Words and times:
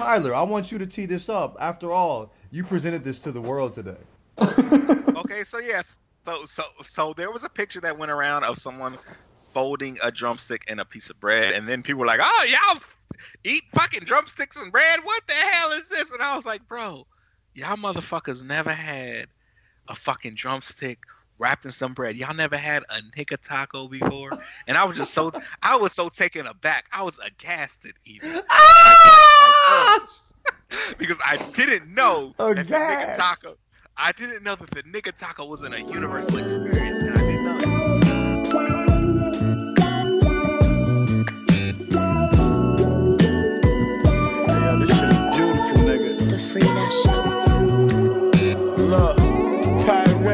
Tyler, 0.00 0.34
I 0.34 0.42
want 0.42 0.72
you 0.72 0.78
to 0.78 0.86
tee 0.86 1.04
this 1.04 1.28
up. 1.28 1.58
After 1.60 1.92
all, 1.92 2.32
you 2.50 2.64
presented 2.64 3.04
this 3.04 3.18
to 3.18 3.32
the 3.32 3.40
world 3.40 3.74
today. 3.74 3.98
okay, 4.40 5.44
so 5.44 5.58
yes, 5.58 5.98
so 6.24 6.46
so 6.46 6.62
so 6.80 7.12
there 7.12 7.30
was 7.30 7.44
a 7.44 7.50
picture 7.50 7.82
that 7.82 7.98
went 7.98 8.10
around 8.10 8.44
of 8.44 8.56
someone 8.56 8.96
folding 9.52 9.98
a 10.02 10.10
drumstick 10.10 10.64
and 10.70 10.80
a 10.80 10.86
piece 10.86 11.10
of 11.10 11.20
bread, 11.20 11.52
and 11.52 11.68
then 11.68 11.82
people 11.82 12.00
were 12.00 12.06
like, 12.06 12.20
"Oh, 12.22 12.46
y'all 12.50 12.80
eat 13.44 13.62
fucking 13.74 14.04
drumsticks 14.04 14.60
and 14.62 14.72
bread? 14.72 15.00
What 15.04 15.22
the 15.26 15.34
hell 15.34 15.72
is 15.72 15.90
this?" 15.90 16.10
And 16.10 16.22
I 16.22 16.34
was 16.34 16.46
like, 16.46 16.66
"Bro, 16.66 17.06
y'all 17.52 17.76
motherfuckers 17.76 18.42
never 18.42 18.72
had 18.72 19.26
a 19.88 19.94
fucking 19.94 20.34
drumstick 20.34 21.00
wrapped 21.40 21.64
in 21.64 21.70
some 21.72 21.94
bread. 21.94 22.16
Y'all 22.16 22.34
never 22.34 22.56
had 22.56 22.84
a 22.84 23.18
nigga 23.18 23.36
taco 23.42 23.88
before?" 23.88 24.38
And 24.68 24.76
I 24.76 24.84
was 24.84 24.96
just 24.96 25.12
so 25.12 25.32
I 25.62 25.76
was 25.76 25.92
so 25.92 26.08
taken 26.08 26.46
aback. 26.46 26.86
I 26.92 27.02
was 27.02 27.18
aghast 27.18 27.86
at 27.86 27.94
even. 28.04 28.42
Ah! 28.50 30.04
because 30.98 31.20
I 31.24 31.36
didn't 31.52 31.92
know 31.92 32.34
that 32.38 32.56
the 32.56 32.64
nigga 32.64 33.16
taco. 33.16 33.54
I 33.96 34.12
didn't 34.12 34.42
know 34.42 34.54
that 34.54 34.70
the 34.70 34.82
nigga 34.84 35.14
taco 35.14 35.44
wasn't 35.44 35.74
a 35.74 35.82
universal 35.82 36.38
experience, 36.38 36.89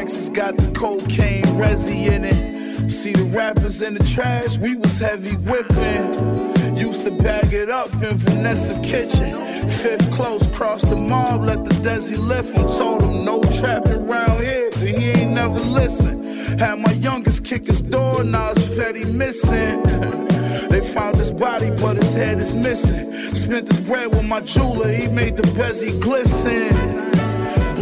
Pyrex 0.06 0.16
has 0.16 0.28
got 0.28 0.56
the 0.56 0.70
cocaine 0.73 1.45
resi 1.59 2.10
in 2.10 2.24
it. 2.24 2.91
See 2.91 3.12
the 3.12 3.24
rappers 3.24 3.83
in 3.83 3.95
the 3.95 4.05
trash, 4.05 4.59
we 4.59 4.77
was 4.77 4.98
heavy 4.98 5.34
whipping. 5.37 6.77
Used 6.77 7.02
to 7.02 7.10
bag 7.10 7.52
it 7.52 7.70
up 7.70 7.92
in 7.95 8.15
Vanessa 8.16 8.80
kitchen. 8.82 9.69
Fifth 9.69 10.10
close, 10.12 10.46
cross 10.48 10.82
the 10.82 10.96
mob, 10.96 11.42
let 11.42 11.65
the 11.65 11.70
Desi 11.77 12.16
lift 12.19 12.55
him. 12.55 12.69
Told 12.79 13.02
him 13.02 13.24
no 13.24 13.43
trapping 13.59 14.07
round 14.07 14.45
here, 14.45 14.71
but 14.71 14.88
he 14.88 15.10
ain't 15.10 15.32
never 15.32 15.59
listen. 15.59 16.59
Had 16.59 16.79
my 16.79 16.93
youngest 16.93 17.45
kick 17.45 17.66
his 17.66 17.82
door, 17.82 18.23
now 18.23 18.51
it's 18.51 18.63
Fetty 18.63 19.13
missing. 19.13 19.82
They 20.66 20.80
found 20.80 21.16
his 21.16 21.30
body, 21.30 21.70
but 21.70 21.96
his 21.96 22.13
head 22.13 22.38
is 22.38 22.52
missing. 22.52 23.13
Spent 23.35 23.66
this 23.66 23.80
bread 23.80 24.09
with 24.09 24.24
my 24.24 24.41
jeweler, 24.41 24.91
he 24.91 25.07
made 25.07 25.37
the 25.37 25.45
bezzy 25.45 25.98
glisten. 26.01 27.07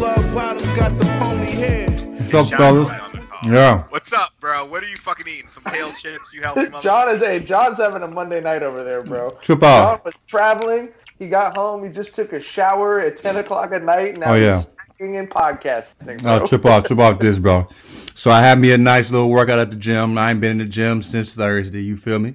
Blood 0.04 0.34
bottles 0.34 0.70
got 0.72 0.98
the 0.98 1.04
pony 1.18 1.46
head. 1.46 2.00
What's 2.30 2.52
up, 2.52 2.58
fellas? 2.58 2.88
Boy 2.88 2.94
on 2.94 3.10
the 3.12 3.18
call. 3.26 3.50
Yeah. 3.50 3.82
What's 3.88 4.12
up, 4.12 4.32
bro? 4.38 4.66
What 4.66 4.82
are 4.84 4.86
you 4.86 4.96
fucking 4.96 5.26
eating? 5.26 5.48
Some 5.48 5.64
kale 5.64 5.90
chips? 5.98 6.34
You 6.34 6.42
healthy 6.42 6.68
mother? 6.68 6.82
John 6.82 7.08
is 7.08 7.22
a 7.22 7.40
John's 7.40 7.78
having 7.78 8.02
a 8.02 8.06
Monday 8.06 8.42
night 8.42 8.62
over 8.62 8.84
there, 8.84 9.02
bro. 9.02 9.30
Trip 9.40 9.60
John 9.60 9.98
was 10.04 10.12
traveling. 10.26 10.90
He 11.18 11.26
got 11.26 11.56
home. 11.56 11.82
He 11.84 11.90
just 11.90 12.14
took 12.14 12.34
a 12.34 12.38
shower 12.40 13.00
at 13.00 13.16
ten 13.16 13.36
o'clock 13.38 13.72
at 13.72 13.82
night. 13.82 14.18
Now 14.18 14.32
Oh, 14.32 14.34
yeah. 14.34 14.56
he's 14.56 14.66
snacking 15.00 15.18
and 15.20 15.30
podcasting. 15.30 16.22
Bro. 16.22 16.42
Oh, 16.42 16.46
trip 16.46 16.66
off, 16.66 16.84
trip 16.84 16.98
off 16.98 17.18
this, 17.18 17.38
bro. 17.38 17.66
So 18.12 18.30
I 18.30 18.42
had 18.42 18.58
me 18.58 18.72
a 18.72 18.76
nice 18.78 19.10
little 19.10 19.30
workout 19.30 19.58
at 19.58 19.70
the 19.70 19.76
gym. 19.78 20.18
I 20.18 20.32
ain't 20.32 20.40
been 20.42 20.50
in 20.50 20.58
the 20.58 20.66
gym 20.66 21.00
since 21.00 21.32
Thursday. 21.32 21.80
You 21.80 21.96
feel 21.96 22.18
me? 22.18 22.34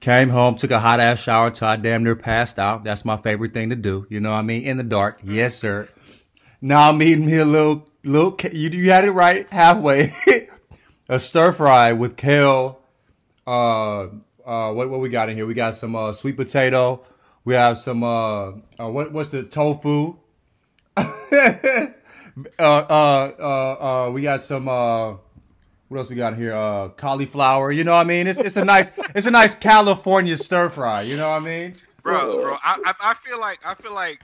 Came 0.00 0.30
home, 0.30 0.56
took 0.56 0.70
a 0.70 0.80
hot 0.80 1.00
ass 1.00 1.20
shower 1.22 1.50
till 1.50 1.68
I 1.68 1.76
damn 1.76 2.02
near 2.02 2.16
passed 2.16 2.58
out. 2.58 2.82
That's 2.82 3.04
my 3.04 3.18
favorite 3.18 3.52
thing 3.52 3.68
to 3.68 3.76
do. 3.76 4.06
You 4.08 4.20
know 4.20 4.30
what 4.30 4.38
I 4.38 4.42
mean? 4.42 4.62
In 4.62 4.78
the 4.78 4.82
dark. 4.82 5.20
Yes, 5.22 5.54
sir. 5.54 5.86
Now 6.64 6.90
I'm 6.90 7.02
eating 7.02 7.26
me 7.26 7.38
a 7.38 7.44
little, 7.44 7.88
little. 8.04 8.36
You, 8.52 8.70
you 8.70 8.90
had 8.92 9.04
it 9.04 9.10
right 9.10 9.52
halfway. 9.52 10.12
a 11.08 11.18
stir 11.18 11.52
fry 11.52 11.92
with 11.92 12.16
kale. 12.16 12.78
Uh, 13.44 14.02
uh, 14.46 14.72
what 14.72 14.88
what 14.88 15.00
we 15.00 15.08
got 15.08 15.28
in 15.28 15.34
here? 15.34 15.44
We 15.44 15.54
got 15.54 15.74
some 15.74 15.96
uh, 15.96 16.12
sweet 16.12 16.36
potato. 16.36 17.04
We 17.44 17.54
have 17.54 17.78
some 17.78 18.04
uh, 18.04 18.52
uh 18.78 18.88
what 18.88 19.12
what's 19.12 19.32
the 19.32 19.42
tofu? 19.42 20.16
uh, 20.96 21.02
uh, 22.60 22.60
uh, 22.60 24.06
uh, 24.06 24.10
we 24.12 24.22
got 24.22 24.44
some. 24.44 24.68
Uh, 24.68 25.16
what 25.88 25.98
else 25.98 26.10
we 26.10 26.16
got 26.16 26.36
here? 26.36 26.54
Uh, 26.54 26.90
cauliflower. 26.90 27.72
You 27.72 27.82
know 27.82 27.92
what 27.92 28.02
I 28.02 28.04
mean? 28.04 28.28
It's 28.28 28.38
it's 28.38 28.56
a 28.56 28.64
nice 28.64 28.92
it's 29.16 29.26
a 29.26 29.32
nice 29.32 29.56
California 29.56 30.36
stir 30.36 30.68
fry. 30.68 31.02
You 31.02 31.16
know 31.16 31.28
what 31.28 31.42
I 31.42 31.44
mean? 31.44 31.74
bro, 32.02 32.40
bro. 32.40 32.56
I, 32.62 32.94
I 33.00 33.14
feel 33.14 33.40
like 33.40 33.58
I 33.66 33.74
feel 33.74 33.94
like 33.94 34.20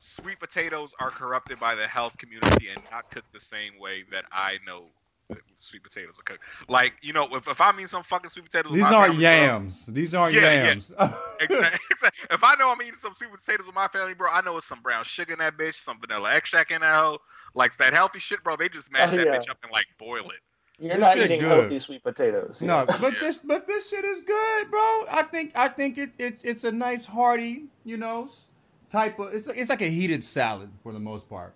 sweet 0.00 0.40
potatoes 0.40 0.94
are 0.98 1.10
corrupted 1.10 1.60
by 1.60 1.74
the 1.74 1.86
health 1.86 2.16
community 2.18 2.68
and 2.70 2.80
not 2.90 3.10
cooked 3.10 3.32
the 3.32 3.40
same 3.40 3.78
way 3.78 4.04
that 4.12 4.24
I 4.32 4.58
know 4.66 4.86
that 5.28 5.38
sweet 5.54 5.82
potatoes 5.82 6.18
are 6.18 6.22
cooked. 6.24 6.44
Like 6.68 6.94
you 7.02 7.12
know, 7.12 7.28
if, 7.32 7.46
if 7.48 7.60
I 7.60 7.72
mean 7.72 7.86
some 7.86 8.02
fucking 8.02 8.30
sweet 8.30 8.46
potatoes, 8.46 8.72
These 8.72 8.82
aren't 8.82 9.14
family, 9.14 9.16
bro, 9.16 9.22
yams. 9.22 9.86
These 9.86 10.14
aren't 10.14 10.34
Yeah, 10.34 10.40
yeah. 10.42 10.64
yams. 10.66 10.92
Exactly. 11.40 11.78
exactly. 11.90 12.28
If 12.32 12.44
I 12.44 12.54
know 12.56 12.70
I'm 12.70 12.82
eating 12.82 12.96
some 12.98 13.14
sweet 13.14 13.30
potatoes 13.30 13.64
with 13.66 13.74
my 13.74 13.88
family, 13.88 14.12
bro, 14.14 14.30
I 14.30 14.42
know 14.42 14.58
it's 14.58 14.66
some 14.66 14.80
brown 14.82 15.04
sugar 15.04 15.32
in 15.32 15.38
that 15.38 15.56
bitch, 15.56 15.74
some 15.74 15.98
vanilla 16.00 16.34
extract 16.34 16.70
in 16.70 16.82
that 16.82 16.94
hoe. 16.94 17.18
Like 17.54 17.74
that 17.78 17.94
healthy 17.94 18.18
shit, 18.20 18.42
bro. 18.44 18.56
They 18.56 18.68
just 18.68 18.92
mash 18.92 19.12
Oh, 19.12 19.16
that 19.16 19.26
yeah. 19.26 19.36
bitch 19.38 19.48
up 19.50 19.58
and 19.62 19.72
like 19.72 19.86
boil 19.98 20.28
it. 20.30 20.40
You're 20.78 20.92
This 20.96 21.00
not 21.00 21.16
eating 21.16 21.40
good. 21.40 21.48
healthy 21.48 21.78
sweet 21.78 22.02
potatoes. 22.02 22.60
No, 22.62 22.84
Yeah. 22.88 22.96
but 23.00 23.14
this 23.20 23.38
but 23.38 23.66
this 23.66 23.88
shit 23.88 24.04
is 24.04 24.20
good, 24.20 24.70
bro. 24.70 24.80
I 25.10 25.26
think 25.30 25.52
I 25.56 25.68
think 25.68 25.96
it, 25.98 26.10
it's 26.18 26.44
it's 26.44 26.64
a 26.64 26.72
nice 26.72 27.06
hearty, 27.06 27.64
you 27.84 27.96
know, 27.96 28.24
s- 28.24 28.46
type 28.90 29.18
of. 29.18 29.32
It's 29.34 29.46
it's 29.48 29.70
like 29.70 29.82
a 29.82 29.88
heated 29.90 30.22
salad 30.24 30.70
for 30.82 30.92
the 30.92 31.00
most 31.00 31.28
part. 31.28 31.54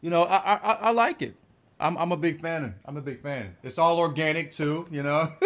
You 0.00 0.10
know, 0.10 0.22
I 0.24 0.36
I, 0.54 0.72
I- 0.72 0.90
like 0.92 1.22
it. 1.22 1.34
I'm 1.78 1.96
I'm 1.96 2.12
a 2.12 2.16
big 2.16 2.40
fan. 2.40 2.64
Of 2.64 2.72
I'm 2.86 2.96
a 2.96 3.00
big 3.02 3.22
fan. 3.22 3.56
It's 3.62 3.78
all 3.78 3.98
organic 3.98 4.52
too, 4.52 4.86
you 4.90 5.02
know. 5.02 5.32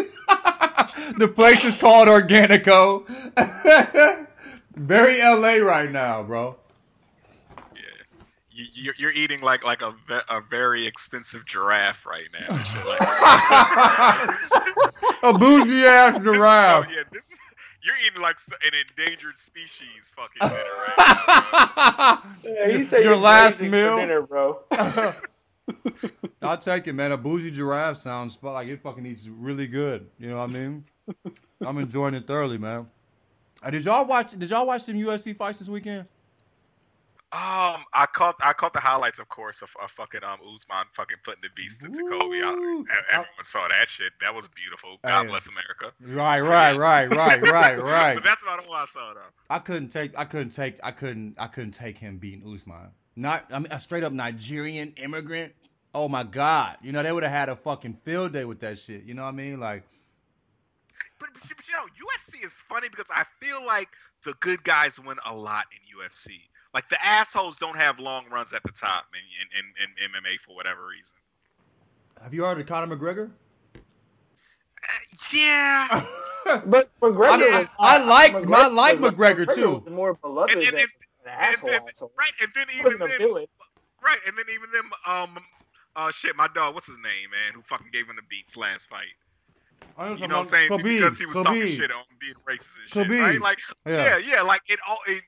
the 1.16 1.30
place 1.32 1.64
is 1.64 1.74
called 1.76 2.08
Organico. 2.08 3.04
Very 4.74 5.18
LA 5.20 5.64
right 5.64 5.90
now, 5.90 6.24
bro. 6.24 6.56
Yeah. 7.76 7.80
You, 8.50 8.64
you're, 8.72 8.94
you're 8.98 9.12
eating 9.12 9.40
like 9.42 9.64
like 9.64 9.82
a, 9.82 9.94
a 10.28 10.40
very 10.40 10.84
expensive 10.86 11.44
giraffe 11.46 12.04
right 12.06 12.26
now. 12.32 12.56
like 12.86 13.00
A 15.22 15.32
bougie 15.38 15.84
ass 15.84 16.18
giraffe. 16.20 16.88
Yeah, 16.90 17.02
this 17.12 17.36
you're 17.84 17.94
eating 18.06 18.22
like 18.22 18.38
an 18.64 18.72
endangered 18.88 19.36
species 19.36 20.12
fucking 20.16 20.40
dinner 20.40 20.64
right 20.98 22.18
Yeah, 22.44 22.76
you 22.78 22.84
say 22.84 22.98
Your 23.02 23.12
you're 23.12 23.16
last 23.16 23.60
meal? 23.60 23.94
for 23.96 24.00
dinner, 24.00 24.22
bro. 24.22 24.60
I'll 26.42 26.58
take 26.58 26.86
it, 26.88 26.92
man. 26.92 27.12
A 27.12 27.16
bougie 27.16 27.50
giraffe 27.50 27.96
sounds 27.98 28.34
fu- 28.34 28.50
like 28.50 28.68
it 28.68 28.80
fucking 28.82 29.06
eats 29.06 29.28
really 29.28 29.66
good. 29.66 30.08
You 30.18 30.28
know 30.30 30.36
what 30.38 30.50
I 30.50 30.52
mean? 30.52 30.84
I'm 31.64 31.78
enjoying 31.78 32.14
it 32.14 32.26
thoroughly, 32.26 32.58
man. 32.58 32.86
Uh, 33.62 33.70
did 33.70 33.84
y'all 33.84 34.04
watch? 34.06 34.32
Did 34.38 34.50
y'all 34.50 34.66
watch 34.66 34.82
some 34.82 34.94
UFC 34.94 35.34
fights 35.34 35.58
this 35.58 35.68
weekend? 35.68 36.06
Um, 37.34 37.82
I 37.92 38.06
caught 38.12 38.36
I 38.44 38.52
caught 38.52 38.74
the 38.74 38.78
highlights, 38.80 39.18
of 39.18 39.28
course, 39.28 39.60
of, 39.62 39.74
of 39.82 39.90
fucking 39.90 40.22
um 40.22 40.38
Usman 40.54 40.86
fucking 40.92 41.16
putting 41.24 41.42
the 41.42 41.48
beast 41.56 41.82
into 41.84 42.04
Colby. 42.08 42.40
I, 42.44 42.50
everyone 43.10 43.26
saw 43.42 43.66
that 43.66 43.88
shit. 43.88 44.12
That 44.20 44.32
was 44.36 44.46
beautiful. 44.46 44.98
God 45.02 45.22
Hey. 45.24 45.28
bless 45.30 45.48
America. 45.48 45.92
Right, 46.00 46.40
right, 46.40 46.76
right, 46.76 47.10
right, 47.10 47.42
right, 47.50 47.76
right. 47.82 48.14
But 48.14 48.22
that's 48.22 48.44
about 48.44 48.64
all 48.64 48.72
I 48.74 48.84
saw 48.84 49.14
though. 49.14 49.20
I 49.50 49.58
couldn't 49.58 49.88
take. 49.88 50.16
I 50.16 50.24
couldn't 50.26 50.50
take. 50.50 50.78
I 50.84 50.92
couldn't. 50.92 51.34
I 51.36 51.48
couldn't 51.48 51.72
take 51.72 51.98
him 51.98 52.18
beating 52.18 52.42
Usman. 52.54 52.90
Not. 53.16 53.46
I 53.52 53.58
mean, 53.58 53.72
a 53.72 53.80
straight 53.80 54.04
up 54.04 54.12
Nigerian 54.12 54.92
immigrant. 54.96 55.54
Oh 55.92 56.08
my 56.08 56.22
God! 56.22 56.76
You 56.82 56.92
know 56.92 57.02
they 57.02 57.10
would 57.10 57.24
have 57.24 57.32
had 57.32 57.48
a 57.48 57.56
fucking 57.56 57.98
field 58.04 58.32
day 58.32 58.44
with 58.44 58.60
that 58.60 58.78
shit. 58.78 59.02
You 59.02 59.14
know 59.14 59.22
what 59.22 59.28
I 59.30 59.32
mean? 59.32 59.58
Like, 59.58 59.82
But, 61.18 61.30
but, 61.34 61.42
but 61.56 61.68
you 61.68 61.74
know, 61.74 61.84
UFC 62.12 62.44
is 62.44 62.52
funny 62.52 62.88
because 62.88 63.06
I 63.12 63.24
feel 63.40 63.64
like 63.66 63.88
the 64.24 64.34
good 64.38 64.62
guys 64.62 65.00
win 65.00 65.16
a 65.26 65.34
lot 65.34 65.64
in 65.72 65.98
UFC. 66.00 66.40
Like 66.74 66.88
the 66.88 67.02
assholes 67.04 67.56
don't 67.56 67.76
have 67.76 68.00
long 68.00 68.24
runs 68.30 68.52
at 68.52 68.62
the 68.64 68.72
top 68.72 69.06
in 69.14 69.58
in, 69.58 69.64
in, 69.82 70.04
in 70.04 70.22
MMA 70.22 70.38
for 70.40 70.54
whatever 70.56 70.86
reason. 70.86 71.16
have 72.22 72.34
you 72.34 72.44
heard 72.44 72.58
of 72.60 72.66
Conor 72.66 72.94
McGregor? 72.96 73.30
Yeah. 75.32 76.04
But 76.66 76.90
McGregor, 77.00 77.30
I 77.30 77.36
mean, 77.38 77.52
was 77.54 77.66
I 77.80 77.96
not- 77.98 78.06
like- 78.06 78.32
McGregor 78.34 78.54
I 78.54 78.68
like 78.68 79.00
was 79.00 79.12
McGregor, 79.12 79.54
too. 79.54 79.70
was 79.82 79.90
more 79.90 80.12
beloved 80.12 80.52
And- 80.52 80.60
and- 80.62 80.72
than 80.76 80.80
and- 80.80 80.90
an 81.25 81.32
And 81.32 81.40
asshole. 81.54 81.70
then, 81.70 81.82
asshole. 81.88 82.12
right, 82.19 82.32
and 82.43 82.52
then 82.54 82.66
even 82.78 82.99
then, 82.99 83.16
villain. 83.16 83.46
right, 84.04 84.19
and 84.26 84.37
then 84.37 84.44
even 84.52 84.70
them, 84.70 84.90
um, 85.06 85.38
uh, 85.96 86.10
shit, 86.10 86.37
my 86.37 86.46
dog, 86.49 86.75
what's 86.75 86.87
his 86.87 86.99
name, 86.99 87.31
man, 87.31 87.54
who 87.54 87.62
fucking 87.62 87.87
gave 87.94 88.06
him 88.10 88.16
the 88.16 88.22
beats 88.28 88.58
last 88.58 88.90
fight? 88.90 89.06
I 89.96 90.10
You 90.10 90.28
know 90.28 90.34
what 90.37 90.40
I'm 90.40 90.44
saying? 90.44 90.69
Khabib, 90.69 90.82
because 90.82 91.19
he 91.19 91.25
was 91.25 91.37
talking 91.38 91.66
shit 91.66 91.90
on 91.90 92.04
being 92.20 92.34
racist 92.46 92.81
and 92.81 93.08
shit, 93.10 93.20
right? 93.22 93.40
Like, 93.40 93.60
Yeah. 93.87 94.19
yeah, 94.19 94.19
yeah, 94.19 94.43
like 94.43 94.69
it 94.69 94.81
all, 94.87 94.99
it, 95.06 95.22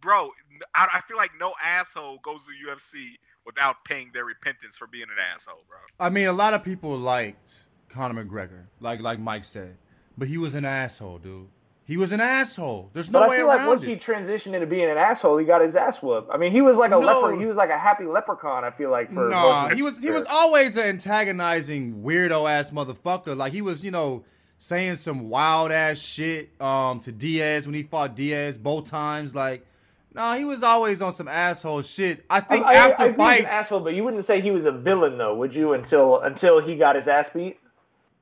bro. 0.00 0.30
I, 0.74 0.88
I 0.94 1.00
feel 1.02 1.16
like 1.16 1.32
no 1.38 1.54
asshole 1.62 2.18
goes 2.22 2.46
to 2.46 2.52
UFC 2.68 3.16
without 3.46 3.84
paying 3.84 4.10
their 4.12 4.24
repentance 4.24 4.76
for 4.76 4.86
being 4.86 5.04
an 5.04 5.22
asshole, 5.34 5.64
bro. 5.68 5.78
I 5.98 6.10
mean, 6.10 6.28
a 6.28 6.32
lot 6.32 6.54
of 6.54 6.64
people 6.64 6.96
liked 6.96 7.64
Conor 7.88 8.24
McGregor, 8.24 8.64
like 8.80 9.00
like 9.00 9.18
Mike 9.18 9.44
said, 9.44 9.76
but 10.18 10.28
he 10.28 10.38
was 10.38 10.54
an 10.54 10.64
asshole, 10.64 11.18
dude. 11.18 11.48
He 11.84 11.96
was 11.96 12.12
an 12.12 12.20
asshole. 12.20 12.90
There's 12.92 13.10
no 13.10 13.18
But 13.18 13.24
I 13.24 13.28
way 13.30 13.36
feel 13.38 13.46
like 13.48 13.66
once 13.66 13.82
it. 13.82 13.88
he 13.88 13.96
transitioned 13.96 14.54
into 14.54 14.66
being 14.66 14.88
an 14.88 14.96
asshole, 14.96 15.36
he 15.38 15.44
got 15.44 15.60
his 15.60 15.74
ass 15.74 16.00
whooped. 16.00 16.30
I 16.32 16.36
mean, 16.36 16.52
he 16.52 16.60
was 16.60 16.78
like 16.78 16.92
a 16.92 16.96
No. 16.96 17.00
leper. 17.00 17.34
He 17.34 17.46
was 17.46 17.56
like 17.56 17.70
a 17.70 17.78
happy 17.78 18.04
leprechaun. 18.04 18.62
I 18.64 18.70
feel 18.70 18.90
like 18.90 19.12
for 19.12 19.28
Nah, 19.28 19.70
he 19.70 19.82
was 19.82 19.98
he 19.98 20.10
was 20.12 20.24
always 20.26 20.76
an 20.76 20.84
antagonizing 20.84 22.02
weirdo 22.02 22.48
ass 22.48 22.70
motherfucker. 22.70 23.36
Like 23.36 23.52
he 23.52 23.60
was, 23.62 23.82
you 23.84 23.90
know, 23.90 24.24
saying 24.58 24.96
some 24.96 25.28
wild 25.28 25.72
ass 25.72 25.98
shit 25.98 26.50
um 26.60 27.00
to 27.00 27.10
Diaz 27.12 27.66
when 27.66 27.74
he 27.74 27.82
fought 27.82 28.14
Diaz 28.14 28.56
both 28.56 28.88
times. 28.88 29.34
Like, 29.34 29.66
no, 30.12 30.32
he 30.34 30.44
was 30.44 30.62
always 30.62 31.00
on 31.02 31.12
some 31.12 31.28
asshole 31.28 31.82
shit. 31.82 32.24
I 32.28 32.40
think 32.40 32.66
I, 32.66 32.72
I, 32.72 32.74
after 32.88 33.02
I 33.02 33.08
he's 33.08 33.16
fights, 33.16 33.40
an 33.42 33.46
asshole, 33.46 33.80
but 33.80 33.94
you 33.94 34.02
wouldn't 34.02 34.24
say 34.24 34.40
he 34.40 34.50
was 34.50 34.66
a 34.66 34.72
villain, 34.72 35.18
though, 35.18 35.36
would 35.36 35.54
you? 35.54 35.72
Until 35.72 36.20
until 36.20 36.60
he 36.60 36.76
got 36.76 36.96
his 36.96 37.06
ass 37.06 37.30
beat. 37.30 37.58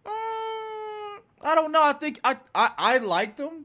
Uh, 0.04 0.10
I 0.10 1.54
don't 1.54 1.72
know. 1.72 1.82
I 1.82 1.94
think 1.94 2.20
I 2.24 2.36
I, 2.54 2.70
I 2.76 2.98
liked 2.98 3.40
him. 3.40 3.64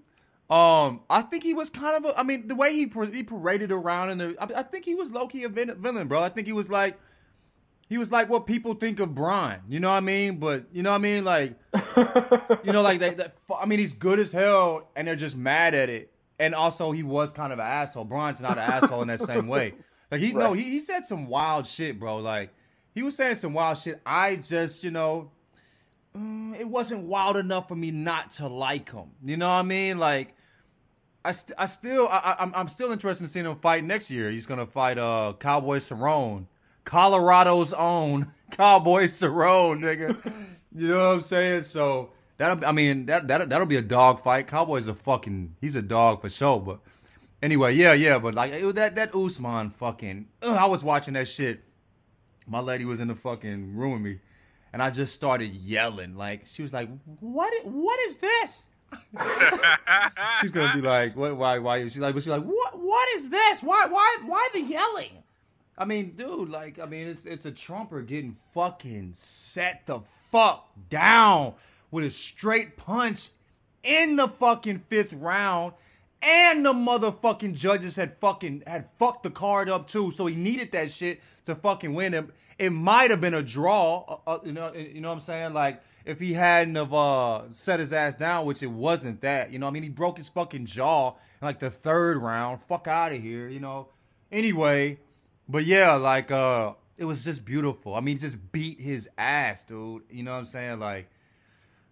Um, 0.49 1.01
I 1.09 1.21
think 1.21 1.43
he 1.43 1.53
was 1.53 1.69
kind 1.69 1.97
of 1.97 2.11
a. 2.11 2.17
I 2.19 2.23
mean, 2.23 2.47
the 2.47 2.55
way 2.55 2.73
he 2.73 2.89
he 3.11 3.23
paraded 3.23 3.71
around 3.71 4.11
in 4.11 4.17
the. 4.19 4.35
I, 4.39 4.59
I 4.59 4.63
think 4.63 4.85
he 4.85 4.95
was 4.95 5.11
low 5.11 5.27
key 5.27 5.43
a 5.43 5.49
villain, 5.49 6.07
bro. 6.07 6.21
I 6.21 6.29
think 6.29 6.47
he 6.47 6.53
was 6.53 6.69
like. 6.69 6.97
He 7.89 7.97
was 7.97 8.11
like 8.11 8.29
what 8.29 8.47
people 8.47 8.73
think 8.73 8.99
of 9.01 9.13
Brian, 9.13 9.59
you 9.67 9.79
know 9.79 9.89
what 9.89 9.97
I 9.97 9.99
mean? 9.99 10.37
But 10.37 10.65
you 10.71 10.81
know 10.81 10.91
what 10.91 10.95
I 10.95 10.99
mean, 10.99 11.25
like, 11.25 11.53
you 12.63 12.71
know, 12.71 12.81
like 12.81 12.99
they, 12.99 13.13
that. 13.15 13.35
I 13.55 13.65
mean, 13.65 13.77
he's 13.77 13.93
good 13.93 14.19
as 14.19 14.31
hell, 14.31 14.89
and 14.95 15.07
they're 15.07 15.17
just 15.17 15.35
mad 15.35 15.75
at 15.75 15.89
it. 15.89 16.12
And 16.39 16.55
also, 16.55 16.91
he 16.91 17.03
was 17.03 17.31
kind 17.31 17.53
of 17.53 17.59
an 17.59 17.65
asshole. 17.65 18.05
Brian's 18.05 18.41
not 18.41 18.57
an 18.57 18.63
asshole 18.63 19.01
in 19.01 19.07
that 19.09 19.21
same 19.21 19.47
way. 19.47 19.73
Like 20.11 20.21
he 20.21 20.31
no, 20.31 20.53
he, 20.53 20.61
he 20.61 20.79
said 20.79 21.05
some 21.05 21.25
wild 21.25 21.65
shit, 21.65 21.99
bro. 21.99 22.17
Like 22.17 22.51
he 22.93 23.01
was 23.01 23.15
saying 23.15 23.37
some 23.37 23.53
wild 23.53 23.79
shit. 23.79 23.99
I 24.05 24.35
just, 24.35 24.83
you 24.83 24.91
know, 24.91 25.31
mm, 26.15 26.55
it 26.59 26.67
wasn't 26.67 27.05
wild 27.05 27.35
enough 27.35 27.67
for 27.67 27.75
me 27.75 27.89
not 27.89 28.29
to 28.33 28.47
like 28.47 28.91
him. 28.91 29.09
You 29.23 29.37
know 29.37 29.47
what 29.47 29.55
I 29.55 29.63
mean? 29.63 29.97
Like, 29.97 30.35
I, 31.25 31.31
st- 31.31 31.57
I 31.57 31.65
still, 31.65 32.07
I, 32.09 32.17
I, 32.17 32.35
I'm, 32.43 32.53
I'm 32.55 32.67
still 32.67 32.91
interested 32.91 33.23
in 33.23 33.29
seeing 33.29 33.45
him 33.45 33.55
fight 33.55 33.83
next 33.83 34.11
year. 34.11 34.29
He's 34.29 34.45
gonna 34.45 34.67
fight 34.67 34.99
uh 34.99 35.33
Cowboy 35.39 35.77
Cerrone, 35.77 36.45
Colorado's 36.85 37.73
own 37.73 38.27
Cowboy 38.51 39.05
Cerrone, 39.05 39.79
nigga. 39.79 40.31
you 40.75 40.89
know 40.89 41.07
what 41.07 41.15
I'm 41.15 41.21
saying? 41.21 41.63
So 41.63 42.11
that'll, 42.43 42.65
I 42.65 42.71
mean, 42.71 43.05
that 43.05 43.27
that 43.29 43.49
that'll 43.49 43.67
be 43.67 43.77
a 43.77 43.81
dog 43.81 44.21
fight. 44.21 44.47
Cowboy's 44.47 44.87
a 44.87 44.93
fucking, 44.93 45.55
he's 45.61 45.75
a 45.75 45.81
dog 45.81 46.21
for 46.21 46.29
sure. 46.29 46.59
But 46.59 46.79
anyway, 47.41 47.73
yeah, 47.73 47.93
yeah. 47.93 48.19
But 48.19 48.35
like 48.35 48.51
it, 48.51 48.75
that 48.75 48.95
that 48.95 49.15
Usman 49.15 49.69
fucking, 49.69 50.27
ugh, 50.41 50.57
I 50.57 50.65
was 50.65 50.83
watching 50.83 51.13
that 51.13 51.27
shit. 51.27 51.63
My 52.45 52.59
lady 52.59 52.83
was 52.83 52.99
in 52.99 53.07
the 53.07 53.15
fucking 53.15 53.75
room 53.75 53.93
with 53.93 54.01
me, 54.01 54.19
and 54.73 54.83
I 54.83 54.89
just 54.89 55.15
started 55.15 55.53
yelling. 55.53 56.15
Like 56.15 56.45
she 56.45 56.61
was 56.61 56.73
like, 56.73 56.89
"What? 57.21 57.53
What 57.65 57.99
is 58.01 58.17
this?" 58.17 58.67
She's 60.41 60.51
gonna 60.51 60.73
be 60.73 60.81
like, 60.81 61.15
"What? 61.15 61.37
Why? 61.37 61.59
Why?" 61.59 61.81
She's 61.83 61.99
like, 61.99 62.13
"But 62.13 62.23
she's 62.23 62.31
like, 62.31 62.43
what? 62.43 62.77
What 62.77 63.07
is 63.15 63.29
this? 63.29 63.63
Why? 63.63 63.87
Why? 63.87 64.17
Why 64.25 64.47
the 64.53 64.61
yelling?" 64.61 65.23
I 65.77 65.85
mean, 65.85 66.11
dude, 66.11 66.49
like, 66.49 66.77
I 66.79 66.85
mean, 66.85 67.07
it's 67.07 67.25
it's 67.25 67.45
a 67.45 67.51
trumper 67.51 68.01
getting 68.01 68.35
fucking 68.53 69.13
set 69.13 69.85
the 69.85 70.01
fuck 70.31 70.69
down 70.89 71.53
with 71.93 72.03
a 72.03 72.09
straight 72.09 72.75
punch 72.75 73.29
in 73.83 74.15
the 74.15 74.27
fucking 74.27 74.83
fifth 74.89 75.13
round, 75.13 75.73
and 76.23 76.65
the 76.65 76.73
motherfucking 76.73 77.53
judges 77.53 77.95
had 77.95 78.17
fucking 78.19 78.63
had 78.65 78.89
fucked 78.97 79.21
the 79.21 79.29
card 79.29 79.69
up 79.69 79.87
too, 79.87 80.09
so 80.09 80.25
he 80.25 80.35
needed 80.35 80.71
that 80.71 80.89
shit 80.89 81.21
to 81.45 81.53
fucking 81.53 81.93
win 81.93 82.11
him. 82.11 82.33
It 82.57 82.71
might 82.71 83.11
have 83.11 83.21
been 83.21 83.35
a 83.35 83.43
draw, 83.43 84.05
uh, 84.07 84.31
uh, 84.31 84.39
you 84.43 84.53
know, 84.53 84.73
you 84.73 85.01
know 85.01 85.09
what 85.09 85.15
I'm 85.15 85.19
saying? 85.19 85.53
Like 85.53 85.81
if 86.03 86.19
he 86.19 86.33
hadn't 86.33 86.75
have 86.75 86.93
uh, 86.93 87.51
set 87.51 87.79
his 87.79 87.93
ass 87.93 88.15
down, 88.15 88.47
which 88.47 88.63
it 88.63 88.71
wasn't 88.71 89.21
that, 89.21 89.53
you 89.53 89.59
know, 89.59 89.67
I 89.67 89.69
mean, 89.69 89.83
he 89.83 89.89
broke 89.89 90.17
his 90.17 90.29
fucking 90.29 90.65
jaw 90.65 91.09
in 91.09 91.45
like 91.45 91.59
the 91.59 91.69
third 91.69 92.17
round. 92.17 92.61
Fuck 92.67 92.87
out 92.87 93.11
of 93.11 93.21
here, 93.21 93.49
you 93.49 93.59
know. 93.59 93.89
Anyway, 94.31 94.97
but 95.47 95.63
yeah, 95.63 95.93
like 95.93 96.31
uh, 96.31 96.73
it 96.97 97.05
was 97.05 97.23
just 97.23 97.45
beautiful. 97.45 97.93
I 97.93 97.99
mean, 97.99 98.17
just 98.17 98.37
beat 98.51 98.81
his 98.81 99.07
ass, 99.15 99.63
dude. 99.63 100.01
You 100.09 100.23
know 100.23 100.31
what 100.31 100.39
I'm 100.39 100.45
saying? 100.45 100.79
Like. 100.79 101.07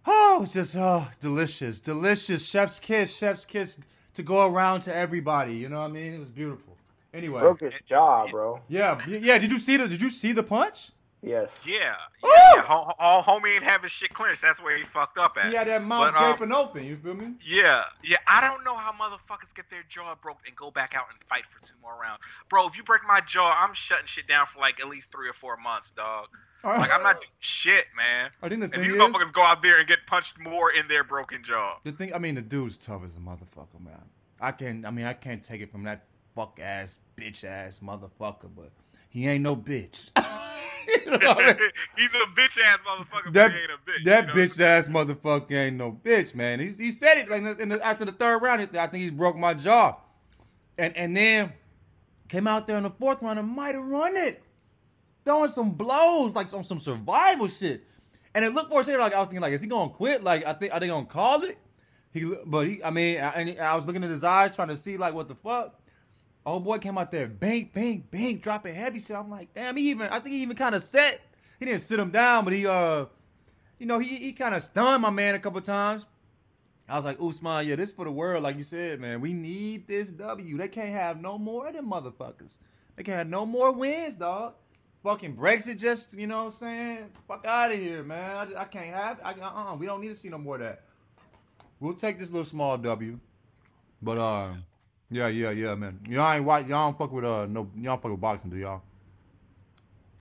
Oh, 0.06 0.40
it's 0.42 0.52
just 0.54 0.76
oh, 0.76 1.06
delicious, 1.20 1.78
delicious. 1.80 2.46
Chef's 2.46 2.80
kiss, 2.80 3.16
chef's 3.16 3.44
kiss 3.44 3.78
to 4.14 4.22
go 4.22 4.46
around 4.46 4.80
to 4.82 4.94
everybody. 4.94 5.54
You 5.54 5.68
know 5.68 5.80
what 5.80 5.90
I 5.90 5.92
mean? 5.92 6.14
It 6.14 6.18
was 6.18 6.30
beautiful. 6.30 6.76
Anyway, 7.14 7.40
Broke 7.40 7.60
his 7.60 7.74
jaw, 7.84 8.26
bro. 8.28 8.60
yeah, 8.68 8.98
yeah. 9.06 9.38
Did 9.38 9.52
you 9.52 9.58
see 9.58 9.76
the? 9.76 9.86
Did 9.86 10.00
you 10.00 10.10
see 10.10 10.32
the 10.32 10.42
punch? 10.42 10.90
Yes. 11.24 11.64
Yeah, 11.64 11.94
yeah, 12.24 12.30
yeah. 12.56 12.62
Ho- 12.62 12.92
All 12.98 13.22
homie 13.22 13.54
ain't 13.54 13.62
have 13.62 13.82
his 13.82 13.92
shit 13.92 14.12
clenched. 14.12 14.42
That's 14.42 14.60
where 14.60 14.76
he 14.76 14.82
fucked 14.82 15.18
up 15.18 15.36
at. 15.36 15.50
He 15.50 15.54
had 15.54 15.68
that 15.68 15.84
mouth 15.84 16.12
But, 16.12 16.20
um, 16.20 16.32
gaping 16.32 16.52
open. 16.52 16.84
You 16.84 16.96
feel 16.96 17.14
me? 17.14 17.34
Yeah, 17.46 17.84
yeah. 18.02 18.16
I 18.26 18.40
don't 18.40 18.64
know 18.64 18.74
how 18.76 18.90
motherfuckers 18.90 19.54
get 19.54 19.70
their 19.70 19.84
jaw 19.88 20.16
broke 20.20 20.40
and 20.48 20.56
go 20.56 20.72
back 20.72 20.96
out 20.96 21.04
and 21.12 21.22
fight 21.28 21.46
for 21.46 21.62
two 21.62 21.76
more 21.80 21.96
rounds, 22.00 22.22
bro. 22.48 22.66
If 22.66 22.76
you 22.76 22.82
break 22.82 23.02
my 23.06 23.20
jaw, 23.20 23.56
I'm 23.62 23.72
shutting 23.72 24.06
shit 24.06 24.26
down 24.26 24.46
for 24.46 24.58
like 24.58 24.80
at 24.80 24.88
least 24.88 25.12
three 25.12 25.28
or 25.28 25.32
four 25.32 25.56
months, 25.58 25.92
dog. 25.92 26.26
Like 26.64 26.90
I'm 26.92 27.02
not 27.02 27.20
doing 27.20 27.30
shit, 27.40 27.86
man. 27.96 28.30
I 28.42 28.48
think 28.48 28.60
the 28.60 28.64
And 28.66 28.72
thing 28.74 28.82
these 28.82 28.94
is, 28.94 29.00
motherfuckers 29.02 29.32
go 29.32 29.42
out 29.42 29.62
there 29.62 29.78
and 29.78 29.86
get 29.88 29.98
punched 30.06 30.38
more 30.40 30.70
in 30.72 30.86
their 30.88 31.04
broken 31.04 31.42
jaw. 31.42 31.78
the 31.84 31.92
thing. 31.92 32.14
I 32.14 32.18
mean, 32.18 32.34
the 32.36 32.42
dude's 32.42 32.78
tough 32.78 33.02
as 33.04 33.16
a 33.16 33.20
motherfucker, 33.20 33.80
man. 33.84 34.00
I 34.40 34.52
can. 34.52 34.84
I 34.84 34.90
mean, 34.90 35.06
I 35.06 35.12
can't 35.12 35.42
take 35.42 35.60
it 35.60 35.70
from 35.72 35.84
that 35.84 36.04
fuck 36.34 36.58
ass 36.62 36.98
bitch 37.16 37.44
ass 37.44 37.80
motherfucker, 37.82 38.48
but 38.56 38.70
he 39.08 39.26
ain't 39.28 39.42
no 39.42 39.56
bitch. 39.56 40.08
You 40.88 41.18
know 41.18 41.18
I 41.38 41.46
mean? 41.52 41.70
He's 41.96 42.12
a 42.14 42.18
bitch 42.34 42.58
ass 42.60 42.80
motherfucker, 42.86 43.32
that 43.34 43.50
but 43.50 43.52
he 43.52 43.58
ain't 43.62 43.70
a 43.70 43.90
bitch. 43.90 44.04
that 44.04 44.20
you 44.22 44.26
know 44.28 44.34
bitch 44.34 44.60
ass 44.60 44.88
motherfucker 44.88 45.52
ain't 45.52 45.76
no 45.76 45.92
bitch, 45.92 46.34
man. 46.34 46.58
He, 46.60 46.70
he 46.70 46.90
said 46.90 47.18
it 47.18 47.28
like 47.28 47.60
in 47.60 47.68
the- 47.68 47.84
after 47.86 48.04
the 48.04 48.12
third 48.12 48.38
round. 48.42 48.60
I 48.62 48.66
think 48.88 49.04
he 49.04 49.10
broke 49.10 49.36
my 49.36 49.54
jaw, 49.54 49.96
and 50.78 50.96
and 50.96 51.16
then 51.16 51.52
came 52.28 52.46
out 52.48 52.66
there 52.66 52.76
in 52.78 52.82
the 52.82 52.90
fourth 52.90 53.22
round 53.22 53.38
and 53.38 53.48
might 53.48 53.74
have 53.74 53.84
run 53.84 54.16
it, 54.16 54.42
throwing 55.24 55.50
some 55.50 55.70
blows 55.70 56.34
like 56.34 56.52
on 56.52 56.64
some 56.64 56.78
survival 56.78 57.48
shit. 57.48 57.86
And 58.34 58.44
it 58.44 58.54
looked 58.54 58.70
for 58.70 58.80
a 58.80 58.84
second 58.84 59.00
like 59.00 59.14
I 59.14 59.20
was 59.20 59.28
thinking 59.28 59.42
like, 59.42 59.52
is 59.52 59.60
he 59.60 59.66
gonna 59.66 59.90
quit? 59.90 60.24
Like 60.24 60.46
I 60.46 60.52
think 60.52 60.72
are 60.72 60.80
they 60.80 60.88
gonna 60.88 61.06
call 61.06 61.42
it? 61.42 61.58
He 62.12 62.32
but 62.46 62.66
he 62.66 62.82
I 62.82 62.90
mean 62.90 63.18
I, 63.18 63.30
and 63.30 63.60
I 63.60 63.74
was 63.74 63.86
looking 63.86 64.04
at 64.04 64.10
his 64.10 64.24
eyes 64.24 64.54
trying 64.54 64.68
to 64.68 64.76
see 64.76 64.96
like 64.96 65.14
what 65.14 65.28
the 65.28 65.34
fuck. 65.34 65.78
Oh 66.44 66.58
boy 66.58 66.78
came 66.78 66.98
out 66.98 67.10
there, 67.10 67.28
bang, 67.28 67.70
bang, 67.72 68.04
bang, 68.10 68.38
dropping 68.38 68.74
heavy 68.74 69.00
shit. 69.00 69.16
I'm 69.16 69.30
like, 69.30 69.54
damn, 69.54 69.76
he 69.76 69.90
even 69.90 70.08
I 70.08 70.18
think 70.18 70.34
he 70.34 70.42
even 70.42 70.56
kind 70.56 70.74
of 70.74 70.82
set. 70.82 71.20
He 71.58 71.66
didn't 71.66 71.82
sit 71.82 72.00
him 72.00 72.10
down, 72.10 72.44
but 72.44 72.52
he 72.52 72.66
uh 72.66 73.06
you 73.78 73.86
know, 73.86 73.98
he 73.98 74.16
he 74.16 74.32
kind 74.32 74.54
of 74.54 74.62
stunned 74.62 75.02
my 75.02 75.10
man 75.10 75.34
a 75.34 75.38
couple 75.38 75.60
times. 75.60 76.06
I 76.88 76.96
was 76.96 77.04
like, 77.04 77.18
Usman, 77.20 77.66
yeah, 77.66 77.76
this 77.76 77.90
for 77.90 78.04
the 78.04 78.12
world, 78.12 78.42
like 78.42 78.56
you 78.56 78.64
said, 78.64 79.00
man. 79.00 79.20
We 79.20 79.32
need 79.32 79.86
this 79.86 80.08
W. 80.08 80.58
They 80.58 80.68
can't 80.68 80.90
have 80.90 81.20
no 81.20 81.38
more 81.38 81.68
of 81.68 81.74
them 81.74 81.90
motherfuckers. 81.90 82.58
They 82.96 83.02
can't 83.02 83.18
have 83.18 83.28
no 83.28 83.46
more 83.46 83.72
wins, 83.72 84.14
dog. 84.14 84.54
Fucking 85.02 85.36
Brexit, 85.36 85.78
just 85.78 86.14
you 86.14 86.28
know 86.28 86.44
what 86.44 86.52
I'm 86.54 86.58
saying? 86.58 86.98
Fuck 87.26 87.44
out 87.44 87.72
of 87.72 87.78
here, 87.78 88.04
man. 88.04 88.36
I, 88.36 88.44
just, 88.44 88.56
I 88.56 88.64
can't 88.64 88.94
have. 88.94 89.20
I, 89.24 89.32
uh-uh, 89.32 89.74
we 89.74 89.86
don't 89.86 90.00
need 90.00 90.08
to 90.08 90.14
see 90.14 90.28
no 90.28 90.38
more 90.38 90.54
of 90.54 90.60
that. 90.60 90.82
We'll 91.80 91.94
take 91.94 92.20
this 92.20 92.30
little 92.30 92.44
small 92.44 92.78
W, 92.78 93.18
but 94.00 94.18
uh, 94.18 94.52
yeah, 95.10 95.26
yeah, 95.26 95.50
yeah, 95.50 95.74
man. 95.74 95.98
Y'all 96.08 96.32
ain't 96.32 96.44
white. 96.44 96.68
Y'all 96.68 96.86
don't 96.86 96.98
fuck 96.98 97.10
with 97.10 97.24
uh, 97.24 97.46
no. 97.46 97.68
Y'all 97.76 97.96
fuck 97.96 98.12
with 98.12 98.20
boxing, 98.20 98.50
do 98.50 98.56
y'all? 98.56 98.82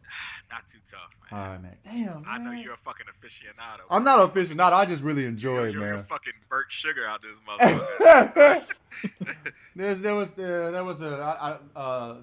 Not 0.52 0.68
too 0.68 0.80
tough, 0.90 1.16
man. 1.32 1.40
All 1.40 1.48
right, 1.48 1.62
man. 1.62 1.78
Damn. 1.84 2.26
I 2.28 2.40
know 2.40 2.52
you're 2.52 2.74
a 2.74 2.78
fucking 2.78 3.06
aficionado. 3.06 3.82
I'm 3.90 4.04
not 4.04 4.20
official. 4.20 4.56
Not. 4.56 4.74
I 4.74 4.86
just 4.86 5.04
really 5.04 5.26
enjoy 5.26 5.60
You're, 5.60 5.68
it, 5.68 5.74
you're, 5.74 5.86
you're 5.86 5.96
man. 5.96 6.04
fucking 6.04 6.34
Bert 6.50 6.72
Sugar 6.72 7.06
out 7.08 7.22
this 7.22 7.40
motherfucker. 7.48 8.66
There's 9.76 10.00
there 10.00 10.16
was 10.16 10.38
uh, 10.40 10.72
there 10.72 10.84
was 10.84 11.02
a 11.02 11.16
I, 11.16 11.52
I, 11.52 11.80
uh, 11.80 12.16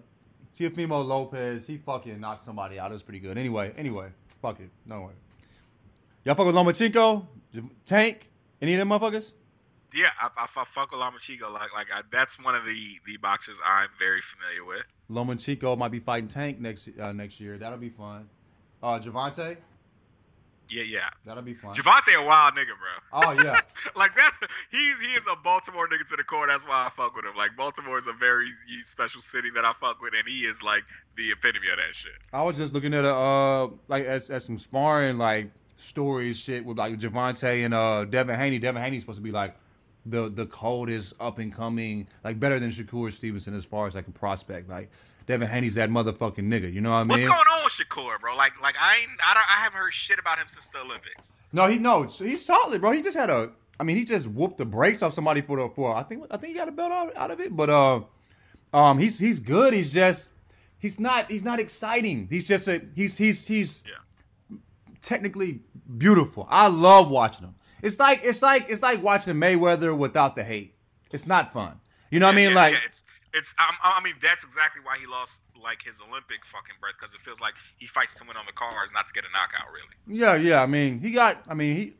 Teofimo 0.59 1.07
Lopez. 1.07 1.67
He 1.67 1.77
fucking 1.77 2.19
knocked 2.19 2.45
somebody 2.45 2.79
out. 2.79 2.91
It 2.91 2.95
was 2.95 3.03
pretty 3.03 3.21
good. 3.21 3.39
Anyway, 3.39 3.73
anyway, 3.77 4.09
fuck 4.43 4.59
it. 4.61 4.71
No 4.87 5.03
way. 5.03 5.13
Y'all 6.25 6.35
fuck 6.35 6.47
with 6.47 6.55
Lomachenko, 6.57 7.27
Tank, 7.87 8.31
any 8.61 8.75
of 8.75 8.79
them 8.81 8.89
motherfuckers? 8.89 9.35
yeah, 9.95 10.09
I, 10.21 10.29
I, 10.37 10.43
I 10.43 10.47
fuck 10.47 10.91
with 10.91 11.01
Lomachenko. 11.01 11.51
Like, 11.53 11.73
like 11.75 11.87
I, 11.95 12.03
that's 12.11 12.43
one 12.43 12.55
of 12.55 12.65
the 12.65 12.99
the 13.07 13.17
boxers 13.19 13.61
I'm 13.65 13.89
very 13.99 14.21
familiar 14.21 14.65
with. 14.65 14.85
Lomachenko 15.11 15.79
might 15.79 15.93
be 15.93 16.01
fighting 16.01 16.29
Tank 16.29 16.61
next 16.61 16.89
uh, 17.01 17.13
next 17.13 17.41
year. 17.41 17.57
That'll 17.57 17.79
be 17.79 17.91
fun. 17.91 18.29
Uh, 18.83 18.99
Gervonta, 18.99 19.57
Yeah, 20.71 20.83
yeah. 20.83 21.09
that'll 21.25 21.43
be 21.43 21.55
fun. 21.55 21.75
Gervonta 21.75 22.15
a 22.23 22.27
wild 22.27 22.55
nigga, 22.55 22.67
bro. 22.67 23.23
oh 23.25 23.33
yeah, 23.43 23.61
like 23.97 24.15
that's 24.15 24.41
he's 24.71 25.01
he 25.01 25.13
is 25.15 25.27
a 25.31 25.37
Baltimore 25.37 25.89
nigga 25.89 26.09
to 26.11 26.17
the 26.17 26.25
core. 26.25 26.47
That's 26.47 26.67
why 26.67 26.87
I 26.87 26.89
fuck 26.91 27.17
with 27.17 27.25
him. 27.25 27.37
Like 27.37 27.57
Baltimore 27.57 27.99
is 27.99 28.07
a 28.07 28.13
very 28.13 28.47
special 28.83 29.21
city 29.21 29.51
that 29.55 29.65
I 29.65 29.73
fuck 29.73 30.01
with, 30.01 30.15
and 30.17 30.29
he 30.29 30.41
is 30.41 30.63
like 30.63 30.85
the 31.17 31.31
epitome 31.31 31.69
of 31.71 31.79
that 31.79 31.95
shit. 31.95 32.13
I 32.33 32.43
was 32.43 32.57
just 32.57 32.73
looking 32.73 32.95
at 32.95 33.05
a 33.05 33.15
uh 33.15 33.69
like 33.89 34.05
at, 34.05 34.29
at 34.31 34.43
some 34.43 34.59
sparring 34.59 35.19
like 35.19 35.51
stories 35.77 36.37
shit 36.37 36.65
with 36.65 36.79
like 36.79 36.99
Gervonta 36.99 37.65
and 37.65 37.75
uh 37.75 38.05
Devin 38.05 38.39
Haney. 38.39 38.59
Devin 38.59 38.83
Haney's 38.83 39.03
supposed 39.03 39.19
to 39.19 39.23
be 39.23 39.33
like 39.33 39.57
the 40.07 40.29
the 40.29 40.47
coldest 40.47 41.15
up 41.21 41.39
and 41.39 41.53
coming, 41.53 42.07
like 42.25 42.39
better 42.41 42.59
than 42.59 42.71
Shakur 42.71 43.13
Stevenson 43.13 43.55
as 43.55 43.65
far 43.65 43.87
as 43.87 43.95
like 43.95 44.09
a 44.09 44.13
prospect. 44.13 44.69
Like 44.69 44.91
Devin 45.27 45.49
Haney's 45.49 45.75
that 45.75 45.91
motherfucking 45.91 46.39
nigga. 46.39 46.73
You 46.73 46.81
know 46.81 46.91
what 46.91 46.97
I 46.97 47.05
mean? 47.05 47.09
What's 47.09 47.25
going 47.25 47.48
with 47.79 47.89
Shakur, 47.89 48.19
bro? 48.21 48.35
Like, 48.37 48.61
like 48.63 48.77
I 48.81 48.97
ain't, 48.99 49.11
I 49.27 49.35
don't, 49.35 49.45
I 49.49 49.63
haven't 49.63 49.79
heard 49.79 49.93
shit 49.93 50.19
about 50.19 50.39
him 50.39 50.47
since 50.49 50.69
the 50.69 50.81
Olympics. 50.81 51.33
No, 51.53 51.67
he 51.67 51.79
no, 51.79 52.03
he's 52.05 52.45
solid, 52.45 52.81
bro. 52.81 52.93
He 52.93 53.03
just 53.03 53.17
had 53.17 53.31
a. 53.31 53.51
I 53.81 53.85
mean, 53.85 53.97
he 53.97 54.05
just 54.05 54.27
whooped 54.27 54.59
the 54.59 54.65
brakes 54.65 55.03
off 55.03 55.15
somebody 55.15 55.41
for 55.41 55.57
the 55.57 55.69
for. 55.75 55.95
I 55.95 56.03
think 56.03 56.25
I 56.31 56.37
think 56.37 56.53
he 56.53 56.59
got 56.59 56.69
a 56.69 56.73
belt 56.73 56.93
out, 56.93 57.17
out 57.17 57.31
of 57.31 57.41
it, 57.41 57.55
but 57.57 57.71
uh, 57.71 58.01
um, 58.73 58.99
he's 58.99 59.19
he's 59.19 59.39
good. 59.41 59.73
He's 59.75 59.93
just 59.93 60.31
he's 60.79 60.99
not 60.99 61.31
he's 61.31 61.45
not 61.45 61.61
exciting. 61.61 62.27
He's 62.31 62.47
just 62.47 62.67
a 62.69 62.83
he's 62.97 63.17
he's 63.17 63.47
he's 63.47 63.83
Yeah. 63.87 64.57
technically 65.01 65.61
beautiful. 65.97 66.47
I 66.51 66.69
love 66.69 67.11
watching 67.11 67.45
him. 67.47 67.55
It's 67.83 67.99
like 68.01 68.21
it's 68.25 68.43
like 68.43 68.67
it's 68.69 68.83
like 68.83 69.03
watching 69.03 69.35
Mayweather 69.35 69.97
without 69.97 70.35
the 70.37 70.43
hate. 70.45 70.75
It's 71.13 71.27
not 71.27 71.53
fun. 71.53 71.79
You 72.11 72.21
know 72.21 72.27
what 72.27 72.33
I 72.33 72.37
mean? 72.37 72.51
Yeah, 72.51 72.57
Like 72.57 72.73
yeah, 72.73 72.79
it's 72.85 73.05
it's. 73.33 73.55
Um, 73.59 73.75
I 73.83 74.01
mean, 74.03 74.15
that's 74.23 74.45
exactly 74.45 74.83
why 74.85 74.97
he 74.99 75.07
lost 75.07 75.43
like 75.63 75.83
his 75.83 76.01
Olympic 76.01 76.45
fucking 76.45 76.77
berth 76.81 76.95
because 76.99 77.15
it 77.15 77.21
feels 77.21 77.41
like 77.41 77.55
he 77.77 77.87
fights 77.87 78.15
to 78.17 78.25
win 78.27 78.37
on 78.37 78.47
the 78.47 78.53
cards, 78.53 78.93
not 78.93 79.07
to 79.07 79.13
get 79.13 79.25
a 79.25 79.33
knockout. 79.33 79.73
Really. 79.73 80.21
Yeah, 80.21 80.37
yeah. 80.37 80.63
I 80.63 80.67
mean, 80.67 81.01
he 81.01 81.13
got. 81.13 81.43
I 81.49 81.55
mean, 81.55 81.77
he. 81.77 81.95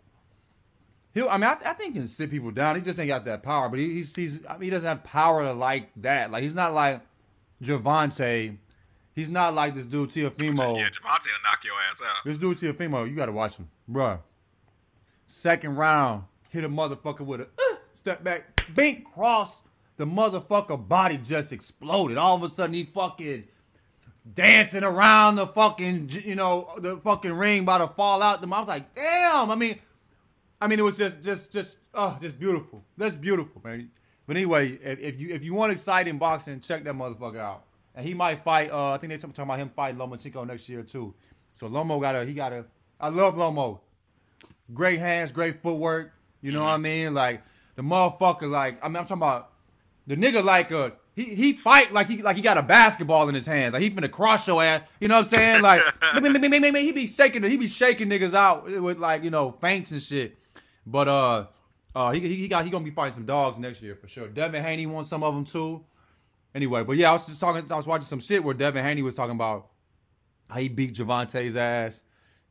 He. 1.15 1.27
I 1.27 1.37
mean, 1.37 1.45
I, 1.45 1.57
I 1.65 1.73
think 1.75 1.95
he 1.95 2.01
can 2.01 2.09
sit 2.09 2.31
people 2.31 2.51
down. 2.51 2.77
He 2.77 2.83
just 2.83 2.99
ain't 2.99 3.09
got 3.09 3.25
that 3.27 3.43
power. 3.43 3.69
But 3.69 3.79
he, 3.79 3.95
he's, 3.95 4.15
he's. 4.15 4.39
I 4.49 4.55
mean, 4.55 4.63
he 4.63 4.71
doesn't 4.71 4.89
have 4.89 5.05
power 5.05 5.45
to 5.45 5.53
like 5.53 5.91
that. 5.97 6.31
Like 6.31 6.43
he's 6.43 6.55
not 6.55 6.73
like 6.73 7.03
Gervonta. 7.63 8.57
He's 9.19 9.31
not 9.31 9.53
like 9.53 9.75
this 9.75 9.85
dude 9.85 10.11
Teofimo. 10.11 10.79
Yeah, 10.79 10.91
Javante 10.91 11.27
will 11.27 11.43
knock 11.43 11.65
your 11.65 11.75
ass 11.91 12.01
out. 12.07 12.25
This 12.25 12.39
dude 12.39 12.57
Teofimo, 12.57 13.09
you 13.09 13.17
gotta 13.17 13.33
watch 13.33 13.57
him, 13.57 13.69
bruh. 13.91 14.21
Second 15.27 15.75
round, 15.75 16.23
hit 16.51 16.63
a 16.63 16.69
motherfucker 16.69 17.21
with 17.27 17.41
a 17.41 17.45
uh, 17.45 17.77
step 17.93 18.23
back, 18.23 18.65
bink 18.77 19.05
cross. 19.05 19.63
The 19.99 20.07
motherfucker 20.07 20.89
body 20.89 21.19
just 21.19 21.53
exploded. 21.53 22.17
All 22.17 22.37
of 22.37 22.43
a 22.43 22.49
sudden, 22.49 22.73
he 22.73 22.85
fucking 22.85 23.45
dancing 24.35 24.85
around 24.85 25.35
the 25.37 25.47
fucking, 25.47 26.11
you 26.25 26.35
know, 26.35 26.71
the 26.79 26.97
fucking 26.99 27.33
ring 27.33 27.63
about 27.63 27.79
to 27.79 27.89
fall 27.95 28.23
out. 28.23 28.43
I 28.43 28.47
was 28.47 28.69
like, 28.69 28.95
damn. 28.95 29.51
I 29.51 29.55
mean, 29.57 29.79
I 30.61 30.69
mean, 30.69 30.79
it 30.79 30.83
was 30.83 30.97
just, 30.97 31.21
just, 31.21 31.53
just, 31.53 31.77
oh, 31.95 32.17
just 32.21 32.39
beautiful. 32.39 32.83
That's 32.97 33.17
beautiful, 33.17 33.61
man. 33.65 33.91
But 34.29 34.37
anyway, 34.37 34.79
if, 34.83 35.01
if 35.01 35.19
you 35.19 35.31
if 35.31 35.43
you 35.43 35.55
want 35.55 35.73
exciting 35.73 36.19
boxing, 36.19 36.61
check 36.61 36.85
that 36.85 36.95
motherfucker 36.95 37.39
out. 37.39 37.65
And 37.95 38.07
he 38.07 38.13
might 38.13 38.45
fight. 38.45 38.71
Uh, 38.71 38.93
I 38.93 38.99
think 38.99 39.09
they're 39.09 39.19
talking 39.19 39.43
about 39.43 39.59
him 39.59 39.71
fighting 39.71 39.99
Lomachenko 39.99 40.47
next 40.47 40.69
year 40.69 40.83
too. 40.83 41.15
So 41.55 41.67
Lomo 41.67 41.99
got 41.99 42.15
a, 42.15 42.25
he 42.27 42.35
got 42.35 42.53
a. 42.53 42.67
I 43.01 43.09
love 43.09 43.37
Lomo. 43.37 43.81
Great 44.75 45.01
hands, 45.01 45.33
great 45.33 45.63
footwork. 45.63 46.13
You 46.43 46.53
know 46.53 46.63
what 46.63 46.71
I 46.71 46.77
mean? 46.77 47.15
Like 47.15 47.41
the 47.75 47.83
motherfucker, 47.83 48.51
like 48.51 48.79
I 48.85 48.89
mean, 48.89 48.97
I'm 48.97 49.07
talking 49.07 49.17
about 49.17 49.51
the 50.09 50.17
nigga 50.17 50.43
like 50.43 50.73
uh 50.73 50.91
he 51.15 51.35
he 51.35 51.53
fight 51.53 51.93
like 51.93 52.09
he 52.09 52.23
like 52.23 52.35
he 52.35 52.43
got 52.43 52.59
a 52.59 52.63
basketball 52.63 53.29
in 53.29 53.35
his 53.35 53.47
hands. 53.47 53.75
Like 53.75 53.83
he 53.83 53.91
finna 53.91 54.11
cross 54.11 54.49
your 54.49 54.63
ass. 54.63 54.83
You 55.01 55.09
know 55.09 55.17
what 55.17 55.21
I'm 55.21 55.27
saying? 55.27 55.63
Like 55.63 55.83
he 56.15 56.93
be 56.93 57.07
shaking 57.07 57.43
he 57.43 57.57
be 57.57 57.69
shaking 57.69 58.09
niggas 58.09 58.35
out 58.35 58.65
with 58.65 58.99
like 58.99 59.23
you 59.23 59.31
know 59.31 59.53
feints 59.61 59.93
and 59.93 60.03
shit. 60.03 60.37
But 60.87 61.09
uh 61.09 61.47
uh 61.95 62.11
he 62.13 62.21
he 62.21 62.49
got 62.49 62.65
he 62.65 62.71
gonna 62.71 62.85
be 62.85 62.91
fighting 62.91 63.15
some 63.15 63.27
dogs 63.27 63.59
next 63.59 63.83
year 63.83 63.95
for 63.95 64.09
sure. 64.09 64.29
Devin 64.29 64.63
Haney 64.63 64.87
won 64.87 65.05
some 65.05 65.23
of 65.23 65.35
them 65.35 65.45
too. 65.45 65.85
Anyway, 66.55 66.83
but 66.83 66.97
yeah, 66.97 67.11
I 67.11 67.13
was 67.13 67.27
just 67.27 67.41
talking. 67.41 67.71
I 67.71 67.77
was 67.77 67.87
watching 67.87 68.07
some 68.07 68.21
shit 68.21 68.43
where 68.43 68.55
Devin 68.55 68.83
Haney 68.83 69.03
was 69.03 69.15
talking 69.15 69.35
about 69.35 69.69
how 70.49 70.59
he 70.59 70.69
beat 70.69 70.95
Gervonta's 70.95 71.55
ass. 71.55 72.03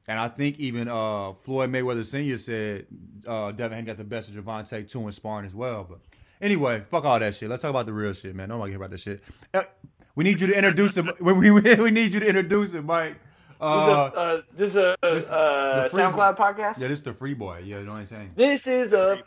And 0.10 0.18
I 0.20 0.30
think 0.30 0.60
even 0.60 0.88
uh, 0.88 1.34
Floyd 1.34 1.70
Mayweather 1.70 2.06
Sr. 2.06 2.38
said 2.38 2.86
uh, 3.26 3.52
Devin 3.52 3.76
Haney 3.76 3.88
got 3.88 3.98
the 3.98 4.06
best 4.06 4.30
of 4.30 4.36
Gervonta 4.36 4.90
too 4.90 5.02
in 5.06 5.12
sparring 5.12 5.46
as 5.46 5.56
well. 5.56 5.86
But 5.90 6.00
anyway, 6.42 6.84
fuck 6.90 7.06
all 7.06 7.20
that 7.20 7.36
shit. 7.36 7.50
Let's 7.50 7.62
talk 7.62 7.70
about 7.72 7.86
the 7.86 7.94
real 7.94 8.14
shit, 8.14 8.36
man. 8.36 8.50
Nobody 8.50 8.72
care 8.72 8.78
about 8.78 8.92
this 8.92 9.02
shit. 9.02 9.22
Uh, 9.54 9.64
we 10.16 10.24
need 10.24 10.40
you 10.42 10.48
to 10.48 10.54
introduce 10.58 10.96
him. 10.98 11.12
we, 11.20 11.34
we, 11.34 11.52
we 11.52 11.92
need 11.92 12.14
you 12.14 12.20
to 12.20 12.28
introduce 12.28 12.72
him, 12.74 12.86
Mike. 12.86 13.16
Uh, 13.60 14.42
this 14.56 14.70
is 14.70 14.78
a, 14.78 14.96
uh, 14.96 14.96
this 15.02 15.16
is 15.16 15.16
a 15.16 15.16
this- 15.16 15.30
uh, 15.30 15.84
the 15.84 15.90
free- 15.90 16.02
SoundCloud 16.04 16.38
podcast. 16.38 16.80
yeah, 16.80 16.88
this 16.90 17.00
is 17.00 17.04
the 17.04 17.14
free 17.14 17.34
boy. 17.34 17.64
Yeah, 17.66 17.80
you 17.80 17.86
know 17.86 17.94
what 17.94 18.00
I'm 18.00 18.06
saying? 18.06 18.32
This 18.36 18.68
is 18.68 18.94
a 18.94 19.18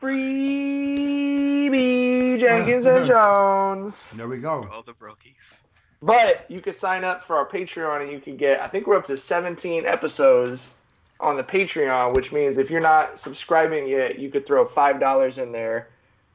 freebie, 1.71 2.39
Jenkins 2.39 2.87
and 2.87 3.05
Jones. 3.13 4.13
There 4.13 4.29
we 4.29 4.39
go. 4.39 4.67
All 4.73 4.83
the 4.83 4.93
brokies. 4.93 5.61
But 6.03 6.47
you 6.49 6.61
can 6.61 6.73
sign 6.73 7.05
up 7.05 7.25
for 7.25 7.37
our 7.37 7.47
Patreon 7.49 8.03
and 8.03 8.11
you 8.13 8.21
can 8.21 8.37
get, 8.37 8.61
I 8.61 8.69
think 8.69 8.87
we're 8.87 8.97
up 8.97 9.07
to 9.07 9.17
17 9.19 9.85
episodes 9.85 10.75
on 11.19 11.37
the 11.37 11.45
Patreon, 11.45 12.15
which 12.15 12.33
means 12.33 12.57
if 12.57 12.71
you're 12.71 12.81
not 12.81 13.19
subscribing 13.19 13.87
yet, 13.87 14.19
you 14.19 14.31
could 14.31 14.47
throw 14.47 14.65
$5 14.65 15.39
in 15.43 15.53
there 15.53 15.89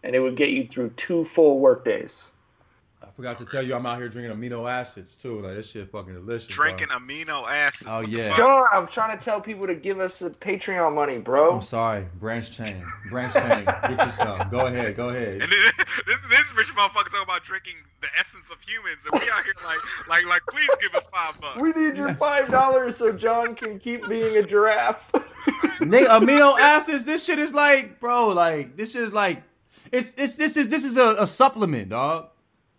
and 0.06 0.16
it 0.16 0.20
would 0.20 0.36
get 0.38 0.50
you 0.50 0.68
through 0.68 0.92
two 0.92 1.26
full 1.26 1.60
workdays. 1.60 2.30
I 3.02 3.08
forgot 3.12 3.38
to 3.38 3.46
tell 3.46 3.62
you, 3.62 3.76
I'm 3.76 3.86
out 3.86 3.98
here 3.98 4.10
drinking 4.10 4.36
amino 4.36 4.70
acids 4.70 5.16
too. 5.16 5.40
Like 5.42 5.56
this 5.56 5.70
shit 5.70 5.92
fucking 5.92 6.14
delicious. 6.14 6.56
bro. 6.56 6.66
Drinking 6.66 6.88
amino 6.88 7.48
acids. 7.48 7.92
Oh, 7.94 8.02
yeah. 8.02 8.36
John, 8.36 8.66
I'm 8.74 8.88
trying 8.88 9.18
to 9.18 9.24
tell 9.24 9.40
people 9.40 9.68
to 9.68 9.76
give 9.76 10.00
us 10.00 10.22
a 10.22 10.32
Patreon 10.32 10.96
money, 10.96 11.20
bro. 11.20 11.56
I'm 11.56 11.62
sorry, 11.62 12.06
branch 12.20 12.52
chain, 12.56 12.84
branch 13.10 13.34
chain. 13.34 13.64
Get 13.64 14.06
yourself. 14.06 14.50
Go 14.50 14.66
ahead, 14.66 14.96
go 14.96 15.10
ahead. 15.10 15.34
And 15.34 15.42
then, 15.42 15.50
this, 16.08 16.30
this 16.30 16.56
rich 16.58 16.74
motherfucker 16.76 17.06
talking 17.12 17.24
about 17.24 17.44
drinking 17.44 17.76
the 18.02 18.08
essence 18.20 18.52
of 18.52 18.62
humans, 18.62 19.08
and 19.12 19.20
we 19.20 19.28
out 19.32 19.44
here 19.44 19.54
like, 19.64 20.08
like, 20.08 20.26
like, 20.28 20.42
please 20.50 20.70
give 20.82 20.94
us 20.96 21.08
five 21.10 21.40
bucks. 21.40 21.60
We 21.60 21.72
need 21.74 21.96
your 21.96 22.14
five 22.16 22.50
dollars 22.50 22.98
so 22.98 23.12
John 23.12 23.56
can 23.56 23.80
keep 23.80 24.08
being 24.08 24.36
a 24.38 24.44
giraffe. 24.44 25.12
Nigga, 25.80 26.08
amino 26.08 26.58
acids. 26.60 27.04
This 27.06 27.24
shit 27.24 27.38
is 27.40 27.54
like, 27.54 28.00
bro, 28.00 28.30
like 28.30 28.78
this 28.78 28.96
is 28.96 29.14
like, 29.14 29.44
it's 29.98 30.14
it's 30.18 30.36
this 30.36 30.58
is 30.58 30.68
this 30.68 30.84
is 30.84 30.98
a, 30.98 31.16
a 31.20 31.28
supplement, 31.28 31.90
dog. 31.90 32.30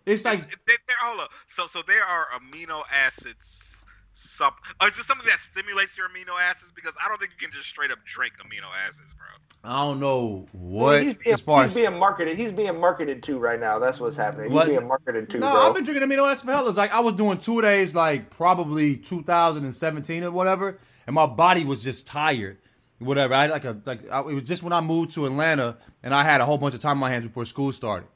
It's 0.05 0.25
like 0.25 0.35
It's- 0.39 0.57
they, 0.67 0.75
they're 0.87 0.97
all 1.05 1.21
up. 1.21 1.31
So, 1.47 1.67
so 1.67 1.83
there 1.87 2.05
are 2.05 2.27
amino 2.39 2.83
acids. 3.05 3.85
Sup? 4.19 4.55
Oh, 4.81 4.87
is 4.87 4.99
it 4.99 5.03
something 5.03 5.27
that 5.29 5.39
stimulates 5.39 5.99
your 5.99 6.09
amino 6.09 6.41
acids? 6.41 6.73
Because 6.73 6.97
I 7.05 7.09
don't 7.09 7.19
think 7.19 7.33
you 7.39 7.47
can 7.49 7.53
just 7.53 7.67
straight 7.67 7.91
up 7.91 7.99
drink 8.07 8.33
amino 8.43 8.69
acids, 8.87 9.13
bro. 9.13 9.27
I 9.63 9.83
don't 9.85 10.01
know 10.01 10.47
what 10.53 11.03
he's 11.03 11.15
being, 11.15 11.35
as 11.35 11.41
far 11.43 11.65
he's 11.65 11.73
as. 11.73 11.75
being 11.77 11.99
marketed. 11.99 12.39
He's 12.39 12.53
being 12.53 12.81
marketed 12.81 13.23
to 13.25 13.39
right 13.39 13.61
now. 13.61 13.79
That's 13.79 14.01
what's 14.01 14.17
happening. 14.17 14.53
What? 14.53 14.69
He's 14.69 14.79
being 14.79 14.89
marketed 14.89 15.29
to, 15.31 15.39
No, 15.39 15.51
bro. 15.53 15.61
I've 15.61 15.75
been 15.75 15.85
drinking 15.85 16.09
amino 16.09 16.27
acids 16.27 16.45
for 16.45 16.53
hell. 16.53 16.67
It's 16.67 16.79
like 16.79 16.95
I 16.95 17.01
was 17.01 17.13
doing 17.13 17.37
two 17.37 17.61
days, 17.61 17.95
like 17.95 18.31
probably 18.31 18.97
2017 18.97 20.25
or 20.25 20.31
whatever, 20.31 20.79
and 21.07 21.13
my 21.15 21.27
body 21.27 21.65
was 21.65 21.83
just 21.83 22.07
tired. 22.07 22.57
Whatever. 22.99 23.35
I 23.35 23.43
had 23.43 23.51
like 23.51 23.65
a 23.65 23.81
like 23.85 24.11
I, 24.11 24.21
it 24.21 24.35
was 24.35 24.45
just 24.45 24.63
when 24.63 24.73
I 24.73 24.81
moved 24.81 25.11
to 25.13 25.27
Atlanta, 25.27 25.77
and 26.03 26.15
I 26.15 26.25
had 26.25 26.41
a 26.41 26.47
whole 26.47 26.59
bunch 26.59 26.75
of 26.75 26.81
time 26.81 26.93
on 26.93 26.99
my 26.99 27.11
hands 27.11 27.27
before 27.27 27.45
school 27.45 27.73
started, 27.73 28.09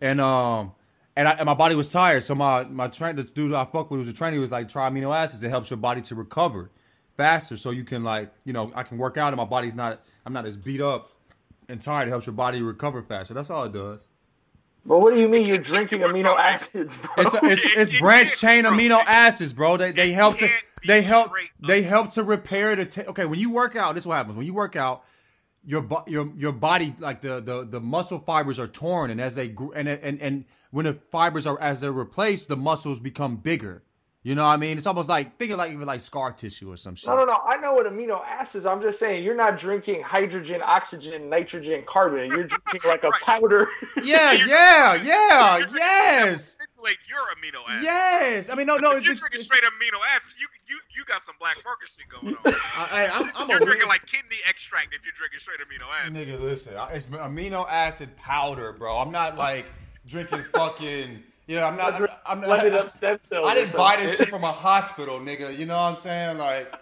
and 0.00 0.20
um. 0.20 0.72
And, 1.18 1.26
I, 1.26 1.30
and 1.30 1.46
my 1.46 1.54
body 1.54 1.74
was 1.74 1.90
tired, 1.90 2.24
so 2.24 2.34
my 2.34 2.64
my 2.64 2.88
train 2.88 3.16
the 3.16 3.24
dude 3.24 3.54
I 3.54 3.64
fuck 3.64 3.90
with 3.90 4.00
was 4.00 4.08
a 4.08 4.12
trainer. 4.12 4.34
He 4.34 4.38
was 4.38 4.50
like, 4.50 4.68
try 4.68 4.90
amino 4.90 5.16
acids. 5.16 5.42
It 5.42 5.48
helps 5.48 5.70
your 5.70 5.78
body 5.78 6.02
to 6.02 6.14
recover 6.14 6.70
faster, 7.16 7.56
so 7.56 7.70
you 7.70 7.84
can 7.84 8.04
like 8.04 8.30
you 8.44 8.52
know 8.52 8.70
I 8.74 8.82
can 8.82 8.98
work 8.98 9.16
out 9.16 9.28
and 9.28 9.38
my 9.38 9.46
body's 9.46 9.74
not 9.74 10.02
I'm 10.26 10.34
not 10.34 10.44
as 10.44 10.58
beat 10.58 10.82
up 10.82 11.10
and 11.70 11.80
tired. 11.80 12.08
It 12.08 12.10
helps 12.10 12.26
your 12.26 12.34
body 12.34 12.60
recover 12.60 13.02
faster. 13.02 13.32
That's 13.32 13.48
all 13.48 13.64
it 13.64 13.72
does. 13.72 14.08
But 14.86 15.00
what 15.00 15.12
do 15.12 15.20
you 15.20 15.28
mean 15.28 15.46
you're 15.46 15.58
drinking 15.58 16.00
amino 16.00 16.38
acids, 16.38 16.96
bro? 16.96 17.12
It's 17.18 17.34
it's, 17.64 17.76
it's 17.76 17.98
branch 17.98 18.36
chain 18.36 18.62
bro. 18.62 18.72
amino 18.72 19.02
acids, 19.04 19.52
bro. 19.52 19.76
They 19.76 19.92
they 19.92 20.12
help 20.12 20.38
to 20.38 20.48
they 20.86 21.02
help 21.02 21.32
they 21.60 21.82
help 21.82 22.12
to 22.12 22.22
repair 22.22 22.76
the 22.76 22.86
ta- 22.86 23.04
okay. 23.08 23.26
When 23.26 23.38
you 23.38 23.50
work 23.50 23.74
out, 23.74 23.94
this 23.94 24.02
is 24.02 24.06
what 24.06 24.16
happens. 24.16 24.36
When 24.36 24.46
you 24.46 24.54
work 24.54 24.76
out, 24.76 25.02
your 25.64 25.86
your 26.06 26.32
your 26.36 26.52
body 26.52 26.94
like 27.00 27.20
the 27.20 27.40
the 27.40 27.64
the 27.64 27.80
muscle 27.80 28.20
fibers 28.20 28.58
are 28.60 28.68
torn, 28.68 29.10
and 29.10 29.20
as 29.20 29.34
they 29.34 29.54
and 29.74 29.88
and 29.88 30.20
and 30.20 30.44
when 30.70 30.84
the 30.84 30.94
fibers 31.10 31.46
are 31.46 31.60
as 31.60 31.80
they're 31.80 31.90
replaced, 31.92 32.48
the 32.48 32.56
muscles 32.56 33.00
become 33.00 33.36
bigger. 33.36 33.82
You 34.26 34.34
know 34.34 34.42
what 34.42 34.48
I 34.48 34.56
mean? 34.56 34.76
It's 34.76 34.88
almost 34.88 35.08
like 35.08 35.36
thinking 35.38 35.56
like 35.56 35.70
even 35.70 35.86
like 35.86 36.00
scar 36.00 36.32
tissue 36.32 36.72
or 36.72 36.76
some 36.76 36.96
shit. 36.96 37.06
No, 37.06 37.14
no, 37.14 37.24
no. 37.26 37.38
I 37.46 37.58
know 37.58 37.74
what 37.74 37.86
amino 37.86 38.24
acids. 38.26 38.66
I'm 38.66 38.82
just 38.82 38.98
saying 38.98 39.22
you're 39.22 39.36
not 39.36 39.56
drinking 39.56 40.02
hydrogen, 40.02 40.60
oxygen, 40.64 41.30
nitrogen, 41.30 41.84
carbon. 41.86 42.32
You're 42.32 42.42
drinking 42.48 42.80
like 42.90 43.04
a 43.04 43.10
Right. 43.10 43.20
powder. 43.22 43.68
Yeah, 44.02 44.32
yeah, 44.48 44.94
yeah, 44.96 45.58
You're 45.58 45.68
yes, 45.78 46.56
that 46.56 46.96
your 47.08 47.20
amino 47.36 47.62
acids. 47.68 47.84
yes. 47.84 48.50
I 48.50 48.56
mean, 48.56 48.66
no, 48.66 48.78
no. 48.78 48.96
if 48.96 49.04
you're 49.04 49.12
it's, 49.12 49.20
drinking 49.20 49.38
it's, 49.38 49.44
straight 49.44 49.62
amino 49.62 50.00
acids, 50.16 50.40
you 50.40 50.48
you 50.66 50.76
you 50.92 51.04
got 51.04 51.22
some 51.22 51.36
black 51.38 51.58
market 51.64 51.88
shit 51.88 52.06
going 52.08 52.34
on. 52.34 52.42
I, 52.46 53.06
I, 53.06 53.10
I'm, 53.20 53.30
I'm 53.36 53.48
You're 53.48 53.58
a 53.58 53.60
drinking 53.64 53.86
weird- 53.86 53.88
like 53.90 54.06
kidney 54.06 54.38
extract 54.48 54.92
if 54.92 55.04
you're 55.04 55.14
drinking 55.14 55.38
straight 55.38 55.60
amino 55.60 55.86
acids. 56.02 56.16
Nigga, 56.16 56.40
listen, 56.40 56.74
it's 56.90 57.06
amino 57.06 57.64
acid 57.70 58.16
powder, 58.16 58.72
bro. 58.72 58.96
I'm 58.98 59.12
not 59.12 59.36
like 59.36 59.66
drinking 60.04 60.42
fucking. 60.52 61.22
Yeah, 61.46 61.66
I'm 61.66 61.76
not. 61.76 62.00
I'm, 62.00 62.08
I'm 62.26 62.40
not. 62.40 62.66
up 62.72 62.90
stem 62.90 63.18
cells. 63.20 63.48
I 63.48 63.54
didn't 63.54 63.76
buy 63.76 63.96
this 63.96 64.16
shit. 64.16 64.28
from 64.28 64.44
a 64.44 64.52
hospital, 64.52 65.20
nigga. 65.20 65.56
You 65.56 65.66
know 65.66 65.76
what 65.76 65.82
I'm 65.82 65.96
saying? 65.96 66.38
Like, 66.38 66.74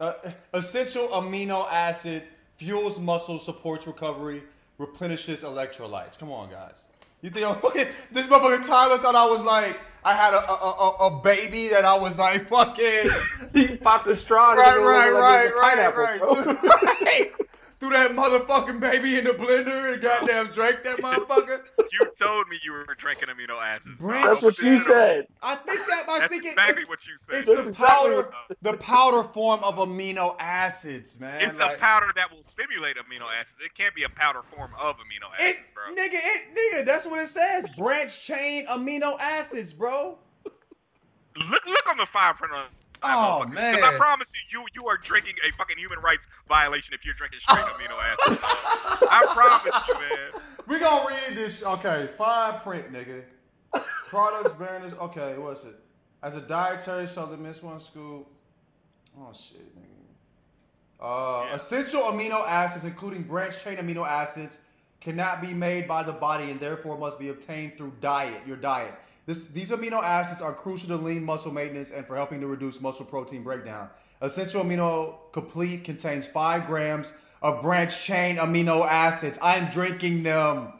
uh, 0.00 0.14
essential 0.54 1.08
amino 1.08 1.70
acid 1.70 2.22
fuels 2.56 2.98
muscle, 2.98 3.38
supports 3.38 3.86
recovery, 3.86 4.42
replenishes 4.78 5.42
electrolytes. 5.42 6.18
Come 6.18 6.32
on, 6.32 6.50
guys. 6.50 6.74
You 7.20 7.30
think 7.30 7.46
I'm 7.46 7.56
fucking? 7.56 7.86
This 8.12 8.26
motherfucker 8.26 8.66
Tyler 8.66 8.98
thought 8.98 9.14
I 9.14 9.26
was 9.26 9.42
like 9.42 9.78
I 10.04 10.12
had 10.12 10.34
a 10.34 10.50
a, 10.50 10.54
a, 10.54 11.06
a 11.06 11.20
baby 11.22 11.68
that 11.68 11.84
I 11.84 11.98
was 11.98 12.18
like 12.18 12.48
fucking. 12.48 13.10
He 13.54 13.76
popped 13.76 14.06
the 14.06 14.16
straw. 14.16 14.52
right, 14.52 14.78
right, 14.78 15.10
right, 15.12 15.54
like 15.54 15.94
right, 15.94 15.96
right. 15.96 16.18
bro. 16.18 16.34
right. 16.44 17.32
Threw 17.80 17.90
that 17.90 18.12
motherfucking 18.12 18.80
baby 18.80 19.18
in 19.18 19.24
the 19.24 19.32
blender 19.32 19.92
and 19.92 20.00
goddamn 20.02 20.46
drank 20.48 20.82
that 20.84 20.98
motherfucker. 20.98 21.62
You 21.92 22.06
told 22.18 22.48
me 22.48 22.56
you 22.64 22.72
were 22.72 22.86
drinking 22.96 23.28
amino 23.28 23.60
acids. 23.60 23.98
bro. 24.00 24.22
That's 24.22 24.42
what 24.42 24.56
Don't 24.56 24.66
you 24.66 24.80
said. 24.80 25.26
I 25.42 25.56
think 25.56 25.80
that 25.86 26.04
I 26.08 26.18
That's 26.20 26.30
think 26.30 26.44
it- 26.44 26.48
exactly 26.52 26.82
it, 26.82 26.88
what 26.88 27.06
you 27.06 27.16
said. 27.16 27.38
it's 27.38 27.46
That's 27.46 27.64
the 27.64 27.68
exactly 27.70 28.10
powder, 28.22 28.30
the 28.62 28.72
powder 28.78 29.22
form 29.24 29.62
of 29.64 29.74
amino 29.76 30.36
acids, 30.38 31.18
man. 31.20 31.40
It's 31.42 31.58
Like, 31.58 31.76
a 31.76 31.80
powder 31.80 32.06
that 32.16 32.30
will 32.32 32.42
stimulate 32.42 32.96
amino 32.96 33.26
acids. 33.38 33.58
It 33.64 33.74
can't 33.74 33.94
be 33.94 34.04
a 34.04 34.08
powder 34.08 34.42
form 34.42 34.70
of 34.80 34.96
amino 34.96 35.28
It, 35.38 35.42
acids, 35.56 35.72
bro. 35.72 35.92
nigga, 35.94 36.14
it, 36.14 36.42
nigga, 36.56 36.86
that's 36.86 37.06
what 37.06 37.20
it 37.20 37.28
says. 37.28 37.66
Branch 37.76 38.20
chain 38.22 38.66
amino 38.68 39.18
acids, 39.20 39.72
bro. 39.72 40.16
Look, 41.36 41.66
look 41.66 41.90
on 41.90 41.96
the 41.98 42.06
fine 42.06 42.34
print 42.34 42.54
on, 42.54 42.64
Oh, 43.04 43.44
man! 43.46 43.74
Because. 43.74 43.92
I 43.92 43.96
promise 43.96 44.32
you, 44.34 44.60
you 44.60 44.66
you 44.74 44.86
are 44.88 44.96
drinking 44.96 45.34
a 45.46 45.52
fucking 45.52 45.76
human 45.78 45.98
rights 46.00 46.28
violation 46.48 46.94
if 46.94 47.04
you're 47.04 47.14
drinking 47.14 47.40
straight 47.40 47.58
amino 47.58 47.96
acids. 48.00 48.40
I 48.42 49.26
promise 49.30 49.82
you, 49.88 49.94
man. 49.94 50.42
We 50.66 50.78
gonna 50.78 51.08
read 51.08 51.36
this. 51.36 51.62
Okay, 51.62 52.08
fine 52.16 52.60
print, 52.60 52.92
nigga. 52.92 53.22
Products 54.08 54.52
bearing 54.54 54.82
this. 54.84 54.94
Okay, 54.94 55.36
what's 55.38 55.64
it? 55.64 55.74
As 56.22 56.34
a 56.34 56.40
dietary 56.40 57.06
supplement, 57.06 57.62
one 57.62 57.80
scoop. 57.80 58.26
Oh 59.18 59.32
shit, 59.34 59.76
nigga. 59.76 59.90
Uh, 61.00 61.46
Yeah. 61.48 61.54
Essential 61.56 62.02
amino 62.02 62.46
acids, 62.46 62.84
including 62.84 63.22
branch 63.24 63.62
chain 63.62 63.76
amino 63.76 64.06
acids, 64.06 64.58
cannot 65.00 65.42
be 65.42 65.52
made 65.52 65.86
by 65.86 66.02
the 66.02 66.12
body 66.12 66.50
and 66.50 66.58
therefore 66.58 66.96
must 66.96 67.18
be 67.18 67.28
obtained 67.28 67.76
through 67.76 67.92
diet. 68.00 68.40
Your 68.46 68.56
diet. 68.56 68.94
This, 69.26 69.46
these 69.46 69.70
amino 69.70 70.02
acids 70.02 70.42
are 70.42 70.52
crucial 70.52 70.88
to 70.88 70.96
lean 70.96 71.24
muscle 71.24 71.52
maintenance 71.52 71.90
and 71.90 72.06
for 72.06 72.14
helping 72.14 72.40
to 72.40 72.46
reduce 72.46 72.80
muscle 72.80 73.06
protein 73.06 73.42
breakdown. 73.42 73.88
Essential 74.20 74.62
amino 74.62 75.16
complete 75.32 75.84
contains 75.84 76.26
five 76.26 76.66
grams 76.66 77.12
of 77.42 77.62
branch 77.62 78.02
chain 78.02 78.36
amino 78.36 78.86
acids. 78.86 79.38
I'm 79.42 79.70
drinking 79.70 80.22
them. 80.22 80.72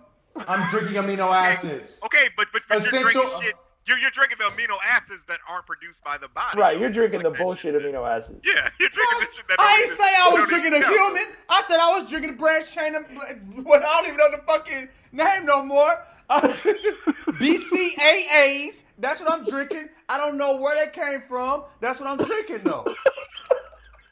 I'm 0.48 0.68
drinking 0.70 0.96
amino 0.96 1.32
acids. 1.32 2.00
Okay, 2.04 2.28
but 2.36 2.48
but, 2.52 2.62
but 2.68 2.82
you're 2.82 3.02
drinking 3.02 3.22
shit. 3.40 3.54
You're, 3.86 3.98
you're 3.98 4.10
drinking 4.10 4.38
the 4.38 4.44
amino 4.44 4.76
acids 4.82 5.24
that 5.24 5.40
aren't 5.46 5.66
produced 5.66 6.02
by 6.04 6.16
the 6.16 6.28
body. 6.28 6.58
Right, 6.58 6.78
you're 6.80 6.88
drinking 6.88 7.20
the 7.20 7.28
Like 7.28 7.38
that 7.38 7.44
bullshit 7.44 7.74
amino 7.74 8.08
acids. 8.08 8.40
Yeah, 8.44 8.70
you're 8.80 8.88
drinking 8.88 9.20
the 9.20 9.26
shit 9.26 9.48
that. 9.48 9.56
I 9.58 9.62
don't 9.62 9.72
ain't 9.72 9.86
even- 9.86 9.96
say 9.96 10.04
I 10.04 10.30
was 10.40 10.48
drinking 10.48 10.72
even 10.72 10.82
a 10.82 10.84
count. 10.84 11.18
human. 11.18 11.36
I 11.50 11.62
said 11.66 11.76
I 11.80 11.98
was 11.98 12.10
drinking 12.10 12.30
a 12.30 12.36
branch 12.36 12.74
chain. 12.74 12.94
Of, 12.94 13.04
what 13.64 13.82
I 13.82 13.86
don't 13.96 14.06
even 14.06 14.16
know 14.16 14.30
the 14.30 14.42
fucking 14.46 14.88
name 15.12 15.44
no 15.46 15.62
more. 15.64 16.02
I'm 16.30 16.48
just- 16.48 16.86
BCAAs. 17.26 18.82
That's 18.98 19.20
what 19.20 19.30
I'm 19.30 19.44
drinking. 19.44 19.88
I 20.08 20.18
don't 20.18 20.36
know 20.38 20.56
where 20.60 20.74
that 20.76 20.92
came 20.92 21.22
from. 21.28 21.64
That's 21.80 22.00
what 22.00 22.08
I'm 22.08 22.18
drinking 22.18 22.60
though. 22.64 22.86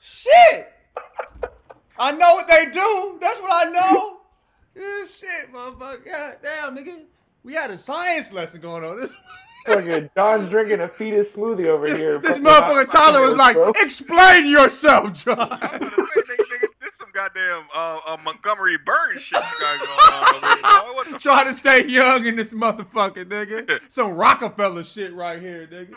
Shit. 0.00 0.72
I 1.98 2.10
know 2.12 2.34
what 2.34 2.48
they 2.48 2.66
do. 2.66 3.18
That's 3.20 3.40
what 3.40 3.66
I 3.66 3.70
know. 3.70 4.18
Yeah, 4.74 5.04
shit, 5.04 5.52
motherfucker. 5.52 6.04
God 6.06 6.36
damn, 6.42 6.76
nigga. 6.76 7.02
We 7.44 7.54
had 7.54 7.70
a 7.70 7.78
science 7.78 8.32
lesson 8.32 8.60
going 8.60 8.84
on. 8.84 9.00
This, 9.00 9.10
Fucking 9.66 10.10
John's 10.16 10.48
drinking 10.48 10.80
a 10.80 10.88
fetus 10.88 11.36
smoothie 11.36 11.66
over 11.66 11.86
here. 11.86 12.18
this 12.18 12.38
motherfucker 12.38 12.90
Tyler 12.90 13.26
was 13.26 13.36
like, 13.36 13.54
bro. 13.54 13.70
explain 13.76 14.46
yourself, 14.48 15.12
John. 15.12 15.60
Goddamn 17.12 17.66
uh, 17.74 18.00
uh, 18.06 18.16
Montgomery 18.24 18.78
Burns 18.78 19.22
shit 19.22 19.38
you 19.38 19.60
got 19.60 19.78
going 19.78 19.90
on 19.90 20.34
over 20.34 20.46
here. 20.46 20.62
Boy. 20.62 20.94
What 20.94 21.12
the 21.12 21.18
Trying 21.18 21.46
to 21.46 21.54
stay 21.54 21.86
young 21.86 22.26
in 22.26 22.36
this 22.36 22.54
motherfucker, 22.54 23.24
nigga. 23.24 23.80
Some 23.90 24.12
Rockefeller 24.12 24.84
shit 24.84 25.12
right 25.14 25.40
here, 25.40 25.66
nigga. 25.66 25.96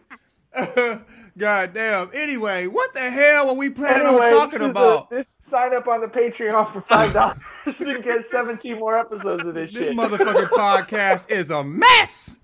God 1.38 1.74
damn. 1.74 2.12
Anyway, 2.14 2.68
what 2.68 2.94
the 2.94 3.02
hell 3.02 3.48
were 3.48 3.54
we 3.54 3.70
planning 3.70 4.08
Anyway, 4.08 4.28
on 4.28 4.32
talking 4.32 4.60
this 4.60 4.72
about? 4.72 5.12
A, 5.12 5.16
this 5.16 5.28
sign 5.28 5.76
up 5.76 5.88
on 5.88 6.02
the 6.02 6.08
Patreon 6.08 6.72
for 6.72 6.82
five 6.82 7.12
dollars 7.14 7.38
to 7.78 8.02
get 8.02 8.24
17 8.24 8.80
more 8.80 8.98
episodes 8.98 9.46
of 9.46 9.54
this, 9.54 9.74
this 9.74 9.88
shit. 9.88 9.96
This 9.96 9.98
motherfucking 9.98 10.50
podcast 10.50 11.32
is 11.32 11.52
a 11.52 11.64
mess. 11.64 12.40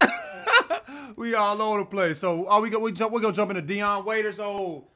we 1.16 1.36
all 1.36 1.62
over 1.62 1.80
the 1.80 1.86
place. 1.86 2.20
So 2.20 2.48
are 2.50 2.60
we 2.60 2.70
go 2.70 2.80
we 2.80 2.92
jump 2.92 3.13
we 3.13 3.22
gonna 3.22 3.34
jump 3.34 3.51
into 3.51 3.62
Dion 3.62 4.04
Waiters 4.04 4.40
old 4.40 4.88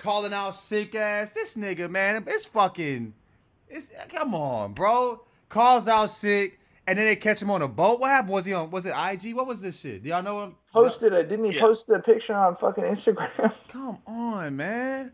calling 0.00 0.32
out 0.32 0.54
sick 0.54 0.94
ass. 0.94 1.32
This 1.34 1.54
nigga, 1.54 1.88
man, 1.90 2.24
it's 2.26 2.44
fucking 2.46 3.14
it's 3.68 3.88
come 4.14 4.34
on, 4.34 4.72
bro. 4.72 5.22
Calls 5.48 5.88
out 5.88 6.10
sick. 6.10 6.58
And 6.86 6.98
then 6.98 7.06
they 7.06 7.14
catch 7.14 7.40
him 7.40 7.50
on 7.52 7.62
a 7.62 7.68
boat. 7.68 8.00
What 8.00 8.10
happened? 8.10 8.32
Was 8.32 8.44
he 8.44 8.52
on? 8.52 8.70
Was 8.72 8.84
it 8.84 8.94
IG? 8.96 9.34
What 9.36 9.46
was 9.46 9.60
this 9.60 9.78
shit? 9.78 10.02
Do 10.02 10.08
y'all 10.08 10.22
know 10.24 10.42
him? 10.42 10.56
Posted 10.72 11.12
a 11.12 11.22
didn't 11.22 11.44
he 11.44 11.54
Yeah. 11.54 11.60
post 11.60 11.88
a 11.90 12.00
picture 12.00 12.34
on 12.34 12.56
fucking 12.56 12.82
Instagram? 12.82 13.52
Come 13.68 13.98
on, 14.06 14.56
man. 14.56 15.12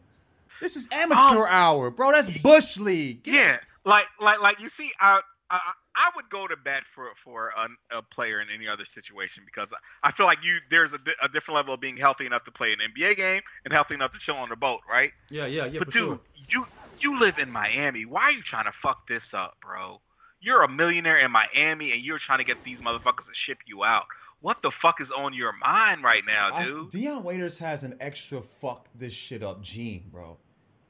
This 0.60 0.76
is 0.76 0.88
amateur 0.90 1.42
um, 1.42 1.48
hour, 1.50 1.90
bro. 1.90 2.12
That's 2.12 2.38
bush 2.38 2.78
league. 2.78 3.26
Yeah, 3.26 3.58
like 3.84 4.06
like 4.22 4.40
like 4.40 4.60
you 4.60 4.68
see, 4.70 4.90
I 5.00 5.20
I, 5.50 5.72
I 5.96 6.10
would 6.14 6.28
go 6.28 6.46
to 6.46 6.56
bat 6.56 6.84
for 6.84 7.10
for 7.14 7.52
a, 7.56 7.98
a 7.98 8.02
player 8.02 8.40
in 8.40 8.48
any 8.54 8.68
other 8.68 8.84
situation 8.84 9.44
because 9.46 9.74
I 10.02 10.10
feel 10.10 10.26
like 10.26 10.44
you 10.44 10.58
there's 10.70 10.92
a, 10.92 10.98
a 11.22 11.28
different 11.28 11.56
level 11.56 11.74
of 11.74 11.80
being 11.80 11.96
healthy 11.96 12.26
enough 12.26 12.44
to 12.44 12.52
play 12.52 12.72
an 12.72 12.78
NBA 12.78 13.16
game 13.16 13.40
and 13.64 13.72
healthy 13.72 13.94
enough 13.94 14.12
to 14.12 14.18
chill 14.18 14.36
on 14.36 14.50
the 14.50 14.56
boat, 14.56 14.80
right? 14.88 15.12
Yeah, 15.30 15.46
yeah, 15.46 15.64
yeah. 15.64 15.78
but 15.78 15.86
for 15.86 15.92
dude, 15.92 16.02
sure. 16.02 16.20
you 16.48 16.64
you 17.00 17.18
live 17.18 17.38
in 17.38 17.50
Miami. 17.50 18.02
Why 18.02 18.24
are 18.24 18.32
you 18.32 18.42
trying 18.42 18.66
to 18.66 18.72
fuck 18.72 19.06
this 19.06 19.34
up, 19.34 19.56
bro? 19.62 20.00
You're 20.40 20.62
a 20.62 20.68
millionaire 20.68 21.18
in 21.18 21.32
Miami 21.32 21.92
and 21.92 22.00
you're 22.02 22.18
trying 22.18 22.38
to 22.38 22.44
get 22.44 22.62
these 22.62 22.82
motherfuckers 22.82 23.28
to 23.28 23.34
ship 23.34 23.58
you 23.66 23.84
out. 23.84 24.04
What 24.40 24.60
the 24.62 24.70
fuck 24.70 25.00
is 25.00 25.10
on 25.10 25.32
your 25.32 25.52
mind 25.52 26.04
right 26.04 26.22
now, 26.26 26.50
I, 26.52 26.64
dude? 26.64 26.90
Dion 26.90 27.24
Waiters 27.24 27.58
has 27.58 27.82
an 27.82 27.96
extra 28.00 28.42
fuck 28.42 28.88
this 28.94 29.14
shit 29.14 29.42
up 29.42 29.62
gene, 29.62 30.04
bro. 30.12 30.36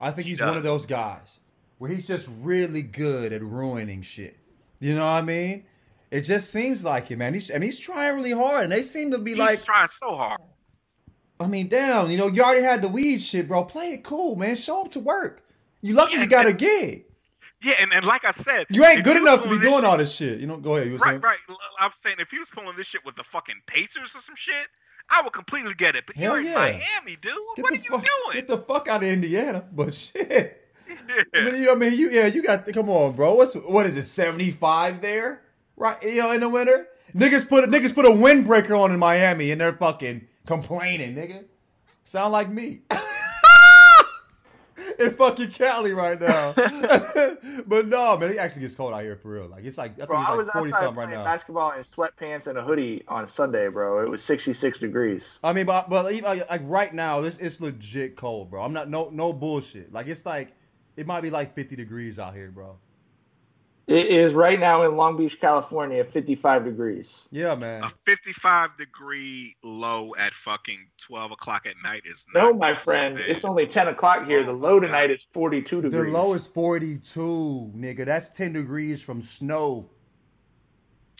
I 0.01 0.11
think 0.11 0.25
He 0.25 0.33
he's 0.33 0.41
one 0.41 0.57
of 0.57 0.63
those 0.63 0.85
guys 0.85 1.39
where 1.79 1.91
he's 1.91 2.07
just 2.07 2.29
really 2.43 2.83
good 2.83 3.33
at 3.33 3.43
ruining 3.43 4.03
shit. 4.03 4.37
You 4.81 4.95
know 4.95 5.01
what 5.07 5.13
I 5.13 5.23
mean? 5.23 5.65
It 6.11 6.23
just 6.23 6.51
seems 6.51 6.85
like 6.85 7.11
it, 7.11 7.17
man. 7.17 7.35
He's 7.35 7.51
and 7.51 7.63
he's 7.65 7.79
trying 7.79 8.15
really 8.15 8.31
hard, 8.33 8.65
and 8.65 8.73
they 8.73 8.83
seem 8.83 9.11
to 9.11 9.19
be 9.19 9.33
He's 9.33 9.39
like, 9.41 9.63
trying 9.65 9.89
so 9.89 10.15
hard. 10.17 10.41
I 11.41 11.47
mean, 11.47 11.69
damn, 11.69 12.11
you 12.11 12.17
know, 12.17 12.29
you 12.29 12.43
already 12.43 12.63
had 12.63 12.81
the 12.83 12.89
weed 12.89 13.21
shit, 13.21 13.49
bro. 13.49 13.65
Play 13.65 13.93
it 13.95 14.05
cool, 14.05 14.37
man. 14.37 14.57
Show 14.57 14.83
up 14.83 14.91
to 14.93 15.01
work. 15.01 15.43
You 15.83 15.95
lucky 15.95 16.15
Yeah, 16.17 16.23
you 16.23 16.29
got 16.29 16.47
a 16.47 16.53
gig. 16.53 17.05
Yeah, 17.63 17.75
and, 17.81 17.93
and 17.93 18.05
like 18.07 18.25
I 18.25 18.31
said, 18.33 18.67
You 18.71 18.85
ain't 18.85 19.05
good 19.05 19.17
enough 19.17 19.43
to 19.43 19.49
be 19.49 19.59
doing 19.59 19.75
shit- 19.75 19.85
all 19.85 19.97
this 19.97 20.15
shit. 20.15 20.41
You 20.41 20.47
know, 20.47 20.57
go 20.57 20.77
ahead. 20.77 20.89
You 20.89 20.97
Right, 20.97 21.11
saying? 21.11 21.21
right. 21.21 21.39
I'm 21.81 21.91
saying 21.93 22.17
if 22.21 22.31
he 22.31 22.39
was 22.39 22.51
pulling 22.51 22.77
this 22.77 22.87
shit 22.87 23.05
with 23.05 23.15
the 23.17 23.23
fucking 23.25 23.57
Pacers 23.67 24.15
or 24.15 24.19
some 24.19 24.37
shit, 24.37 24.67
I 25.11 25.23
would 25.23 25.33
completely 25.33 25.75
get 25.75 25.95
it. 25.97 26.05
But 26.07 26.17
Hell 26.17 26.39
you're 26.41 26.49
in. 26.49 26.55
Miami, 26.55 27.17
dude. 27.21 27.33
Get 27.57 27.63
what 27.63 27.73
are 27.73 27.77
you 27.77 27.83
fuck, 27.83 28.05
doing? 28.05 28.33
Get 28.35 28.49
the 28.49 28.59
fuck 28.59 28.89
out 28.89 29.03
of 29.03 29.09
Indiana. 29.09 29.65
But 29.73 29.93
shit. 29.95 30.66
I 31.35 31.45
mean, 31.45 31.63
you, 31.63 31.73
I 31.73 31.75
mean, 31.75 31.93
you 31.95 32.11
yeah, 32.11 32.27
you 32.27 32.43
got 32.43 32.67
come 32.73 32.89
on, 32.89 33.15
bro. 33.15 33.35
What's 33.35 33.55
what 33.55 33.87
is 33.87 33.97
it? 33.97 34.05
Seventy 34.05 34.51
five 34.51 35.01
there, 35.01 35.43
right? 35.77 36.01
You 36.03 36.17
know, 36.17 36.31
in 36.31 36.41
the 36.41 36.49
winter, 36.49 36.87
niggas 37.15 37.49
put 37.49 37.65
a, 37.65 37.67
niggas 37.67 37.95
put 37.95 38.05
a 38.05 38.11
windbreaker 38.11 38.79
on 38.79 38.93
in 38.93 38.99
Miami, 38.99 39.51
and 39.51 39.61
they're 39.61 39.73
fucking 39.73 40.27
complaining, 40.47 41.15
nigga. 41.15 41.45
Sound 42.05 42.33
like 42.33 42.49
me. 42.49 42.83
in 44.99 45.15
fucking 45.15 45.51
Cali 45.51 45.93
right 45.93 46.21
now. 46.21 46.53
but 47.67 47.87
no, 47.87 48.17
man, 48.17 48.33
it 48.33 48.39
actually 48.39 48.63
gets 48.63 48.75
cold 48.75 48.93
out 48.93 49.03
here 49.03 49.17
for 49.17 49.29
real. 49.29 49.49
Like 49.49 49.65
it's 49.65 49.79
like 49.79 49.93
I 49.93 49.97
think 49.97 50.09
Bro, 50.09 50.19
I 50.19 50.29
it's 50.29 50.37
was 50.37 50.47
like 50.47 50.55
forty 50.55 50.69
outside 50.69 50.85
something 50.85 50.99
right 50.99 51.09
playing 51.09 51.25
now. 51.25 51.25
basketball 51.25 51.73
in 51.73 51.81
sweatpants 51.81 52.47
and 52.47 52.59
a 52.59 52.63
hoodie 52.63 53.05
on 53.09 53.27
Sunday, 53.27 53.69
bro. 53.69 54.05
It 54.05 54.11
was 54.11 54.23
66 54.23 54.79
degrees. 54.79 55.41
I 55.43 55.53
mean, 55.53 55.67
but 55.67 55.89
but 55.89 56.13
even, 56.13 56.25
like, 56.25 56.51
like 56.51 56.63
right 56.65 56.93
now, 56.93 57.21
this 57.21 57.37
it's 57.39 57.61
legit 57.61 58.17
cold, 58.17 58.51
bro. 58.51 58.63
I'm 58.63 58.73
not 58.73 58.89
no 58.89 59.11
no 59.11 59.33
bullshit. 59.33 59.93
Like 59.93 60.07
it's 60.07 60.25
like 60.25 60.53
it 60.97 61.07
might 61.07 61.21
be 61.23 61.31
like 61.31 61.55
fifty 61.55 61.77
degrees 61.77 62.19
out 62.19 62.35
here, 62.35 62.51
bro. 62.51 62.77
It 63.87 64.07
is 64.07 64.33
right 64.33 64.59
now 64.59 64.83
in 64.83 64.97
Long 64.97 65.17
Beach, 65.17 65.41
California, 65.41 66.03
55 66.05 66.65
degrees. 66.65 67.29
Yeah, 67.31 67.55
man. 67.55 67.85
A 67.85 67.89
55 68.05 68.77
degree 68.77 69.55
low 69.63 70.13
at 70.19 70.35
fucking 70.35 70.89
12 70.99 71.31
o'clock 71.31 71.67
at 71.69 71.75
night 71.85 72.03
is 72.05 72.27
No, 72.35 72.53
my 72.53 72.75
friend, 72.75 73.15
man. 73.15 73.25
it's 73.29 73.45
only 73.45 73.65
10 73.65 73.87
o'clock 73.87 74.27
here. 74.27 74.43
The 74.43 74.51
Oh, 74.51 74.55
low 74.55 74.81
tonight 74.81 75.07
God. 75.07 75.15
is 75.15 75.29
42 75.33 75.83
degrees. 75.83 76.05
The 76.05 76.11
low 76.11 76.35
is 76.35 76.49
42, 76.49 77.73
nigga. 77.77 78.05
That's 78.05 78.29
10 78.31 78.55
degrees 78.55 79.01
from 79.03 79.23
snow. 79.23 79.89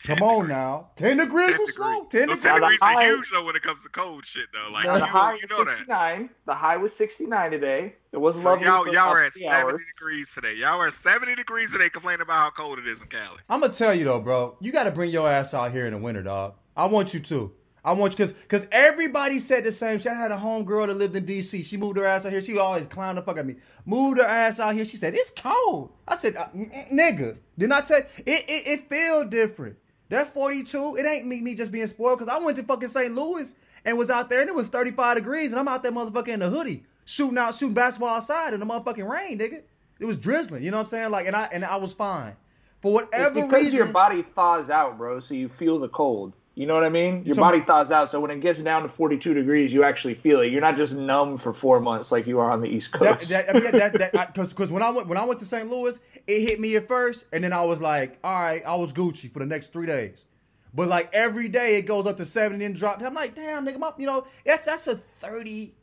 10 0.03 0.17
Come 0.19 0.29
on 0.29 0.35
degrees. 0.43 0.49
now. 0.51 0.91
10 0.97 1.17
degrees 1.17 1.47
10 1.47 1.57
from 1.57 1.67
degrees. 1.67 1.75
snow. 1.75 2.07
10 2.11 2.29
Those 2.29 2.43
degrees. 2.43 2.43
10 2.43 2.53
Now, 2.53 2.55
the 2.55 2.61
degrees 2.61 2.81
high- 2.83 2.95
are 2.95 3.07
huge 3.17 3.31
though 3.31 3.45
when 3.45 3.57
it 3.57 3.63
comes 3.63 3.83
to 3.83 3.89
cold 3.89 4.27
shit 4.27 4.47
though. 4.53 4.73
Like 4.73 4.85
Now, 4.85 4.97
you, 4.97 5.03
high 5.05 5.33
you 5.33 5.39
is 5.43 5.51
know 5.51 5.65
that. 5.65 5.71
69. 5.79 6.31
The 6.45 6.55
high 6.55 6.77
was 6.77 6.95
69 6.95 7.51
today. 7.51 7.95
It 8.13 8.19
was 8.19 8.41
So 8.41 8.51
lovely. 8.51 8.67
y'all, 8.67 8.87
y'all 8.93 9.09
are 9.15 9.25
at 9.25 9.33
70 9.33 9.71
hours. 9.73 9.83
degrees 9.97 10.33
today. 10.35 10.55
Y'all 10.55 10.81
are 10.81 10.87
at 10.89 10.93
70 10.93 11.35
degrees 11.35 11.73
today 11.73 11.89
complaining 11.89 12.21
about 12.23 12.35
how 12.37 12.51
cold 12.51 12.79
it 12.79 12.87
is 12.87 13.03
in 13.03 13.09
Cali. 13.09 13.39
I'm 13.49 13.61
gonna 13.61 13.73
tell 13.73 13.95
you 13.95 14.05
though, 14.05 14.21
bro. 14.21 14.57
You 14.61 14.71
gotta 14.71 14.91
bring 14.91 15.11
your 15.11 15.29
ass 15.31 15.55
out 15.55 15.73
here 15.73 15.87
in 15.87 15.93
the 15.93 15.99
winter, 15.99 16.23
dog. 16.23 16.55
I 16.77 16.87
want 16.87 17.15
you 17.15 17.21
to. 17.21 17.53
I 17.85 17.93
want 17.93 18.19
you, 18.19 18.25
cause, 18.27 18.35
cause 18.49 18.67
everybody 18.73 19.39
said 19.39 19.63
the 19.63 19.71
same 19.71 20.01
shit. 20.01 20.11
I 20.11 20.15
had 20.17 20.33
a 20.33 20.37
homegirl 20.37 20.89
that 20.89 20.95
lived 20.95 21.15
in 21.15 21.25
DC. 21.25 21.65
She 21.65 21.77
moved 21.77 21.97
her 21.97 22.05
ass 22.05 22.27
out 22.27 22.33
here. 22.33 22.43
She 22.43 22.59
always 22.59 22.89
clown 22.89 23.15
the 23.15 23.23
fuck 23.23 23.39
at 23.39 23.47
me. 23.47 23.55
Moved 23.85 24.19
her 24.19 24.25
ass 24.25 24.59
out 24.59 24.75
here. 24.75 24.85
She 24.85 24.97
said 24.97 25.15
it's 25.15 25.31
cold. 25.31 25.93
I 26.09 26.17
said, 26.17 26.35
uh, 26.37 26.49
n- 26.53 26.69
n- 26.73 26.89
nigga, 26.93 27.37
did 27.57 27.69
not 27.69 27.85
I 27.85 27.87
tell. 27.87 27.99
It 27.99 28.45
it, 28.49 28.67
it 28.67 28.89
feel 28.91 29.25
different. 29.25 29.77
That 30.09 30.33
42. 30.33 30.97
It 30.97 31.07
ain't 31.07 31.27
me 31.27 31.41
me 31.41 31.55
just 31.55 31.73
being 31.73 31.87
spoiled. 31.87 32.19
Cause 32.19 32.29
I 32.29 32.39
went 32.39 32.57
to 32.59 32.63
fucking 32.63 32.89
St. 32.89 33.15
Louis 33.15 33.55
and 33.85 33.99
was 33.99 34.11
out 34.11 34.31
there 34.31 34.41
and 34.41 34.49
it 34.49 34.55
was 34.55 34.69
35 34.69 35.17
degrees 35.17 35.53
and 35.53 35.59
I'm 35.59 35.69
out 35.69 35.83
there 35.83 35.93
motherfucking 35.93 36.29
in 36.29 36.43
a 36.43 36.49
hoodie 36.49 36.85
shooting 37.05 37.39
out 37.39 37.55
shooting 37.55 37.75
basketball 37.75 38.11
outside 38.11 38.55
in 38.55 38.61
the 38.61 38.67
motherfucking 38.67 39.09
rain, 39.09 39.39
nigga. 39.39 39.63
It 39.99 40.05
was 40.05 40.17
drizzling. 40.17 40.63
You 40.63 40.71
know 40.71 40.77
what 40.77 40.85
I'm 40.85 40.89
saying? 40.89 41.11
Like 41.11 41.27
and 41.27 41.35
I 41.35 41.49
and 41.53 41.65
I 41.65 41.77
was 41.77 41.93
fine. 41.93 42.37
For 42.83 43.01
It's 43.01 43.11
whatever 43.13 43.43
because 43.43 43.65
reason, 43.65 43.77
your 43.77 43.87
body 43.87 44.23
thaws 44.23 44.71
out, 44.71 44.99
bro, 44.99 45.21
so 45.21 45.35
you 45.35 45.49
feel 45.49 45.79
the 45.79 45.89
cold. 45.89 46.35
You 46.57 46.65
know 46.67 46.73
what 46.73 46.85
I 46.85 46.89
mean? 46.89 47.23
Your 47.27 47.35
So- 47.35 47.43
body 47.43 47.61
thaws 47.61 47.93
out, 47.93 48.09
so 48.09 48.19
when 48.19 48.31
it 48.31 48.41
gets 48.41 48.61
down 48.63 48.83
to 48.83 48.89
42 48.89 49.35
degrees, 49.35 49.75
you 49.75 49.85
actually 49.85 50.15
feel 50.15 50.41
it. 50.41 50.51
You're 50.51 50.63
not 50.63 50.77
just 50.79 50.97
numb 50.97 51.37
for 51.37 51.53
four 51.53 51.81
months 51.81 52.11
like 52.11 52.27
you 52.27 52.41
are 52.41 52.51
on 52.51 52.63
the 52.63 52.69
East 52.69 52.93
That, 52.93 53.19
Coast. 53.19 53.29
that, 53.31 53.51
I 53.51 53.61
mean, 53.61 53.73
that, 53.73 53.93
that, 53.93 54.13
because 54.33 54.55
because 54.55 54.73
when 54.73 54.83
I 54.83 54.89
went 54.91 55.07
when 55.07 55.19
I 55.19 55.25
went 55.27 55.39
to 55.41 55.45
St. 55.47 55.71
Louis, 55.71 56.01
it 56.27 56.41
hit 56.41 56.59
me 56.59 56.75
at 56.77 56.89
first, 56.89 57.27
and 57.31 57.45
then 57.45 57.53
I 57.53 57.61
was 57.63 57.83
like, 57.83 58.19
all 58.25 58.41
right, 58.41 58.63
I 58.67 58.75
was 58.77 58.93
Gucci 58.95 59.31
for 59.31 59.39
the 59.41 59.47
next 59.47 59.71
three 59.73 59.87
days. 59.87 60.25
But 60.73 60.89
like 60.89 61.11
every 61.13 61.49
day, 61.49 61.77
it 61.77 61.83
goes 61.83 62.07
up 62.07 62.17
to 62.17 62.25
seventy 62.25 62.65
and 62.65 62.75
then 62.75 62.81
drop. 62.81 63.03
I'm 63.03 63.13
like, 63.15 63.35
damn, 63.35 63.67
nigga, 63.67 63.79
my, 63.79 63.93
you 63.99 64.07
know, 64.07 64.27
that's 64.47 64.65
that's 64.65 64.87
a 64.89 64.97
thirty 64.97 65.75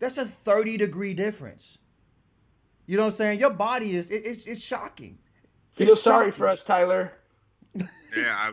That's 0.00 0.18
a 0.18 0.26
30 0.26 0.76
degree 0.76 1.14
difference. 1.14 1.78
You 2.86 2.96
know 2.98 3.04
what 3.04 3.08
I'm 3.08 3.12
saying? 3.12 3.40
Your 3.40 3.50
body 3.50 3.96
is 3.96 4.06
it, 4.08 4.26
it's 4.26 4.46
it's 4.46 4.60
shocking. 4.62 5.16
Feel 5.72 5.92
It's 5.92 6.02
sorry 6.02 6.26
shocking. 6.26 6.32
for 6.38 6.48
us, 6.48 6.62
Tyler. 6.64 7.12
Yeah, 7.74 7.86
I, 8.36 8.52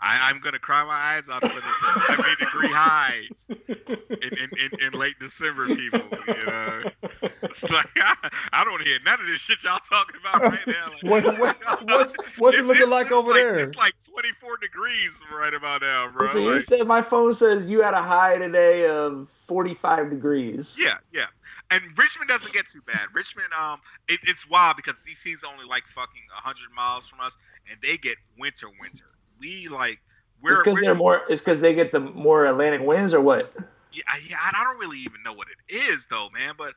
I, 0.00 0.28
I'm 0.30 0.40
gonna 0.40 0.58
cry 0.58 0.84
my 0.84 0.92
eyes 0.92 1.28
out 1.30 1.40
for 1.42 1.60
the 1.60 2.00
70 2.06 2.36
degree 2.36 2.68
highs 2.70 3.46
in, 3.48 4.38
in, 4.38 4.50
in, 4.60 4.86
in 4.92 4.98
late 4.98 5.14
December, 5.18 5.66
people. 5.68 6.00
You 6.28 6.46
know, 6.46 6.82
like 7.22 7.86
I, 7.96 8.14
I 8.52 8.64
don't 8.64 8.82
hear 8.82 8.98
none 9.04 9.18
of 9.20 9.26
this 9.26 9.40
shit 9.40 9.64
y'all 9.64 9.78
talking 9.78 10.20
about 10.20 10.42
right 10.42 10.66
now. 10.66 10.90
Like, 11.10 11.24
What- 11.24 11.38
what's- 11.38 11.64
what's- 11.84 12.38
what's 12.38 12.56
it 12.56 12.60
It's- 12.60 12.66
looking 12.66 12.82
it's- 12.82 12.88
like 12.90 13.06
it's 13.06 13.14
over 13.14 13.30
like- 13.32 13.40
there? 13.42 13.58
It's 13.58 13.76
like 13.76 13.94
24 14.12 14.58
degrees 14.58 15.22
right 15.34 15.54
about 15.54 15.80
now, 15.80 16.10
bro. 16.10 16.26
Listen, 16.26 16.42
you 16.42 16.54
Like- 16.54 16.62
said 16.62 16.86
my 16.86 17.00
phone 17.02 17.32
says 17.32 17.66
you 17.66 17.80
had 17.82 17.94
a 17.94 18.02
high 18.02 18.34
today 18.34 18.86
of 18.88 19.28
45 19.46 20.10
degrees. 20.10 20.76
Yeah, 20.78 20.98
yeah. 21.12 21.26
And 21.70 21.82
Richmond 21.96 22.28
doesn't 22.28 22.52
get 22.52 22.66
too 22.66 22.82
bad. 22.86 23.00
Richmond, 23.14 23.48
um, 23.58 23.80
it, 24.08 24.20
it's 24.24 24.48
wild 24.48 24.76
because 24.76 24.96
DC's 24.96 25.42
only 25.42 25.64
like 25.64 25.86
fucking 25.86 26.22
hundred 26.30 26.70
miles 26.76 27.08
from 27.08 27.20
us, 27.20 27.38
and 27.70 27.80
they 27.80 27.96
get 27.96 28.16
winter, 28.38 28.68
winter. 28.80 29.06
We 29.40 29.68
like 29.68 30.00
we're 30.42 30.60
It's 30.60 30.64
because 30.64 30.80
they're 30.80 30.94
more. 30.94 31.22
It's 31.28 31.42
because 31.42 31.60
they 31.60 31.74
get 31.74 31.92
the 31.92 32.00
more 32.00 32.44
Atlantic 32.46 32.82
winds, 32.82 33.14
or 33.14 33.20
what? 33.20 33.52
Yeah, 33.92 34.02
I- 34.08 34.20
yeah, 34.28 34.36
I 34.42 34.64
don't 34.64 34.78
really 34.78 34.98
even 34.98 35.22
know 35.24 35.32
what 35.32 35.48
it 35.48 35.74
is 35.74 36.06
though, 36.06 36.28
man. 36.34 36.54
But 36.58 36.74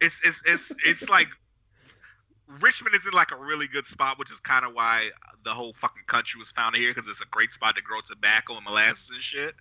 it's 0.00 0.24
it's 0.26 0.46
it's 0.46 0.70
it's 0.86 1.08
like 1.10 1.28
Richmond 2.60 2.94
is 2.94 3.06
in 3.06 3.12
like 3.12 3.30
a 3.32 3.36
really 3.36 3.66
good 3.68 3.86
spot, 3.86 4.18
which 4.18 4.30
is 4.30 4.40
kind 4.40 4.64
of 4.64 4.74
why 4.74 5.08
the 5.44 5.50
whole 5.50 5.72
fucking 5.72 6.02
country 6.06 6.38
was 6.38 6.52
founded 6.52 6.80
here 6.80 6.90
because 6.90 7.08
it's 7.08 7.22
a 7.22 7.26
great 7.26 7.50
spot 7.50 7.76
to 7.76 7.82
grow 7.82 8.00
tobacco 8.04 8.56
and 8.56 8.64
molasses 8.64 9.10
and 9.10 9.22
shit. 9.22 9.54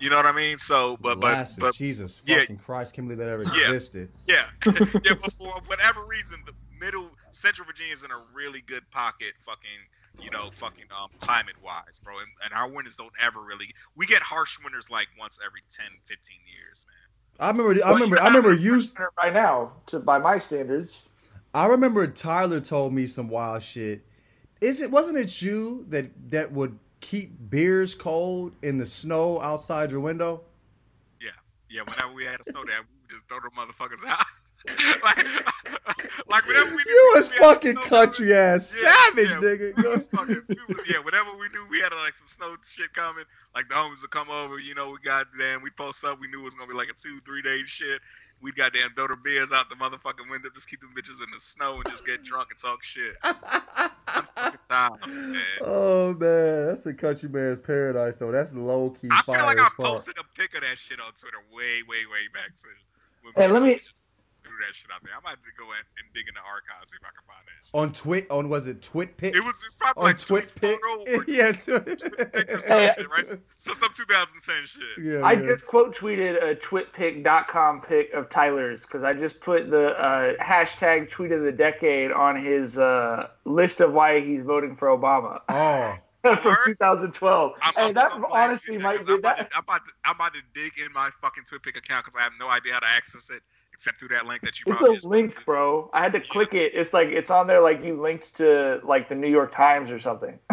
You 0.00 0.10
know 0.10 0.16
what 0.16 0.26
I 0.26 0.32
mean? 0.32 0.58
So, 0.58 0.96
but 1.00 1.18
Molasses, 1.18 1.56
but 1.56 1.66
but 1.66 1.74
Jesus 1.74 2.22
yeah. 2.24 2.38
fucking 2.40 2.58
Christ, 2.58 2.94
can't 2.94 3.08
believe 3.08 3.18
that 3.18 3.28
ever 3.28 3.42
Yeah. 3.56 3.66
existed. 3.72 4.08
Yeah, 4.26 4.44
yeah, 4.66 5.14
but 5.20 5.32
for 5.32 5.48
whatever 5.66 6.00
reason, 6.08 6.38
the 6.46 6.52
middle 6.80 7.10
Central 7.32 7.66
Virginia 7.66 7.92
is 7.92 8.04
in 8.04 8.10
a 8.10 8.18
really 8.32 8.60
good 8.62 8.88
pocket, 8.90 9.32
fucking, 9.40 9.78
you 10.20 10.30
know, 10.30 10.50
fucking 10.52 10.86
um, 11.00 11.08
climate 11.20 11.56
wise, 11.62 12.00
bro. 12.02 12.18
And, 12.18 12.28
and 12.44 12.52
our 12.54 12.70
winters 12.70 12.96
don't 12.96 13.12
ever 13.22 13.40
really. 13.40 13.66
We 13.96 14.06
get 14.06 14.22
harsh 14.22 14.58
winters 14.62 14.90
like 14.90 15.08
once 15.18 15.38
every 15.44 15.62
10, 15.70 15.86
15 16.06 16.38
years, 16.52 16.86
man. 16.88 17.08
I 17.40 17.50
remember 17.50 17.84
I 17.84 17.92
Well, 17.92 17.94
remember 17.94 18.20
I 18.20 18.26
remember 18.26 18.52
you 18.52 18.82
right 19.16 19.32
now, 19.32 19.72
to 19.86 20.00
by 20.00 20.18
my 20.18 20.38
standards. 20.38 21.08
I 21.54 21.66
remember 21.66 22.06
Tyler 22.06 22.60
told 22.60 22.92
me 22.92 23.06
some 23.06 23.28
wild 23.28 23.62
shit. 23.62 24.04
Is 24.60 24.80
it 24.80 24.90
wasn't 24.90 25.18
it 25.18 25.40
you 25.40 25.86
that 25.88 26.10
that 26.30 26.52
would 26.52 26.78
keep 27.00 27.32
beers 27.48 27.94
cold 27.94 28.52
in 28.62 28.78
the 28.78 28.86
snow 28.86 29.40
outside 29.40 29.90
your 29.90 30.00
window? 30.00 30.42
Yeah, 31.20 31.30
yeah, 31.70 31.82
whenever 31.82 32.12
we 32.12 32.24
had 32.24 32.40
a 32.40 32.44
snow 32.44 32.64
day, 32.64 32.72
we 32.74 33.00
would 33.00 33.08
just 33.10 33.28
throw 33.28 33.38
the 33.40 33.50
motherfuckers 33.50 34.04
out. 34.08 34.18
like, 35.04 35.16
like 36.30 36.46
whenever 36.46 36.74
we 36.74 36.82
You 36.86 37.12
was 37.14 37.28
had 37.30 37.38
fucking 37.38 37.72
snow 37.76 37.82
country 37.84 38.34
ass 38.34 38.76
Yeah, 38.82 38.92
savage, 38.92 39.28
yeah. 39.30 39.36
nigga. 39.36 39.76
We 39.76 39.88
was 39.88 40.08
fucking, 40.08 40.42
we 40.48 40.74
was, 40.74 40.82
yeah, 40.90 40.98
whenever 40.98 41.30
we 41.38 41.48
knew 41.50 41.64
we 41.70 41.80
had 41.80 41.92
like 41.92 42.14
some 42.14 42.26
snow 42.26 42.54
shit 42.64 42.92
coming, 42.92 43.24
like 43.54 43.68
the 43.68 43.74
homies 43.74 44.02
would 44.02 44.10
come 44.10 44.28
over, 44.30 44.58
you 44.58 44.74
know, 44.74 44.90
we 44.90 44.98
got 45.04 45.26
damn, 45.38 45.62
we 45.62 45.70
post 45.70 46.04
up, 46.04 46.20
we 46.20 46.28
knew 46.28 46.40
it 46.40 46.44
was 46.44 46.54
gonna 46.54 46.70
be 46.70 46.76
like 46.76 46.88
a 46.88 46.94
two, 46.94 47.18
three 47.24 47.42
day 47.42 47.60
shit. 47.64 48.00
We'd 48.40 48.54
goddamn 48.54 48.90
throw 48.94 49.08
the 49.08 49.16
beers 49.16 49.50
out 49.52 49.68
the 49.68 49.74
motherfucking 49.76 50.30
window, 50.30 50.48
just 50.54 50.70
keep 50.70 50.80
them 50.80 50.90
bitches 50.96 51.22
in 51.24 51.28
the 51.32 51.40
snow 51.40 51.74
and 51.76 51.84
just 51.90 52.06
get 52.06 52.22
drunk 52.22 52.48
and 52.50 52.58
talk 52.58 52.84
shit. 52.84 53.16
Times, 54.68 55.18
man. 55.18 55.42
oh 55.62 56.14
man, 56.14 56.66
that's 56.68 56.86
a 56.86 56.94
country 56.94 57.28
man's 57.28 57.60
paradise 57.60 58.16
though. 58.16 58.30
That's 58.30 58.54
low 58.54 58.90
key 58.90 59.08
I 59.10 59.22
feel 59.22 59.34
like 59.36 59.58
I 59.58 59.64
fuck. 59.64 59.76
posted 59.76 60.14
a 60.18 60.24
pic 60.38 60.54
of 60.54 60.60
that 60.62 60.78
shit 60.78 61.00
on 61.00 61.12
Twitter 61.12 61.38
way, 61.52 61.82
way, 61.88 62.04
way 62.10 62.28
back 62.32 62.50
too. 62.56 62.68
Hey, 63.34 63.48
let 63.48 63.62
me- 63.62 63.74
just 63.74 64.02
threw 64.58 64.66
that 64.66 64.74
shit 64.74 64.90
out 64.92 65.02
there. 65.02 65.12
I 65.16 65.20
might 65.22 65.30
have 65.30 65.42
to 65.42 65.50
go 65.58 65.64
in 65.72 65.78
and 65.98 66.06
dig 66.14 66.28
in 66.28 66.34
the 66.34 66.40
archives 66.40 66.90
see 66.90 66.96
if 67.00 67.04
I 67.04 67.12
can 67.14 67.24
find 67.26 67.44
that 67.46 67.64
shit. 67.64 67.74
On 67.74 67.92
Twit 67.92 68.30
on 68.30 68.48
was 68.48 68.66
it 68.66 68.82
Twit 68.82 69.16
Pic? 69.16 69.34
It 69.34 69.40
was, 69.40 69.56
it 69.62 69.66
was 69.66 69.76
probably 69.80 70.00
on 70.02 70.06
like 70.06 70.18
Twit 70.18 70.54
tweet 70.56 70.80
Pic. 70.80 71.28
yeah, 71.28 71.52
pic 71.52 72.50
or 72.50 72.58
Hey, 72.66 72.90
shit, 72.94 73.10
right? 73.10 73.26
So 73.56 73.72
some 73.72 73.90
2010 73.94 74.66
shit. 74.66 74.82
yeah, 75.04 75.26
I 75.26 75.32
yeah. 75.32 75.42
just 75.42 75.66
quote 75.66 75.96
tweeted 75.96 76.42
a 76.42 76.54
twitpic.com 76.54 77.82
pic 77.82 78.12
of 78.12 78.30
Tyler's 78.30 78.82
because 78.82 79.02
I 79.02 79.12
just 79.12 79.40
put 79.40 79.70
the 79.70 79.98
uh, 79.98 80.34
hashtag 80.42 81.10
tweet 81.10 81.32
of 81.32 81.42
the 81.42 81.52
decade 81.52 82.12
on 82.12 82.36
his 82.36 82.78
uh, 82.78 83.28
list 83.44 83.80
of 83.80 83.92
why 83.92 84.20
he's 84.20 84.42
voting 84.42 84.76
for 84.76 84.88
Obama 84.88 85.40
Oh, 85.48 85.96
from 86.36 86.56
2012. 86.66 87.52
I'm, 87.62 87.74
hey, 87.74 87.80
I'm 87.82 87.94
that 87.94 88.12
so 88.12 88.26
honestly 88.30 88.74
you 88.74 88.80
might 88.80 89.04
be 89.06 89.12
I'm 89.12 89.18
about, 89.18 89.38
to, 89.38 89.48
I'm, 89.54 89.62
about 89.62 89.84
to, 89.84 89.92
I'm 90.04 90.14
about 90.16 90.34
to 90.34 90.40
dig 90.54 90.72
in 90.78 90.92
my 90.92 91.10
fucking 91.20 91.44
TwitPic 91.44 91.76
account 91.76 92.04
because 92.04 92.16
I 92.16 92.22
have 92.22 92.32
no 92.38 92.48
idea 92.48 92.74
how 92.74 92.80
to 92.80 92.88
access 92.88 93.30
it 93.30 93.42
except 93.78 93.96
through 93.98 94.08
that 94.08 94.26
link 94.26 94.40
that 94.40 94.58
you 94.58 94.64
It's 94.72 94.80
probably 94.80 94.94
a 94.94 94.96
just 94.96 95.06
link, 95.06 95.44
bro. 95.44 95.88
I 95.92 96.02
had 96.02 96.12
to 96.14 96.20
click 96.20 96.52
it. 96.52 96.72
It's 96.74 96.92
like 96.92 97.06
it's 97.10 97.30
on 97.30 97.46
there 97.46 97.60
like 97.60 97.80
you 97.84 98.00
linked 98.00 98.34
to 98.34 98.80
like 98.82 99.08
the 99.08 99.14
New 99.14 99.28
York 99.28 99.54
Times 99.54 99.92
or 99.92 100.00
something. 100.00 100.36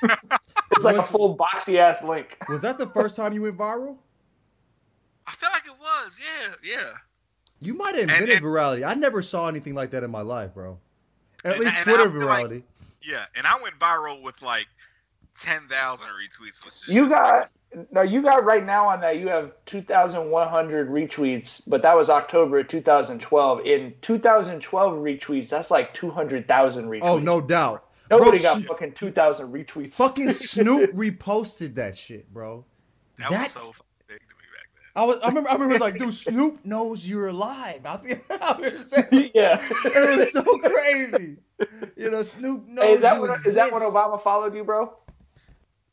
it's 0.00 0.82
like 0.84 0.96
a 0.96 1.02
full 1.02 1.36
boxy 1.36 1.76
ass 1.76 2.02
link. 2.02 2.38
was 2.48 2.62
that 2.62 2.78
the 2.78 2.86
first 2.86 3.16
time 3.16 3.34
you 3.34 3.42
went 3.42 3.58
viral? 3.58 3.98
I 5.26 5.32
feel 5.32 5.50
like 5.52 5.66
it 5.66 5.78
was, 5.78 6.18
yeah, 6.18 6.54
yeah. 6.62 6.90
You 7.60 7.74
might 7.74 7.94
have 7.96 8.04
invented 8.04 8.30
and- 8.36 8.46
virality. 8.46 8.82
I 8.88 8.94
never 8.94 9.20
saw 9.20 9.46
anything 9.46 9.74
like 9.74 9.90
that 9.90 10.02
in 10.02 10.10
my 10.10 10.22
life, 10.22 10.54
bro. 10.54 10.78
At 11.44 11.52
And- 11.52 11.60
least 11.64 11.76
and 11.76 11.84
Twitter 11.84 12.08
I 12.08 12.12
feel 12.12 12.26
like- 12.26 12.46
virality. 12.46 12.62
Yeah, 13.02 13.26
and 13.36 13.46
I 13.46 13.60
went 13.60 13.78
viral 13.78 14.22
with 14.22 14.40
like 14.40 14.66
10,000 15.40 16.08
retweets, 16.08 16.64
which 16.64 16.74
is 16.74 16.88
You 16.88 17.02
just 17.02 17.14
got 17.14 17.50
no, 17.92 18.00
you 18.00 18.22
got 18.22 18.44
right 18.44 18.64
now 18.64 18.88
on 18.88 19.00
that. 19.02 19.18
You 19.18 19.28
have 19.28 19.52
2,100 19.66 20.88
retweets, 20.88 21.60
but 21.66 21.82
that 21.82 21.94
was 21.96 22.08
October 22.08 22.60
of 22.60 22.68
2012. 22.68 23.66
In 23.66 23.94
2012 24.00 24.92
retweets, 24.94 25.48
that's 25.50 25.70
like 25.70 25.92
200,000 25.94 26.86
retweets. 26.88 27.00
oh, 27.02 27.18
no 27.18 27.40
doubt. 27.40 27.84
Nobody 28.10 28.38
Bro, 28.38 28.42
got 28.42 28.62
sh- 28.62 28.66
fucking 28.66 28.92
2,000 28.94 29.52
retweets. 29.52 29.92
Fucking 29.94 30.30
Snoop 30.32 30.92
reposted 30.94 31.74
that 31.74 31.94
shit, 31.96 32.32
bro. 32.32 32.64
that 33.18 33.28
That's- 33.30 33.54
was 33.54 33.64
so 33.64 33.72
fucking 33.72 33.84
big 34.08 34.18
to 34.20 34.24
me 34.24 34.44
back 34.54 34.68
then. 34.74 35.02
I 35.02 35.04
was. 35.04 35.18
I 35.22 35.28
remember. 35.28 35.50
I 35.50 35.52
remember. 35.52 35.78
Like, 35.78 35.98
dude, 35.98 36.14
Snoop 36.14 36.64
knows 36.64 37.06
you're 37.06 37.28
alive. 37.28 37.80
I 37.84 37.96
think. 37.98 38.24
I 38.30 38.52
was 38.58 38.88
saying, 38.88 39.30
yeah. 39.34 39.60
and 39.84 39.94
it 39.94 40.18
was 40.18 40.32
so 40.32 40.42
crazy. 40.58 41.36
You 41.96 42.10
know, 42.12 42.22
Snoop 42.22 42.66
knows 42.66 42.84
Hey, 42.86 42.92
is 42.94 43.02
that 43.02 43.16
you 43.16 43.22
when, 43.22 43.30
exist. 43.32 43.48
is 43.48 43.54
that 43.56 43.72
when 43.72 43.82
Obama 43.82 44.22
followed 44.22 44.54
you, 44.54 44.64
bro? 44.64 44.90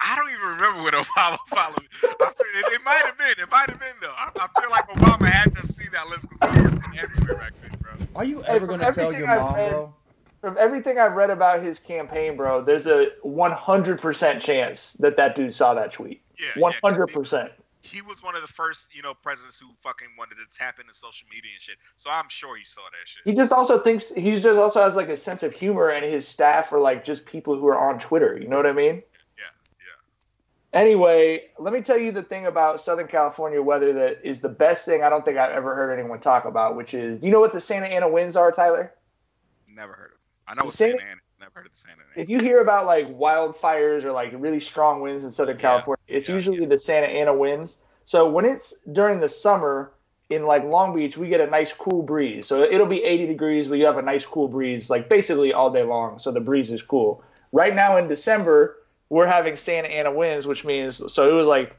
I 0.08 0.16
don't 0.16 0.30
even 0.30 0.48
remember 0.50 0.84
what 0.84 0.94
Obama 0.94 1.38
followed. 1.48 1.88
I 2.04 2.08
feel, 2.30 2.46
it, 2.60 2.74
it 2.74 2.82
might 2.86 3.02
have 3.06 3.18
been. 3.18 3.34
It 3.40 3.50
might 3.52 3.70
have 3.70 3.80
been 3.80 3.96
though. 4.02 4.14
I, 4.16 4.30
I 4.40 4.62
feel 4.62 4.70
like 4.70 4.88
Obama 4.90 5.26
had 5.26 5.54
to 5.56 5.62
have 5.62 5.70
seen 5.72 5.88
that 5.94 6.08
list 6.08 6.28
because 6.30 6.56
he 6.56 6.62
was 6.76 6.84
everywhere 6.98 7.36
back 7.36 7.54
then, 7.62 7.80
bro. 7.82 7.92
Are 8.16 8.24
you 8.24 8.44
ever 8.44 8.68
gonna 8.68 8.94
tell 8.94 9.12
your 9.12 9.28
I've 9.28 9.42
mom, 9.42 9.56
read- 9.56 9.70
bro? 9.72 9.94
From 10.42 10.58
everything 10.60 11.00
I've 11.00 11.14
read 11.14 11.32
about 11.32 11.64
his 11.64 11.80
campaign, 11.80 12.38
bro, 12.38 12.64
there's 12.64 12.86
a 12.86 13.08
100% 13.26 14.40
chance 14.42 14.94
that 14.94 15.18
that 15.18 15.36
dude 15.36 15.56
saw 15.56 15.74
that 15.74 15.92
tweet. 15.94 16.22
Yeah, 16.38 16.50
yeah, 16.56 16.72
'cause 16.82 16.94
100%. 16.94 17.52
He 17.82 18.02
was 18.04 18.22
one 18.22 18.36
of 18.36 18.42
the 18.44 18.48
first, 18.48 18.96
you 18.96 19.02
know, 19.02 19.14
presidents 19.16 19.60
who 19.60 19.68
fucking 19.80 20.10
wanted 20.18 20.36
to 20.36 20.58
tap 20.58 20.80
into 20.80 20.94
social 20.94 21.28
media 21.32 21.52
and 21.54 21.62
shit. 21.62 21.78
So 21.96 22.10
I'm 22.12 22.30
sure 22.30 22.56
he 22.56 22.64
saw 22.64 22.82
that 22.82 23.08
shit. 23.08 23.24
He 23.26 23.34
just 23.34 23.52
also 23.52 23.80
thinks 23.80 24.10
he 24.10 24.32
just 24.40 24.60
also 24.60 24.84
has 24.84 24.96
like 24.96 25.10
a 25.10 25.18
sense 25.18 25.42
of 25.44 25.54
humor, 25.54 25.90
and 25.90 26.06
his 26.06 26.28
staff 26.28 26.72
are 26.74 26.80
like 26.80 27.06
just 27.06 27.26
people 27.26 27.58
who 27.60 27.68
are 27.68 27.90
on 27.90 28.00
Twitter. 28.00 28.38
You 28.40 28.48
know 28.48 28.58
what 28.58 28.66
I 28.68 28.72
mean? 28.74 29.02
Anyway, 30.76 31.44
let 31.58 31.74
me 31.74 31.82
tell 31.82 31.98
you 31.98 32.12
the 32.12 32.22
thing 32.22 32.46
about 32.48 32.82
Southern 32.82 33.08
California 33.08 33.62
weather 33.62 33.94
that 33.94 34.20
is 34.28 34.42
the 34.42 34.50
best 34.50 34.86
thing 34.86 35.04
I 35.04 35.10
don't 35.10 35.24
think 35.26 35.38
I've 35.38 35.52
ever 35.54 35.74
heard 35.74 35.98
anyone 35.98 36.20
talk 36.20 36.44
about, 36.46 36.76
which 36.76 36.94
is 36.94 37.24
you 37.24 37.32
know 37.32 37.40
what 37.40 37.54
the 37.54 37.62
Santa 37.62 37.88
Ana 37.88 38.10
winds 38.10 38.36
are, 38.36 38.52
Tyler? 38.52 38.94
Never 39.74 39.94
heard 39.94 40.12
of 40.12 40.12
him. 40.12 40.18
I 40.48 40.54
know 40.56 40.70
Santa- 40.70 41.00
Santa 41.00 41.12
Ana. 41.12 41.22
Never 41.40 41.52
heard 41.56 41.66
of 41.68 41.72
the 41.72 41.78
Santa 41.78 42.02
Ana. 42.14 42.22
If 42.22 42.30
you 42.30 42.40
hear 42.40 42.62
about 42.62 42.86
like 42.86 43.08
wildfires 43.08 44.04
or 44.04 44.12
like 44.12 44.32
really 44.36 44.60
strong 44.60 45.02
winds 45.02 45.24
in 45.24 45.32
Southern 45.32 45.58
Yeah, 45.58 45.62
California, 45.62 46.02
it's 46.08 46.28
yeah, 46.28 46.36
usually 46.36 46.62
yeah. 46.62 46.68
the 46.68 46.78
Santa 46.78 47.08
Ana 47.08 47.34
winds. 47.34 47.78
So 48.06 48.30
when 48.30 48.46
it's 48.46 48.74
during 48.92 49.22
the 49.22 49.30
summer 49.30 49.94
in 50.30 50.46
like 50.46 50.64
Long 50.66 50.94
Beach, 50.96 51.18
we 51.18 51.30
get 51.30 51.42
a 51.42 51.48
nice 51.48 51.72
cool 51.74 52.04
breeze. 52.04 52.48
So 52.48 52.64
it'll 52.64 52.86
be 52.88 53.04
80 53.04 53.28
degrees, 53.28 53.68
but 53.68 53.76
you 53.80 53.86
have 53.86 53.98
a 53.98 54.02
nice 54.02 54.26
cool 54.26 54.48
breeze 54.50 54.90
like 54.90 55.08
basically 55.10 55.54
all 55.54 55.72
day 55.72 55.84
long. 55.84 56.20
So 56.20 56.32
the 56.32 56.42
breeze 56.42 56.72
is 56.72 56.82
cool. 56.82 57.24
Right 57.52 57.74
now 57.74 57.98
in 57.98 58.08
December, 58.08 58.78
we're 59.10 59.28
having 59.28 59.58
Santa 59.58 59.88
Ana 59.88 60.12
winds, 60.12 60.46
which 60.46 60.66
means 60.66 61.02
so 61.14 61.30
it 61.30 61.34
was 61.34 61.48
like 61.48 61.76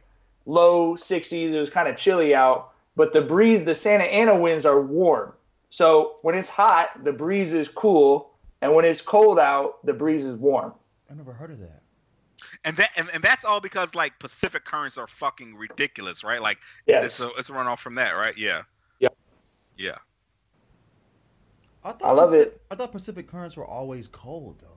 low 0.46 0.94
60s. 0.96 1.52
It 1.52 1.58
was 1.58 1.70
kind 1.70 1.88
of 1.88 1.96
chilly 1.96 2.34
out, 2.34 2.72
but 2.94 3.12
the 3.12 3.20
breeze, 3.22 3.64
the 3.64 3.74
Santa 3.74 4.04
Ana 4.04 4.36
winds 4.36 4.64
are 4.66 4.80
warm. 4.80 5.32
So 5.70 6.16
when 6.22 6.34
it's 6.34 6.48
hot, 6.48 7.04
the 7.04 7.12
breeze 7.12 7.52
is 7.52 7.68
cool, 7.68 8.30
and 8.62 8.74
when 8.74 8.84
it's 8.84 9.02
cold 9.02 9.38
out, 9.38 9.84
the 9.84 9.92
breeze 9.92 10.24
is 10.24 10.36
warm. 10.36 10.72
I 11.10 11.14
never 11.14 11.32
heard 11.32 11.50
of 11.50 11.60
that. 11.60 11.82
And 12.64 12.76
that 12.76 12.90
and, 12.96 13.08
and 13.12 13.22
that's 13.22 13.44
all 13.44 13.60
because 13.60 13.94
like 13.94 14.18
Pacific 14.18 14.64
currents 14.64 14.98
are 14.98 15.06
fucking 15.06 15.56
ridiculous, 15.56 16.22
right? 16.22 16.40
Like 16.40 16.58
Yes. 16.86 17.04
it's, 17.04 17.20
it's 17.20 17.30
a 17.30 17.38
it's 17.38 17.50
a 17.50 17.52
runoff 17.52 17.78
from 17.78 17.96
that, 17.96 18.12
right? 18.12 18.36
Yeah. 18.36 18.62
Yep. 19.00 19.16
Yeah. 19.76 19.96
I, 21.84 21.92
thought 21.92 22.02
I 22.08 22.12
love 22.12 22.30
Paci- 22.30 22.40
it. 22.42 22.60
I 22.70 22.74
thought 22.74 22.92
Pacific 22.92 23.28
currents 23.28 23.56
were 23.56 23.64
always 23.66 24.08
cold 24.08 24.56
though. 24.60 24.68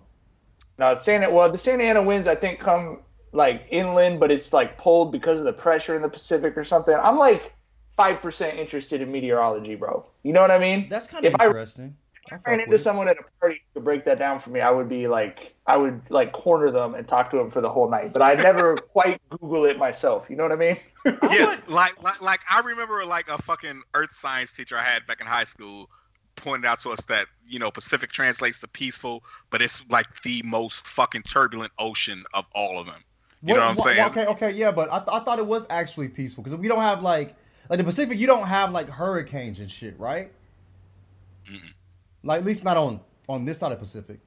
No, 0.80 0.96
Santa. 0.96 1.30
Well, 1.30 1.52
the 1.52 1.58
Santa 1.58 1.84
Ana 1.84 2.02
winds 2.02 2.26
I 2.28 2.36
think 2.36 2.62
come 2.62 3.00
like 3.34 3.68
inland, 3.70 4.20
but 4.20 4.32
it's 4.32 4.54
like 4.54 4.78
pulled 4.78 5.12
because 5.12 5.40
of 5.40 5.46
the 5.46 5.54
pressure 5.54 5.94
in 5.94 6.02
the 6.02 6.10
Pacific 6.10 6.56
or 6.58 6.64
something. 6.64 6.96
I'm 6.96 7.18
like 7.18 7.54
five 7.98 8.22
percent 8.22 8.58
interested 8.58 9.02
in 9.02 9.12
meteorology, 9.12 9.76
bro. 9.76 10.06
You 10.24 10.32
know 10.32 10.42
what 10.42 10.52
I 10.52 10.58
mean? 10.58 10.88
That's 10.90 11.06
kind 11.06 11.26
of 11.26 11.34
If 11.34 11.42
interesting. 11.42 11.98
I 12.32 12.36
If 12.36 12.42
fuck 12.42 12.42
I 12.46 12.52
ran 12.52 12.60
into 12.62 12.72
with 12.72 12.82
someone 12.82 13.10
at 13.10 13.18
a 13.20 13.24
party 13.42 13.62
to 13.74 13.82
break 13.82 14.06
that 14.06 14.20
down 14.20 14.40
for 14.40 14.52
me, 14.52 14.62
I 14.62 14.72
would 14.72 14.88
be 14.88 15.08
like, 15.08 15.54
I 15.68 15.76
would 15.76 16.02
like 16.10 16.32
corner 16.32 16.72
them 16.72 16.96
and 16.96 17.06
talk 17.06 17.30
to 17.32 17.38
them 17.38 17.52
for 17.52 17.60
the 17.60 17.70
whole 17.70 17.90
night. 17.90 18.14
But 18.14 18.22
I 18.22 18.36
never 18.36 18.78
quite 18.94 19.22
Google 19.30 19.66
it 19.66 19.78
myself. 19.78 20.30
You 20.30 20.38
know 20.38 20.44
what 20.44 20.54
I 20.54 20.56
mean? 20.56 20.78
yeah, 21.30 21.60
like, 21.68 22.02
like 22.02 22.22
like 22.22 22.40
I 22.50 22.62
remember 22.62 23.04
like 23.06 23.30
a 23.30 23.38
fucking 23.42 23.82
earth 23.94 24.14
science 24.14 24.54
teacher 24.54 24.78
I 24.78 24.84
had 24.84 25.06
back 25.06 25.20
in 25.20 25.28
high 25.28 25.44
school 25.44 25.90
pointed 26.40 26.68
out 26.68 26.80
to 26.82 26.90
us 26.90 27.02
that 27.06 27.28
you 27.48 27.60
know 27.60 27.72
Pacific 27.72 28.12
translates 28.12 28.60
to 28.62 28.68
peaceful, 28.68 29.24
but 29.50 29.62
it's 29.62 29.84
like 29.90 30.22
the 30.24 30.42
most 30.46 30.88
fucking 30.88 31.24
turbulent 31.24 31.72
ocean 31.80 32.24
of 32.34 32.46
all 32.56 32.80
of 32.80 32.86
them. 32.86 33.04
You 33.42 33.54
know 33.54 33.62
what 33.62 33.70
I'm 33.70 33.76
wha- 33.76 33.84
saying? 33.84 34.02
Okay, 34.10 34.26
okay, 34.26 34.52
yeah, 34.52 34.72
but 34.72 34.92
I, 34.92 35.00
th- 35.00 35.10
I 35.12 35.20
thought 35.22 35.40
it 35.40 35.46
was 35.46 35.66
actually 35.70 36.10
peaceful 36.10 36.44
because 36.44 36.58
we 36.58 36.68
don't 36.68 36.82
have 36.82 37.04
like 37.04 37.36
like 37.70 37.78
the 37.78 37.84
Pacific. 37.84 38.18
You 38.20 38.28
don't 38.28 38.48
have 38.48 38.74
like 38.74 38.90
hurricanes 38.90 39.60
and 39.60 39.70
shit, 39.72 39.98
right? 40.00 40.32
Mm-mm. 41.50 41.74
Like 42.24 42.40
at 42.40 42.46
least 42.46 42.64
not 42.64 42.78
on 42.78 43.00
on 43.28 43.46
this 43.46 43.60
side 43.60 43.72
of 43.72 43.80
Pacific. 43.80 44.20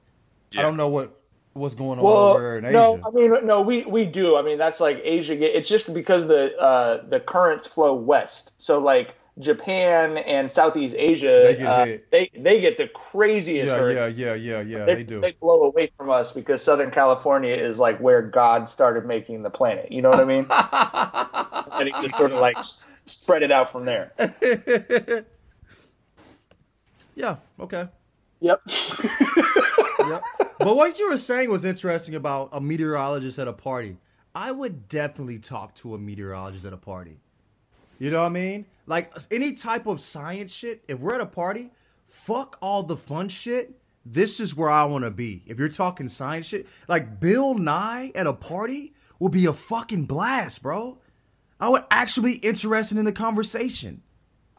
I 0.57 0.61
don't 0.61 0.77
know 0.77 0.89
what 0.89 1.19
what's 1.53 1.75
going 1.75 1.99
on 1.99 2.05
Well, 2.05 2.33
over 2.33 2.57
in 2.57 2.65
Asia. 2.65 2.73
no, 2.73 3.01
I 3.05 3.11
mean, 3.11 3.45
no, 3.45 3.61
we 3.61 3.83
we 3.85 4.05
do. 4.05 4.35
I 4.37 4.41
mean, 4.41 4.57
that's 4.57 4.79
like 4.79 5.01
Asia. 5.03 5.57
It's 5.57 5.69
just 5.69 5.93
because 5.93 6.25
the 6.27 6.57
uh, 6.57 7.03
the 7.07 7.19
currents 7.19 7.67
flow 7.67 7.93
west. 7.93 8.53
So 8.57 8.79
like 8.79 9.15
Japan 9.39 10.17
and 10.17 10.49
Southeast 10.51 10.93
Asia, 10.97 11.41
They 11.45 11.55
get 11.55 11.65
uh, 11.67 11.85
they 12.11 12.29
they 12.37 12.61
get 12.61 12.77
the 12.77 12.87
craziest. 12.87 13.67
yeah, 13.67 13.77
hurricanes. 13.77 14.17
yeah, 14.19 14.33
yeah, 14.35 14.59
yeah, 14.61 14.77
yeah. 14.79 14.85
they, 14.85 14.95
They 14.95 15.03
do. 15.03 15.21
they 15.21 15.31
blow 15.31 15.63
away 15.63 15.91
from 15.97 16.09
us 16.11 16.31
because 16.31 16.61
Southern 16.61 16.91
California 16.91 17.53
is 17.55 17.79
like 17.79 17.99
where 17.99 18.21
God 18.21 18.69
started 18.69 19.05
making 19.05 19.41
the 19.41 19.49
planet. 19.49 19.91
You 19.91 20.03
know 20.03 20.09
what 20.09 20.19
I 20.19 20.25
mean? 20.25 20.45
and 21.79 21.87
he 21.87 22.01
just 22.03 22.15
sort 22.15 22.31
of 22.31 22.39
like 22.39 22.57
s- 22.57 22.87
spread 23.07 23.41
it 23.41 23.51
out 23.51 23.71
from 23.71 23.85
there. 23.85 24.11
yeah. 27.15 27.37
Okay. 27.59 27.87
Yep. 28.41 28.61
Yep. 30.05 30.23
But 30.59 30.75
what 30.75 30.99
you 30.99 31.09
were 31.09 31.17
saying 31.17 31.49
was 31.49 31.63
interesting 31.63 32.15
about 32.15 32.49
a 32.51 32.59
meteorologist 32.59 33.39
at 33.39 33.47
a 33.47 33.53
party. 33.53 33.95
I 34.35 34.51
would 34.51 34.89
definitely 34.89 35.39
talk 35.39 35.75
to 35.75 35.93
a 35.95 35.97
meteorologist 35.97 36.65
at 36.65 36.73
a 36.73 36.77
party. 36.77 37.15
You 37.99 38.11
know 38.11 38.19
what 38.19 38.25
I 38.25 38.29
mean? 38.29 38.65
Like 38.85 39.13
any 39.31 39.53
type 39.53 39.87
of 39.87 40.01
science 40.01 40.51
shit, 40.51 40.83
if 40.87 40.99
we're 40.99 41.15
at 41.15 41.21
a 41.21 41.25
party, 41.25 41.71
fuck 42.07 42.57
all 42.61 42.83
the 42.83 42.97
fun 42.97 43.29
shit. 43.29 43.79
This 44.05 44.39
is 44.39 44.55
where 44.55 44.69
I 44.69 44.83
want 44.83 45.05
to 45.05 45.11
be. 45.11 45.43
If 45.45 45.57
you're 45.57 45.69
talking 45.69 46.09
science 46.09 46.47
shit, 46.47 46.67
like 46.87 47.19
Bill 47.19 47.53
Nye 47.53 48.11
at 48.15 48.27
a 48.27 48.33
party 48.33 48.93
would 49.19 49.31
be 49.31 49.45
a 49.45 49.53
fucking 49.53 50.05
blast, 50.05 50.61
bro. 50.61 50.97
I 51.59 51.69
would 51.69 51.83
actually 51.91 52.33
be 52.33 52.37
interested 52.39 52.97
in 52.97 53.05
the 53.05 53.13
conversation. 53.13 54.01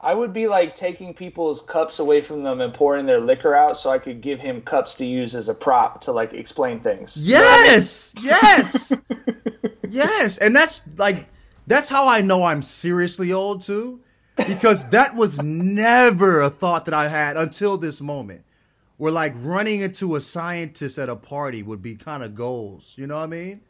I 0.04 0.12
would 0.12 0.34
be 0.34 0.46
like 0.46 0.76
taking 0.76 1.14
people's 1.14 1.60
cups 1.62 1.98
away 1.98 2.20
from 2.20 2.42
them 2.42 2.60
and 2.60 2.74
pouring 2.74 3.06
their 3.06 3.20
liquor 3.20 3.54
out 3.54 3.78
so 3.78 3.88
I 3.88 3.98
could 3.98 4.20
give 4.20 4.38
him 4.38 4.60
cups 4.60 4.94
to 4.96 5.06
use 5.06 5.34
as 5.34 5.48
a 5.48 5.54
prop 5.54 6.02
to 6.02 6.12
like 6.12 6.34
explain 6.34 6.80
things. 6.80 7.16
Yes, 7.16 8.12
yes, 8.20 8.92
yes, 9.88 10.36
and 10.36 10.54
that's 10.54 10.82
like 10.98 11.26
that's 11.66 11.88
how 11.88 12.06
I 12.06 12.20
know 12.20 12.44
I'm 12.44 12.62
seriously 12.62 13.32
old 13.32 13.62
too, 13.62 14.00
because 14.36 14.88
that 14.90 15.14
was 15.14 15.40
never 15.42 16.40
a 16.40 16.50
thought 16.50 16.84
that 16.86 16.94
I 16.94 17.08
had 17.08 17.36
until 17.36 17.76
this 17.76 18.00
moment. 18.00 18.44
Where 18.96 19.10
like 19.12 19.34
running 19.38 19.80
into 19.80 20.14
a 20.14 20.20
scientist 20.20 20.98
at 20.98 21.08
a 21.08 21.16
party 21.16 21.62
would 21.64 21.82
be 21.82 21.96
kind 21.96 22.22
of 22.22 22.34
goals. 22.36 22.94
You 22.96 23.06
know 23.08 23.16
what 23.16 23.24
I 23.24 23.26
mean? 23.26 23.60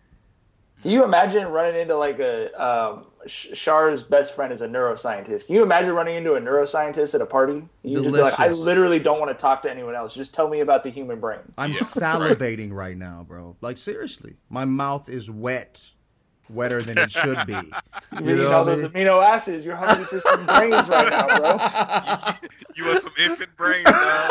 Can 0.83 0.91
you 0.91 1.03
imagine 1.03 1.47
running 1.49 1.81
into 1.81 1.97
like 1.97 2.19
a 2.19 2.53
um, 2.63 3.07
Sh- 3.27 3.47
Char's 3.55 4.03
best 4.03 4.35
friend 4.35 4.53
is 4.53 4.61
a 4.61 4.69
neuroscientist? 4.69 5.47
Can 5.47 5.55
you 5.55 5.63
imagine 5.63 5.93
running 5.95 6.17
into 6.17 6.35
a 6.35 6.41
neuroscientist 6.41 7.15
at 7.15 7.23
a 7.23 7.27
party? 7.27 7.67
You 7.83 8.03
just 8.03 8.13
be 8.15 8.21
like, 8.21 8.39
I 8.39 8.49
literally 8.49 8.99
don't 8.99 9.19
want 9.19 9.31
to 9.31 9.41
talk 9.41 9.63
to 9.63 9.71
anyone 9.71 9.95
else. 9.95 10.13
Just 10.13 10.35
tell 10.35 10.47
me 10.47 10.61
about 10.61 10.85
the 10.85 10.91
human 10.91 11.21
brain. 11.21 11.41
I'm 11.57 11.73
Yeah. 11.73 11.79
salivating 11.79 12.71
right 12.71 12.99
now, 12.99 13.25
bro. 13.27 13.57
Like 13.63 13.79
seriously, 13.79 14.35
my 14.51 14.67
mouth 14.67 15.09
is 15.09 15.31
wet, 15.31 15.81
wetter 16.49 16.83
than 16.83 16.99
it 16.99 17.11
should 17.11 17.47
be. 17.47 17.53
You, 18.13 18.21
You 18.21 18.21
need 18.37 18.43
know 18.43 18.53
all 18.53 18.65
those 18.65 18.85
amino 18.85 19.25
acids. 19.25 19.65
You're 19.65 19.77
hungry 19.77 20.05
for 20.05 20.21
some 20.21 20.45
brains 20.47 20.89
right 20.89 21.11
now, 21.11 21.27
bro. 21.27 21.51
you 22.77 22.85
want 22.85 23.01
some 23.03 23.13
infant 23.19 23.57
brains, 23.57 23.85
dog? 23.85 24.31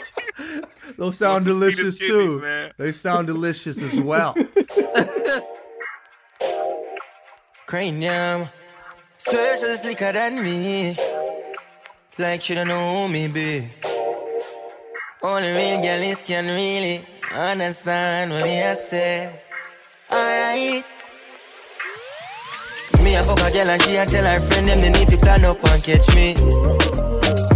Those 0.96 1.16
sound 1.16 1.44
delicious 1.44 1.98
too. 1.98 2.40
man. 2.40 2.72
They 2.76 2.92
sound 2.92 3.26
delicious 3.26 3.80
as 3.82 3.98
well. 4.00 4.34
Kranium. 7.66 8.50
Swear 9.18 9.56
she's 9.56 9.80
slicker 9.80 10.12
than 10.12 10.42
me. 10.42 10.96
Like 12.18 12.42
she 12.42 12.54
don't 12.54 12.68
know 12.68 13.08
me, 13.08 13.28
be. 13.28 13.70
Only 15.22 15.52
real 15.52 15.82
girls 15.82 16.22
can 16.22 16.46
really 16.46 17.06
understand 17.32 18.32
what 18.32 18.44
I 18.44 18.74
say. 18.74 19.40
Alright. 20.12 20.84
Me 23.00 23.14
a 23.14 23.22
fuck 23.22 23.38
a 23.38 23.50
girl 23.52 23.70
and 23.70 23.82
she 23.82 23.96
a 23.96 24.04
tell 24.04 24.24
her 24.24 24.40
friend 24.40 24.66
them 24.66 24.80
they 24.80 24.90
need 24.90 25.08
to 25.08 25.16
plan 25.18 25.44
up 25.44 25.62
and 25.62 25.82
catch 25.84 26.08
me. 26.16 26.34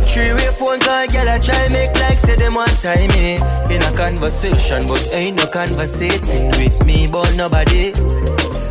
Three 0.07 0.33
way 0.33 0.51
phone 0.55 0.79
call, 0.79 1.07
girl 1.09 1.29
I 1.29 1.41
try 1.43 1.69
make 1.71 1.93
like 1.99 2.19
say 2.19 2.37
them 2.37 2.55
one 2.55 2.69
time 2.79 3.11
me 3.11 3.35
in 3.75 3.83
a 3.83 3.93
conversation, 3.93 4.87
but 4.87 5.03
ain't 5.13 5.37
no 5.37 5.47
conversating 5.47 6.47
with 6.51 6.87
me, 6.87 7.09
but 7.09 7.35
nobody. 7.35 7.91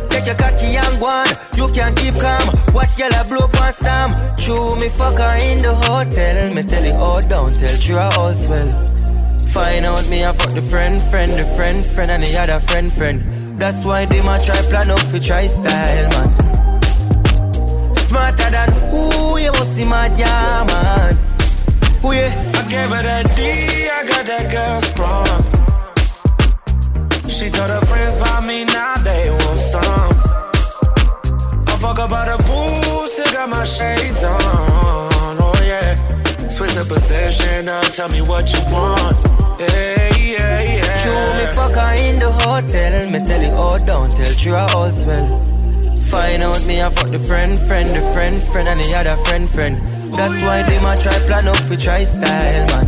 Take 0.08 0.26
your 0.26 0.36
cocky 0.36 0.76
and 0.80 1.00
one. 1.00 1.28
You 1.54 1.68
can 1.68 1.94
keep 1.94 2.14
calm. 2.14 2.48
Watch 2.72 2.96
girl 2.96 3.12
a 3.12 3.22
blow 3.28 3.44
up 3.44 3.52
one 3.60 3.74
storm. 3.74 4.16
True, 4.38 4.76
me 4.76 4.88
fuck 4.88 5.18
her 5.18 5.36
in 5.52 5.60
the 5.60 5.74
hotel. 5.74 6.54
Me 6.54 6.62
tell 6.62 6.84
it 6.84 6.94
all 6.94 7.20
down, 7.20 7.52
tell 7.52 7.76
true 7.78 7.98
all 7.98 8.34
swell. 8.34 8.94
Find 9.52 9.84
out 9.84 10.08
me 10.08 10.24
I 10.24 10.32
fuck 10.32 10.54
the 10.54 10.62
friend, 10.62 11.02
friend, 11.02 11.38
the 11.38 11.44
friend, 11.44 11.84
friend, 11.84 12.10
and 12.10 12.24
the 12.24 12.34
other 12.38 12.60
friend, 12.60 12.90
friend. 12.90 13.43
That's 13.56 13.84
why 13.84 14.04
they 14.04 14.20
might 14.22 14.42
try 14.44 14.56
plan 14.68 14.90
up 14.90 15.00
for 15.00 15.18
try 15.18 15.46
style, 15.46 16.08
man. 16.10 16.28
Smarter 18.08 18.50
than 18.50 18.72
who 18.90 19.38
you 19.38 19.52
must 19.52 19.76
see 19.76 19.88
mad, 19.88 20.18
yeah, 20.18 20.64
man. 20.66 21.16
Who 22.02 22.12
yeah? 22.12 22.52
I 22.54 22.62
gave 22.68 22.90
her 22.90 23.02
that 23.02 23.34
D, 23.36 23.42
I 23.88 24.04
got 24.06 24.26
that 24.26 24.50
girl 24.52 24.80
sprung. 24.80 25.42
She 27.28 27.48
told 27.50 27.70
her 27.70 27.84
friends 27.86 28.20
about 28.20 28.44
me, 28.46 28.64
now 28.64 28.96
they 28.96 29.30
want 29.30 29.56
some. 29.56 30.10
I 31.66 31.76
fuck 31.80 31.98
about 31.98 32.28
a 32.28 32.36
boo, 32.44 33.08
still 33.08 33.32
got 33.32 33.48
my 33.48 33.64
shades 33.64 34.22
on. 34.24 34.38
Oh 34.40 35.54
yeah. 35.64 35.94
Switch 36.50 36.74
the 36.74 36.84
position, 36.86 37.66
now 37.66 37.80
tell 37.82 38.08
me 38.08 38.20
what 38.20 38.52
you 38.52 38.60
want. 38.72 39.16
Yeah, 39.58 40.16
yeah, 40.16 40.60
yeah. 40.60 40.83
True, 41.14 41.34
me 41.38 41.46
fuck 41.54 41.74
her 41.76 41.94
in 41.94 42.18
the 42.18 42.30
hotel. 42.42 43.08
Me 43.08 43.18
tell 43.24 43.40
it 43.40 43.52
all 43.54 43.78
down, 43.78 44.10
tell 44.16 44.34
true 44.34 44.54
all 44.54 44.90
swell. 44.90 45.28
Find 46.10 46.42
out 46.42 46.66
me 46.66 46.82
I 46.82 46.90
fuck 46.90 47.10
the 47.10 47.20
friend, 47.20 47.56
friend, 47.68 47.94
the 47.94 48.00
friend, 48.12 48.42
friend, 48.42 48.66
and 48.68 48.80
the 48.80 48.92
other 48.94 49.16
friend, 49.24 49.48
friend. 49.48 49.76
That's 50.12 50.42
why 50.42 50.64
they 50.64 50.80
might 50.80 50.98
try 51.00 51.16
plan 51.28 51.46
up 51.46 51.56
for 51.68 51.76
try 51.76 52.02
style, 52.02 52.66
man. 52.66 52.86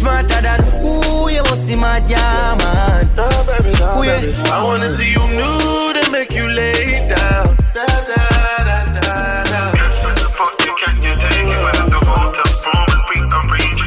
Smarter 0.00 0.40
than 0.40 0.62
who 0.80 1.28
you 1.28 1.42
must 1.50 1.66
see 1.66 1.76
mad, 1.78 2.08
yeah, 2.08 2.56
man. 2.60 3.14
Nah, 3.14 3.28
baby, 3.48 3.72
nah, 3.78 3.96
Who 3.96 4.04
ya? 4.08 4.20
baby. 4.20 4.32
I 4.48 4.64
wanna 4.64 4.96
see 4.96 5.10
you 5.12 5.24
nude 5.38 5.96
and 6.00 6.10
make 6.12 6.32
you 6.32 6.48
lay 6.48 7.08
down. 7.12 7.56
Da, 7.74 7.84
da, 7.84 8.24
da, 8.64 9.00
da, 9.02 9.44
da. 9.44 9.68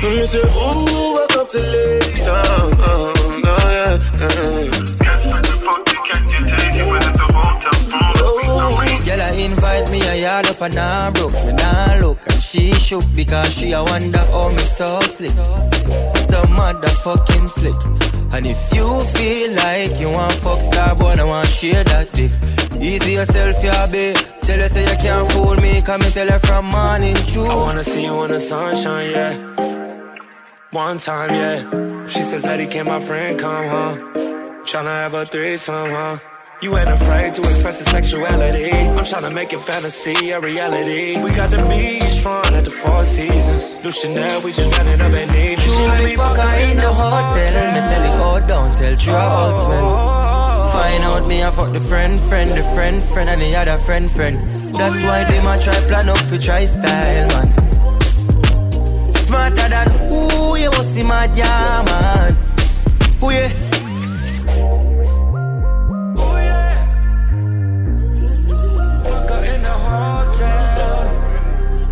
And 0.04 0.18
you 0.18 0.26
say, 0.26 0.40
ooh, 0.40 1.14
welcome 1.16 1.48
to 1.50 1.60
lay 1.60 2.01
Mm. 4.22 4.92
Girl, 9.06 9.22
I 9.22 9.32
invite 9.32 9.90
me 9.92 10.00
a 10.02 10.22
yard 10.22 10.46
up 10.48 10.62
and 10.62 10.78
I 10.78 11.10
broke. 11.10 11.34
Me 11.34 11.54
nah 11.54 11.98
look 12.00 12.20
and 12.30 12.42
she 12.42 12.72
shook 12.74 13.04
because 13.16 13.52
she 13.52 13.72
a 13.72 13.84
wonder 13.84 14.20
how 14.20 14.50
me 14.50 14.60
so 14.60 15.00
slick. 15.02 15.32
So 15.32 16.40
motherfucking 16.54 17.50
slick. 17.50 17.74
And 18.34 18.46
if 18.46 18.74
you 18.76 19.02
feel 19.16 19.56
like 19.56 20.00
you 20.00 20.10
want 20.12 20.34
fuck 20.34 20.62
star 20.62 20.96
boy, 20.96 21.16
I 21.18 21.24
want 21.24 21.48
share 21.48 21.84
that 21.86 22.14
dick. 22.14 22.32
Easy 22.80 23.14
yourself, 23.14 23.64
yeah, 23.64 23.88
babe. 23.92 24.16
Tell 24.44 24.60
her 24.60 24.70
say 24.70 24.84
you 24.84 24.98
can't 25.00 25.32
fool 25.32 25.56
me, 25.56 25.82
come 25.82 26.00
me 26.02 26.12
tell 26.12 26.30
her 26.30 26.40
from 26.40 26.66
morning 26.66 27.16
true. 27.28 27.46
I 27.46 27.56
wanna 27.56 27.84
see 27.84 28.04
you 28.04 28.24
in 28.24 28.32
the 28.32 28.40
sunshine, 28.40 29.12
yeah. 29.12 29.34
One 30.72 31.00
time, 31.00 31.34
yeah. 31.34 31.81
She 32.12 32.24
says, 32.24 32.46
Eddie, 32.46 32.68
can 32.68 32.88
my 32.88 33.00
friend 33.00 33.40
come 33.40 33.68
home? 33.68 33.98
Tryna 34.66 34.94
have 35.04 35.14
a 35.14 35.26
threesome, 35.26 35.90
huh? 35.90 36.18
You 36.62 36.78
ain't 36.78 36.90
afraid 36.90 37.34
to 37.36 37.42
express 37.42 37.80
your 37.80 37.90
sexuality. 37.96 38.70
I'm 38.70 38.98
tryna 38.98 39.34
make 39.34 39.54
your 39.54 39.62
fantasy 39.62 40.32
a 40.32 40.40
reality. 40.42 41.16
We 41.24 41.32
got 41.32 41.52
the 41.52 41.64
beach 41.70 42.20
front 42.22 42.52
at 42.52 42.66
the 42.66 42.70
Four 42.70 43.06
Seasons. 43.06 43.84
New 43.84 43.92
Chanel, 43.92 44.42
we 44.44 44.52
just 44.52 44.78
ran 44.78 44.90
it 44.90 45.00
up 45.00 45.14
and 45.14 45.32
need 45.32 45.58
True, 45.60 46.04
me 46.04 46.16
fuck 46.18 46.36
her 46.36 46.70
in 46.70 46.78
the 46.78 46.92
hotel. 46.92 47.72
Me 47.74 47.80
tell 47.80 48.04
it 48.04 48.20
oh, 48.20 48.24
all 48.24 48.42
down, 48.46 48.78
tell 48.78 48.98
true 48.98 49.14
all 49.14 49.66
swell. 49.66 50.72
Find 50.74 51.04
out 51.06 51.28
me 51.30 51.44
I 51.44 51.52
fuck 51.52 51.72
the 51.72 51.80
friend, 51.80 52.20
friend, 52.20 52.52
the 52.52 52.64
friend, 52.76 53.02
friend, 53.02 53.30
and 53.30 53.42
the 53.42 53.56
other 53.56 53.78
friend, 53.78 54.12
friend. 54.12 54.76
That's 54.76 55.02
why 55.02 55.24
they 55.32 55.42
might 55.42 55.62
try 55.62 55.74
plan 55.88 56.10
up 56.10 56.18
for 56.18 56.38
try 56.38 56.66
style, 56.66 57.28
man. 57.30 57.71
Smarter 59.32 59.70
than 59.70 59.90
who 60.10 60.58
you. 63.32 63.48
Fuck 69.06 69.32
in 69.46 69.64
hotel. 69.64 71.00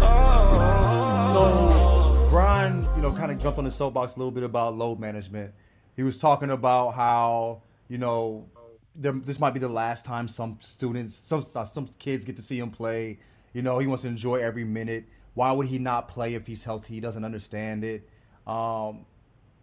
Oh. 0.02 1.32
So 1.34 2.30
Bron, 2.30 2.86
you 2.98 3.02
know, 3.02 3.14
kind 3.14 3.32
of 3.32 3.40
jumped 3.40 3.58
on 3.58 3.64
the 3.64 3.72
soapbox 3.72 4.18
a 4.18 4.20
little 4.20 4.32
bit 4.32 4.44
about 4.44 4.76
load 4.76 5.00
management. 5.00 5.54
He 5.96 6.04
was 6.04 6.18
talking 6.18 6.50
about 6.50 6.92
how 6.92 7.62
you 7.88 8.00
know 8.00 8.50
there, 8.98 9.14
this 9.14 9.40
might 9.40 9.54
be 9.54 9.62
the 9.62 9.70
last 9.70 10.04
time 10.04 10.28
some 10.28 10.58
students, 10.60 11.22
some 11.24 11.44
some 11.44 11.88
kids 12.00 12.26
get 12.26 12.36
to 12.36 12.42
see 12.42 12.60
him 12.60 12.70
play. 12.70 13.18
You 13.54 13.62
know, 13.62 13.80
he 13.80 13.88
wants 13.88 14.02
to 14.02 14.10
enjoy 14.10 14.42
every 14.42 14.66
minute. 14.66 15.06
Why 15.40 15.54
would 15.54 15.68
he 15.68 15.80
not 15.80 16.10
play 16.10 16.34
if 16.34 16.46
he's 16.46 16.66
healthy? 16.66 16.96
He 16.96 17.00
doesn't 17.00 17.24
understand 17.24 17.86
it. 17.86 18.02
Um, 18.46 19.06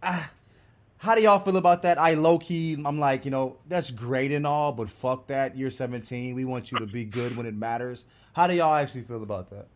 ah, 0.01 0.27
how 0.97 1.13
do 1.13 1.21
y'all 1.21 1.37
feel 1.37 1.57
about 1.57 1.83
that? 1.83 1.99
I 1.99 2.15
low 2.15 2.39
key, 2.39 2.81
I'm 2.83 2.97
like, 2.97 3.25
you 3.25 3.29
know, 3.29 3.57
that's 3.67 3.91
great 3.91 4.31
and 4.31 4.47
all, 4.47 4.71
but 4.71 4.89
fuck 4.89 5.27
that. 5.27 5.55
You're 5.55 5.69
17. 5.69 6.33
We 6.33 6.45
want 6.45 6.71
you 6.71 6.79
to 6.79 6.87
be 6.87 7.05
good 7.05 7.37
when 7.37 7.45
it 7.45 7.53
matters. 7.53 8.05
How 8.33 8.47
do 8.47 8.55
y'all 8.55 8.73
actually 8.73 9.03
feel 9.03 9.21
about 9.21 9.51
that? 9.51 9.67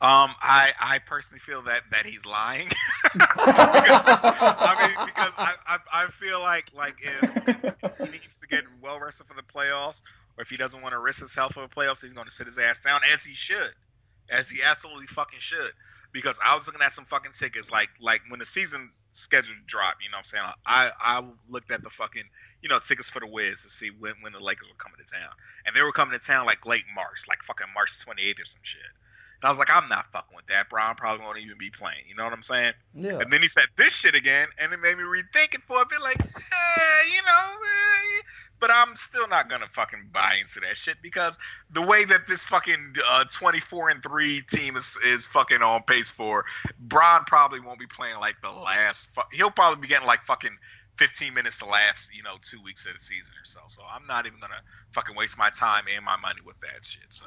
Um, 0.00 0.34
I 0.40 0.72
I 0.80 0.98
personally 1.06 1.38
feel 1.38 1.62
that 1.62 1.82
that 1.92 2.04
he's 2.04 2.26
lying. 2.26 2.66
I 3.14 4.96
mean, 4.96 5.06
because 5.06 5.32
I, 5.38 5.54
I 5.64 5.78
I 5.92 6.06
feel 6.06 6.40
like 6.40 6.72
like 6.74 6.96
if 7.02 7.98
he 7.98 8.04
needs 8.10 8.40
to 8.40 8.48
get 8.48 8.64
well 8.82 8.98
rested 8.98 9.28
for 9.28 9.34
the 9.34 9.42
playoffs, 9.42 10.02
or 10.36 10.42
if 10.42 10.50
he 10.50 10.56
doesn't 10.56 10.82
want 10.82 10.94
to 10.94 10.98
risk 10.98 11.20
his 11.20 11.36
health 11.36 11.52
for 11.52 11.60
the 11.60 11.68
playoffs, 11.68 12.02
he's 12.02 12.14
going 12.14 12.26
to 12.26 12.32
sit 12.32 12.46
his 12.46 12.58
ass 12.58 12.80
down 12.80 13.00
as 13.12 13.24
he 13.24 13.34
should, 13.34 13.74
as 14.30 14.48
he 14.48 14.62
absolutely 14.62 15.06
fucking 15.06 15.40
should. 15.40 15.72
Because 16.12 16.40
I 16.44 16.54
was 16.54 16.66
looking 16.66 16.82
at 16.82 16.90
some 16.90 17.04
fucking 17.04 17.32
tickets, 17.32 17.70
like 17.70 17.90
like 18.00 18.22
when 18.28 18.40
the 18.40 18.46
season 18.46 18.90
schedule 19.12 19.54
dropped, 19.66 20.02
you 20.02 20.10
know 20.10 20.16
what 20.16 20.18
I'm 20.18 20.24
saying? 20.24 20.44
I 20.66 20.90
I 21.00 21.22
looked 21.48 21.70
at 21.70 21.82
the 21.82 21.90
fucking 21.90 22.24
you 22.62 22.68
know 22.68 22.78
tickets 22.80 23.10
for 23.10 23.20
the 23.20 23.28
Wiz 23.28 23.62
to 23.62 23.68
see 23.68 23.90
when 23.90 24.14
when 24.20 24.32
the 24.32 24.40
Lakers 24.40 24.68
were 24.68 24.74
coming 24.74 24.98
to 24.98 25.12
town, 25.12 25.30
and 25.66 25.76
they 25.76 25.82
were 25.82 25.92
coming 25.92 26.18
to 26.18 26.24
town 26.24 26.46
like 26.46 26.66
late 26.66 26.84
March, 26.94 27.26
like 27.28 27.42
fucking 27.42 27.68
March 27.74 27.90
28th 28.04 28.42
or 28.42 28.44
some 28.44 28.62
shit. 28.62 28.82
And 28.82 29.48
I 29.48 29.50
was 29.50 29.58
like, 29.58 29.70
I'm 29.72 29.88
not 29.88 30.12
fucking 30.12 30.36
with 30.36 30.46
that, 30.48 30.68
bro. 30.68 30.82
I'm 30.82 30.96
probably 30.96 31.24
won't 31.24 31.38
even 31.38 31.56
be 31.56 31.70
playing. 31.70 32.02
You 32.06 32.14
know 32.14 32.24
what 32.24 32.34
I'm 32.34 32.42
saying? 32.42 32.74
Yeah. 32.94 33.20
And 33.20 33.32
then 33.32 33.40
he 33.40 33.48
said 33.48 33.64
this 33.76 33.96
shit 33.96 34.14
again, 34.14 34.48
and 34.60 34.70
it 34.72 34.80
made 34.80 34.98
me 34.98 35.04
rethink 35.04 35.54
it 35.54 35.62
for 35.62 35.80
a 35.80 35.86
bit. 35.88 35.98
Like, 36.02 36.20
eh, 36.20 37.02
you 37.14 37.22
know, 37.22 37.56
eh. 37.56 38.20
But 38.60 38.70
I'm 38.72 38.94
still 38.94 39.26
not 39.28 39.48
gonna 39.48 39.68
fucking 39.68 40.10
buy 40.12 40.36
into 40.40 40.60
that 40.60 40.76
shit 40.76 40.96
because 41.02 41.38
the 41.70 41.82
way 41.82 42.04
that 42.04 42.26
this 42.26 42.44
fucking 42.46 42.94
uh, 43.08 43.24
24 43.32 43.90
and 43.90 44.02
three 44.02 44.42
team 44.50 44.76
is 44.76 44.98
is 45.06 45.26
fucking 45.26 45.62
on 45.62 45.82
pace 45.84 46.10
for, 46.10 46.44
Bron 46.78 47.24
probably 47.26 47.60
won't 47.60 47.80
be 47.80 47.86
playing 47.86 48.18
like 48.20 48.40
the 48.42 48.50
last. 48.50 49.14
Fu- 49.14 49.36
he'll 49.36 49.50
probably 49.50 49.80
be 49.80 49.88
getting 49.88 50.06
like 50.06 50.22
fucking 50.22 50.56
15 50.98 51.32
minutes 51.32 51.58
the 51.58 51.66
last, 51.66 52.14
you 52.14 52.22
know, 52.22 52.36
two 52.42 52.60
weeks 52.62 52.84
of 52.86 52.92
the 52.92 53.00
season 53.00 53.34
or 53.40 53.44
so. 53.44 53.60
So 53.68 53.82
I'm 53.90 54.06
not 54.06 54.26
even 54.26 54.38
gonna 54.38 54.60
fucking 54.92 55.16
waste 55.16 55.38
my 55.38 55.48
time 55.50 55.84
and 55.94 56.04
my 56.04 56.16
money 56.18 56.40
with 56.44 56.58
that 56.60 56.84
shit. 56.84 57.10
So. 57.12 57.26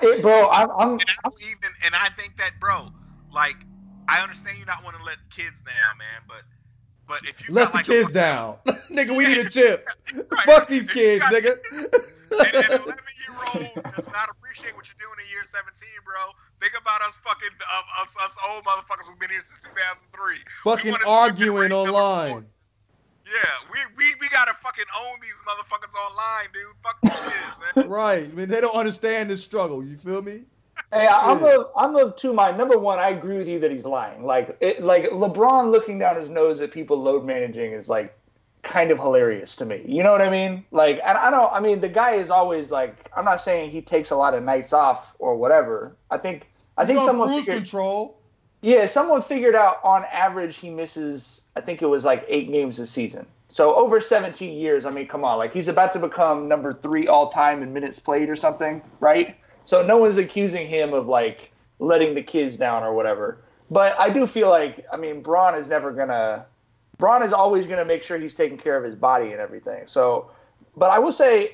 Hey, 0.00 0.20
bro, 0.20 0.48
I'm, 0.50 0.70
I'm, 0.70 0.92
And 0.92 1.04
I 1.08 1.28
don't 1.28 1.42
even, 1.42 1.70
and 1.84 1.94
I 1.94 2.08
think 2.10 2.36
that, 2.36 2.52
bro, 2.60 2.88
like, 3.32 3.56
I 4.08 4.22
understand 4.22 4.58
you 4.58 4.64
not 4.64 4.84
want 4.84 4.96
to 4.96 5.04
let 5.04 5.18
kids 5.30 5.62
down, 5.62 5.98
man, 5.98 6.22
but, 6.26 6.42
but 7.08 7.22
if 7.24 7.48
you 7.48 7.54
Let 7.54 7.64
got 7.64 7.72
the 7.72 7.76
like 7.78 7.86
kids 7.86 8.10
a, 8.10 8.12
down. 8.12 8.56
nigga, 8.90 9.16
we 9.16 9.26
need 9.26 9.38
a 9.38 9.48
chip. 9.50 9.86
Right. 10.14 10.46
Fuck 10.46 10.68
these 10.68 10.88
If 10.88 10.94
kids, 10.94 11.24
got- 11.24 11.32
nigga. 11.32 11.58
and 12.30 12.56
an 12.56 12.82
11 12.82 12.86
year 12.86 13.34
old 13.54 13.94
does 13.96 14.10
not 14.12 14.28
appreciate 14.30 14.76
what 14.76 14.86
you're 14.88 15.00
doing 15.00 15.18
in 15.24 15.32
year 15.32 15.44
17, 15.44 15.88
bro. 16.04 16.14
Think 16.60 16.74
about 16.80 17.00
us 17.02 17.18
fucking 17.18 17.48
uh, 17.60 18.02
us, 18.02 18.14
us 18.22 18.36
old 18.50 18.64
motherfuckers 18.64 19.08
who've 19.08 19.18
been 19.18 19.30
here 19.30 19.40
since 19.40 19.62
2003. 19.64 20.36
Fucking 20.64 20.94
arguing 21.06 21.72
online. 21.72 22.46
Yeah, 23.26 23.44
we, 23.72 23.78
we 23.96 24.14
we 24.20 24.28
gotta 24.30 24.54
fucking 24.54 24.84
own 25.02 25.16
these 25.20 25.40
motherfuckers 25.46 25.94
online, 25.94 26.48
dude. 26.54 26.64
Fuck 26.82 26.98
these 27.02 27.32
kids, 27.32 27.60
man. 27.76 27.88
Right. 27.88 28.24
I 28.24 28.28
mean, 28.28 28.48
they 28.48 28.60
don't 28.60 28.74
understand 28.76 29.30
this 29.30 29.42
struggle. 29.42 29.84
You 29.84 29.96
feel 29.98 30.22
me? 30.22 30.44
Hey, 30.92 31.06
I'm 31.06 31.42
of 31.44 31.66
I'm 31.76 31.96
of 31.96 32.16
two 32.16 32.32
mind. 32.32 32.56
Number 32.56 32.78
one, 32.78 32.98
I 32.98 33.10
agree 33.10 33.36
with 33.36 33.48
you 33.48 33.58
that 33.60 33.70
he's 33.70 33.84
lying. 33.84 34.24
Like 34.24 34.56
it, 34.60 34.82
like 34.82 35.04
LeBron 35.10 35.70
looking 35.70 35.98
down 35.98 36.16
his 36.16 36.28
nose 36.28 36.60
at 36.60 36.72
people 36.72 37.02
load 37.02 37.24
managing 37.26 37.72
is 37.72 37.88
like 37.88 38.16
kind 38.62 38.90
of 38.90 38.98
hilarious 38.98 39.54
to 39.56 39.66
me. 39.66 39.82
You 39.86 40.02
know 40.02 40.12
what 40.12 40.22
I 40.22 40.30
mean? 40.30 40.64
Like, 40.70 41.00
and 41.04 41.18
I 41.18 41.30
don't. 41.30 41.52
I 41.52 41.60
mean, 41.60 41.80
the 41.80 41.88
guy 41.88 42.14
is 42.14 42.30
always 42.30 42.70
like. 42.70 43.10
I'm 43.14 43.24
not 43.24 43.40
saying 43.42 43.70
he 43.70 43.82
takes 43.82 44.10
a 44.10 44.16
lot 44.16 44.32
of 44.34 44.42
nights 44.42 44.72
off 44.72 45.14
or 45.18 45.36
whatever. 45.36 45.94
I 46.10 46.16
think 46.16 46.48
I 46.78 46.86
think 46.86 47.00
He's 47.00 47.06
someone 47.06 47.28
cruise 47.28 47.44
figured, 47.44 47.64
control. 47.64 48.18
yeah, 48.62 48.86
someone 48.86 49.20
figured 49.20 49.54
out 49.54 49.80
on 49.84 50.04
average 50.10 50.56
he 50.56 50.70
misses. 50.70 51.42
I 51.54 51.60
think 51.60 51.82
it 51.82 51.86
was 51.86 52.04
like 52.04 52.24
eight 52.28 52.50
games 52.50 52.78
a 52.78 52.86
season. 52.86 53.26
So 53.50 53.74
over 53.74 54.00
17 54.00 54.58
years, 54.58 54.84
I 54.84 54.90
mean, 54.90 55.06
come 55.08 55.24
on, 55.24 55.38
like 55.38 55.52
he's 55.52 55.68
about 55.68 55.92
to 55.94 55.98
become 55.98 56.48
number 56.48 56.72
three 56.72 57.08
all 57.08 57.30
time 57.30 57.62
in 57.62 57.72
minutes 57.72 57.98
played 57.98 58.28
or 58.28 58.36
something, 58.36 58.82
right? 59.00 59.36
So 59.68 59.82
no 59.82 59.98
one's 59.98 60.16
accusing 60.16 60.66
him 60.66 60.94
of 60.94 61.08
like 61.08 61.52
letting 61.78 62.14
the 62.14 62.22
kids 62.22 62.56
down 62.56 62.84
or 62.84 62.94
whatever. 62.94 63.42
But 63.70 64.00
I 64.00 64.08
do 64.08 64.26
feel 64.26 64.48
like, 64.48 64.86
I 64.90 64.96
mean, 64.96 65.20
Bron 65.20 65.54
is 65.54 65.68
never 65.68 65.92
gonna. 65.92 66.46
Bron 66.96 67.22
is 67.22 67.34
always 67.34 67.66
gonna 67.66 67.84
make 67.84 68.02
sure 68.02 68.18
he's 68.18 68.34
taking 68.34 68.56
care 68.56 68.78
of 68.78 68.84
his 68.84 68.94
body 68.94 69.26
and 69.26 69.42
everything. 69.42 69.86
So, 69.86 70.30
but 70.74 70.90
I 70.90 70.98
will 70.98 71.12
say, 71.12 71.50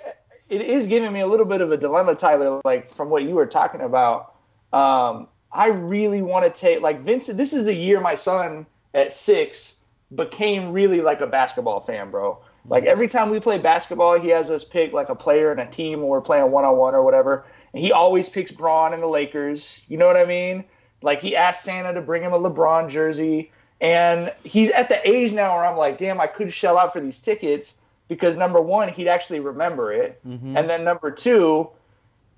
it 0.49 0.61
is 0.61 0.87
giving 0.87 1.13
me 1.13 1.23
a 1.23 1.27
little 1.27 1.45
bit 1.45 1.61
of 1.61 1.73
a 1.73 1.77
dilemma, 1.77 2.15
Tyler. 2.15 2.61
Like 2.65 2.89
from 2.95 3.11
what 3.11 3.25
you 3.25 3.35
were 3.35 3.47
talking 3.47 3.81
about, 3.81 4.37
um, 4.73 5.27
I 5.51 5.71
really 5.71 6.23
want 6.23 6.45
to 6.45 6.57
take 6.57 6.83
like 6.83 7.01
Vincent. 7.01 7.37
This 7.37 7.53
is 7.53 7.65
the 7.65 7.75
year 7.75 8.01
my 8.01 8.15
son 8.15 8.65
at 8.95 9.13
six 9.13 9.75
became 10.15 10.71
really 10.71 11.01
like 11.01 11.21
a 11.21 11.27
basketball 11.27 11.81
fan, 11.81 12.13
bro. 12.13 12.39
Like 12.69 12.85
every 12.85 13.09
time 13.09 13.31
we 13.31 13.41
play 13.41 13.59
basketball, 13.59 14.21
he 14.21 14.29
has 14.29 14.53
us 14.53 14.63
pick 14.63 14.93
like 14.93 15.09
a 15.09 15.17
player 15.17 15.51
and 15.51 15.61
a 15.61 15.67
team 15.67 15.99
when 15.99 16.09
we're 16.09 16.21
playing 16.21 16.53
one 16.53 16.65
on 16.65 16.77
one 16.77 16.95
or 16.95 17.03
whatever. 17.03 17.45
He 17.75 17.93
always 17.93 18.29
picks 18.29 18.51
Bron 18.51 18.93
and 18.93 19.03
the 19.03 19.09
Lakers. 19.09 19.81
You 19.89 19.97
know 19.97 20.07
what 20.07 20.17
I 20.17 20.25
mean? 20.25 20.65
Like 21.03 21.21
he 21.21 21.37
asked 21.37 21.65
Santa 21.65 21.93
to 21.95 22.01
bring 22.01 22.23
him 22.23 22.33
a 22.33 22.39
LeBron 22.39 22.89
jersey. 22.89 23.53
And 23.81 24.33
he's 24.45 24.71
at 24.71 24.89
the 24.89 25.07
age 25.09 25.33
now 25.33 25.57
where 25.57 25.65
I'm 25.65 25.77
like, 25.77 25.99
damn, 25.99 26.21
I 26.21 26.27
could 26.27 26.53
shell 26.53 26.79
out 26.79 26.93
for 26.93 27.01
these 27.01 27.19
tickets 27.19 27.75
because 28.09 28.37
number 28.37 28.61
one, 28.61 28.89
he'd 28.89 29.09
actually 29.09 29.41
remember 29.41 29.93
it. 29.93 30.21
Mm-hmm. 30.27 30.57
And 30.57 30.71
then 30.71 30.85
number 30.85 31.11
two, 31.11 31.69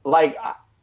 like, 0.05 0.37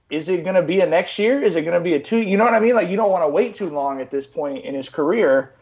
is 0.10 0.30
it 0.30 0.44
going 0.44 0.56
to 0.56 0.62
be 0.62 0.80
a 0.82 0.86
next 0.86 1.18
year? 1.18 1.42
Is 1.42 1.56
it 1.56 1.63
going 1.63 1.74
to 1.74 1.84
be 1.84 1.96
a 1.96 2.00
two? 2.00 2.22
You 2.22 2.38
know 2.38 2.46
what 2.46 2.54
I 2.54 2.60
mean? 2.60 2.76
Like, 2.76 2.89
you 2.89 2.96
don't 2.96 3.12
want 3.12 3.24
to 3.24 3.28
wait 3.30 3.56
too 3.56 3.70
long 3.70 4.00
at 4.00 4.12
this 4.12 4.28
point 4.28 4.63
in 4.63 4.76
his 4.76 4.89
career. 4.89 5.54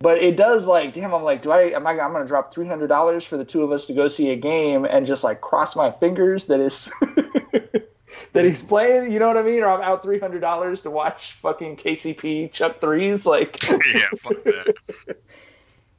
But 0.00 0.18
it 0.18 0.36
does 0.36 0.66
like, 0.66 0.92
damn, 0.92 1.14
I'm 1.14 1.22
like, 1.22 1.42
do 1.42 1.52
I, 1.52 1.70
am 1.76 1.86
I, 1.86 1.92
I'm 1.92 2.10
going 2.10 2.24
to 2.24 2.28
drop 2.28 2.52
$300 2.52 3.24
for 3.24 3.36
the 3.36 3.44
two 3.44 3.62
of 3.62 3.70
us 3.70 3.86
to 3.86 3.92
go 3.92 4.08
see 4.08 4.30
a 4.30 4.36
game 4.36 4.84
and 4.84 5.06
just 5.06 5.22
like 5.22 5.40
cross 5.40 5.76
my 5.76 5.92
fingers 5.92 6.46
that 6.46 6.58
is, 6.58 6.90
that 8.32 8.44
he's 8.44 8.62
playing, 8.62 9.12
you 9.12 9.18
know 9.18 9.26
what 9.26 9.36
I 9.36 9.42
mean? 9.42 9.62
Or 9.62 9.68
I'm 9.68 9.82
out 9.82 10.02
$300 10.02 10.82
to 10.82 10.90
watch 10.90 11.32
fucking 11.34 11.76
KCP 11.76 12.52
chuck 12.52 12.80
threes. 12.80 13.26
Like, 13.26 13.56
yeah, 13.70 14.08
fuck 14.16 14.42
that. 14.44 14.74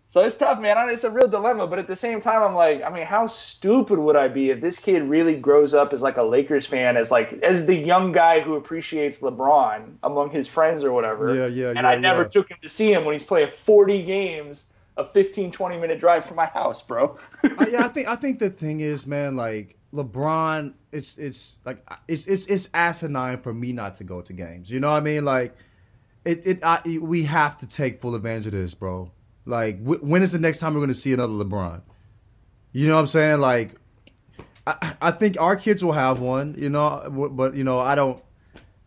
so 0.09 0.21
it's 0.21 0.37
tough, 0.37 0.59
man. 0.59 0.89
It's 0.89 1.03
a 1.03 1.11
real 1.11 1.27
dilemma, 1.27 1.67
but 1.67 1.77
at 1.77 1.87
the 1.87 1.95
same 1.95 2.21
time, 2.21 2.41
I'm 2.41 2.55
like, 2.55 2.81
I 2.81 2.89
mean, 2.89 3.05
how 3.05 3.27
stupid 3.27 3.99
would 3.99 4.15
I 4.15 4.29
be 4.29 4.49
if 4.49 4.61
this 4.61 4.79
kid 4.79 5.03
really 5.03 5.35
grows 5.35 5.75
up 5.75 5.93
as 5.93 6.01
like 6.01 6.17
a 6.17 6.23
Lakers 6.23 6.65
fan, 6.65 6.97
as 6.97 7.11
like 7.11 7.33
as 7.43 7.67
the 7.67 7.75
young 7.75 8.11
guy 8.11 8.39
who 8.39 8.55
appreciates 8.55 9.19
LeBron 9.19 9.93
among 10.01 10.31
his 10.31 10.47
friends 10.47 10.83
or 10.83 10.91
whatever? 10.91 11.35
Yeah, 11.35 11.47
yeah, 11.47 11.69
And 11.69 11.81
yeah, 11.81 11.89
I 11.89 11.95
never 11.95 12.23
yeah. 12.23 12.29
took 12.29 12.49
him 12.49 12.57
to 12.63 12.69
see 12.69 12.91
him 12.91 13.05
when 13.05 13.13
he's 13.13 13.25
playing 13.25 13.51
40 13.63 14.03
games, 14.05 14.63
a 14.97 15.05
15, 15.07 15.51
20 15.51 15.77
minute 15.77 15.99
drive 15.99 16.25
from 16.25 16.37
my 16.37 16.47
house, 16.47 16.81
bro. 16.81 17.15
Uh, 17.43 17.67
yeah, 17.69 17.85
I 17.85 17.87
think 17.89 18.07
I 18.07 18.15
think 18.15 18.39
the 18.39 18.49
thing 18.49 18.79
is, 18.79 19.05
man, 19.05 19.35
like 19.35 19.77
LeBron, 19.93 20.73
it's 20.91 21.17
it's 21.17 21.60
like 21.65 21.88
it's 22.08 22.25
it's 22.25 22.47
it's 22.47 22.69
asinine 22.73 23.38
for 23.39 23.53
me 23.53 23.71
not 23.71 23.95
to 23.95 24.03
go 24.03 24.21
to 24.21 24.34
games. 24.34 24.69
You 24.69 24.79
know 24.79 24.89
what 24.89 24.97
I 24.97 25.01
mean? 25.01 25.23
Like, 25.23 25.56
it 26.25 26.45
it 26.45 26.63
I, 26.63 26.82
we 26.99 27.23
have 27.23 27.58
to 27.60 27.67
take 27.67 28.01
full 28.01 28.15
advantage 28.15 28.47
of 28.47 28.53
this, 28.53 28.74
bro. 28.74 29.11
Like, 29.45 29.80
wh- 29.84 30.03
when 30.03 30.24
is 30.24 30.32
the 30.32 30.39
next 30.39 30.59
time 30.59 30.74
we're 30.74 30.80
to 30.89 30.95
see 30.95 31.13
another 31.13 31.34
LeBron? 31.34 31.82
You 32.72 32.88
know 32.88 32.95
what 32.95 33.01
I'm 33.01 33.07
saying? 33.07 33.39
Like, 33.39 33.76
I 34.65 34.95
I 35.01 35.11
think 35.11 35.39
our 35.39 35.55
kids 35.55 35.84
will 35.84 35.93
have 35.93 36.20
one. 36.20 36.55
You 36.57 36.70
know, 36.70 37.30
but 37.32 37.53
you 37.55 37.63
know, 37.63 37.78
I 37.78 37.93
don't. 37.95 38.24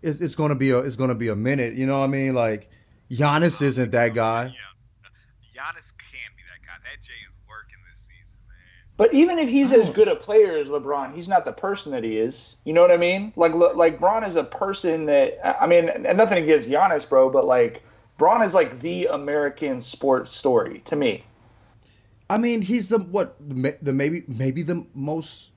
It's 0.03 0.21
it's 0.21 0.35
to 0.51 0.57
be 0.57 0.71
a 0.71 0.79
it's 0.79 0.97
to 1.11 1.15
be 1.15 1.29
a 1.29 1.37
minute. 1.37 1.75
You 1.75 1.87
know 1.87 1.99
what 1.99 2.05
I 2.05 2.09
mean? 2.09 2.35
Like, 2.35 2.69
Giannis 3.11 3.63
isn't 3.63 3.93
that 3.93 4.15
guy. 4.15 4.47
Yeah. 4.47 5.63
Giannis 5.63 5.95
can't 5.97 6.35
be 6.37 6.43
that 6.51 6.67
guy. 6.67 6.77
That 6.83 7.01
Jay 7.01 7.15
is 7.29 7.37
working 7.49 7.79
this 7.91 8.01
season, 8.01 8.41
man. 8.49 8.86
But 8.97 9.13
even 9.13 9.39
if 9.39 9.49
he's 9.49 9.73
as 9.73 9.91
oh. 9.91 9.93
good 9.93 10.09
a 10.09 10.17
player 10.17 10.57
as 10.57 10.69
LeBron, 10.69 11.15
he's 11.15 11.29
not 11.29 11.45
the 11.45 11.53
person 11.53 11.93
that 11.93 12.03
he 12.03 12.19
is. 12.19 12.57
You 12.65 12.73
know 12.73 12.81
what 12.81 12.91
I 12.91 12.97
mean? 12.97 13.33
Like 13.37 13.55
Le- 13.55 13.75
like 13.75 14.01
Bron 14.01 14.25
is 14.25 14.37
a 14.37 14.45
person 14.45 15.07
that 15.07 15.39
I 15.63 15.67
mean, 15.67 15.89
and 15.89 16.17
nothing 16.17 16.43
against 16.43 16.69
Giannis, 16.69 17.09
bro, 17.09 17.29
but 17.29 17.45
like 17.45 17.83
Bron 18.17 18.43
is 18.43 18.55
like 18.55 18.81
the 18.81 19.07
American 19.07 19.81
sports 19.81 20.33
story 20.33 20.81
to 20.87 20.97
me. 20.97 21.25
I 22.31 22.39
mean, 22.39 22.63
he's 22.63 22.89
the 22.89 22.99
what 22.99 23.37
the 23.39 23.93
maybe 23.93 24.25
maybe 24.27 24.63
the 24.63 24.87
most 24.95 25.51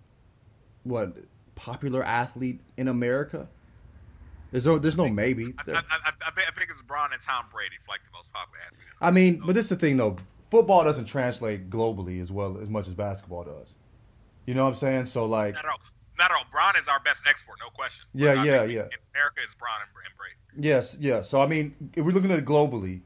what 0.83 1.17
popular 1.55 2.03
athlete 2.03 2.59
in 2.77 2.89
America. 2.89 3.47
Is 4.51 4.63
there? 4.63 4.79
There's 4.79 4.97
no 4.97 5.07
maybe. 5.07 5.53
I, 5.59 5.71
I, 5.71 5.75
I, 5.75 5.79
I, 6.27 6.31
think, 6.31 6.47
I 6.47 6.51
think 6.57 6.71
it's 6.71 6.81
Bron 6.81 7.13
and 7.13 7.21
Tom 7.21 7.45
Brady 7.53 7.75
for 7.81 7.91
like 7.91 8.03
the 8.03 8.09
most 8.13 8.33
popular 8.33 8.59
athlete. 8.65 8.79
I 8.99 9.11
mean, 9.11 9.41
but 9.45 9.55
this 9.55 9.65
is 9.65 9.69
the 9.69 9.75
thing 9.75 9.97
though. 9.97 10.17
Football 10.49 10.83
doesn't 10.83 11.05
translate 11.05 11.69
globally 11.69 12.19
as 12.19 12.31
well 12.31 12.57
as 12.59 12.69
much 12.69 12.87
as 12.87 12.93
basketball 12.93 13.43
does. 13.43 13.75
You 14.45 14.55
know 14.55 14.63
what 14.63 14.69
I'm 14.69 14.75
saying? 14.75 15.05
So 15.05 15.25
like, 15.25 15.53
Not 15.55 15.65
at 15.65 15.71
all. 15.71 15.79
Not 16.17 16.31
at 16.31 16.37
all. 16.37 16.45
Bron 16.51 16.75
is 16.77 16.87
our 16.87 16.99
best 17.01 17.25
export, 17.27 17.59
no 17.61 17.69
question. 17.69 18.05
Yeah, 18.13 18.35
But 18.35 18.45
yeah, 18.45 18.63
yeah. 18.63 18.87
America 19.13 19.41
is 19.45 19.55
Bron 19.55 19.73
and, 19.81 19.89
and 20.05 20.17
Brady. 20.17 20.67
yes, 20.67 20.97
yes. 20.99 21.29
So 21.29 21.41
I 21.41 21.47
mean, 21.47 21.75
if 21.95 22.03
we're 22.03 22.11
looking 22.11 22.31
at 22.31 22.39
it 22.39 22.45
globally, 22.45 23.01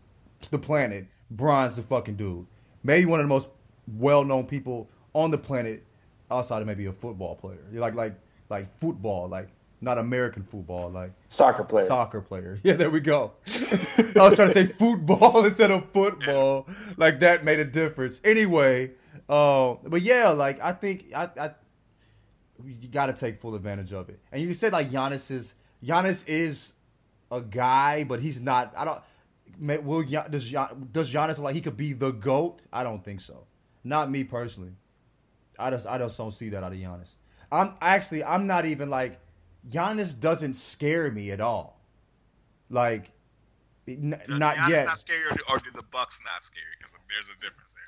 the 0.51 0.57
planet, 0.57 1.07
Bron's 1.31 1.75
the 1.75 1.83
fucking 1.83 2.15
dude. 2.15 2.45
Maybe 2.83 3.05
one 3.05 3.19
of 3.19 3.25
the 3.25 3.29
most 3.29 3.49
well-known 3.95 4.45
people 4.45 4.89
on 5.13 5.31
the 5.31 5.37
planet, 5.37 5.83
outside 6.31 6.61
of 6.61 6.67
maybe 6.67 6.85
a 6.87 6.93
football 6.93 7.35
player. 7.35 7.59
Like 7.71 7.93
like 7.93 8.15
like 8.49 8.75
football, 8.79 9.27
like 9.27 9.49
not 9.84 9.97
American 9.97 10.43
football, 10.43 10.89
like 10.89 11.11
Soccer 11.29 11.63
player. 11.63 11.86
soccer 11.88 12.21
player. 12.21 12.57
Yeah, 12.63 12.73
there 12.73 12.89
we 12.89 12.99
go. 13.01 13.34
I 13.47 14.13
was 14.15 14.36
trying 14.36 14.47
to 14.47 14.53
say 14.53 14.65
football 14.67 15.45
instead 15.45 15.71
of 15.71 15.89
football. 15.91 16.67
Like 16.97 17.19
that 17.19 17.43
made 17.43 17.59
a 17.59 17.65
difference. 17.65 18.21
Anyway, 18.23 18.91
uh, 19.29 19.75
but 19.84 20.01
yeah, 20.01 20.29
like 20.29 20.61
I 20.61 20.71
think 20.73 21.05
I, 21.15 21.29
I 21.38 21.51
you 22.65 22.88
got 22.88 23.07
to 23.07 23.13
take 23.13 23.41
full 23.41 23.55
advantage 23.55 23.91
of 23.93 24.09
it. 24.09 24.19
And 24.31 24.41
you 24.41 24.53
said 24.53 24.71
like 24.73 24.89
Giannis 24.89 25.29
is 25.29 25.53
Giannis 25.84 26.23
is 26.27 26.73
a 27.31 27.41
guy, 27.41 28.03
but 28.05 28.19
he's 28.21 28.39
not. 28.39 28.73
I 28.77 28.86
don't. 28.86 29.01
may- 29.57 29.79
Will 29.79 30.03
does 30.03 30.49
does 30.91 31.11
Giannis 31.11 31.39
like 31.39 31.55
he 31.55 31.61
could 31.61 31.75
be 31.77 31.93
the 31.93 32.11
goat? 32.11 32.61
I 32.71 32.84
don't 32.84 33.03
think 33.03 33.19
so. 33.21 33.45
Not 33.84 34.09
me 34.09 34.23
personally. 34.23 34.71
I 35.59 35.69
just 35.71 35.86
I 35.88 35.97
just 35.97 36.17
don't 36.17 36.31
see 36.34 36.49
that 36.49 36.63
out 36.63 36.71
of 36.71 36.77
Giannis. 36.79 37.09
I'm 37.51 37.73
actually 37.81 38.23
I'm 38.23 38.47
not 38.47 38.65
even 38.65 38.89
like 38.89 39.19
Giannis 39.70 40.20
doesn't 40.20 40.55
scare 40.55 41.11
me 41.11 41.32
at 41.32 41.41
all. 41.41 41.80
Like 42.70 43.11
n- 43.88 44.20
not 44.30 44.55
Giannis 44.55 44.70
yet. 44.70 44.86
not 44.86 44.97
scary, 44.97 45.26
or 45.30 45.36
do, 45.36 45.43
or 45.49 45.57
do 45.59 45.70
the 45.74 45.84
Bucks 45.91 46.20
not 46.26 46.43
scary? 46.43 46.66
Because 46.78 46.95
there's 47.09 47.30
a 47.30 47.39
difference 47.41 47.74
there. 47.74 47.84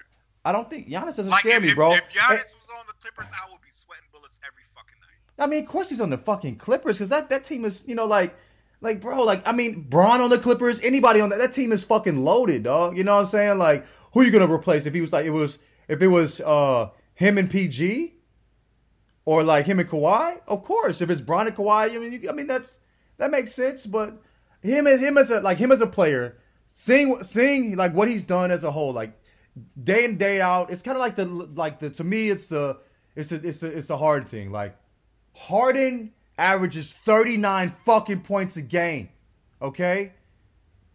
I 0.45 0.51
don't 0.51 0.69
think 0.69 0.87
Giannis 0.87 1.15
doesn't 1.15 1.29
Like 1.29 1.41
scare 1.41 1.57
if, 1.57 1.63
me, 1.63 1.73
bro. 1.73 1.93
If 1.93 2.01
Giannis 2.13 2.29
And- 2.31 2.39
was 2.59 2.69
on 2.79 2.85
the 2.87 2.93
Clippers, 3.01 3.27
I 3.33 3.51
would 3.51 3.61
be 3.61 3.69
sweating 3.71 4.05
bullets 4.11 4.39
every 4.45 4.63
fucking 4.75 4.99
night. 4.99 5.43
I 5.43 5.47
mean, 5.47 5.63
of 5.63 5.69
course 5.69 5.89
he's 5.89 6.01
on 6.01 6.09
the 6.09 6.17
fucking 6.17 6.57
Clippers 6.57 6.97
because 6.97 7.09
that, 7.09 7.29
that 7.29 7.43
team 7.43 7.65
is, 7.65 7.83
you 7.87 7.95
know, 7.95 8.05
like, 8.05 8.35
like, 8.81 9.01
bro, 9.01 9.23
like, 9.23 9.41
I 9.47 9.51
mean, 9.53 9.81
Bron 9.81 10.21
on 10.21 10.29
the 10.29 10.37
Clippers, 10.37 10.79
anybody 10.81 11.19
on 11.19 11.29
that, 11.29 11.39
that 11.39 11.51
team 11.53 11.71
is 11.71 11.83
fucking 11.83 12.17
loaded, 12.17 12.63
dog. 12.63 12.95
You 12.97 13.03
know 13.03 13.15
what 13.15 13.21
I'm 13.21 13.27
saying? 13.27 13.57
Like, 13.57 13.85
who 14.13 14.19
are 14.21 14.23
you 14.23 14.31
gonna 14.31 14.51
replace 14.53 14.85
if 14.85 14.93
he 14.93 15.01
was 15.01 15.11
like, 15.11 15.25
it 15.25 15.31
was, 15.31 15.57
if 15.87 16.01
it 16.01 16.07
was 16.07 16.41
uh 16.41 16.89
him 17.15 17.37
and 17.37 17.49
PG, 17.49 18.13
or 19.25 19.43
like 19.43 19.65
him 19.65 19.79
and 19.79 19.89
Kawhi? 19.89 20.39
Of 20.47 20.63
course, 20.63 21.01
if 21.01 21.09
it's 21.09 21.21
Bron 21.21 21.47
and 21.47 21.55
Kawhi, 21.55 21.95
I 21.95 21.97
mean, 21.97 22.21
you, 22.21 22.29
I 22.29 22.33
mean 22.33 22.47
that's 22.47 22.79
that 23.17 23.31
makes 23.31 23.53
sense. 23.53 23.85
But 23.85 24.17
him 24.61 24.87
as 24.87 25.01
him 25.01 25.17
as 25.17 25.29
a 25.31 25.41
like 25.41 25.57
him 25.57 25.71
as 25.71 25.81
a 25.81 25.87
player, 25.87 26.37
seeing 26.67 27.23
seeing 27.23 27.75
like 27.75 27.93
what 27.93 28.07
he's 28.07 28.23
done 28.23 28.51
as 28.51 28.63
a 28.63 28.71
whole, 28.71 28.93
like 28.93 29.13
day 29.83 30.05
in 30.05 30.17
day 30.17 30.41
out, 30.41 30.71
it's 30.71 30.81
kind 30.81 30.95
of 30.95 31.01
like 31.01 31.15
the 31.15 31.25
like 31.25 31.79
the 31.79 31.89
to 31.91 32.03
me, 32.03 32.29
it's 32.29 32.49
the 32.49 32.77
it's 33.15 33.31
a 33.31 33.35
it's 33.35 33.63
a 33.63 33.77
it's 33.77 33.89
a 33.89 33.97
hard 33.97 34.27
thing. 34.27 34.51
Like 34.51 34.77
Harden 35.35 36.13
averages 36.37 36.93
39 37.05 37.71
fucking 37.85 38.21
points 38.21 38.57
a 38.57 38.61
game. 38.61 39.09
Okay? 39.61 40.13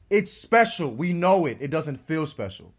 It's 0.08 0.30
special. 0.30 0.90
We 0.90 1.12
know 1.12 1.46
it. 1.46 1.58
It 1.60 1.70
doesn't 1.70 2.06
feel 2.06 2.26
special. 2.26 2.72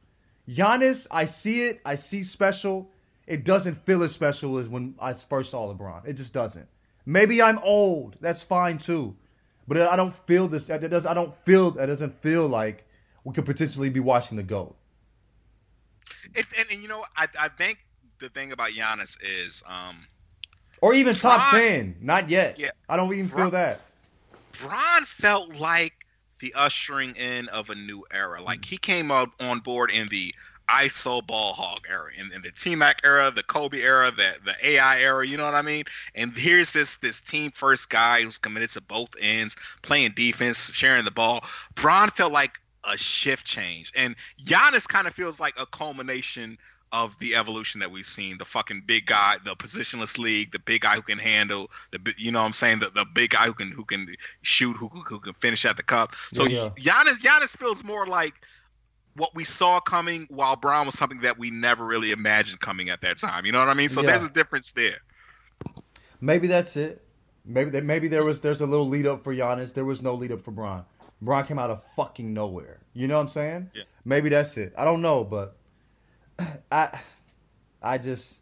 Giannis, 0.50 1.08
I 1.12 1.26
see 1.26 1.68
it. 1.68 1.82
I 1.86 1.96
see 1.96 2.24
special. 2.24 2.90
It 3.28 3.44
doesn't 3.46 3.86
feel 3.86 4.04
as 4.04 4.12
special 4.12 4.58
as 4.58 4.68
when 4.68 4.96
I 5.00 5.14
first 5.14 5.52
saw 5.52 5.74
LeBron. 5.74 6.06
It 6.06 6.14
just 6.14 6.34
doesn't. 6.34 6.68
Maybe 7.06 7.42
I'm 7.42 7.60
old. 7.60 8.18
That's 8.20 8.44
fine 8.44 8.78
too. 8.78 9.16
But 9.68 9.82
I 9.82 9.96
don't 9.96 10.14
feel 10.28 10.48
this. 10.48 10.70
It 10.70 10.90
does. 10.90 11.06
I 11.06 11.14
don't 11.14 11.34
feel. 11.46 11.78
It 11.78 11.88
doesn't 11.88 12.22
feel 12.22 12.48
like 12.48 12.86
we 13.24 13.34
could 13.34 13.46
potentially 13.46 13.90
be 13.90 14.00
watching 14.00 14.36
the 14.38 14.44
goat. 14.44 14.76
It, 16.34 16.46
and, 16.58 16.68
and 16.72 16.82
you 16.82 16.88
know, 16.90 17.06
I, 17.16 17.28
I 17.40 17.48
think 17.50 17.80
the 18.20 18.30
thing 18.30 18.52
about 18.52 18.72
Giannis 18.72 19.18
is, 19.24 19.64
um, 19.68 20.08
Or 20.82 20.94
even 20.94 21.16
top 21.16 21.52
ten. 21.52 21.96
Not 22.02 22.30
yet. 22.30 22.60
Yeah. 22.60 22.72
I 22.90 22.98
don't 22.98 23.14
even 23.14 23.30
feel 23.30 23.52
that. 23.52 23.82
Bron 24.60 25.04
felt 25.06 25.60
like 25.60 25.94
the 26.40 26.54
ushering 26.56 27.16
in 27.16 27.48
of 27.50 27.70
a 27.70 27.76
new 27.76 28.04
era. 28.12 28.42
Like 28.42 28.66
he 28.66 28.78
came 28.78 29.12
up 29.12 29.30
on 29.40 29.60
board 29.60 29.92
in 29.92 30.08
the 30.08 30.34
ISO 30.72 31.26
ball 31.26 31.54
hog 31.54 31.82
era, 31.90 32.12
in, 32.18 32.32
in 32.34 32.42
the 32.42 32.52
T 32.52 32.76
Mac 32.76 33.02
era, 33.04 33.32
the 33.32 33.44
Kobe 33.44 33.82
era, 33.82 34.12
the 34.12 34.36
the 34.44 34.56
AI 34.64 35.02
era. 35.02 35.26
You 35.28 35.38
know 35.38 35.46
what 35.46 35.56
I 35.56 35.62
mean? 35.62 35.84
And 36.16 36.32
here's 36.36 36.72
this 36.72 36.98
this 36.98 37.22
team 37.22 37.52
first 37.52 37.90
guy 37.90 38.22
who's 38.22 38.38
committed 38.38 38.70
to 38.72 38.82
both 38.82 39.10
ends, 39.20 39.56
playing 39.82 40.14
defense, 40.16 40.74
sharing 40.74 41.06
the 41.06 41.12
ball. 41.12 41.44
Bron 41.76 42.10
felt 42.10 42.32
like 42.32 42.62
a 42.90 42.98
shift 42.98 43.46
change, 43.46 43.92
and 43.96 44.16
Giannis 44.44 44.88
kind 44.88 45.08
of 45.08 45.14
feels 45.14 45.40
like 45.40 45.60
a 45.60 45.66
culmination 45.66 46.58
of 46.92 47.18
the 47.20 47.36
evolution 47.36 47.80
that 47.80 47.92
we've 47.92 48.06
seen. 48.06 48.38
The 48.38 48.46
fucking 48.46 48.84
big 48.86 49.06
guy, 49.06 49.38
the 49.46 49.56
positionless 49.56 50.18
league, 50.18 50.52
the 50.52 50.60
big 50.60 50.82
guy 50.82 50.96
who 50.96 51.02
can 51.02 51.20
handle 51.20 51.72
the, 51.92 52.14
you 52.18 52.32
know 52.32 52.40
what 52.40 52.48
I'm 52.48 52.54
saying, 52.54 52.80
the, 52.80 52.90
the 52.90 53.06
big 53.14 53.32
guy 53.32 53.46
who 53.46 53.54
can 53.54 53.72
who 53.72 53.86
can 53.86 54.08
shoot, 54.42 54.76
who, 54.76 54.90
who, 54.90 55.20
can 55.20 55.34
finish 55.34 55.66
at 55.66 55.78
the 55.78 55.84
cup. 55.84 56.16
So 56.34 56.46
Yeah, 56.46 56.70
Giannis 56.76 57.22
Giannis 57.22 57.58
feels 57.58 57.84
more 57.84 58.06
like 58.06 58.34
what 59.16 59.34
we 59.36 59.44
saw 59.44 59.80
coming, 59.80 60.28
while 60.30 60.56
Bron 60.56 60.86
was 60.86 60.98
something 60.98 61.20
that 61.22 61.38
we 61.38 61.52
never 61.52 61.86
really 61.86 62.12
imagined 62.12 62.60
coming 62.60 62.90
at 62.90 63.02
that 63.02 63.18
time. 63.18 63.46
You 63.46 63.52
know 63.52 63.60
what 63.60 63.70
I 63.70 63.74
mean? 63.74 63.90
So 63.90 64.02
Yeah. 64.02 64.08
there's 64.12 64.26
a 64.26 64.30
difference 64.30 64.72
there. 64.72 64.98
Maybe 66.22 66.48
that's 66.48 66.76
it. 66.78 67.04
Maybe 67.46 67.72
there, 67.72 67.82
maybe 67.84 68.08
there 68.08 68.24
was 68.24 68.42
there's 68.42 68.62
a 68.62 68.66
little 68.66 68.88
lead 68.88 69.08
up 69.08 69.24
for 69.24 69.34
Giannis. 69.34 69.74
There 69.74 69.86
was 69.86 70.02
no 70.02 70.14
lead 70.14 70.32
up 70.32 70.42
for 70.42 70.52
Bron. 70.52 70.86
Bron 71.22 71.46
came 71.46 71.60
out 71.60 71.70
of 71.72 71.84
fucking 71.96 72.34
nowhere. 72.34 72.80
You 72.94 73.08
know 73.08 73.16
what 73.16 73.22
I'm 73.22 73.28
saying? 73.28 73.72
Yeah. 73.74 73.84
Maybe 74.06 74.30
that's 74.30 74.58
it. 74.58 74.74
I 74.78 74.86
don't 74.86 75.02
know, 75.02 75.24
but 75.24 75.58
I 76.72 77.00
I 77.82 77.98
just 77.98 78.40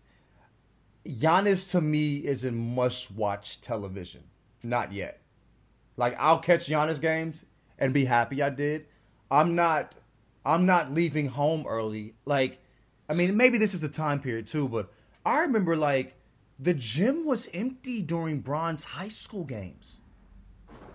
Giannis 1.05 1.71
to 1.71 1.81
me 1.81 2.17
is 2.17 2.43
in 2.43 2.55
must 2.75 3.11
watch 3.11 3.61
television. 3.61 4.23
Not 4.63 4.91
yet. 4.91 5.21
Like 5.97 6.15
I'll 6.19 6.39
catch 6.39 6.67
Giannis 6.67 6.99
games 6.99 7.45
and 7.79 7.93
be 7.93 8.05
happy 8.05 8.41
I 8.43 8.49
did. 8.49 8.85
I'm 9.31 9.55
not 9.55 9.95
I'm 10.45 10.65
not 10.65 10.91
leaving 10.91 11.27
home 11.27 11.65
early. 11.67 12.13
Like 12.25 12.59
I 13.07 13.13
mean 13.13 13.35
maybe 13.37 13.57
this 13.57 13.73
is 13.73 13.83
a 13.83 13.89
time 13.89 14.19
period 14.19 14.47
too, 14.47 14.69
but 14.69 14.91
I 15.25 15.39
remember 15.39 15.75
like 15.75 16.15
the 16.59 16.73
gym 16.73 17.25
was 17.25 17.49
empty 17.53 18.01
during 18.01 18.41
Bron's 18.41 18.83
high 18.83 19.07
school 19.07 19.45
games. 19.45 20.01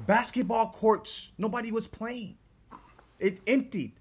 Basketball 0.07 0.71
courts, 0.71 1.33
nobody 1.39 1.73
was 1.73 1.87
playing. 1.87 2.37
It 3.19 3.41
emptied. 3.47 3.93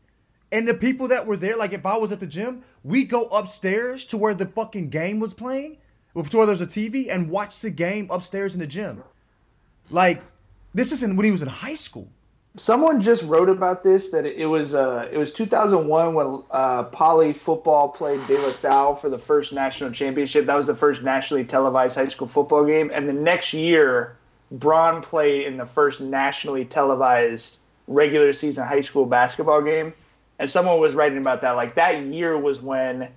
And 0.51 0.67
the 0.67 0.73
people 0.73 1.07
that 1.07 1.25
were 1.25 1.37
there, 1.37 1.57
like 1.57 1.73
if 1.73 1.85
I 1.85 1.97
was 1.97 2.11
at 2.11 2.19
the 2.19 2.27
gym, 2.27 2.63
we'd 2.83 3.09
go 3.09 3.25
upstairs 3.27 4.05
to 4.05 4.17
where 4.17 4.35
the 4.35 4.45
fucking 4.45 4.89
game 4.89 5.19
was 5.19 5.33
playing, 5.33 5.77
to 6.13 6.37
where 6.37 6.45
there's 6.45 6.61
a 6.61 6.67
TV, 6.67 7.07
and 7.09 7.29
watch 7.29 7.61
the 7.61 7.71
game 7.71 8.07
upstairs 8.11 8.53
in 8.53 8.59
the 8.59 8.67
gym. 8.67 9.03
Like, 9.89 10.21
this 10.73 10.91
isn't 10.91 11.15
when 11.15 11.25
he 11.25 11.31
was 11.31 11.41
in 11.41 11.47
high 11.47 11.73
school. 11.75 12.07
Someone 12.55 13.01
just 13.01 13.23
wrote 13.23 13.49
about 13.49 13.83
this 13.83 14.11
that 14.11 14.27
it 14.27 14.45
was 14.45 14.75
uh, 14.75 15.09
it 15.11 15.17
was 15.17 15.33
2001 15.33 16.13
when 16.13 16.43
uh, 16.51 16.83
Poly 16.83 17.33
football 17.33 17.89
played 17.89 18.25
De 18.27 18.37
La 18.37 18.51
Salle 18.51 18.95
for 18.95 19.09
the 19.09 19.17
first 19.17 19.53
national 19.53 19.91
championship. 19.91 20.45
That 20.45 20.55
was 20.55 20.67
the 20.67 20.75
first 20.75 21.01
nationally 21.01 21.45
televised 21.45 21.95
high 21.95 22.09
school 22.09 22.27
football 22.27 22.63
game, 22.65 22.91
and 22.93 23.09
the 23.09 23.13
next 23.13 23.53
year, 23.53 24.17
Bron 24.51 25.01
played 25.01 25.47
in 25.47 25.57
the 25.57 25.65
first 25.65 25.99
nationally 25.99 26.63
televised 26.63 27.57
regular 27.87 28.33
season 28.33 28.67
high 28.67 28.81
school 28.81 29.07
basketball 29.07 29.61
game. 29.61 29.93
And 30.39 30.49
someone 30.49 30.79
was 30.79 30.95
writing 30.95 31.17
about 31.17 31.41
that. 31.41 31.51
Like 31.51 31.75
that 31.75 32.03
year 32.03 32.37
was 32.37 32.61
when 32.61 33.09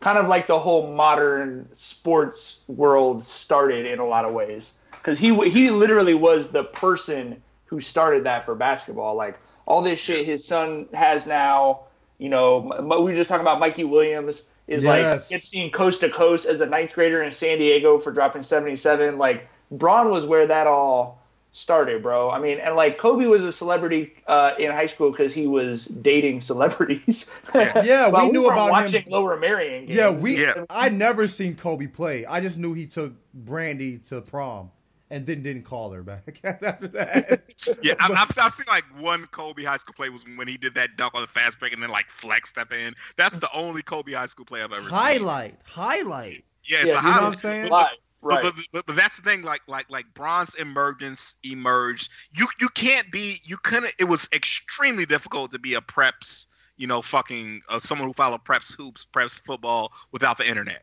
kind 0.00 0.18
of 0.18 0.28
like 0.28 0.46
the 0.46 0.58
whole 0.58 0.92
modern 0.92 1.68
sports 1.72 2.60
world 2.66 3.22
started 3.22 3.86
in 3.86 4.00
a 4.00 4.06
lot 4.06 4.24
of 4.24 4.32
ways 4.32 4.72
because 4.90 5.18
he 5.18 5.34
he 5.48 5.70
literally 5.70 6.14
was 6.14 6.48
the 6.48 6.64
person 6.64 7.40
who 7.72 7.80
started 7.80 8.24
that 8.24 8.44
for 8.44 8.54
basketball. 8.54 9.14
Like 9.14 9.38
all 9.66 9.80
this 9.80 9.98
shit 9.98 10.26
his 10.26 10.46
son 10.46 10.86
has 10.92 11.24
now. 11.26 11.84
You 12.18 12.28
know, 12.28 12.70
M- 12.72 12.88
we 12.90 12.96
were 12.96 13.14
just 13.14 13.30
talking 13.30 13.40
about 13.40 13.58
Mikey 13.60 13.84
Williams 13.84 14.42
is 14.68 14.84
like 14.84 15.00
Yes. 15.00 15.28
gets 15.30 15.48
seen 15.48 15.72
coast 15.72 16.02
to 16.02 16.10
coast 16.10 16.44
as 16.44 16.60
a 16.60 16.66
ninth 16.66 16.92
grader 16.92 17.22
in 17.22 17.32
San 17.32 17.56
Diego 17.58 17.98
for 17.98 18.12
dropping 18.12 18.42
seventy 18.42 18.76
seven. 18.76 19.16
Like 19.16 19.48
Bron 19.70 20.10
was 20.10 20.26
where 20.26 20.46
that 20.48 20.66
all 20.66 21.22
started, 21.52 22.02
bro. 22.02 22.30
I 22.30 22.38
mean, 22.40 22.58
and 22.58 22.76
like 22.76 22.98
Kobe 22.98 23.24
was 23.24 23.42
a 23.44 23.52
celebrity 23.52 24.12
uh, 24.26 24.52
in 24.58 24.70
high 24.70 24.86
school 24.86 25.10
because 25.10 25.32
he 25.32 25.46
was 25.46 25.86
dating 25.86 26.42
celebrities. 26.42 27.30
Yeah, 27.54 28.06
we 28.08 28.12
While 28.12 28.32
knew 28.32 28.42
were 28.44 28.52
about 28.52 28.66
him. 28.66 28.70
watching 28.72 29.04
Lower 29.08 29.38
Merion. 29.38 29.86
Games. 29.86 29.96
Yeah, 29.96 30.10
we. 30.10 30.42
Yeah. 30.42 30.64
I 30.68 30.90
never 30.90 31.26
seen 31.26 31.56
Kobe 31.56 31.86
play. 31.86 32.26
I 32.26 32.42
just 32.42 32.58
knew 32.58 32.74
he 32.74 32.86
took 32.86 33.14
Brandy 33.32 33.96
to 34.10 34.20
prom, 34.20 34.70
and 35.12 35.26
then 35.26 35.42
didn't 35.44 35.62
call 35.64 35.92
her 35.92 36.02
back 36.02 36.40
after 36.44 36.88
that. 36.88 37.42
Yeah, 37.82 37.94
I, 38.00 38.12
I've, 38.12 38.36
I've 38.38 38.52
seen 38.52 38.66
like 38.68 38.84
one 39.00 39.26
Kobe 39.26 39.62
high 39.62 39.76
school 39.76 39.94
play 39.94 40.08
was 40.08 40.24
when 40.36 40.48
he 40.48 40.56
did 40.56 40.74
that 40.74 40.96
dunk 40.96 41.14
on 41.14 41.20
the 41.20 41.28
fast 41.28 41.60
break 41.60 41.72
and 41.72 41.82
then 41.82 41.90
like 41.90 42.10
flexed 42.10 42.58
at 42.58 42.68
the 42.70 42.78
end. 42.78 42.96
That's 43.16 43.36
the 43.36 43.48
only 43.54 43.82
Kobe 43.82 44.12
high 44.12 44.26
school 44.26 44.44
play 44.46 44.62
I've 44.62 44.72
ever 44.72 44.84
seen. 44.84 44.92
highlight, 44.92 45.56
highlight. 45.64 46.44
Yeah, 46.64 46.78
it's 46.80 46.88
Yeah, 46.88 46.94
a 46.94 46.96
you 46.96 47.02
know 47.02 47.08
what 47.08 47.14
highlight. 47.14 47.32
I'm 47.32 47.36
saying? 47.36 47.68
But- 47.68 47.70
Live, 47.70 47.88
But, 48.22 48.28
right? 48.28 48.42
but, 48.42 48.54
but, 48.72 48.86
but 48.86 48.96
that's 48.96 49.16
the 49.16 49.22
thing, 49.22 49.42
like 49.42 49.60
like 49.68 49.90
like 49.90 50.06
Bron's 50.14 50.54
emergence 50.54 51.36
emerged. 51.44 52.10
You 52.32 52.46
you 52.60 52.68
can't 52.68 53.10
be 53.12 53.36
you 53.44 53.56
couldn't. 53.56 53.94
It 53.98 54.04
was 54.04 54.28
extremely 54.32 55.04
difficult 55.06 55.50
to 55.52 55.58
be 55.58 55.74
a 55.74 55.80
preps, 55.80 56.46
you 56.76 56.86
know, 56.86 57.02
fucking 57.02 57.62
uh, 57.68 57.80
someone 57.80 58.06
who 58.06 58.14
followed 58.14 58.44
preps 58.44 58.76
hoops, 58.76 59.04
preps 59.12 59.44
football 59.44 59.92
without 60.12 60.38
the 60.38 60.48
internet. 60.48 60.82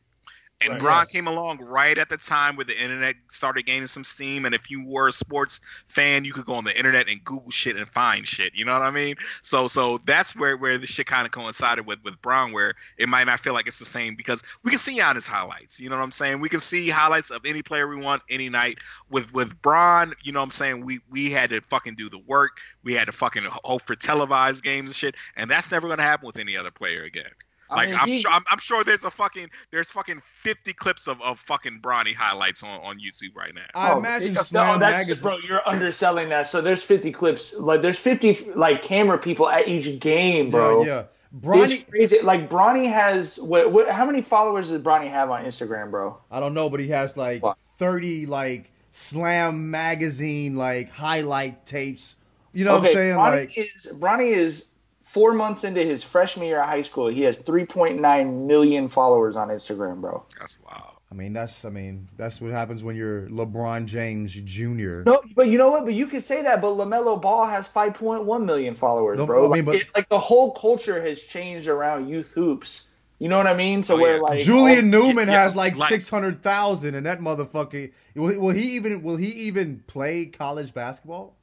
And 0.61 0.71
Right. 0.71 0.79
Bron 0.79 1.01
Yes. 1.03 1.11
came 1.11 1.27
along 1.27 1.59
right 1.59 1.97
at 1.97 2.09
the 2.09 2.17
time 2.17 2.57
where 2.57 2.65
the 2.65 2.77
internet 2.77 3.15
started 3.29 3.65
gaining 3.65 3.87
some 3.87 4.03
steam. 4.03 4.45
And 4.45 4.53
if 4.53 4.69
you 4.69 4.83
were 4.85 5.07
a 5.07 5.11
sports 5.11 5.61
fan, 5.87 6.25
you 6.25 6.33
could 6.33 6.45
go 6.45 6.55
on 6.55 6.65
the 6.65 6.77
internet 6.77 7.07
and 7.09 7.23
Google 7.23 7.49
shit 7.49 7.77
and 7.77 7.87
find 7.87 8.27
shit. 8.27 8.53
You 8.55 8.65
know 8.65 8.73
what 8.73 8.81
I 8.81 8.91
mean? 8.91 9.15
So 9.41 9.67
so 9.69 9.99
that's 10.05 10.35
where 10.35 10.57
where 10.57 10.77
the 10.77 10.87
shit 10.87 11.05
kind 11.05 11.25
of 11.25 11.31
coincided 11.31 11.85
with 11.85 12.03
with 12.03 12.21
Bron, 12.21 12.51
where 12.51 12.73
it 12.97 13.07
might 13.07 13.23
not 13.23 13.39
feel 13.39 13.53
like 13.53 13.67
it's 13.67 13.79
the 13.79 13.85
same 13.85 14.15
because 14.15 14.43
we 14.63 14.71
can 14.71 14.79
see 14.79 14.99
Giannis 14.99 15.27
highlights. 15.27 15.79
You 15.79 15.89
know 15.89 15.95
what 15.97 16.03
I'm 16.03 16.11
saying? 16.11 16.41
We 16.41 16.49
can 16.49 16.59
see 16.59 16.89
highlights 16.89 17.31
of 17.31 17.45
any 17.45 17.61
player 17.61 17.87
we 17.87 17.95
want 17.95 18.21
any 18.29 18.49
night. 18.49 18.79
With 19.09 19.33
with 19.33 19.61
Bron, 19.61 20.13
you 20.23 20.33
know 20.33 20.39
what 20.39 20.45
I'm 20.45 20.51
saying? 20.51 20.85
We 20.85 20.99
we 21.09 21.31
had 21.31 21.51
to 21.51 21.61
fucking 21.61 21.95
do 21.95 22.09
the 22.09 22.19
work. 22.19 22.59
We 22.83 22.93
had 22.93 23.05
to 23.05 23.13
fucking 23.13 23.45
hope 23.45 23.83
for 23.83 23.95
televised 23.95 24.63
games 24.63 24.91
and 24.91 24.95
shit. 24.95 25.15
And 25.37 25.49
that's 25.49 25.71
never 25.71 25.87
gonna 25.87 26.03
happen 26.03 26.27
with 26.27 26.37
any 26.37 26.57
other 26.57 26.71
player 26.71 27.03
again. 27.03 27.31
I 27.69 27.75
Like 27.75 27.89
mean, 27.89 27.97
I'm 28.01 28.07
he- 28.07 28.19
sure 28.19 28.31
I'm, 28.31 28.43
I'm 28.49 28.59
sure 28.59 28.83
there's 28.83 29.03
a 29.05 29.11
fucking 29.11 29.49
there's 29.71 29.91
fucking 29.91 30.21
50 30.25 30.73
clips 30.73 31.07
of, 31.07 31.21
of 31.21 31.39
fucking 31.39 31.81
Bronny 31.81 32.13
highlights 32.15 32.63
on, 32.63 32.79
on 32.81 32.99
YouTube 32.99 33.35
right 33.35 33.53
now. 33.53 33.61
I 33.75 33.93
Oh, 33.93 33.97
imagine 33.99 34.33
no, 34.33 34.41
Slam 34.41 34.79
that's 34.79 35.07
magazine. 35.07 35.21
bro. 35.23 35.37
You're 35.47 35.67
underselling 35.67 36.29
that. 36.29 36.47
So 36.47 36.61
there's 36.61 36.81
50 36.83 37.11
clips. 37.11 37.53
Like 37.55 37.81
there's 37.81 37.99
50 37.99 38.51
like 38.55 38.81
camera 38.81 39.17
people 39.17 39.47
at 39.49 39.67
each 39.67 39.99
game, 39.99 40.49
bro. 40.49 40.83
Yeah, 40.83 40.87
yeah. 40.87 41.03
Bronny, 41.41 41.71
It's 41.71 41.83
crazy. 41.83 42.21
Like 42.23 42.49
Bronny 42.49 42.91
has 42.91 43.37
what, 43.39 43.71
what? 43.71 43.87
How 43.89 44.05
many 44.05 44.23
followers 44.23 44.69
does 44.71 44.81
Bronny 44.81 45.09
have 45.11 45.29
on 45.29 45.45
Instagram, 45.45 45.91
bro? 45.91 46.17
I 46.31 46.39
don't 46.39 46.55
know, 46.55 46.69
but 46.71 46.79
he 46.79 46.87
has 46.87 47.15
like 47.15 47.43
What? 47.43 47.57
thirty 47.77 48.25
like 48.25 48.71
Slam 48.91 49.69
magazine 49.69 50.55
like 50.55 50.89
highlight 50.91 51.67
tapes. 51.67 52.15
You 52.51 52.65
know 52.65 52.79
what 52.79 52.87
I'm 52.87 52.93
saying? 52.93 53.15
Bronny 53.15 53.31
Like 53.31 53.57
is 53.57 53.87
Bronny 53.93 54.31
is 54.31 54.65
four 55.11 55.33
months 55.33 55.63
into 55.63 55.81
his 55.83 56.03
freshman 56.03 56.45
year 56.45 56.61
of 56.61 56.67
high 56.69 56.83
school. 56.83 57.07
He 57.07 57.21
has 57.23 57.39
3.9 57.39 58.45
million 58.45 58.87
followers 58.89 59.35
on 59.35 59.47
Instagram, 59.49 60.01
bro. 60.01 60.23
That's 60.39 60.59
wow. 60.61 60.97
I 61.11 61.15
mean, 61.15 61.33
that's 61.33 61.65
I 61.65 61.69
mean, 61.69 62.07
that's 62.17 62.39
what 62.39 62.51
happens 62.51 62.83
when 62.83 62.95
you're 62.95 63.27
LeBron 63.29 63.85
James 63.87 64.31
Jr. 64.33 65.01
No, 65.07 65.19
but 65.35 65.47
you 65.47 65.57
know 65.57 65.71
what? 65.71 65.85
But 65.85 65.95
you 65.95 66.05
could 66.05 66.23
say 66.23 66.43
that. 66.43 66.61
But 66.61 66.73
Lamelo 66.77 67.19
Ball 67.19 67.47
has 67.47 67.67
5.1 67.67 68.45
million 68.45 68.75
followers, 68.75 69.17
No, 69.17 69.25
bro. 69.25 69.39
I 69.39 69.41
mean, 69.41 69.49
like, 69.51 69.65
but- 69.65 69.75
it- 69.75 69.87
like 69.95 70.09
the 70.09 70.19
whole 70.19 70.51
culture 70.51 71.01
has 71.01 71.19
changed 71.23 71.67
around 71.67 72.07
youth 72.09 72.31
hoops. 72.33 72.89
You 73.17 73.27
know 73.27 73.37
what 73.37 73.47
I 73.47 73.55
mean? 73.55 73.83
So 73.83 73.95
Oh, 73.95 74.01
where 74.01 74.15
yeah. 74.17 74.21
like 74.21 74.41
Julian 74.41 74.93
all- 74.93 75.01
Newman 75.07 75.27
yeah, 75.27 75.41
has 75.43 75.55
like, 75.55 75.75
like- 75.75 75.89
six 75.89 76.07
hundred 76.07 76.43
thousand, 76.43 76.93
and 76.93 77.05
that 77.07 77.19
motherfucker 77.19 77.91
will, 78.15 78.39
will 78.39 78.53
he 78.53 78.75
even 78.75 79.01
will 79.01 79.17
he 79.17 79.29
even 79.31 79.83
play 79.87 80.27
college 80.27 80.73
basketball? 80.75 81.35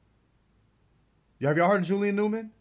Have 1.43 1.57
y'all 1.59 1.69
heard 1.69 1.81
of 1.83 1.87
Julian 1.89 2.15
Newman? 2.17 2.53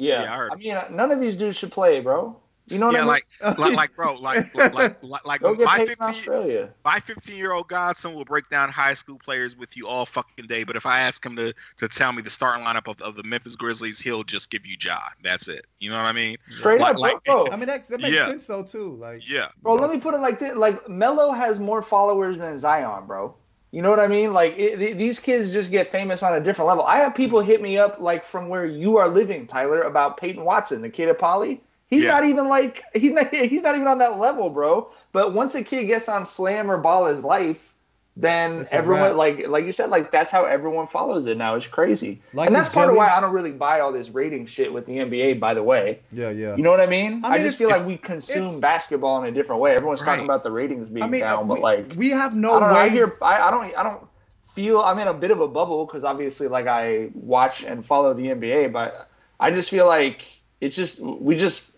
Yeah, 0.00 0.22
Yeah, 0.24 0.32
I 0.32 0.36
heard. 0.36 0.52
I 0.52 0.56
mean, 0.56 0.74
uh, 0.76 0.88
none 0.90 1.12
of 1.12 1.20
these 1.20 1.36
dudes 1.36 1.56
should 1.56 1.72
play, 1.72 2.00
bro. 2.00 2.36
You 2.66 2.78
know 2.78 2.86
what 2.86 2.94
Yeah, 2.94 3.00
I 3.00 3.02
mean? 3.02 3.08
like, 3.48 3.58
like 3.58 3.74
like 3.76 3.96
bro, 3.96 4.14
like 4.14 4.54
like 4.54 4.74
like, 4.74 5.02
like, 5.02 5.26
like 5.26 5.40
Go 5.40 5.56
get 5.56 5.64
my 5.66 5.78
paid 5.78 5.82
in 5.82 5.96
15 5.96 6.06
Australia. 6.08 6.68
my 6.84 7.00
15 7.00 7.36
year 7.36 7.52
old 7.52 7.66
godson 7.66 8.14
will 8.14 8.24
break 8.24 8.48
down 8.48 8.68
high 8.70 8.94
school 8.94 9.18
players 9.18 9.56
with 9.56 9.76
you 9.76 9.88
all 9.88 10.06
fucking 10.06 10.46
day. 10.46 10.62
But 10.62 10.76
if 10.76 10.86
I 10.86 11.00
ask 11.00 11.24
him 11.26 11.34
to 11.34 11.52
to 11.78 11.88
tell 11.88 12.12
me 12.12 12.22
the 12.22 12.30
starting 12.30 12.64
lineup 12.64 12.86
of, 12.88 13.00
of 13.02 13.16
the 13.16 13.24
Memphis 13.24 13.56
Grizzlies, 13.56 14.00
he'll 14.00 14.22
just 14.22 14.52
give 14.52 14.66
you 14.66 14.76
Ja. 14.80 15.00
That's 15.24 15.48
it. 15.48 15.66
You 15.80 15.90
know 15.90 15.96
what 15.96 16.06
I 16.06 16.12
mean? 16.12 16.36
Straight 16.48 16.78
Like- 16.80 16.92
up, 16.94 17.00
bro. 17.00 17.02
like- 17.02 17.24
bro. 17.24 17.46
I 17.50 17.56
mean, 17.56 17.66
that, 17.66 17.86
that 17.88 18.00
makes 18.02 18.14
Yeah. 18.14 18.26
sense 18.28 18.46
though 18.46 18.62
too. 18.62 18.94
Like, 19.00 19.28
Yeah. 19.28 19.48
Bro, 19.62 19.74
let 19.74 19.90
me 19.90 19.98
put 19.98 20.14
it 20.14 20.18
like 20.20 20.38
this: 20.38 20.54
like 20.54 20.88
Melo 20.88 21.32
has 21.32 21.58
more 21.58 21.82
followers 21.82 22.38
than 22.38 22.56
Zion, 22.56 23.04
bro. 23.06 23.34
You 23.72 23.82
know 23.82 23.90
what 23.90 24.00
I 24.00 24.08
mean? 24.08 24.32
Like 24.32 24.54
it, 24.58 24.76
th- 24.78 24.96
these 24.96 25.18
kids 25.20 25.52
just 25.52 25.70
get 25.70 25.90
famous 25.92 26.22
on 26.22 26.34
a 26.34 26.40
different 26.40 26.68
level. 26.68 26.84
I 26.84 26.96
have 26.98 27.14
people 27.14 27.40
hit 27.40 27.62
me 27.62 27.78
up 27.78 28.00
like 28.00 28.24
from 28.24 28.48
where 28.48 28.66
you 28.66 28.96
are 28.98 29.08
living, 29.08 29.46
Tyler, 29.46 29.82
about 29.82 30.16
Peyton 30.16 30.44
Watson, 30.44 30.82
the 30.82 30.90
kid 30.90 31.08
at 31.08 31.18
Poly. 31.18 31.60
He's 31.86 32.04
Yeah. 32.04 32.12
not 32.12 32.24
even 32.24 32.48
like 32.48 32.82
he's 32.94 33.12
not, 33.12 33.28
he's 33.34 33.62
not 33.62 33.74
even 33.76 33.86
on 33.88 33.98
that 33.98 34.18
level, 34.18 34.50
bro. 34.50 34.90
But 35.12 35.34
once 35.34 35.54
a 35.54 35.62
kid 35.62 35.84
gets 35.84 36.08
on 36.08 36.24
Slam 36.24 36.70
or 36.70 36.82
Ballislife, 36.82 37.58
then 38.20 38.60
a 38.60 38.74
everyone 38.74 39.16
like 39.16 39.48
like 39.48 39.64
you 39.64 39.72
said, 39.72 39.90
like 39.90 40.10
that's 40.10 40.30
how 40.30 40.44
everyone 40.44 40.86
follows 40.86 41.26
it 41.26 41.36
now. 41.36 41.54
It's 41.54 41.66
crazy, 41.66 42.20
Like 42.32 42.46
and 42.46 42.54
that's 42.54 42.68
part 42.68 42.90
of 42.90 42.96
why 42.96 43.08
I 43.08 43.20
don't 43.20 43.32
really 43.32 43.52
buy 43.52 43.80
all 43.80 43.92
this 43.92 44.10
rating 44.10 44.46
shit 44.46 44.72
with 44.72 44.86
the 44.86 44.98
NBA. 44.98 45.40
By 45.40 45.54
the 45.54 45.62
way, 45.62 46.00
yeah, 46.12 46.30
yeah. 46.30 46.56
you 46.56 46.62
know 46.62 46.70
what 46.70 46.80
I 46.80 46.86
mean? 46.86 47.24
I 47.24 47.34
I, 47.34 47.38
just 47.38 47.56
feel 47.56 47.70
like 47.70 47.84
we 47.86 47.96
consume 47.96 48.60
basketball 48.60 49.22
in 49.22 49.28
a 49.28 49.32
different 49.32 49.60
way. 49.60 49.74
Everyone's 49.74 50.02
talking 50.02 50.24
about 50.24 50.42
the 50.42 50.50
ratings 50.50 50.90
being 50.90 51.04
I 51.04 51.08
mean, 51.08 51.20
down, 51.22 51.48
we, 51.48 51.54
but 51.54 51.62
like 51.62 51.92
we 51.96 52.10
have 52.10 52.34
no 52.34 52.56
I 52.56 52.60
don't 52.60 52.68
know. 52.70 52.76
way. 52.76 52.82
I 52.82 52.88
hear 52.88 53.16
I, 53.22 53.40
I 53.48 53.50
don't 53.50 53.78
I 53.78 53.82
don't 53.82 54.06
feel 54.54 54.80
I'm 54.80 54.98
in 54.98 55.08
a 55.08 55.14
bit 55.14 55.30
of 55.30 55.40
a 55.40 55.48
bubble 55.48 55.86
because 55.86 56.04
obviously 56.04 56.48
like 56.48 56.66
I 56.66 57.08
watch 57.14 57.64
and 57.64 57.84
follow 57.84 58.12
the 58.14 58.26
NBA, 58.26 58.72
but 58.72 59.08
I 59.38 59.50
just 59.50 59.70
feel 59.70 59.86
like 59.86 60.22
it's 60.60 60.76
just 60.76 61.00
we 61.00 61.36
just 61.36 61.72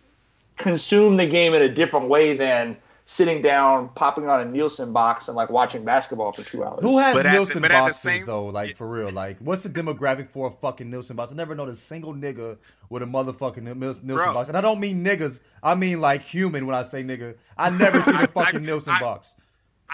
consume 0.57 1.17
the 1.17 1.27
game 1.27 1.55
in 1.55 1.63
a 1.63 1.69
different 1.69 2.09
way 2.09 2.37
than 2.37 2.77
sitting 3.13 3.43
down, 3.43 3.91
popping 3.91 4.27
on 4.29 4.41
a 4.41 4.45
Nielsen 4.45 4.93
box 4.93 5.29
and 5.29 5.37
like 5.37 5.51
watching 5.51 5.85
basketball 5.85 6.33
for 6.33 6.43
two 6.43 6.65
hours. 6.65 6.81
Who 6.83 6.99
has 6.99 7.15
But 7.15 7.27
at 7.27 7.31
the- 7.33 7.37
Nielsen 7.39 7.61
but 7.63 7.71
at 7.71 7.75
the 7.75 7.81
boxes 7.83 8.01
same- 8.01 8.27
though? 8.27 8.47
Like 8.47 8.77
for 8.77 8.87
real? 8.89 9.11
Like 9.11 9.39
what's 9.39 9.63
the 9.63 9.69
demographic 9.69 10.29
for 10.31 10.49
a 10.49 10.51
fucking 10.51 10.91
Nielsen 10.91 11.17
box? 11.17 11.31
I 11.31 11.35
never 11.35 11.55
known 11.55 11.69
a 11.69 11.77
single 11.77 12.15
nigga 12.15 12.57
with 12.89 13.03
a 13.03 13.07
motherfucking 13.07 13.63
Nielsen 13.77 14.07
Bro. 14.07 14.33
box, 14.33 14.49
and 14.49 14.57
I 14.57 14.61
don't 14.63 14.81
mean 14.81 15.05
niggas. 15.05 15.41
I 15.63 15.75
mean 15.75 16.01
like 16.01 16.23
human 16.23 16.67
when 16.67 16.75
I 16.75 16.83
say 16.85 17.05
nigga. 17.05 17.37
I 17.59 17.71
never 17.71 18.01
seen 18.03 18.17
I- 18.17 18.25
a 18.25 18.29
fucking 18.29 18.61
I- 18.61 18.65
Nielsen 18.65 18.95
I- 18.95 19.01
box. 19.01 19.35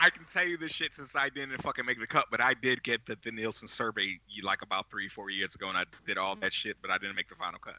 I 0.01 0.11
can 0.11 0.25
tell 0.27 0.47
you 0.47 0.57
this 0.57 0.71
shit 0.71 0.95
since 0.95 1.17
I 1.17 1.29
didn't 1.29 1.61
fucking 1.61 1.85
make 1.85 1.99
the 1.99 2.07
cut, 2.07 2.27
but 2.31 2.41
I 2.41 2.55
did 2.55 2.85
get 2.85 3.05
the, 3.05 3.19
the 3.21 3.33
Nielsen 3.33 3.67
survey 3.67 4.21
like 4.45 4.63
about 4.63 4.89
three, 4.91 5.09
four 5.09 5.29
years 5.29 5.57
ago, 5.57 5.69
and 5.69 5.77
I 5.77 5.83
did 6.07 6.17
all 6.19 6.37
that 6.37 6.53
shit, 6.53 6.77
but 6.81 6.93
I 6.93 6.99
didn't 6.99 7.17
make 7.17 7.27
the 7.27 7.35
final 7.35 7.59
cut. 7.59 7.75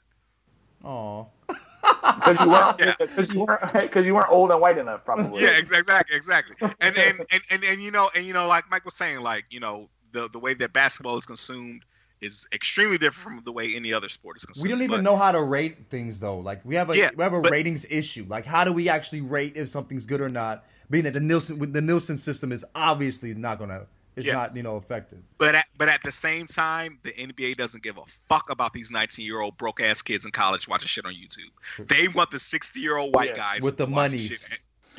Aw. 0.83 1.25
because 2.03 2.39
you 2.39 2.49
weren't 2.49 2.79
Yeah. 2.79 2.95
because 2.99 3.33
you 3.33 3.45
weren't 3.45 3.73
because 3.73 4.05
you 4.07 4.15
weren't 4.15 4.29
old 4.29 4.51
and 4.51 4.61
white 4.61 4.77
enough 4.77 5.03
probably. 5.05 5.41
Yeah, 5.43 5.57
exactly, 5.57 6.15
exactly. 6.15 6.55
And 6.79 6.97
and, 6.97 7.19
and 7.31 7.41
and 7.51 7.63
and 7.63 7.81
you 7.81 7.91
know, 7.91 8.09
and 8.15 8.25
you 8.25 8.33
know, 8.33 8.47
like 8.47 8.69
Mike 8.69 8.85
was 8.85 8.93
saying, 8.95 9.21
like 9.21 9.45
you 9.49 9.59
know, 9.59 9.89
the 10.11 10.29
the 10.29 10.39
way 10.39 10.53
that 10.55 10.73
basketball 10.73 11.17
is 11.17 11.25
consumed 11.25 11.83
is 12.21 12.47
extremely 12.51 12.97
different 12.97 13.37
from 13.37 13.43
the 13.45 13.51
way 13.51 13.73
any 13.75 13.93
other 13.93 14.09
sport 14.09 14.35
is 14.35 14.43
consumed. 14.45 14.63
We 14.65 14.69
don't 14.71 14.83
even 14.83 14.97
But- 14.97 15.03
know 15.09 15.15
how 15.15 15.31
to 15.31 15.41
rate 15.41 15.89
things 15.89 16.19
though. 16.19 16.39
Like 16.39 16.59
we 16.65 16.75
have 16.75 16.89
a 16.89 16.97
Yeah, 16.97 17.09
we 17.15 17.23
have 17.23 17.33
a 17.33 17.41
but- 17.41 17.51
ratings 17.51 17.85
issue. 17.89 18.25
Like 18.27 18.45
how 18.45 18.63
do 18.65 18.73
we 18.73 18.89
actually 18.89 19.21
rate 19.21 19.53
if 19.55 19.69
something's 19.69 20.05
good 20.05 20.19
or 20.21 20.29
not? 20.29 20.65
Being 20.89 21.03
that 21.05 21.13
the 21.13 21.19
Nielsen 21.21 21.71
the 21.71 21.81
Nielsen 21.81 22.17
system 22.17 22.51
is 22.51 22.65
obviously 22.75 23.33
not 23.35 23.59
gonna 23.59 23.85
it's 24.15 24.25
Yeah. 24.25 24.33
not 24.33 24.55
you 24.55 24.63
know 24.63 24.77
effective. 24.77 25.19
But 25.37 25.55
at, 25.55 25.65
but 25.77 25.89
at 25.89 26.03
the 26.03 26.11
same 26.11 26.45
time, 26.45 26.99
the 27.03 27.11
NBA 27.11 27.55
doesn't 27.57 27.83
give 27.83 27.97
a 27.97 28.03
fuck 28.27 28.49
about 28.49 28.73
these 28.73 28.91
19 28.91 29.25
year 29.25 29.39
old 29.41 29.57
broke 29.57 29.81
ass 29.81 30.01
kids 30.01 30.25
in 30.25 30.31
college 30.31 30.67
watching 30.67 30.87
shit 30.87 31.05
on 31.05 31.13
YouTube. 31.13 31.87
They 31.87 32.07
want 32.07 32.31
the 32.31 32.39
60 32.39 32.79
year 32.79 32.97
old 32.97 33.13
white 33.13 33.29
Yeah. 33.29 33.35
guys 33.35 33.61
With 33.61 33.77
the 33.77 33.87
money. 33.87 34.19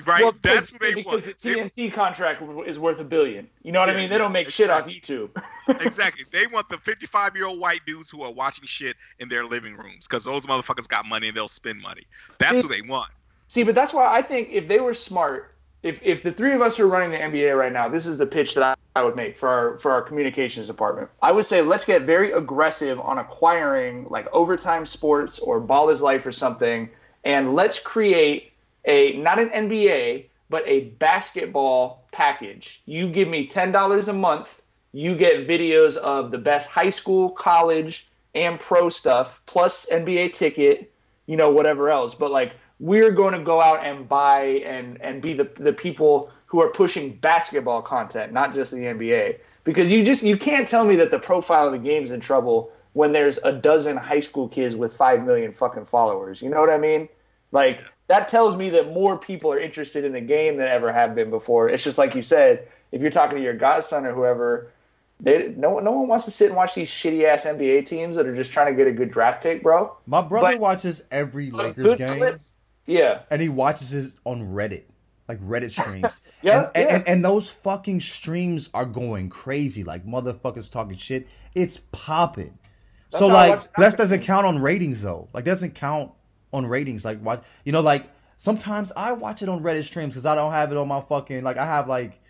Right? 0.07 0.23
Well, 0.23 0.33
That's 0.41 0.71
because- 0.71 0.73
what 0.73 0.81
they 0.81 0.95
because 0.95 1.23
want. 1.25 1.39
the 1.43 1.49
They- 1.55 1.55
TNT 1.89 1.91
contract 1.95 2.43
is 2.67 2.79
worth 2.79 2.99
a 3.01 3.05
billion. 3.05 3.51
You 3.63 3.73
know 3.73 3.81
what 3.81 3.91
I 3.91 3.95
mean? 3.95 4.09
They 4.09 4.15
yeah, 4.15 4.19
don't 4.19 4.33
make 4.33 4.49
shit 4.49 4.71
off 4.71 4.87
YouTube. 4.87 5.29
exactly. 5.81 6.25
They 6.31 6.47
want 6.47 6.71
the 6.71 6.79
55 6.79 7.37
year 7.37 7.45
old 7.47 7.61
white 7.61 7.83
dudes 7.87 8.11
who 8.11 8.23
are 8.23 8.33
watching 8.33 8.65
shit 8.67 8.97
in 9.19 9.29
their 9.29 9.45
living 9.45 9.75
rooms 9.77 10.07
because 10.09 10.25
those 10.25 10.47
motherfuckers 10.47 10.89
got 10.89 11.05
money 11.05 11.29
and 11.29 11.37
they'll 11.37 11.49
spend 11.49 11.83
money. 11.83 12.05
That's 12.39 12.63
who 12.63 12.69
they 12.69 12.81
want. 12.81 13.11
See, 13.49 13.63
but 13.63 13.75
that's 13.75 13.93
why 13.93 14.07
I 14.11 14.23
think 14.23 14.49
if 14.53 14.69
they 14.69 14.81
were 14.81 14.95
smart, 14.95 15.55
if 15.83 16.01
if 16.03 16.23
the 16.23 16.33
three 16.33 16.53
of 16.55 16.63
us 16.63 16.79
are 16.81 16.87
running 16.89 17.11
the 17.11 17.19
NBA 17.19 17.55
right 17.59 17.73
now, 17.73 17.89
this 17.89 18.07
is 18.07 18.17
the 18.17 18.27
pitch 18.27 18.55
that 18.55 18.79
I, 18.95 19.03
would 19.03 19.17
make 19.17 19.37
for 19.37 19.49
our 19.49 19.79
for 19.79 19.93
our 19.93 20.03
communications 20.03 20.67
department. 20.67 21.09
I 21.23 21.33
would 21.33 21.47
say 21.47 21.63
let's 21.63 21.85
get 21.85 22.03
very 22.03 22.33
aggressive 22.33 23.01
on 23.01 23.19
acquiring 23.19 24.07
like 24.09 24.27
overtime 24.33 24.87
sports 24.87 25.39
or 25.39 25.61
ball 25.61 25.91
is 25.91 26.03
life 26.03 26.27
or 26.27 26.33
something, 26.33 26.91
and 27.25 27.55
let's 27.55 27.79
create 27.79 28.53
a 28.85 29.17
not 29.19 29.39
an 29.39 29.51
NBA 29.51 30.27
but 30.49 30.65
a 30.67 30.81
basketball 30.81 32.05
package. 32.13 32.83
You 32.85 33.09
give 33.09 33.29
me 33.29 33.47
ten 33.47 33.73
dollars 33.73 34.09
a 34.09 34.13
month, 34.13 34.61
you 34.93 35.15
get 35.17 35.47
videos 35.47 35.97
of 35.97 36.31
the 36.31 36.39
best 36.39 36.69
high 36.69 36.91
school, 36.91 37.31
college, 37.31 38.09
and 38.35 38.59
pro 38.59 38.91
stuff, 38.91 39.41
plus 39.47 39.87
NBA 39.91 40.35
ticket, 40.35 40.93
you 41.27 41.37
know, 41.37 41.51
whatever 41.51 41.91
else. 41.91 42.15
But 42.15 42.31
like 42.31 42.53
we're 42.81 43.13
going 43.13 43.35
to 43.35 43.41
go 43.41 43.61
out 43.61 43.85
and 43.85 44.09
buy 44.09 44.63
and 44.65 45.01
and 45.01 45.23
be 45.23 45.35
the 45.35 45.49
the 45.57 45.73
people 45.73 46.31
who 46.51 46.61
are 46.61 46.69
pushing 46.69 47.13
basketball 47.13 47.81
content, 47.81 48.33
not 48.33 48.55
just 48.55 48.73
the 48.73 48.79
NBA. 48.79 49.39
Because 49.63 49.87
you 49.93 50.03
just 50.05 50.25
you 50.25 50.37
can't 50.37 50.69
tell 50.69 50.85
me 50.85 50.97
that 50.97 51.13
the 51.13 51.19
profile 51.21 51.67
of 51.67 51.73
the 51.73 51.79
game's 51.79 52.11
in 52.11 52.19
trouble 52.21 52.73
when 52.95 53.13
there's 53.13 53.39
a 53.45 53.53
dozen 53.53 53.97
high 53.97 54.19
school 54.19 54.49
kids 54.49 54.75
with 54.75 54.97
five 54.97 55.25
million 55.25 55.53
fucking 55.53 55.87
followers. 55.87 56.43
You 56.43 56.51
know 56.51 56.61
what 56.61 56.71
I 56.71 56.79
mean? 56.79 57.09
Like 57.53 57.85
that 58.09 58.29
tells 58.29 58.57
me 58.57 58.69
that 58.71 58.93
more 58.93 59.17
people 59.17 59.53
are 59.53 59.61
interested 59.61 60.05
in 60.05 60.11
the 60.13 60.21
game 60.21 60.57
than 60.57 60.67
ever 60.67 60.93
have 60.93 61.15
been 61.15 61.31
before. 61.31 61.69
It's 61.69 61.85
just 61.85 61.99
like 61.99 62.17
you 62.17 62.25
said, 62.25 62.67
if 62.91 63.01
you're 63.01 63.13
talking 63.13 63.37
to 63.37 63.43
your 63.45 63.55
godson 63.55 64.05
or 64.07 64.13
whoever, 64.13 64.73
They 65.21 65.55
no 65.57 65.79
no 65.79 65.93
one 65.93 66.09
wants 66.09 66.25
to 66.25 66.33
sit 66.33 66.49
and 66.49 66.57
watch 66.57 66.75
these 66.75 66.91
shitty 66.91 67.23
ass 67.25 67.45
NBA 67.45 67.87
teams 67.87 68.17
that 68.17 68.27
are 68.27 68.35
just 68.35 68.51
trying 68.51 68.73
to 68.73 68.77
get 68.77 68.89
a 68.89 68.93
good 68.93 69.13
draft 69.13 69.41
pick, 69.45 69.63
bro. 69.63 69.95
My 70.07 70.23
brother 70.23 70.49
But- 70.49 70.59
watches 70.59 71.05
every 71.13 71.53
Lakers 71.53 71.95
game, 71.97 72.17
clips- 72.19 72.55
Yeah, 72.87 73.21
and 73.31 73.41
he 73.41 73.49
watches 73.49 73.95
it 73.95 74.13
on 74.25 74.53
Reddit, 74.53 74.85
like 75.31 75.41
Reddit 75.41 75.71
streams. 75.81 76.21
Yeah, 76.43 76.59
and, 76.59 76.71
and, 76.75 76.89
yeah. 76.89 76.97
and, 76.97 77.09
and 77.09 77.25
those 77.25 77.49
fucking 77.49 78.01
streams 78.01 78.69
are 78.75 78.85
going 78.85 79.29
crazy. 79.29 79.85
Like 79.85 80.05
motherfuckers 80.05 80.71
talking 80.71 80.97
shit. 80.97 81.29
It's 81.55 81.81
popping. 81.93 82.59
So 83.09 83.27
like, 83.27 83.61
that 83.75 83.97
doesn't 83.97 84.23
count 84.23 84.47
on 84.47 84.61
ratings 84.61 85.03
though. 85.03 85.29
Like, 85.33 85.45
doesn't 85.45 85.75
count 85.75 86.13
on 86.53 86.67
ratings. 86.67 87.05
Like, 87.05 87.23
watch, 87.25 87.43
you 87.65 87.73
know, 87.73 87.81
like 87.81 88.09
sometimes 88.39 88.93
I 88.97 89.13
watch 89.13 89.43
it 89.43 89.49
on 89.49 89.63
Reddit 89.63 89.85
streams 89.85 90.15
because 90.15 90.27
I 90.27 90.35
don't 90.35 90.53
have 90.53 90.71
it 90.71 90.79
on 90.79 90.89
my 90.89 91.01
fucking 91.01 91.43
like 91.43 91.57
I 91.57 91.67
have 91.67 91.89
like, 91.89 92.21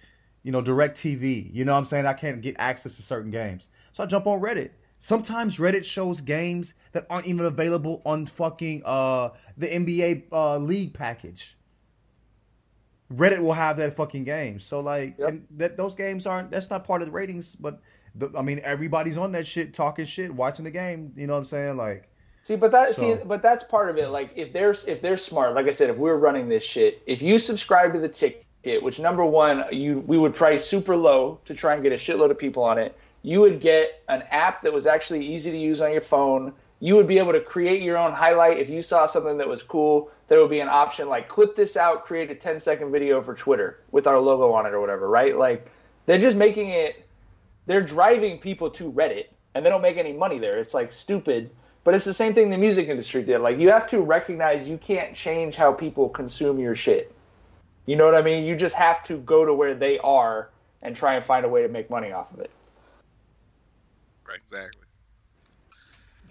you 0.43 0.53
know, 0.53 0.63
Direct 0.63 0.97
TV. 0.97 1.53
You 1.53 1.65
know 1.65 1.73
what 1.73 1.79
I'm 1.79 1.85
saying? 1.85 2.07
I 2.07 2.15
can't 2.15 2.41
get 2.41 2.57
access 2.59 2.97
to 2.97 3.03
certain 3.03 3.31
games, 3.31 3.69
so 3.93 4.03
I 4.03 4.07
jump 4.07 4.27
on 4.27 4.41
Reddit. 4.41 4.71
Sometimes 4.99 5.57
Reddit 5.57 5.85
shows 5.85 6.21
games 6.21 6.75
that 6.93 7.07
aren't 7.09 7.27
even 7.27 7.47
available 7.47 8.03
on 8.05 8.27
fucking 8.27 8.83
uh 8.85 9.31
the 9.57 9.67
NBA 9.67 10.25
uh 10.33 10.59
league 10.59 10.95
package. 10.95 11.57
Reddit 13.13 13.41
will 13.41 13.53
have 13.53 13.77
that 13.79 13.95
fucking 13.95 14.25
game. 14.25 14.61
So 14.61 14.81
like, 14.81 15.17
Yep. 15.19 15.29
and 15.29 15.47
that 15.57 15.77
those 15.77 15.97
games 15.97 16.27
aren't. 16.27 16.51
That's 16.51 16.71
not 16.71 16.85
part 16.85 17.03
of 17.03 17.07
the 17.09 17.13
ratings. 17.13 17.55
But 17.57 17.81
the, 18.15 18.31
I 18.37 18.43
mean, 18.43 18.61
everybody's 18.63 19.19
on 19.19 19.33
that 19.33 19.47
shit, 19.47 19.75
talking 19.75 20.07
shit, 20.07 20.33
watching 20.35 20.65
the 20.65 20.71
game. 20.71 21.13
You 21.17 21.27
know 21.27 21.33
what 21.35 21.41
I'm 21.41 21.45
saying? 21.47 21.77
Like, 21.77 22.09
See, 22.43 22.57
but 22.57 22.73
that 22.73 22.95
So- 22.95 23.17
see, 23.17 23.23
but 23.25 23.43
that's 23.43 23.65
part 23.65 23.91
of 23.91 23.99
it. 23.99 24.09
Like 24.09 24.31
if 24.35 24.53
they're 24.53 24.75
if 24.87 25.03
they're 25.03 25.19
smart, 25.19 25.55
like 25.55 25.67
I 25.67 25.73
said, 25.73 25.91
if 25.91 25.97
we're 25.97 26.17
running 26.17 26.49
this 26.49 26.65
shit, 26.65 27.03
if 27.07 27.21
you 27.21 27.39
subscribe 27.39 27.93
to 27.93 27.99
the 28.01 28.09
ticket, 28.09 28.83
which 28.83 28.99
number 28.99 29.25
one, 29.25 29.65
you 29.73 30.03
we 30.07 30.17
would 30.17 30.35
price 30.35 30.65
super 30.65 30.97
low 30.97 31.39
to 31.45 31.55
try 31.55 31.75
and 31.75 31.83
get 31.83 31.93
a 31.93 31.97
shitload 31.97 32.31
of 32.31 32.39
people 32.39 32.63
on 32.63 32.79
it. 32.79 32.97
You 33.23 33.41
would 33.43 33.61
get 33.61 34.03
an 34.09 34.23
app 34.31 34.63
that 34.63 34.73
was 34.73 34.87
actually 34.87 35.27
easy 35.27 35.51
to 35.51 35.59
use 35.59 35.83
on 35.83 35.93
your 35.93 36.01
phone. 36.01 36.55
You 36.83 36.95
would 36.97 37.07
be 37.07 37.19
able 37.19 37.33
to 37.33 37.41
create 37.41 37.83
your 37.83 37.99
own 37.99 38.13
highlight 38.13 38.59
if 38.59 38.71
you 38.71 38.81
saw 38.81 39.07
something 39.07 39.37
that 39.37 39.47
was 39.49 39.63
cool. 39.63 40.11
There 40.31 40.39
would 40.41 40.49
be 40.49 40.61
an 40.61 40.69
option 40.69 41.09
like 41.09 41.27
clip 41.27 41.57
this 41.57 41.77
out, 41.77 42.07
create 42.07 42.31
a 42.31 42.37
10 42.37 42.61
second 42.61 42.93
video 42.93 43.21
for 43.21 43.35
Twitter 43.35 43.81
with 43.91 44.07
our 44.07 44.21
logo 44.21 44.53
on 44.53 44.65
it 44.65 44.73
or 44.73 44.81
whatever, 44.81 45.09
right? 45.09 45.37
Like 45.37 45.69
they're 46.07 46.21
just 46.21 46.37
making 46.37 46.69
it 46.69 47.05
they're 47.67 47.83
driving 47.83 48.39
people 48.39 48.71
to 48.71 48.93
Reddit 48.93 49.27
and 49.57 49.67
they 49.67 49.71
don't 49.71 49.83
make 49.83 49.97
any 49.97 50.13
money 50.13 50.39
there. 50.39 50.57
It's 50.59 50.73
like 50.73 50.93
stupid. 50.93 51.51
But 51.83 51.97
it's 51.97 52.05
the 52.05 52.15
same 52.15 52.33
thing 52.33 52.49
the 52.49 52.59
music 52.59 52.87
industry 52.87 53.25
did. 53.25 53.41
Like 53.41 53.59
you 53.59 53.73
have 53.73 53.89
to 53.89 54.03
recognize 54.03 54.69
you 54.69 54.79
can't 54.79 55.17
change 55.17 55.57
how 55.57 55.73
people 55.73 56.09
consume 56.09 56.61
your 56.61 56.77
shit. 56.77 57.13
You 57.87 57.97
know 57.97 58.05
what 58.05 58.15
I 58.15 58.23
mean? 58.23 58.45
You 58.45 58.55
just 58.55 58.77
have 58.77 59.03
to 59.07 59.19
go 59.19 59.45
to 59.45 59.53
where 59.53 59.75
they 59.75 59.99
are 59.99 60.51
and 60.81 60.95
try 60.95 61.17
and 61.17 61.25
find 61.25 61.45
a 61.45 61.49
way 61.49 61.63
to 61.63 61.69
make 61.69 61.91
money 61.91 62.13
off 62.13 62.33
of 62.33 62.39
it. 62.39 62.53
Exactly. 64.33 64.80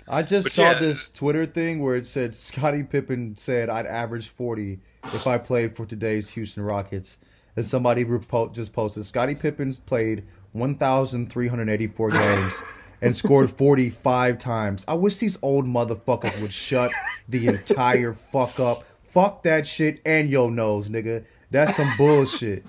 I 0.10 0.24
just 0.24 0.46
But 0.46 0.52
saw 0.54 0.72
yeah. 0.72 0.80
this 0.80 1.10
Twitter 1.10 1.46
thing 1.46 1.82
where 1.84 1.96
it 1.96 2.06
said 2.06 2.34
Scottie 2.34 2.84
Pippen 2.84 3.36
said 3.38 3.70
I'd 3.70 3.86
average 3.86 4.30
40 4.30 4.80
if 5.04 5.28
I 5.28 5.38
played 5.38 5.76
for 5.76 5.86
today's 5.86 6.30
Houston 6.32 6.64
Rockets. 6.64 7.18
And 7.56 7.66
somebody 7.66 8.06
repo- 8.06 8.54
just 8.54 8.74
posted 8.74 9.06
Scottie 9.06 9.36
Pippen's 9.36 9.80
played 9.80 10.24
1,384 10.54 12.10
games 12.12 12.64
and 13.02 13.16
scored 13.16 13.52
45 13.52 14.38
times. 14.40 14.84
I 14.88 14.94
wish 14.96 15.18
these 15.18 15.38
old 15.42 15.66
motherfuckers 15.66 16.42
would 16.42 16.52
shut 16.52 16.92
the 17.28 17.48
entire 17.48 18.14
fuck 18.14 18.60
up. 18.60 18.86
Fuck 19.10 19.44
that 19.44 19.68
shit 19.68 20.02
and 20.06 20.30
your 20.30 20.50
nose, 20.52 20.90
nigga. 20.90 21.24
That's 21.52 21.76
some 21.76 21.90
bullshit. 21.98 22.64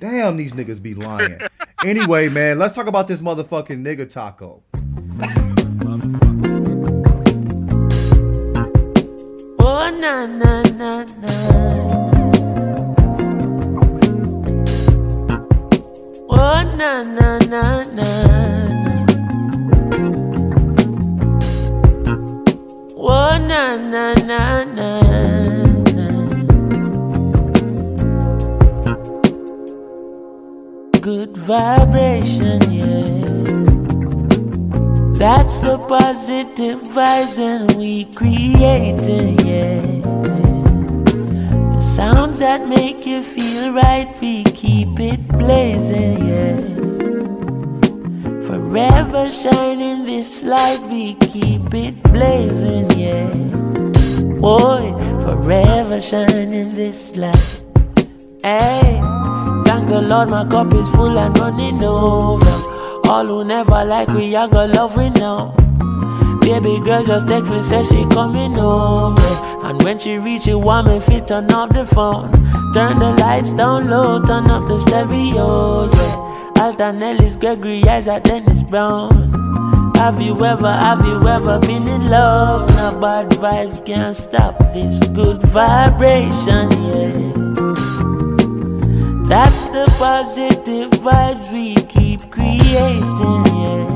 Damn, 0.00 0.36
these 0.36 0.52
niggas 0.52 0.82
be 0.82 0.94
lying. 0.94 1.38
Anyway, 1.84 2.28
man, 2.28 2.58
let's 2.58 2.74
talk 2.74 2.86
about 2.86 3.08
this 3.08 3.22
motherfucking 3.22 3.84
nigga 3.84 4.08
taco. 4.08 4.62
Na 10.00 10.26
na 10.26 10.62
na 10.78 11.04
na. 11.22 11.34
Oh 16.28 16.62
na 16.78 17.02
na 17.02 17.38
na 17.52 17.64
na. 17.96 18.08
Oh 22.96 23.38
na 23.50 23.76
na 23.76 24.14
na 24.30 24.64
na. 24.76 24.88
Good 31.00 31.36
vibration, 31.36 32.60
yeah. 32.70 32.81
That's 35.22 35.60
the 35.60 35.78
positive 35.78 36.80
vibes 36.82 37.38
and 37.38 37.76
we 37.76 38.06
creating, 38.06 39.38
yeah. 39.46 39.80
The 41.70 41.80
sounds 41.80 42.40
that 42.40 42.66
make 42.66 43.06
you 43.06 43.22
feel 43.22 43.72
right, 43.72 44.12
we 44.20 44.42
keep 44.42 44.98
it 44.98 45.20
blazing, 45.28 46.26
yeah. 46.26 46.58
Forever 48.48 49.30
shining 49.30 50.04
this 50.06 50.42
light, 50.42 50.80
we 50.90 51.14
keep 51.14 51.72
it 51.72 52.02
blazing, 52.02 52.90
yeah. 52.98 53.30
Boy, 54.40 54.92
forever 55.22 56.00
shining 56.00 56.70
this 56.70 57.16
light. 57.16 57.62
Hey, 58.42 58.98
thank 59.66 59.88
the 59.88 60.02
Lord, 60.02 60.30
my 60.30 60.44
cup 60.50 60.74
is 60.74 60.88
full 60.88 61.16
and 61.16 61.38
running 61.38 61.80
over. 61.84 62.71
All 63.04 63.26
who 63.26 63.44
never 63.44 63.84
like 63.84 64.08
we, 64.08 64.34
I 64.34 64.48
got 64.48 64.70
love 64.70 64.96
we 64.96 65.10
know. 65.10 65.54
Baby 66.40 66.80
girl 66.84 67.04
just 67.04 67.28
text 67.28 67.50
me, 67.52 67.62
say 67.62 67.82
she 67.82 68.06
coming 68.08 68.58
over. 68.58 69.22
And 69.64 69.82
when 69.82 69.98
she 69.98 70.18
reach 70.18 70.46
it, 70.48 70.54
want 70.54 70.88
me 70.88 71.00
fit 71.00 71.28
turn 71.28 71.50
off 71.52 71.70
the 71.70 71.84
phone. 71.86 72.32
Turn 72.74 72.98
the 72.98 73.14
lights 73.18 73.52
down 73.54 73.88
low, 73.88 74.20
turn 74.24 74.50
up 74.50 74.66
the 74.66 74.80
stereo, 74.80 75.90
yeah. 75.92 76.62
Alton 76.62 77.02
Ellis, 77.02 77.36
Gregory 77.36 77.82
Isaac, 77.84 78.24
Dennis 78.24 78.62
Brown. 78.62 79.32
Have 79.96 80.20
you 80.20 80.44
ever, 80.44 80.72
have 80.72 81.06
you 81.06 81.28
ever 81.28 81.60
been 81.60 81.86
in 81.86 82.08
love? 82.10 82.68
Now 82.70 82.98
bad 82.98 83.30
vibes 83.30 83.84
can't 83.84 84.16
stop 84.16 84.58
this 84.72 84.98
good 85.08 85.40
vibration, 85.42 86.70
yeah. 86.82 87.91
That's 89.32 89.70
the 89.70 89.86
positive 89.98 90.90
vibes 91.00 91.50
we 91.50 91.74
keep 91.86 92.30
creating, 92.30 93.44
yeah. 93.56 93.86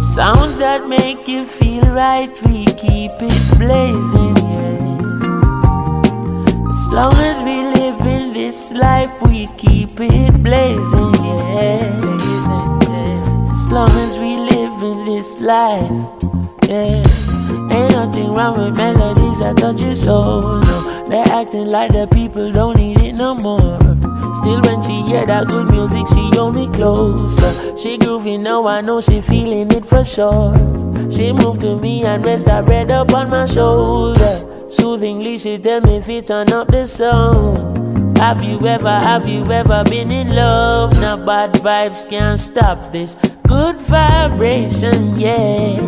Sounds 0.00 0.58
that 0.58 0.88
make 0.88 1.28
you 1.28 1.44
feel 1.44 1.84
right, 1.84 2.28
we 2.42 2.64
keep 2.74 3.12
it 3.22 3.44
blazing, 3.56 4.36
yeah. 4.50 4.82
As 6.72 6.88
long 6.90 7.14
as 7.14 7.40
we 7.46 7.62
live 7.78 8.00
in 8.00 8.32
this 8.32 8.72
life, 8.72 9.12
we 9.22 9.46
keep 9.56 9.92
it 10.00 10.42
blazing, 10.42 11.14
yeah. 11.22 11.94
As 13.48 13.70
long 13.70 13.90
as 13.90 14.18
we 14.18 14.38
live 14.38 14.82
in 14.82 15.04
this 15.04 15.40
life, 15.40 15.88
yeah. 16.66 17.00
Ain't 17.70 17.92
nothing 17.92 18.32
wrong 18.32 18.58
with 18.58 18.76
melodies 18.76 19.38
that 19.38 19.56
touch 19.58 19.80
your 19.80 19.94
soul, 19.94 20.58
no. 20.58 21.04
They're 21.08 21.24
acting 21.28 21.68
like 21.68 21.92
the 21.92 22.08
people 22.08 22.50
don't 22.50 22.76
need 22.76 22.95
no 23.16 23.34
more. 23.34 23.78
Still, 24.34 24.60
when 24.62 24.82
she 24.82 25.02
hear 25.02 25.26
that 25.26 25.48
good 25.48 25.70
music, 25.70 26.06
she 26.08 26.30
hold 26.36 26.54
me 26.54 26.68
closer. 26.70 27.76
She 27.76 27.96
groovy 27.98 28.38
now, 28.38 28.66
I 28.66 28.80
know 28.80 29.00
she 29.00 29.20
feeling 29.20 29.70
it 29.70 29.86
for 29.86 30.04
sure. 30.04 30.54
She 31.10 31.32
moved 31.32 31.62
to 31.62 31.78
me 31.78 32.04
and 32.04 32.24
rest 32.24 32.46
her 32.46 32.62
head 32.62 32.90
up 32.90 33.14
on 33.14 33.30
my 33.30 33.46
shoulder. 33.46 34.68
Soothingly, 34.68 35.38
she 35.38 35.58
tell 35.58 35.80
me 35.80 35.96
if 35.96 36.08
it 36.08 36.26
turn 36.26 36.52
up 36.52 36.68
the 36.68 36.86
sound. 36.86 38.18
Have 38.18 38.42
you 38.42 38.58
ever, 38.66 38.88
have 38.88 39.28
you 39.28 39.44
ever 39.50 39.84
been 39.84 40.10
in 40.10 40.34
love? 40.34 40.92
Now 41.00 41.16
bad 41.16 41.52
vibes 41.54 42.08
can't 42.08 42.40
stop 42.40 42.92
this 42.92 43.14
good 43.46 43.76
vibration, 43.82 45.18
yeah. 45.20 45.78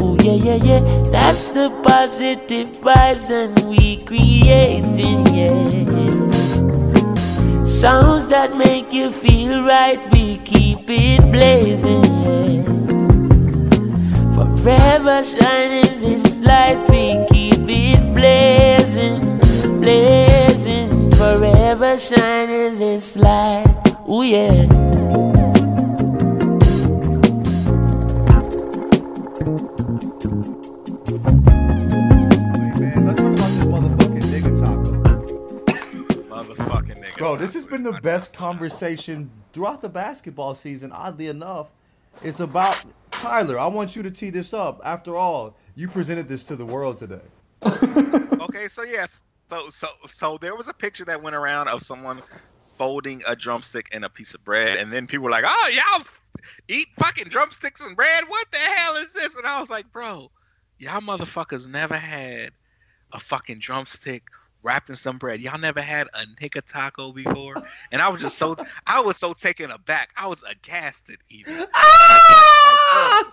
Oh 0.00 0.16
yeah, 0.22 0.32
yeah, 0.32 0.54
yeah. 0.54 0.80
That's 1.10 1.50
the 1.50 1.70
positive 1.82 2.68
vibes 2.78 3.30
and 3.30 3.68
we 3.68 3.98
creating, 4.04 5.26
yeah. 5.34 6.13
Sounds 7.84 8.28
that 8.28 8.56
make 8.56 8.94
you 8.94 9.10
feel 9.10 9.62
right, 9.62 10.00
we 10.10 10.38
keep 10.38 10.88
it 10.88 11.20
blazing. 11.30 12.64
Forever 14.34 15.22
shining 15.22 16.00
this 16.00 16.40
light, 16.40 16.78
we 16.88 17.26
keep 17.28 17.68
it 17.68 18.14
blazing, 18.14 19.20
blazing. 19.82 21.10
Forever 21.10 21.98
shining 21.98 22.78
this 22.78 23.18
light, 23.18 23.66
oh 24.08 24.22
yeah. 24.22 24.64
Bro, 37.16 37.36
this 37.36 37.54
has 37.54 37.64
been 37.64 37.82
the 37.82 37.98
best 38.02 38.32
conversation 38.32 39.30
throughout 39.52 39.82
the 39.82 39.88
basketball 39.88 40.54
season. 40.54 40.90
Oddly 40.92 41.28
enough, 41.28 41.68
it's 42.22 42.40
about 42.40 42.76
Tyler. 43.12 43.58
I 43.58 43.66
want 43.68 43.94
you 43.94 44.02
to 44.02 44.10
tee 44.10 44.30
this 44.30 44.52
up. 44.52 44.80
After 44.84 45.16
all, 45.16 45.56
you 45.76 45.88
presented 45.88 46.28
this 46.28 46.42
to 46.44 46.56
the 46.56 46.64
world 46.64 46.98
today. 46.98 47.20
okay, 47.64 48.68
so 48.68 48.82
yes, 48.82 49.22
so 49.46 49.68
so 49.70 49.88
so 50.06 50.38
there 50.38 50.56
was 50.56 50.68
a 50.68 50.74
picture 50.74 51.04
that 51.04 51.22
went 51.22 51.36
around 51.36 51.68
of 51.68 51.82
someone 51.82 52.20
folding 52.76 53.22
a 53.28 53.36
drumstick 53.36 53.88
and 53.94 54.04
a 54.04 54.10
piece 54.10 54.34
of 54.34 54.44
bread, 54.44 54.78
and 54.78 54.92
then 54.92 55.06
people 55.06 55.24
were 55.24 55.30
like, 55.30 55.44
"Oh, 55.46 55.70
y'all 55.74 56.06
eat 56.68 56.88
fucking 56.98 57.28
drumsticks 57.28 57.86
and 57.86 57.96
bread? 57.96 58.24
What 58.26 58.50
the 58.50 58.58
hell 58.58 58.96
is 58.96 59.12
this?" 59.12 59.36
And 59.36 59.46
I 59.46 59.60
was 59.60 59.70
like, 59.70 59.90
"Bro, 59.92 60.30
y'all 60.78 61.00
motherfuckers 61.00 61.68
never 61.68 61.96
had 61.96 62.50
a 63.12 63.20
fucking 63.20 63.60
drumstick." 63.60 64.24
Wrapped 64.64 64.88
in 64.88 64.96
some 64.96 65.18
bread. 65.18 65.40
Y'all 65.42 65.58
never 65.58 65.82
had 65.82 66.08
a 66.08 66.42
nigga 66.42 66.62
taco 66.66 67.12
before, 67.12 67.62
and 67.92 68.00
I 68.00 68.08
was 68.08 68.22
just 68.22 68.38
so 68.38 68.56
I 68.86 69.00
was 69.00 69.18
so 69.18 69.34
taken 69.34 69.70
aback. 69.70 70.10
I 70.16 70.26
was 70.26 70.42
aghast 70.42 71.10
even 71.28 71.66
oh, 71.74 73.30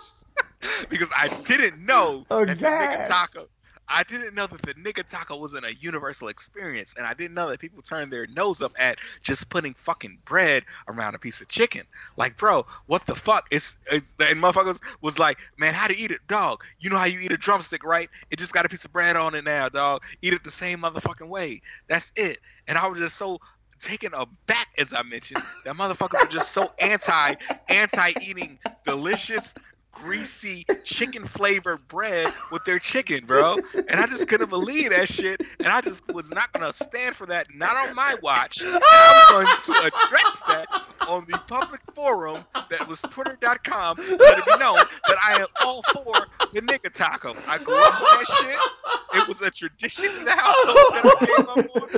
because 0.90 1.10
I 1.18 1.30
didn't 1.46 1.86
know 1.86 2.26
that 2.30 2.48
the 2.48 2.56
nigga 2.56 3.08
taco. 3.08 3.48
I 3.92 4.04
didn't 4.04 4.34
know 4.34 4.48
that 4.48 4.62
the 4.62 4.74
nigga 4.76 5.08
taco 5.08 5.38
wasn't 5.38 5.66
a 5.66 5.76
universal 5.76 6.30
experience, 6.30 6.94
and 6.98 7.06
I 7.06 7.14
didn't 7.14 7.34
know 7.34 7.50
that 7.50 7.60
people 7.60 7.82
turned 7.82 8.12
their 8.12 8.26
nose 8.28 8.62
up 8.62 8.72
at 8.80 9.00
just 9.22 9.50
putting 9.50 9.74
fucking 9.74 10.20
bread 10.26 10.64
around 10.88 11.16
a 11.16 11.20
piece 11.20 11.42
of 11.42 11.48
chicken. 11.50 11.84
Like, 12.18 12.38
bro, 12.38 12.66
what 12.88 13.06
the 13.06 13.16
fuck? 13.16 13.48
It's, 13.52 13.78
it's 13.92 14.16
and 14.22 14.42
motherfuckers 14.42 14.80
was 15.02 15.20
like, 15.20 15.40
man, 15.58 15.74
how 15.74 15.88
to 15.88 15.98
eat 15.98 16.12
it, 16.12 16.22
dog? 16.28 16.64
You 16.80 16.90
know 16.90 16.98
how 16.98 17.06
you 17.06 17.20
eat 17.20 17.32
a 17.32 17.38
drumstick, 17.38 17.84
right? 17.84 18.10
It 18.32 18.40
just 18.40 18.54
got 18.54 18.66
a 18.66 18.70
piece 18.70 18.86
of 18.86 18.94
bread 18.94 19.16
on 19.16 19.36
it 19.36 19.44
now, 19.44 19.70
dog. 19.70 20.04
Eat 20.22 20.34
it 20.34 20.44
the 20.44 20.52
same 20.52 20.82
motherfucking 20.82 21.28
way. 21.28 21.62
That's 21.88 22.12
it. 22.16 22.40
And 22.68 22.78
I 22.78 22.88
was 22.88 23.00
just 23.00 23.18
so 23.18 23.40
taken 23.80 24.14
aback, 24.14 24.68
as 24.78 24.94
I 24.94 25.04
mentioned, 25.04 25.44
that 25.66 25.76
motherfuckers 25.76 26.24
were 26.24 26.30
just 26.30 26.52
so 26.52 26.72
anti 26.80 27.36
anti 27.68 28.12
eating 28.22 28.60
delicious 28.86 29.54
greasy 29.92 30.66
chicken 30.84 31.26
flavored 31.26 31.88
bread 31.88 32.32
with 32.52 32.64
their 32.66 32.80
chicken, 32.80 33.26
bro. 33.26 33.58
And 33.74 34.00
I 34.00 34.08
just 34.08 34.28
couldn't 34.28 34.50
believe 34.50 34.90
that 34.92 35.08
shit. 35.10 35.42
And 35.60 35.68
I 35.68 35.82
just 35.82 36.12
was 36.14 36.32
not 36.32 36.52
gonna 36.54 36.74
stand 36.74 37.16
for 37.16 37.26
that, 37.28 37.48
not 37.54 37.76
on 37.76 37.96
my 37.96 38.16
watch. 38.22 38.62
And 38.62 38.82
I 38.84 39.26
was 39.30 39.68
going 39.68 39.82
to 39.82 39.88
address 39.88 40.42
that 40.48 40.68
on 41.08 41.26
the 41.28 41.40
public 41.48 41.82
forum 41.94 42.44
that 42.70 42.88
was 42.88 43.02
twitter.com. 43.02 43.98
Let 43.98 44.40
it 44.40 44.46
be 44.46 44.58
known 44.58 44.78
that 45.08 45.18
I 45.24 45.42
am 45.42 45.48
all 45.64 45.82
for 45.94 46.28
the 46.54 46.62
nigga 46.62 46.92
taco. 46.94 47.36
I 47.48 47.58
grew 47.58 47.76
up 47.76 48.00
with 48.00 48.10
that 48.10 48.28
shit. 48.28 49.01
It 49.14 49.28
was 49.28 49.42
a 49.42 49.50
tradition 49.52 50.06
in 50.18 50.26
the 50.26 50.32
household 50.32 50.78
that 50.94 51.06
I 51.06 51.26
came 51.26 51.50
up 51.50 51.58
on. 51.58 51.90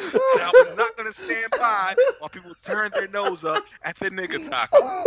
I 0.42 0.52
was 0.54 0.78
not 0.78 0.98
gonna 0.98 1.12
stand 1.12 1.52
by 1.52 1.96
while 2.20 2.30
people 2.30 2.54
turn 2.64 2.92
their 2.94 3.08
nose 3.08 3.46
up 3.46 3.64
at 3.84 3.96
the 3.98 4.10
nigga 4.10 4.50
taco. 4.50 5.04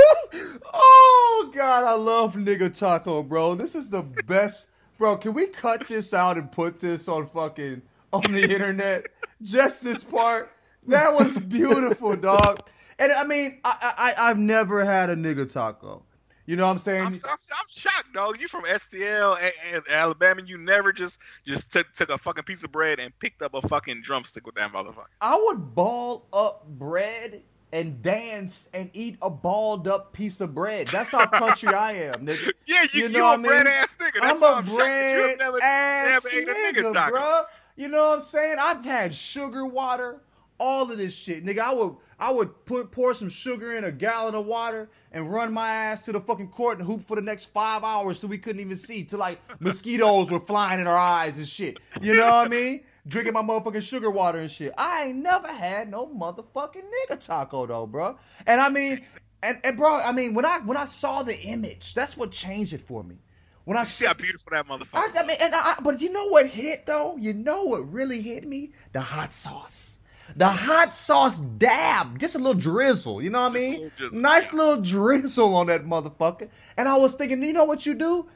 oh 0.72 1.52
God, 1.54 1.84
I 1.84 1.94
love 1.94 2.34
nigga 2.34 2.76
taco, 2.76 3.22
bro. 3.22 3.54
This 3.54 3.74
is 3.74 3.90
the 3.90 4.02
best, 4.02 4.68
bro. 4.98 5.16
Can 5.16 5.34
we 5.34 5.46
cut 5.46 5.86
this 5.88 6.14
out 6.14 6.36
and 6.36 6.50
put 6.50 6.80
this 6.80 7.09
on 7.09 7.26
fucking 7.28 7.82
on 8.12 8.22
the 8.32 8.42
internet? 8.42 9.07
Just 9.42 9.82
this 9.82 10.02
part. 10.04 10.52
That 10.88 11.14
was 11.14 11.36
beautiful, 11.38 12.16
dog. 12.16 12.61
And 12.98 13.12
I 13.12 13.24
mean, 13.24 13.59
I, 13.64 14.14
I 14.18 14.30
I've 14.30 14.38
never 14.38 14.84
had 14.84 15.11
a 15.11 15.16
nigga 15.16 15.50
taco. 15.52 16.02
You 16.47 16.55
know 16.57 16.66
what 16.66 16.72
I'm 16.72 16.78
saying? 16.78 17.03
I'm, 17.03 17.12
I'm, 17.12 17.18
I'm 17.24 17.66
shocked, 17.68 18.12
dog. 18.14 18.40
You 18.40 18.47
from 18.49 18.62
STL 18.64 19.36
and, 19.42 19.53
and 19.74 19.82
Alabama? 19.90 20.42
You 20.47 20.59
never 20.59 20.92
just 20.92 21.20
just 21.44 21.72
took 21.72 21.92
took 21.92 22.09
a 22.11 22.18
fucking 22.18 22.44
piece 22.44 22.62
of 22.64 22.70
bread 22.70 23.01
and 23.01 23.16
picked 23.18 23.42
up 23.42 23.55
a 23.55 23.62
fucking 23.62 24.03
drumstick 24.03 24.47
with 24.47 24.55
that 24.55 24.72
motherfucker. 24.72 25.07
I 25.20 25.36
would 25.36 25.74
ball 25.74 26.28
up 26.32 26.66
bread 26.66 27.42
and 27.72 28.01
dance 28.01 28.68
and 28.72 28.90
eat 28.94 29.18
a 29.22 29.28
balled 29.28 29.88
up 29.88 30.12
piece 30.12 30.40
of 30.40 30.55
bread. 30.55 30.86
That's 30.86 31.11
how 31.11 31.26
country 31.26 31.68
I 31.68 31.92
am, 31.92 32.26
nigga. 32.26 32.53
Yeah, 32.66 32.82
you, 32.92 33.03
you, 33.03 33.09
know 33.11 33.18
you 33.18 33.24
what 33.24 33.30
a 33.30 33.34
I 33.34 33.36
mean? 33.36 33.47
bread 33.47 33.66
ass 33.66 33.97
nigga. 34.01 34.20
That's 34.20 34.36
I'm 34.36 34.40
why 34.40 34.53
a 34.53 34.55
I'm 34.57 34.66
shocked 34.66 34.78
that 34.78 35.11
you 35.11 35.16
have 35.20 35.38
bread 35.38 35.38
never, 35.38 35.62
ass 35.62 36.24
never 36.24 36.28
ate 36.36 36.49
a 36.49 36.53
nigga, 36.53 36.82
nigga 36.82 36.94
taco. 36.94 37.16
bruh. 37.16 37.44
You 37.76 37.88
know 37.88 38.09
what 38.09 38.14
I'm 38.16 38.20
saying? 38.22 38.57
I've 38.59 38.84
had 38.84 39.14
sugar 39.14 39.66
water, 39.66 40.22
all 40.59 40.90
of 40.90 40.98
this 40.98 41.14
shit, 41.14 41.44
nigga. 41.44 41.59
I 41.59 41.74
would 41.74 41.96
I 42.18 42.30
would 42.30 42.64
put 42.64 42.90
pour 42.90 43.14
some 43.14 43.28
sugar 43.28 43.74
in 43.74 43.84
a 43.84 43.92
gallon 43.92 44.34
of 44.34 44.46
water 44.46 44.88
and 45.12 45.30
run 45.30 45.52
my 45.52 45.68
ass 45.68 46.04
to 46.07 46.12
the 46.12 46.20
fucking 46.20 46.48
court 46.48 46.78
and 46.78 46.86
hoop 46.86 47.07
for 47.07 47.16
the 47.16 47.22
next 47.22 47.46
five 47.46 47.84
hours 47.84 48.18
so 48.18 48.26
we 48.26 48.38
couldn't 48.38 48.61
even 48.61 48.76
see 48.76 49.04
till 49.04 49.18
like 49.18 49.40
mosquitoes 49.61 50.30
were 50.30 50.40
flying 50.40 50.80
in 50.80 50.86
our 50.86 50.96
eyes 50.96 51.38
and 51.38 51.46
shit. 51.46 51.78
You 52.00 52.14
know 52.14 52.24
what 52.24 52.46
I 52.46 52.48
mean? 52.48 52.84
Drinking 53.07 53.34
my 53.34 53.42
motherfucking 53.42 53.82
sugar 53.82 54.11
water 54.11 54.40
and 54.40 54.50
shit. 54.50 54.72
I 54.78 55.04
ain't 55.04 55.18
never 55.18 55.52
had 55.52 55.90
no 55.90 56.07
motherfucking 56.07 56.84
nigga 57.11 57.24
taco 57.24 57.66
though, 57.66 57.86
bro. 57.86 58.18
And 58.46 58.61
I 58.61 58.68
mean, 58.68 59.04
and, 59.42 59.61
and 59.62 59.76
bro, 59.76 59.96
I 59.96 60.12
mean, 60.12 60.34
when 60.34 60.44
I 60.44 60.61
when 60.61 60.76
I 60.76 60.86
saw 60.86 61.22
the 61.22 61.38
image, 61.38 61.94
that's 61.94 62.16
what 62.16 62.32
changed 62.32 62.72
it 62.72 62.80
for 62.80 63.04
me. 63.04 63.16
When 63.64 63.76
I 63.76 63.82
See 63.82 64.07
how 64.07 64.14
beautiful 64.14 64.52
that 64.52 64.66
motherfucker. 64.66 65.16
I, 65.16 65.20
I 65.22 65.26
mean, 65.26 65.36
and 65.40 65.52
I, 65.52 65.74
but 65.82 66.00
you 66.00 66.12
know 66.12 66.28
what 66.28 66.46
hit 66.46 66.86
though? 66.86 67.16
You 67.16 67.32
know 67.32 67.64
what 67.64 67.92
really 67.92 68.22
hit 68.22 68.46
me? 68.46 68.72
The 68.92 69.00
hot 69.00 69.32
sauce. 69.32 69.95
The 70.37 70.49
hot 70.49 70.93
sauce 70.93 71.39
dab, 71.39 72.18
just 72.18 72.34
a 72.34 72.39
little 72.39 72.55
drizzle. 72.55 73.22
You 73.22 73.30
know 73.30 73.43
what 73.45 73.53
I 73.53 73.59
mean? 73.59 73.91
nice 74.12 74.53
yeah. 74.53 74.59
little 74.59 74.82
drizzle 74.82 75.55
on 75.55 75.66
that 75.68 75.87
motherfucker. 75.87 76.49
And 76.76 76.89
I 76.89 76.97
was 76.97 77.14
thinking, 77.14 77.43
you 77.43 77.55
know 77.55 77.64
what 77.64 77.87
you 77.87 77.95
do? 77.95 78.26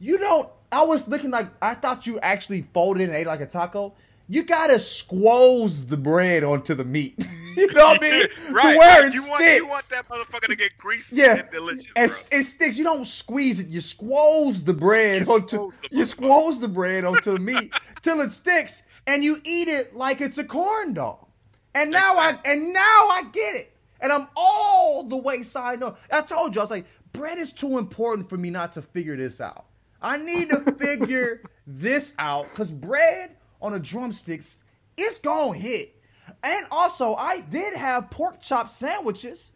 You 0.00 0.18
don't. 0.18 0.48
I 0.72 0.82
was 0.82 1.06
looking 1.06 1.30
like 1.30 1.48
I 1.62 1.74
thought 1.74 2.06
you 2.08 2.18
actually 2.20 2.62
folded 2.62 3.02
it 3.02 3.04
and 3.04 3.14
ate 3.14 3.28
like 3.28 3.40
a 3.40 3.46
taco. 3.46 3.94
You 4.28 4.42
gotta 4.42 4.78
squoze 4.80 5.86
the 5.86 5.96
bread 5.96 6.42
onto 6.42 6.74
the 6.74 6.84
meat. 6.84 7.14
you 7.56 7.66
know 7.72 7.84
what 7.84 8.02
I 8.02 8.10
mean? 8.10 8.26
right. 8.52 8.72
To 8.72 8.78
where 8.78 9.06
it 9.06 9.14
you 9.14 9.22
want 9.28 9.44
you 9.44 9.66
want 9.68 9.84
that 9.90 10.08
motherfucker 10.08 10.48
to 10.48 10.56
get 10.56 10.76
greasy 10.78 11.16
Yeah, 11.16 11.36
and 11.36 11.50
delicious, 11.50 11.86
and 11.94 12.10
bro. 12.10 12.38
it 12.40 12.44
sticks. 12.44 12.76
You 12.76 12.84
don't 12.84 13.06
squeeze 13.06 13.60
it. 13.60 13.68
You 13.68 13.80
squoze 13.80 14.64
the 14.64 14.72
bread 14.72 15.26
You 15.26 15.32
onto. 15.32 15.56
squoze 15.56 15.78
the 15.78 15.96
you 15.96 16.04
squoze 16.04 16.60
the 16.60 16.68
bread 16.68 17.04
onto 17.04 17.34
the 17.34 17.38
meat 17.38 17.72
till 18.02 18.20
it 18.22 18.32
sticks, 18.32 18.82
and 19.06 19.22
you 19.22 19.40
eat 19.44 19.68
it 19.68 19.94
like 19.94 20.20
it's 20.20 20.38
a 20.38 20.44
corn 20.44 20.94
dog. 20.94 21.26
And 21.74 21.90
now 21.90 22.12
Exactly. 22.14 22.50
I 22.50 22.54
and 22.54 22.72
now 22.72 22.80
I 23.08 23.24
get 23.32 23.56
it, 23.56 23.76
and 24.00 24.12
I'm 24.12 24.28
all 24.36 25.04
the 25.04 25.16
way 25.16 25.42
signed 25.42 25.82
up. 25.82 25.98
I 26.12 26.22
told 26.22 26.54
you 26.54 26.60
I 26.60 26.64
was 26.64 26.70
like, 26.70 26.86
bread 27.12 27.38
is 27.38 27.52
too 27.52 27.78
important 27.78 28.28
for 28.28 28.36
me 28.36 28.50
not 28.50 28.72
to 28.72 28.82
figure 28.82 29.16
this 29.16 29.40
out. 29.40 29.66
I 30.02 30.16
need 30.18 30.50
to 30.50 30.60
figure 30.78 31.42
this 31.66 32.14
out 32.18 32.46
because 32.50 32.70
bread 32.70 33.36
on 33.60 33.74
a 33.74 33.80
drumsticks, 33.80 34.58
it's 34.96 35.18
gonna 35.18 35.58
hit. 35.58 36.00
And 36.42 36.66
also, 36.70 37.14
I 37.14 37.40
did 37.40 37.74
have 37.74 38.10
pork 38.10 38.40
chop 38.40 38.70
sandwiches. 38.70 39.52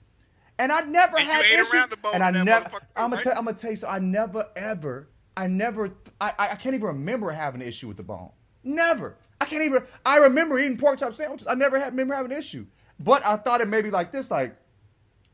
And 0.59 0.73
I 0.73 0.81
never 0.83 1.17
And 1.19 1.27
you 1.27 1.33
had 1.33 1.45
ate 1.45 1.61
issues. 1.61 1.75
around 1.75 1.91
the 1.91 1.97
bone 1.99 2.13
and 2.15 2.23
I 2.25 2.31
never. 2.33 2.81
I'm 2.97 3.11
gonna 3.11 3.17
right? 3.17 3.23
tell. 3.25 3.39
I'm 3.39 3.45
gonna 3.45 3.57
tell 3.57 3.71
you. 3.71 3.77
So 3.77 3.89
I 3.89 4.01
never 4.01 4.47
ever. 4.57 5.09
I 5.37 5.47
never. 5.47 5.93
I. 6.21 6.33
I 6.37 6.55
can't 6.57 6.75
even 6.75 6.87
remember 6.89 7.31
having 7.31 7.63
an 7.63 7.69
issue 7.69 7.87
with 7.89 7.97
the 7.97 8.03
bone. 8.03 8.31
Never. 8.65 9.17
I 9.41 9.45
can't 9.45 9.63
even. 9.63 9.85
I 10.05 10.19
remember 10.19 10.59
eating 10.59 10.77
pork 10.77 10.99
chop 10.99 11.15
sandwiches. 11.15 11.47
I 11.47 11.55
never 11.55 11.79
had 11.79 11.93
remember 11.93 12.15
having 12.15 12.33
an 12.33 12.39
issue. 12.39 12.67
But 13.01 13.25
I 13.25 13.37
thought 13.37 13.61
it 13.61 13.69
maybe 13.69 13.91
like 13.91 14.13
this. 14.13 14.31
Like 14.31 14.57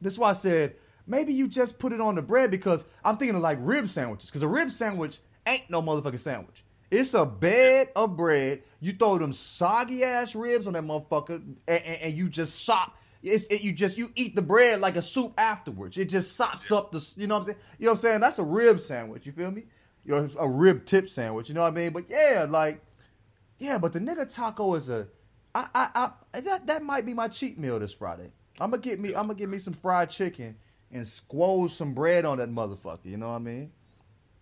this 0.01 0.15
is 0.15 0.19
why 0.19 0.31
I 0.31 0.35
said 0.35 0.77
maybe 1.07 1.33
you 1.33 1.49
just 1.49 1.79
put 1.79 1.93
it 1.93 2.01
on 2.01 2.15
the 2.15 2.23
bread 2.23 2.51
because 2.51 2.85
I'm 3.05 3.17
thinking 3.17 3.37
of 3.37 3.43
like 3.43 3.59
rib 3.61 3.89
sandwiches. 3.89 4.29
Because 4.29 4.43
a 4.43 4.49
rib 4.49 4.71
sandwich 4.71 5.21
ain't 5.47 5.69
no 5.71 5.83
motherfucking 5.83 6.21
sandwich. 6.21 6.65
It's 6.91 7.15
a 7.15 7.25
bed 7.25 7.89
of 7.97 8.17
bread. 8.17 8.63
You 8.81 8.93
throw 8.93 9.19
them 9.19 9.33
soggy 9.33 10.05
ass 10.05 10.35
ribs 10.35 10.67
on 10.67 10.75
that 10.75 10.85
motherfucker, 10.85 11.37
and, 11.37 11.59
and, 11.67 12.03
and 12.03 12.17
you 12.17 12.29
just 12.29 12.65
sop. 12.65 12.97
It's 13.23 13.47
it, 13.47 13.63
you 13.63 13.73
just 13.73 13.97
you 13.97 14.13
eat 14.15 14.37
the 14.37 14.43
bread 14.43 14.81
like 14.81 14.97
a 14.97 15.03
soup 15.03 15.33
afterwards. 15.39 15.97
It 15.97 16.11
just 16.11 16.37
sops 16.37 16.71
up 16.71 16.93
the. 16.93 17.15
You 17.17 17.27
know 17.27 17.37
what 17.37 17.41
I'm 17.41 17.47
saying? 17.47 17.59
You 17.79 17.87
know 17.87 17.93
what 17.93 17.99
I'm 17.99 18.03
saying? 18.03 18.21
That's 18.21 18.39
a 18.39 18.45
rib 18.45 18.81
sandwich. 18.81 19.25
You 19.25 19.33
feel 19.33 19.51
me? 19.51 19.65
You 20.05 20.13
know, 20.13 20.31
a 20.39 20.49
rib 20.49 20.85
tip 20.85 21.09
sandwich. 21.09 21.49
You 21.49 21.55
know 21.55 21.63
what 21.63 21.73
I 21.73 21.77
mean? 21.77 21.93
But 21.93 22.05
yeah, 22.11 22.47
like 22.49 22.83
yeah, 23.59 23.79
but 23.79 23.93
the 23.93 23.99
nigga 24.01 24.33
taco 24.33 24.75
is 24.75 24.89
a. 24.91 25.07
I 25.55 25.67
I 25.75 26.11
I 26.35 26.41
that 26.41 26.67
that 26.67 26.83
might 26.83 27.07
be 27.07 27.15
my 27.15 27.29
cheat 27.29 27.59
meal 27.59 27.79
this 27.79 27.93
Friday. 27.93 28.31
I'm 28.61 28.71
gonna 28.71 28.83
get 28.83 28.99
me. 29.01 29.11
I'm 29.11 29.27
gonna 29.27 29.35
get 29.35 29.49
me 29.49 29.59
some 29.59 29.75
fried 29.75 30.11
chicken 30.11 30.57
and 30.93 31.07
squoze 31.07 31.77
some 31.77 31.95
bread 31.95 32.25
on 32.25 32.39
that 32.39 32.51
motherfucker. 32.51 33.05
You 33.05 33.17
know 33.17 33.29
what 33.31 33.37
I 33.37 33.39
mean? 33.41 33.71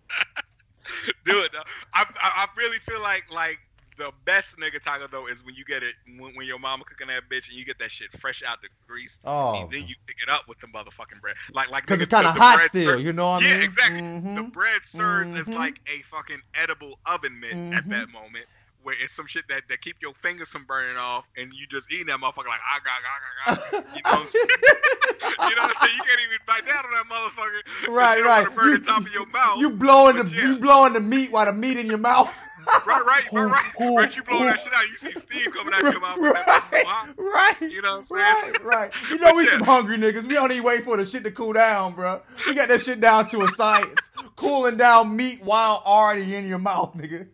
Do 1.25 1.39
it. 1.43 1.51
Though. 1.51 1.59
I, 1.93 2.01
I 2.21 2.45
I 2.45 2.47
really 2.57 2.77
feel 2.79 3.01
like 3.01 3.23
like 3.33 3.59
the 3.97 4.11
best 4.25 4.57
nigga 4.57 4.81
taco 4.83 5.07
though 5.07 5.27
is 5.27 5.45
when 5.45 5.53
you 5.55 5.63
get 5.63 5.83
it 5.83 5.93
when, 6.19 6.33
when 6.35 6.45
your 6.47 6.57
mama 6.59 6.83
cooking 6.83 7.07
that 7.07 7.29
bitch 7.29 7.49
and 7.49 7.57
you 7.57 7.63
get 7.63 7.77
that 7.79 7.91
shit 7.91 8.11
fresh 8.11 8.43
out 8.43 8.61
the 8.61 8.67
grease. 8.87 9.19
Oh. 9.23 9.61
and 9.61 9.71
then 9.71 9.83
you 9.87 9.95
pick 10.07 10.17
it 10.21 10.29
up 10.29 10.47
with 10.47 10.59
the 10.59 10.67
motherfucking 10.67 11.21
bread. 11.21 11.35
Like 11.53 11.69
like 11.71 11.83
because 11.85 12.01
it's 12.01 12.09
the- 12.09 12.21
the 12.21 12.31
hot 12.31 12.59
still, 12.67 12.83
ser- 12.95 12.97
you 12.99 13.13
know 13.13 13.29
what 13.31 13.43
I 13.43 13.47
yeah, 13.47 13.53
mean? 13.55 13.63
exactly. 13.63 14.01
Mhm. 14.01 14.35
The 14.35 14.43
bread 14.43 14.81
serves 14.83 15.33
as 15.35 15.47
Mhm. 15.47 15.55
like 15.55 15.79
a 15.87 16.01
fucking 16.03 16.41
edible 16.55 16.99
oven 17.05 17.39
mitt 17.39 17.51
at 17.53 17.85
Mhm. 17.85 17.89
that 17.89 18.09
moment. 18.09 18.45
Where 18.83 18.95
it's 19.01 19.13
some 19.13 19.27
shit 19.27 19.45
that, 19.49 19.63
that 19.69 19.81
keep 19.81 19.97
your 20.01 20.13
fingers 20.13 20.49
from 20.49 20.65
burning 20.65 20.97
off, 20.97 21.25
and 21.37 21.51
you 21.53 21.65
just 21.67 21.91
eating 21.91 22.07
that 22.07 22.19
motherfucker 22.19 22.47
like 22.47 22.59
ah, 22.61 22.79
ah, 22.85 22.99
ah, 23.47 23.47
ah. 23.47 23.57
You 23.71 23.79
know 23.81 24.11
what 24.11 24.19
I'm 24.19 24.27
saying? 24.27 24.45
you 25.49 25.55
know 25.55 25.61
what 25.63 25.75
I'm 25.75 25.75
saying? 25.75 25.93
You 25.97 26.03
can't 26.03 26.21
even 26.21 26.39
bite 26.45 26.65
down 26.65 26.83
on 26.85 26.91
that 26.91 27.07
motherfucker. 27.09 27.89
Right, 27.95 28.23
right. 28.23 28.55
burn 28.55 28.71
You- 28.71 28.77
the 28.79 28.85
top 28.85 29.01
of 29.05 29.13
your 29.13 29.25
mouth. 29.27 29.59
You 29.59 29.69
blowing 29.71 30.17
the 30.17 30.33
yeah. 30.35 30.47
you 30.47 30.59
blowing 30.59 30.93
the 30.93 30.99
meat 31.01 31.31
while 31.31 31.45
the 31.45 31.53
meat 31.53 31.77
in 31.77 31.87
your 31.87 31.97
mouth. 31.97 32.33
right, 32.87 33.03
right, 33.05 33.23
Cool, 33.29 33.43
right, 33.49 33.71
cool, 33.77 33.97
right. 33.97 34.15
You 34.15 34.23
blowing 34.23 34.43
cool. 34.43 34.47
that 34.47 34.59
shit 34.59 34.73
out, 34.73 34.87
you 34.87 34.95
see 34.95 35.11
steam 35.11 35.51
coming 35.51 35.73
out 35.73 35.85
of 35.85 35.91
your 35.91 35.99
mouth. 36.01 36.17
Right, 36.17 36.63
so 36.63 36.77
hot. 36.85 37.13
right. 37.17 37.55
You 37.61 37.81
know 37.81 37.97
what 37.97 37.97
I'm 37.97 38.03
saying? 38.03 38.53
Right, 38.63 38.63
right. 38.63 39.09
You 39.09 39.17
know 39.19 39.25
But 39.27 39.35
we 39.35 39.43
yeah. 39.45 39.51
some 39.51 39.61
hungry 39.63 39.97
niggas. 39.97 40.23
We 40.23 40.33
don't 40.35 40.51
even 40.51 40.63
wait 40.63 40.85
for 40.85 40.95
the 40.95 41.05
shit 41.05 41.23
to 41.25 41.31
cool 41.31 41.51
down, 41.53 41.93
bro. 41.93 42.21
We 42.47 42.53
got 42.55 42.69
that 42.69 42.81
shit 42.81 43.01
down 43.01 43.27
to 43.29 43.41
a 43.43 43.47
science. 43.49 43.99
Cooling 44.37 44.77
down 44.77 45.15
meat 45.15 45.43
while 45.43 45.81
already 45.85 46.35
in 46.35 46.47
your 46.47 46.57
mouth, 46.59 46.95
nigga. 46.95 47.27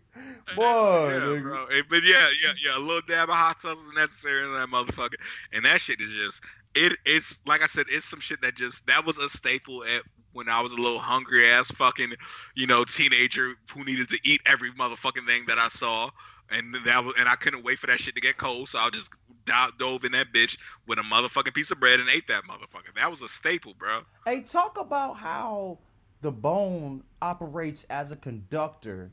Boy, 0.56 0.64
yeah, 0.64 1.20
nigga. 1.20 1.42
bro. 1.42 1.66
But 1.90 2.04
yeah, 2.04 2.28
yeah, 2.44 2.54
yeah. 2.64 2.78
A 2.78 2.80
little 2.80 3.02
dab 3.08 3.30
of 3.30 3.36
hot 3.36 3.62
sauce 3.62 3.78
is 3.78 3.94
necessary 3.94 4.44
in 4.44 4.54
that 4.54 4.70
motherfucker, 4.70 5.16
and 5.54 5.66
that 5.66 5.82
shit 5.82 6.02
is 6.02 6.12
just 6.12 6.44
it. 6.76 6.94
It's 7.06 7.42
like 7.46 7.62
I 7.62 7.68
said, 7.68 7.86
it's 7.90 8.06
some 8.06 8.20
shit 8.20 8.42
that 8.42 8.56
just 8.56 8.88
that 8.88 9.06
was 9.06 9.18
a 9.18 9.30
staple 9.30 9.84
at 9.84 10.04
when 10.34 10.50
I 10.50 10.62
was 10.62 10.74
a 10.74 10.78
little 10.78 11.00
hungry 11.00 11.50
ass 11.50 11.72
fucking, 11.72 12.12
you 12.56 12.68
know, 12.68 12.84
teenager 12.84 13.54
who 13.74 13.84
needed 13.84 14.10
to 14.10 14.20
eat 14.24 14.42
every 14.46 14.72
motherfucking 14.72 15.26
thing 15.26 15.44
that 15.48 15.58
I 15.58 15.68
saw, 15.70 16.10
and 16.52 16.76
that 16.86 17.04
was, 17.04 17.16
and 17.20 17.28
I 17.28 17.36
couldn't 17.36 17.64
wait 17.64 17.80
for 17.80 17.88
that 17.88 18.00
shit 18.00 18.16
to 18.16 18.22
get 18.22 18.38
cold, 18.38 18.70
so 18.70 18.80
I 18.80 18.90
just 18.90 19.12
do- 19.46 19.72
dove 19.78 20.06
in 20.06 20.12
that 20.14 20.32
bitch 20.34 20.58
with 20.88 21.00
a 21.00 21.04
motherfucking 21.04 21.54
piece 21.54 21.72
of 21.72 21.80
bread 21.80 22.00
and 22.00 22.10
ate 22.10 22.28
that 22.28 22.44
motherfucker. 22.44 22.94
That 22.96 23.10
was 23.10 23.22
a 23.22 23.28
staple, 23.28 23.74
bro. 23.78 24.02
Hey, 24.26 24.42
talk 24.42 24.78
about 24.78 25.18
how 25.18 25.80
the 26.22 26.32
bone 26.32 27.04
operates 27.22 27.86
as 27.90 28.12
a 28.12 28.16
conductor, 28.16 29.12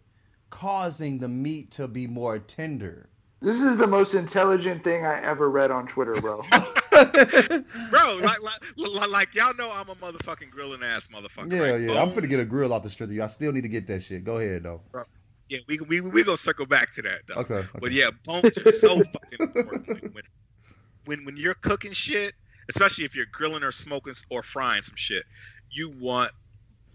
causing 0.51 1.18
the 1.18 1.28
meat 1.28 1.70
to 1.72 1.88
be 1.88 2.07
more 2.07 2.38
tender. 2.38 3.09
This 3.42 3.61
is 3.61 3.76
the 3.76 3.86
most 3.86 4.14
intelligent 4.14 4.82
thing 4.82 5.05
I 5.05 5.22
ever 5.22 5.51
read 5.51 5.70
on 5.70 5.86
Twitter, 5.86 6.14
bro. 6.20 6.40
Bro, 6.97 8.20
like, 8.22 8.42
like, 8.42 8.61
like, 8.76 9.11
like 9.11 9.34
y'all 9.34 9.55
know 9.55 9.70
I'm 9.70 9.90
a 9.90 9.94
motherfucking 9.94 10.51
grilling 10.51 10.82
ass 10.82 11.09
motherfucker. 11.09 11.53
Yeah, 11.53 11.72
right? 11.72 11.80
yeah. 11.82 12.01
I'm 12.01 12.09
Bones- 12.09 12.14
finna 12.14 12.30
get 12.30 12.40
a 12.40 12.47
grill 12.47 12.72
off 12.72 12.82
the 12.82 12.88
street. 12.88 13.11
Of 13.11 13.12
you. 13.12 13.22
I 13.22 13.26
still 13.26 13.53
need 13.53 13.61
to 13.62 13.68
get 13.68 13.86
that 13.88 14.03
shit. 14.03 14.24
Go 14.24 14.38
ahead 14.38 14.62
though. 14.62 14.80
Yeah, 15.49 15.59
we 15.68 15.78
we 15.80 16.01
we 16.01 16.24
gonna 16.24 16.38
circle 16.38 16.64
back 16.64 16.92
to 16.94 17.03
that 17.03 17.20
though. 17.26 17.34
Okay. 17.34 17.55
okay. 17.55 17.68
But 17.78 17.92
yeah, 17.92 18.09
bones 18.24 18.57
are 18.59 18.70
so 18.72 19.03
fucking 19.03 19.38
important. 19.40 19.86
When, 19.86 20.12
when 20.12 20.24
when 21.05 21.24
when 21.26 21.36
you're 21.36 21.55
cooking 21.55 21.92
shit, 21.92 22.32
especially 22.70 23.05
if 23.05 23.14
you're 23.14 23.26
grilling 23.30 23.62
or 23.62 23.72
smoking 23.72 24.14
or 24.30 24.42
frying 24.42 24.82
some 24.82 24.97
shit, 24.97 25.24
you 25.70 25.90
want 26.01 26.32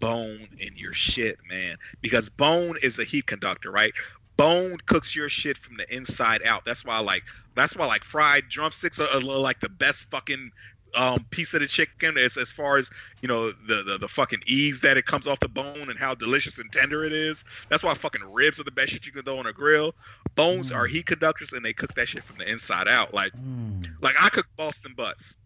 bone 0.02 0.48
in 0.58 0.76
your 0.76 0.92
shit, 0.92 1.36
man, 1.48 1.76
because 2.02 2.28
bone 2.28 2.74
is 2.82 2.98
a 2.98 3.04
heat 3.04 3.26
conductor, 3.26 3.70
right? 3.70 3.92
Bone 4.36 4.76
cooks 4.86 5.14
your 5.14 5.28
shit 5.28 5.56
from 5.56 5.76
the 5.76 5.86
inside 5.94 6.40
out. 6.44 6.64
That's 6.64 6.84
why 6.84 6.96
I 6.96 7.00
like 7.00 7.22
that's 7.54 7.76
why 7.76 7.86
like 7.86 8.02
fried 8.02 8.48
drumsticks 8.48 9.00
are, 9.00 9.08
are 9.14 9.20
like 9.20 9.60
the 9.60 9.68
best 9.68 10.10
fucking 10.10 10.50
um, 10.94 11.24
piece 11.30 11.54
of 11.54 11.60
the 11.60 11.66
chicken 11.66 12.18
as 12.18 12.36
as 12.36 12.50
far 12.50 12.76
as 12.76 12.90
you 13.22 13.28
know 13.28 13.50
the, 13.50 13.82
the 13.86 13.98
the 13.98 14.08
fucking 14.08 14.40
ease 14.46 14.80
that 14.80 14.96
it 14.96 15.06
comes 15.06 15.26
off 15.26 15.38
the 15.40 15.48
bone 15.48 15.88
and 15.88 15.98
how 15.98 16.14
delicious 16.14 16.58
and 16.58 16.70
tender 16.72 17.04
it 17.04 17.12
is. 17.12 17.44
That's 17.70 17.84
why 17.84 17.94
fucking 17.94 18.22
ribs 18.32 18.58
are 18.60 18.64
the 18.64 18.72
best 18.72 18.92
shit 18.92 19.06
you 19.06 19.12
can 19.12 19.22
throw 19.22 19.38
on 19.38 19.46
a 19.46 19.52
grill. 19.52 19.94
Bones 20.34 20.72
are 20.72 20.86
heat 20.86 21.06
conductors 21.06 21.52
and 21.52 21.64
they 21.64 21.72
cook 21.72 21.94
that 21.94 22.08
shit 22.08 22.24
from 22.24 22.38
the 22.38 22.50
inside 22.50 22.88
out. 22.88 23.14
Like 23.14 23.32
Mm. 23.32 23.86
like 24.00 24.14
I 24.20 24.28
cook 24.30 24.46
Boston 24.56 24.94
butts. 24.96 25.36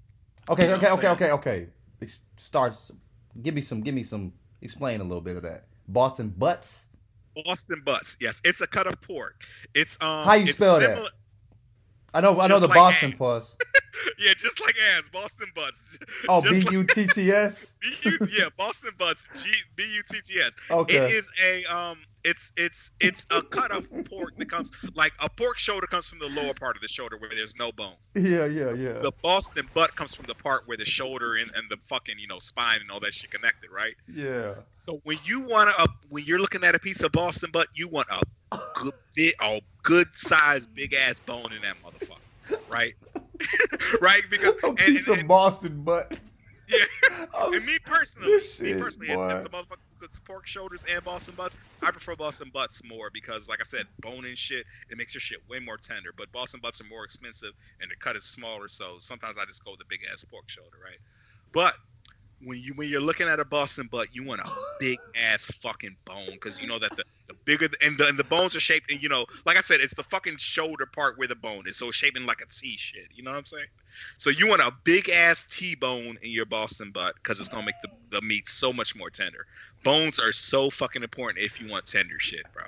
Okay, 0.49 0.65
You 0.65 0.71
know 0.71 0.77
okay, 0.77 0.87
I'm 0.87 0.93
okay, 0.95 1.09
okay, 1.09 1.31
okay. 1.33 1.67
Ex- 2.01 2.23
Starts. 2.39 2.93
Give 3.43 3.55
me 3.55 3.63
some. 3.63 3.83
Give 3.83 3.95
me 3.95 4.03
some. 4.03 4.33
Explain 4.67 5.01
a 5.01 5.05
little 5.05 5.21
bit 5.21 5.37
of 5.37 5.45
that. 5.45 5.67
Boston 5.87 6.35
butts. 6.37 6.87
Boston 7.45 7.83
butts. 7.85 8.17
Yes, 8.21 8.43
it's 8.45 8.61
a 8.61 8.67
cut 8.67 8.89
of 8.89 9.01
pork. 9.01 9.45
It's 9.77 9.97
um. 10.03 10.25
How 10.25 10.35
you 10.35 10.49
spell 10.49 10.81
that? 10.81 10.99
I 12.13 12.21
know. 12.21 12.41
I 12.41 12.49
know 12.49 12.59
the 12.59 12.67
like 12.67 12.75
Boston 12.75 13.13
puss. 13.13 13.57
Yeah, 14.19 14.35
just 14.37 14.61
like 14.61 14.75
ass. 14.95 15.09
Boston 15.09 15.49
butts. 15.55 15.99
Oh, 16.29 16.43
B 16.43 16.65
U 16.71 16.85
T 16.85 17.07
T 17.07 17.31
S. 17.31 17.73
Yeah, 18.05 18.49
Boston 18.57 18.91
butts. 18.99 19.29
G 19.43 19.51
B 19.75 19.85
U 19.95 20.03
T 20.03 20.19
T 20.25 20.41
S. 20.41 20.55
Okay. 20.71 20.97
It 20.97 21.13
is 21.13 21.31
a 21.43 21.65
um. 21.65 21.99
It's 22.29 22.51
it's 22.57 22.91
it's 22.99 23.25
a 23.31 23.41
cut 23.41 23.71
of 23.71 23.89
pork 24.07 24.37
that 24.39 24.49
comes 24.51 24.73
like 24.97 25.13
a 25.23 25.31
pork 25.31 25.59
shoulder 25.61 25.87
comes 25.87 26.09
from 26.09 26.19
the 26.19 26.29
lower 26.29 26.55
part 26.55 26.75
of 26.75 26.83
the 26.83 26.89
shoulder 26.89 27.17
where 27.19 27.31
there's 27.33 27.55
no 27.57 27.71
bone. 27.71 27.95
Yeah, 28.17 28.47
yeah, 28.47 28.73
yeah. 28.73 28.95
The 28.95 29.13
Boston 29.23 29.69
butt 29.75 29.95
comes 29.95 30.13
from 30.17 30.27
the 30.27 30.35
part 30.35 30.67
where 30.67 30.77
the 30.77 30.85
shoulder 30.85 31.37
and, 31.37 31.49
and 31.55 31.69
the 31.71 31.77
fucking 31.77 32.19
you 32.19 32.27
know 32.27 32.41
spine 32.41 32.81
and 32.81 32.91
all 32.91 32.99
that 33.01 33.15
shit 33.15 33.31
connected, 33.31 33.71
right? 33.71 33.95
Yeah. 34.13 34.55
So 34.75 35.01
when 35.05 35.19
you 35.25 35.39
want 35.41 35.71
to, 35.77 35.89
when 36.09 36.25
you're 36.25 36.41
looking 36.41 36.65
at 36.65 36.75
a 36.75 36.81
piece 36.81 37.01
of 37.05 37.13
Boston 37.13 37.51
butt, 37.53 37.69
you 37.75 37.87
want 37.89 38.09
a 38.11 38.59
good 38.75 38.95
bit, 39.15 39.35
a 39.41 39.61
good 39.85 40.09
size, 40.17 40.67
big 40.67 40.95
ass 40.95 41.21
bone 41.21 41.53
in 41.53 41.63
that 41.63 41.77
motherfucker, 41.85 42.59
right? 42.69 42.95
right? 44.01 44.23
Because 44.31 44.57
A 44.65 44.69
and, 44.69 44.79
piece 44.79 45.07
and- 45.07 45.15
of 45.15 45.19
and- 45.21 45.29
Boston 45.29 45.83
butt. 45.85 46.19
yeah. 46.69 46.79
And 47.39 47.65
me 47.65 47.79
personally, 47.85 48.33
me 48.61 48.75
personally, 48.81 49.15
boy. 49.15 49.29
as 49.29 49.45
a 49.45 49.49
motherfucker 49.49 49.77
cooks 49.99 50.21
pork 50.21 50.47
shoulders 50.47 50.85
and 50.91 51.03
Boston 51.05 51.35
butts, 51.37 51.57
I 51.83 51.91
prefer 51.91 52.17
Boston 52.17 52.51
butts 52.53 52.83
more 52.85 53.11
because, 53.13 53.49
like 53.49 53.61
I 53.61 53.65
said, 53.65 53.87
bone 54.01 54.25
and 54.25 54.37
shit, 54.37 54.65
it 54.91 54.99
makes 54.99 55.15
your 55.15 55.21
shit 55.21 55.39
way 55.49 55.61
more 55.61 55.77
tender. 55.77 56.11
But 56.17 56.33
Boston 56.33 56.61
butts 56.63 56.81
are 56.81 56.89
more 56.89 57.05
expensive 57.05 57.53
and 57.81 57.91
the 57.91 57.97
cut 57.97 58.17
is 58.17 58.25
smaller, 58.25 58.69
so 58.69 58.97
sometimes 58.99 59.39
I 59.39 59.45
just 59.45 59.65
go 59.65 59.73
with 59.73 59.81
the 59.81 59.87
big 59.89 60.01
ass 60.11 60.25
pork 60.25 60.49
shoulder, 60.49 60.79
right? 60.85 60.99
But 61.53 61.75
when 62.45 62.59
you 62.59 62.75
when 62.75 62.89
you're 62.89 63.01
looking 63.01 63.29
at 63.29 63.41
a 63.41 63.45
Boston 63.45 63.89
butt, 63.91 64.15
you 64.15 64.23
want 64.23 64.41
a 64.41 64.51
big 64.79 64.99
ass 65.15 65.51
fucking 65.63 65.97
bone 66.05 66.33
because 66.33 66.61
you 66.61 66.69
know 66.69 66.79
that 66.79 66.95
the, 66.97 67.05
the 67.29 67.35
bigger 67.45 67.69
the, 67.69 67.77
and 67.85 67.97
the 67.99 68.07
and 68.07 68.19
the 68.19 68.25
bones 68.25 68.55
are 68.55 68.61
shaped 68.61 68.91
and 68.91 69.03
you 69.03 69.09
know 69.09 69.25
like 69.47 69.57
I 69.57 69.61
said, 69.61 69.81
it's 69.81 69.95
the 69.95 70.03
fucking 70.03 70.37
shoulder 70.37 70.87
part 70.87 71.19
where 71.19 71.29
the 71.29 71.35
bone 71.35 71.65
is, 71.67 71.77
so 71.77 71.89
it's 71.89 71.97
shaping 71.97 72.27
like 72.27 72.41
a 72.43 72.47
T 72.47 72.77
shit. 72.77 73.09
You 73.15 73.23
know 73.23 73.31
what 73.31 73.39
I'm 73.39 73.47
saying? 73.47 73.67
So 74.19 74.31
you 74.31 74.49
want 74.49 74.61
a 74.61 74.73
big 74.85 75.09
ass 75.09 75.47
T 75.47 75.75
bone 75.75 76.19
in 76.23 76.31
your 76.31 76.47
Boston 76.47 76.91
butt 76.91 77.15
because 77.15 77.41
it's 77.41 77.49
gonna 77.49 77.67
make 77.67 77.81
the, 77.83 77.89
the 78.11 78.23
meat 78.23 78.49
so 78.49 78.73
much 78.73 78.95
more 78.95 79.11
tender. 79.11 79.47
Bones 79.83 80.21
are 80.21 80.33
so 80.33 80.69
fucking 80.69 81.03
important 81.03 81.45
if 81.45 81.61
you 81.61 81.69
want 81.69 81.87
tender 81.87 82.19
shit, 82.19 82.45
bro. 82.53 82.65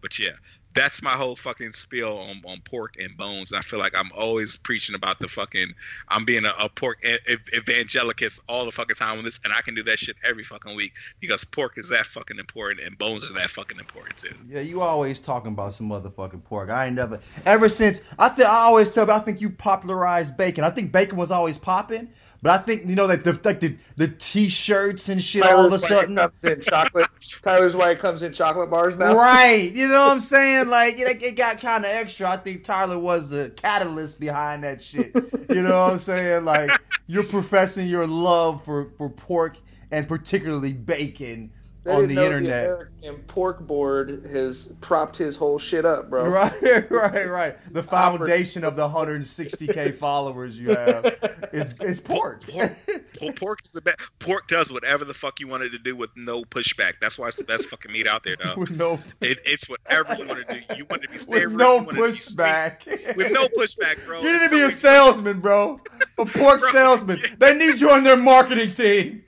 But 0.00 0.18
yeah, 0.18 0.32
that's 0.74 1.02
my 1.02 1.10
whole 1.10 1.36
fucking 1.36 1.72
spiel 1.72 2.18
on, 2.18 2.42
on 2.44 2.60
pork 2.64 2.96
and 2.98 3.16
bones. 3.16 3.52
I 3.52 3.60
feel 3.60 3.78
like 3.78 3.96
I'm 3.96 4.10
always 4.16 4.56
preaching 4.56 4.94
about 4.94 5.18
the 5.18 5.28
fucking. 5.28 5.72
I'm 6.08 6.24
being 6.24 6.44
a, 6.44 6.52
a 6.60 6.68
pork 6.68 6.98
e- 7.04 7.16
e- 7.30 7.58
evangelicist 7.58 8.40
all 8.48 8.64
the 8.64 8.72
fucking 8.72 8.96
time 8.96 9.18
on 9.18 9.24
this, 9.24 9.40
and 9.44 9.52
I 9.52 9.60
can 9.60 9.74
do 9.74 9.82
that 9.84 9.98
shit 9.98 10.16
every 10.24 10.44
fucking 10.44 10.74
week 10.76 10.92
because 11.20 11.44
pork 11.44 11.78
is 11.78 11.88
that 11.90 12.06
fucking 12.06 12.38
important 12.38 12.80
and 12.86 12.98
bones 12.98 13.28
are 13.30 13.34
that 13.34 13.50
fucking 13.50 13.78
important 13.78 14.16
too. 14.16 14.34
Yeah, 14.48 14.60
you 14.60 14.80
always 14.80 15.20
talking 15.20 15.52
about 15.52 15.74
some 15.74 15.88
motherfucking 15.88 16.44
pork. 16.44 16.70
I 16.70 16.86
ain't 16.86 16.96
never 16.96 17.20
ever 17.46 17.68
since 17.68 18.02
I 18.18 18.28
think 18.28 18.48
I 18.48 18.56
always 18.56 18.92
tell 18.92 19.10
I 19.10 19.18
think 19.20 19.40
you 19.40 19.50
popularized 19.50 20.36
bacon. 20.36 20.64
I 20.64 20.70
think 20.70 20.92
bacon 20.92 21.16
was 21.16 21.30
always 21.30 21.58
popping, 21.58 22.08
but 22.44 22.60
I 22.60 22.62
think 22.62 22.90
you 22.90 22.94
know 22.94 23.06
that 23.06 23.24
the 23.24 23.40
like 23.42 23.60
the 23.60 23.74
the 23.96 24.06
t-shirts 24.06 25.08
and 25.08 25.24
shit 25.24 25.42
all 25.42 25.64
of 25.64 25.72
a 25.72 25.78
sudden. 25.78 26.14
comes 26.16 26.44
in 26.44 26.60
chocolate. 26.60 27.08
Tyler's 27.42 27.74
White 27.74 27.98
comes 27.98 28.22
in 28.22 28.34
chocolate 28.34 28.68
bars 28.68 28.96
now. 28.96 29.14
Right, 29.14 29.72
you 29.72 29.88
know 29.88 30.08
what 30.08 30.12
I'm 30.12 30.20
saying? 30.20 30.68
Like 30.68 30.98
it, 30.98 31.22
it 31.22 31.36
got 31.36 31.58
kind 31.58 31.86
of 31.86 31.90
extra. 31.90 32.28
I 32.28 32.36
think 32.36 32.62
Tyler 32.62 32.98
was 32.98 33.30
the 33.30 33.50
catalyst 33.56 34.20
behind 34.20 34.62
that 34.62 34.84
shit. 34.84 35.14
You 35.48 35.62
know 35.62 35.84
what 35.84 35.92
I'm 35.94 35.98
saying? 35.98 36.44
Like 36.44 36.70
you're 37.06 37.24
professing 37.24 37.88
your 37.88 38.06
love 38.06 38.62
for 38.62 38.90
for 38.98 39.08
pork 39.08 39.56
and 39.90 40.06
particularly 40.06 40.74
bacon 40.74 41.50
They 41.84 41.92
on 41.92 42.00
didn't 42.00 42.08
the 42.08 42.14
know 42.14 42.24
internet. 42.26 42.64
American 42.66 43.14
pork 43.26 43.60
board 43.66 44.26
has 44.32 44.68
propped 44.80 45.16
his 45.18 45.36
whole 45.36 45.58
shit 45.58 45.84
up, 45.84 46.08
bro. 46.08 46.26
Right, 46.28 46.62
right, 46.90 47.28
right. 47.28 47.72
The 47.74 47.82
foundation 47.98 48.64
of 48.64 48.74
the 48.76 48.88
160k 48.88 49.94
followers 49.98 50.58
you 50.58 50.70
have 50.70 51.04
is, 51.52 51.78
is 51.82 52.00
pork. 52.00 52.46
Pork, 52.48 52.72
Well, 53.20 53.32
pork 53.32 53.58
is 53.64 53.72
the 53.72 53.82
best. 53.82 53.98
Pork 54.18 54.48
does 54.48 54.72
whatever 54.72 55.04
the 55.04 55.12
fuck 55.14 55.40
you 55.40 55.46
want 55.48 55.62
it 55.62 55.70
to 55.72 55.78
do 55.78 55.94
with 55.94 56.10
no 56.16 56.42
pushback. 56.44 56.94
That's 57.00 57.18
why 57.18 57.26
it's 57.26 57.36
the 57.36 57.44
best 57.44 57.68
fucking 57.68 57.92
meat 57.92 58.06
out 58.06 58.22
there, 58.24 58.36
though. 58.42 58.54
with 58.56 58.70
no 58.70 58.98
It, 59.20 59.40
it's 59.44 59.68
whatever 59.68 60.14
you 60.14 60.26
want 60.26 60.46
to 60.48 60.54
do. 60.54 60.74
You 60.76 60.86
want 60.88 61.02
to 61.02 61.08
be 61.08 61.12
with 61.14 61.20
savory. 61.20 61.56
no 61.56 61.76
you 61.76 61.82
want 61.84 61.98
it 61.98 62.02
to 62.02 62.12
be 62.12 62.18
sweet. 62.18 62.38
pushback. 62.38 63.16
With 63.16 63.32
no 63.32 63.46
pushback, 63.48 64.04
bro. 64.06 64.20
You 64.22 64.32
need 64.32 64.40
to 64.48 64.50
be 64.50 64.60
so 64.60 64.66
a 64.68 64.70
salesman, 64.70 65.40
bro. 65.40 65.78
A 66.18 66.24
pork 66.24 66.60
Bro, 66.60 66.70
salesman. 66.70 67.18
yeah. 67.22 67.28
They 67.38 67.54
need 67.56 67.80
you 67.80 67.90
on 67.90 68.04
their 68.04 68.16
marketing 68.16 68.72
team. 68.72 69.24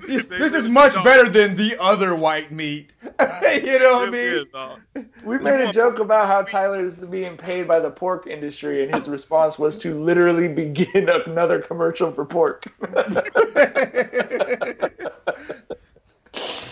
This 0.28 0.54
is 0.54 0.68
much 0.68 0.94
don't. 0.94 1.04
better 1.04 1.28
than 1.28 1.54
the 1.54 1.76
other 1.80 2.14
white 2.14 2.50
meat. 2.50 2.92
you 3.02 3.78
know 3.78 3.96
what 3.96 4.08
I 4.08 4.10
mean? 4.10 4.46
is. 4.94 5.06
We 5.24 5.38
made 5.38 5.60
a 5.60 5.72
joke 5.72 5.98
about 5.98 6.26
how 6.26 6.42
Tyler 6.42 6.84
is 6.84 7.00
being 7.04 7.36
paid 7.36 7.68
by 7.68 7.80
the 7.80 7.90
pork 7.90 8.26
industry, 8.26 8.82
and 8.84 8.94
his 8.94 9.08
response 9.08 9.58
was 9.58 9.78
to 9.78 10.00
literally 10.02 10.48
begin 10.48 11.08
another 11.26 11.60
commercial 11.60 12.12
for 12.12 12.24
pork. 12.24 12.64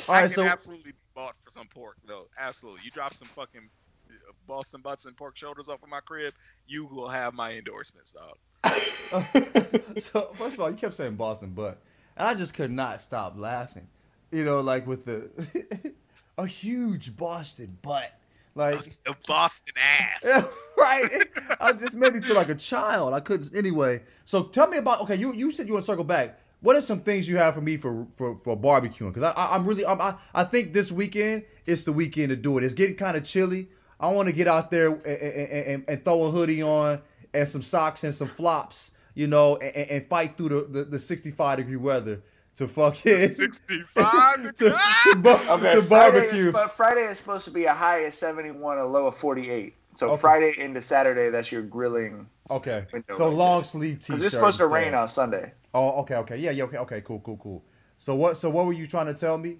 All 0.08 0.14
I 0.14 0.22
right, 0.22 0.22
can 0.22 0.30
so 0.30 0.44
absolutely 0.44 0.92
be 0.92 0.98
bought 1.14 1.36
for 1.36 1.50
some 1.50 1.66
pork, 1.66 1.96
though. 2.06 2.28
Absolutely. 2.38 2.80
You 2.84 2.90
drop 2.90 3.12
some 3.12 3.28
fucking 3.28 3.68
uh, 4.10 4.32
Boston 4.46 4.80
butts 4.80 5.04
and 5.06 5.16
pork 5.16 5.36
shoulders 5.36 5.68
off 5.68 5.82
of 5.82 5.88
my 5.88 6.00
crib, 6.00 6.32
you 6.66 6.86
will 6.86 7.08
have 7.08 7.34
my 7.34 7.52
endorsements, 7.52 8.12
dog. 8.12 8.38
so 9.98 10.30
first 10.34 10.54
of 10.54 10.60
all, 10.60 10.70
you 10.70 10.76
kept 10.76 10.94
saying 10.94 11.14
Boston 11.16 11.50
butt, 11.50 11.78
and 12.18 12.28
I 12.28 12.34
just 12.34 12.54
could 12.54 12.70
not 12.70 13.00
stop 13.00 13.34
laughing. 13.36 13.86
You 14.30 14.44
know, 14.44 14.60
like 14.60 14.86
with 14.86 15.04
the 15.04 15.30
a 16.38 16.46
huge 16.46 17.16
Boston 17.16 17.78
butt, 17.82 18.12
like 18.54 18.76
A 19.06 19.14
Boston 19.26 19.74
ass. 20.00 20.44
right. 20.76 21.06
I 21.60 21.72
just 21.72 21.94
made 21.94 22.14
me 22.14 22.20
feel 22.20 22.36
like 22.36 22.50
a 22.50 22.54
child. 22.54 23.14
I 23.14 23.20
couldn't 23.20 23.56
anyway. 23.56 24.02
So 24.24 24.44
tell 24.44 24.68
me 24.68 24.76
about 24.78 25.00
okay. 25.02 25.16
You 25.16 25.32
you 25.32 25.52
said 25.52 25.66
you 25.66 25.74
want 25.74 25.84
to 25.84 25.92
circle 25.92 26.04
back. 26.04 26.38
What 26.60 26.74
are 26.74 26.80
some 26.80 27.00
things 27.00 27.28
you 27.28 27.36
have 27.36 27.54
for 27.54 27.60
me 27.60 27.76
for 27.76 28.06
for, 28.16 28.36
for 28.36 28.56
barbecuing? 28.56 29.14
Because 29.14 29.22
I, 29.22 29.30
I 29.30 29.54
I'm 29.54 29.64
really 29.64 29.86
I'm, 29.86 30.00
I 30.00 30.14
I 30.34 30.44
think 30.44 30.72
this 30.72 30.92
weekend 30.92 31.44
is 31.66 31.84
the 31.84 31.92
weekend 31.92 32.30
to 32.30 32.36
do 32.36 32.58
it. 32.58 32.64
It's 32.64 32.74
getting 32.74 32.96
kind 32.96 33.16
of 33.16 33.24
chilly. 33.24 33.68
I 34.00 34.08
want 34.10 34.28
to 34.28 34.32
get 34.32 34.46
out 34.46 34.70
there 34.70 34.88
and, 34.88 35.06
and, 35.06 35.66
and, 35.66 35.84
and 35.88 36.04
throw 36.04 36.24
a 36.24 36.30
hoodie 36.30 36.62
on 36.62 37.00
and 37.34 37.48
some 37.48 37.62
socks 37.62 38.04
and 38.04 38.14
some 38.14 38.28
flops, 38.28 38.92
you 39.18 39.26
know, 39.26 39.56
and, 39.56 39.74
and- 39.74 39.90
and 39.90 40.06
fight 40.08 40.36
through 40.36 40.48
the, 40.48 40.60
the, 40.62 40.84
the 40.84 40.98
65 40.98 41.58
degree 41.58 41.74
weather 41.76 42.22
to 42.54 42.68
fucking 42.68 43.28
65 43.28 44.54
to, 44.54 44.54
to, 44.54 45.16
bar- 45.16 45.34
Okay, 45.58 45.74
to 45.74 45.82
Friday 45.82 46.20
barbecue. 46.20 46.46
is, 46.46 46.52
but 46.52 46.70
Friday 46.70 47.00
is 47.02 47.18
supposed 47.18 47.44
to 47.44 47.50
be 47.50 47.64
a 47.64 47.74
high 47.74 47.98
of 48.00 48.14
71, 48.14 48.78
a 48.78 48.84
low 48.86 49.08
of 49.08 49.16
48. 49.16 49.74
So 49.94 50.10
Okay. 50.10 50.20
Friday 50.20 50.54
into 50.58 50.80
Saturday, 50.80 51.30
that's 51.30 51.50
your 51.50 51.62
grilling. 51.62 52.28
Okay, 52.52 52.86
so 53.16 53.26
right 53.28 53.34
long 53.36 53.64
sleeve 53.64 53.96
t-shirt. 53.98 54.06
Because 54.06 54.22
it's 54.22 54.34
supposed 54.36 54.58
to 54.58 54.68
rain 54.68 54.94
on 54.94 55.08
Sunday. 55.08 55.52
Oh, 55.74 56.00
okay, 56.02 56.14
okay, 56.16 56.36
yeah, 56.36 56.52
yeah, 56.52 56.64
okay, 56.64 56.76
okay, 56.78 57.00
cool, 57.00 57.18
cool, 57.20 57.36
cool. 57.38 57.64
So 57.96 58.14
what? 58.14 58.36
So 58.36 58.48
what 58.48 58.66
were 58.66 58.72
you 58.72 58.86
trying 58.86 59.06
to 59.06 59.14
tell 59.14 59.36
me? 59.36 59.56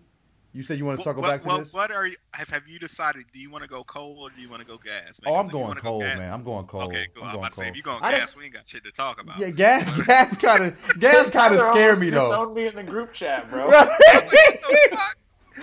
You 0.55 0.63
said 0.63 0.79
you 0.79 0.87
want 0.87 0.99
to 0.99 1.05
circle 1.05 1.23
what, 1.23 1.31
back 1.31 1.43
to 1.43 1.49
what, 1.49 1.59
this. 1.59 1.73
what 1.73 1.93
are 1.93 2.07
you? 2.07 2.17
Have, 2.33 2.49
have 2.49 2.67
you 2.67 2.79
decided? 2.79 3.25
Do 3.33 3.39
you 3.39 3.51
want 3.51 3.65
to 3.65 3.69
go 3.69 3.85
cold 3.85 4.19
or 4.19 4.35
do 4.35 4.41
you 4.41 4.49
want 4.49 4.63
to 4.63 4.67
go 4.67 4.79
gas? 4.79 5.21
oh. 5.27 5.35
I'm 5.35 5.45
if 5.45 5.53
going 5.53 5.65
wanna 5.65 5.81
go 5.81 5.89
cold, 5.89 6.03
man. 6.03 6.33
I'm 6.33 6.43
going 6.43 6.67
cold. 6.67 6.85
Okay, 6.85 7.07
cool. 7.15 7.25
I'm 7.25 7.29
I'm, 7.29 7.35
going 7.35 7.45
about 7.45 7.51
to 7.51 7.57
say 7.57 7.63
cold. 7.65 7.71
if 7.71 7.77
you 7.77 7.83
going 7.83 7.99
I 8.03 8.13
gas, 8.13 8.37
we 8.37 8.45
ain't 8.45 8.55
got 8.55 8.67
shit 8.67 8.85
to 8.85 8.93
talk 8.93 9.21
about. 9.21 9.39
Yeah, 9.39 9.51
gas, 9.51 10.07
gas 10.07 10.37
kind 10.37 10.65
of, 10.65 10.99
gas 10.99 11.31
kind 11.31 11.55
of 11.55 11.61
Tyler 11.61 11.73
scared 11.73 11.99
me 11.99 12.11
though. 12.11 12.29
disowned 12.29 12.55
me 12.55 12.67
in 12.67 12.75
the 12.75 12.83
group 12.83 13.13
chat, 13.13 13.51
bro. 13.51 13.71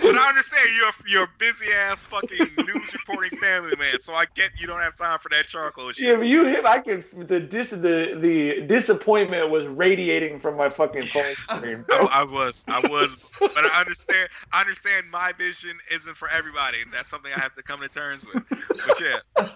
But 0.02 0.16
I 0.18 0.30
understand 0.30 0.70
you're 0.76 0.88
a- 0.90 1.10
you're 1.12 1.24
a 1.24 1.30
busy 1.38 1.72
ass 1.72 2.04
fucking 2.04 2.38
news 2.66 2.94
reporting 2.94 3.38
family 3.40 3.74
man, 3.78 4.00
so 4.00 4.14
I 4.14 4.26
get 4.36 4.52
you 4.60 4.68
don't 4.68 4.82
have 4.82 4.96
time 4.98 5.20
for 5.20 5.30
that 5.30 5.48
charcoal 5.48 5.92
shit. 5.92 6.06
Yeah, 6.08 6.16
but 6.18 6.28
you 6.28 6.46
hit. 6.46 6.66
I 6.66 6.80
could. 6.80 7.06
The 7.28 7.40
dis. 7.40 7.70
The 7.72 8.18
the 8.20 8.62
disappointment 8.68 9.50
was 9.50 9.66
radiating 9.66 10.40
from 10.40 10.58
my 10.58 10.70
fucking 10.70 11.04
phone 11.04 11.34
screen. 11.58 11.86
I, 11.90 12.08
I 12.12 12.24
was, 12.26 12.66
I 12.68 12.80
was, 12.88 13.18
but 13.40 13.52
I 13.58 13.80
understand. 13.80 14.30
I 14.52 14.62
understand 14.62 15.10
my 15.12 15.32
vision 15.38 15.78
isn't 15.92 16.16
for 16.18 16.30
everybody, 16.30 16.82
and 16.82 16.92
that's 16.94 17.10
something 17.10 17.32
I 17.36 17.40
have 17.40 17.54
to 17.56 17.64
come 17.64 17.82
to 17.82 17.90
terms 17.90 18.26
with. 18.26 18.44
But 18.50 19.00
yeah, 19.02 19.48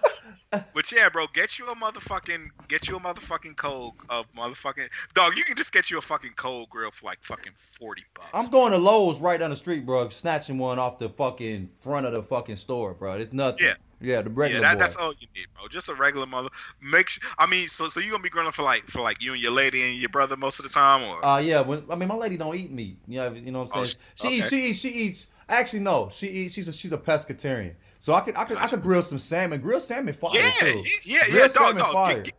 but 0.74 0.90
yeah, 0.92 1.08
bro, 1.08 1.26
get 1.32 1.58
you 1.58 1.66
a 1.68 1.74
motherfucking, 1.76 2.48
get 2.68 2.88
you 2.88 2.96
a 2.96 3.00
motherfucking 3.00 3.56
cold, 3.56 3.94
uh, 4.08 4.24
motherfucking 4.36 4.88
dog. 5.14 5.36
You 5.36 5.44
can 5.44 5.56
just 5.56 5.72
get 5.72 5.90
you 5.90 5.98
a 5.98 6.00
fucking 6.00 6.32
cold 6.36 6.68
grill 6.70 6.90
for 6.90 7.06
like 7.06 7.18
fucking 7.22 7.52
forty 7.56 8.02
bucks. 8.14 8.30
I'm 8.34 8.50
going 8.50 8.72
to 8.72 8.78
Lowe's 8.78 9.20
right 9.20 9.38
down 9.38 9.50
the 9.50 9.56
street, 9.56 9.86
bro. 9.86 10.08
Snatching 10.08 10.58
one 10.58 10.78
off 10.78 10.98
the 10.98 11.08
fucking 11.08 11.70
front 11.78 12.06
of 12.06 12.12
the 12.12 12.22
fucking 12.22 12.56
store, 12.56 12.94
bro. 12.94 13.14
It's 13.14 13.32
nothing. 13.32 13.66
Yeah. 13.66 13.74
yeah, 14.00 14.22
the 14.22 14.30
yeah, 14.30 14.34
regular 14.36 14.62
that, 14.62 14.74
boy. 14.74 14.78
that's 14.80 14.96
all 14.96 15.12
you 15.20 15.28
need, 15.36 15.46
bro. 15.54 15.68
Just 15.68 15.88
a 15.88 15.94
regular 15.94 16.26
mother. 16.26 16.48
Make 16.82 17.08
sure. 17.10 17.30
I 17.38 17.46
mean, 17.46 17.68
so 17.68 17.86
so 17.86 18.00
you 18.00 18.10
gonna 18.10 18.22
be 18.22 18.28
grilling 18.28 18.50
for 18.50 18.62
like 18.62 18.82
for 18.82 19.00
like 19.02 19.22
you 19.22 19.32
and 19.34 19.40
your 19.40 19.52
lady 19.52 19.82
and 19.82 20.00
your 20.00 20.08
brother 20.10 20.36
most 20.36 20.58
of 20.58 20.64
the 20.64 20.70
time, 20.70 21.02
or 21.08 21.24
Uh, 21.24 21.38
yeah. 21.38 21.60
When 21.60 21.84
I 21.88 21.94
mean, 21.94 22.08
my 22.08 22.16
lady 22.16 22.36
don't 22.36 22.56
eat 22.56 22.72
meat. 22.72 22.98
Yeah, 23.06 23.30
you 23.30 23.52
know 23.52 23.60
what 23.60 23.76
I'm 23.76 23.82
Oh, 23.82 23.84
saying. 23.84 23.98
sh- 24.16 24.20
she 24.20 24.40
okay. 24.40 24.48
She 24.48 24.66
eats. 24.70 24.78
She 24.80 24.88
eats. 24.88 25.26
Actually, 25.48 25.80
no. 25.80 26.10
She 26.12 26.26
eats. 26.26 26.54
She's 26.54 26.66
a 26.66 26.72
she's 26.72 26.92
a 26.92 26.98
pescatarian. 26.98 27.74
So 28.00 28.14
I 28.14 28.20
could 28.22 28.36
I 28.36 28.44
could 28.44 28.56
I 28.58 28.66
could 28.66 28.82
grill 28.82 29.02
some 29.02 29.18
salmon. 29.18 29.60
Grill 29.60 29.80
salmon 29.80 30.14
fire 30.14 30.30
yeah, 30.34 30.50
too. 30.58 30.66
yeah, 30.66 30.72
yeah, 31.04 31.30
Grill 31.30 31.36
yeah, 31.42 31.46
dog, 31.48 31.52
salmon 31.54 31.76
dog. 31.82 31.92
fire. 31.92 32.14
Get- 32.16 32.24
get- 32.24 32.34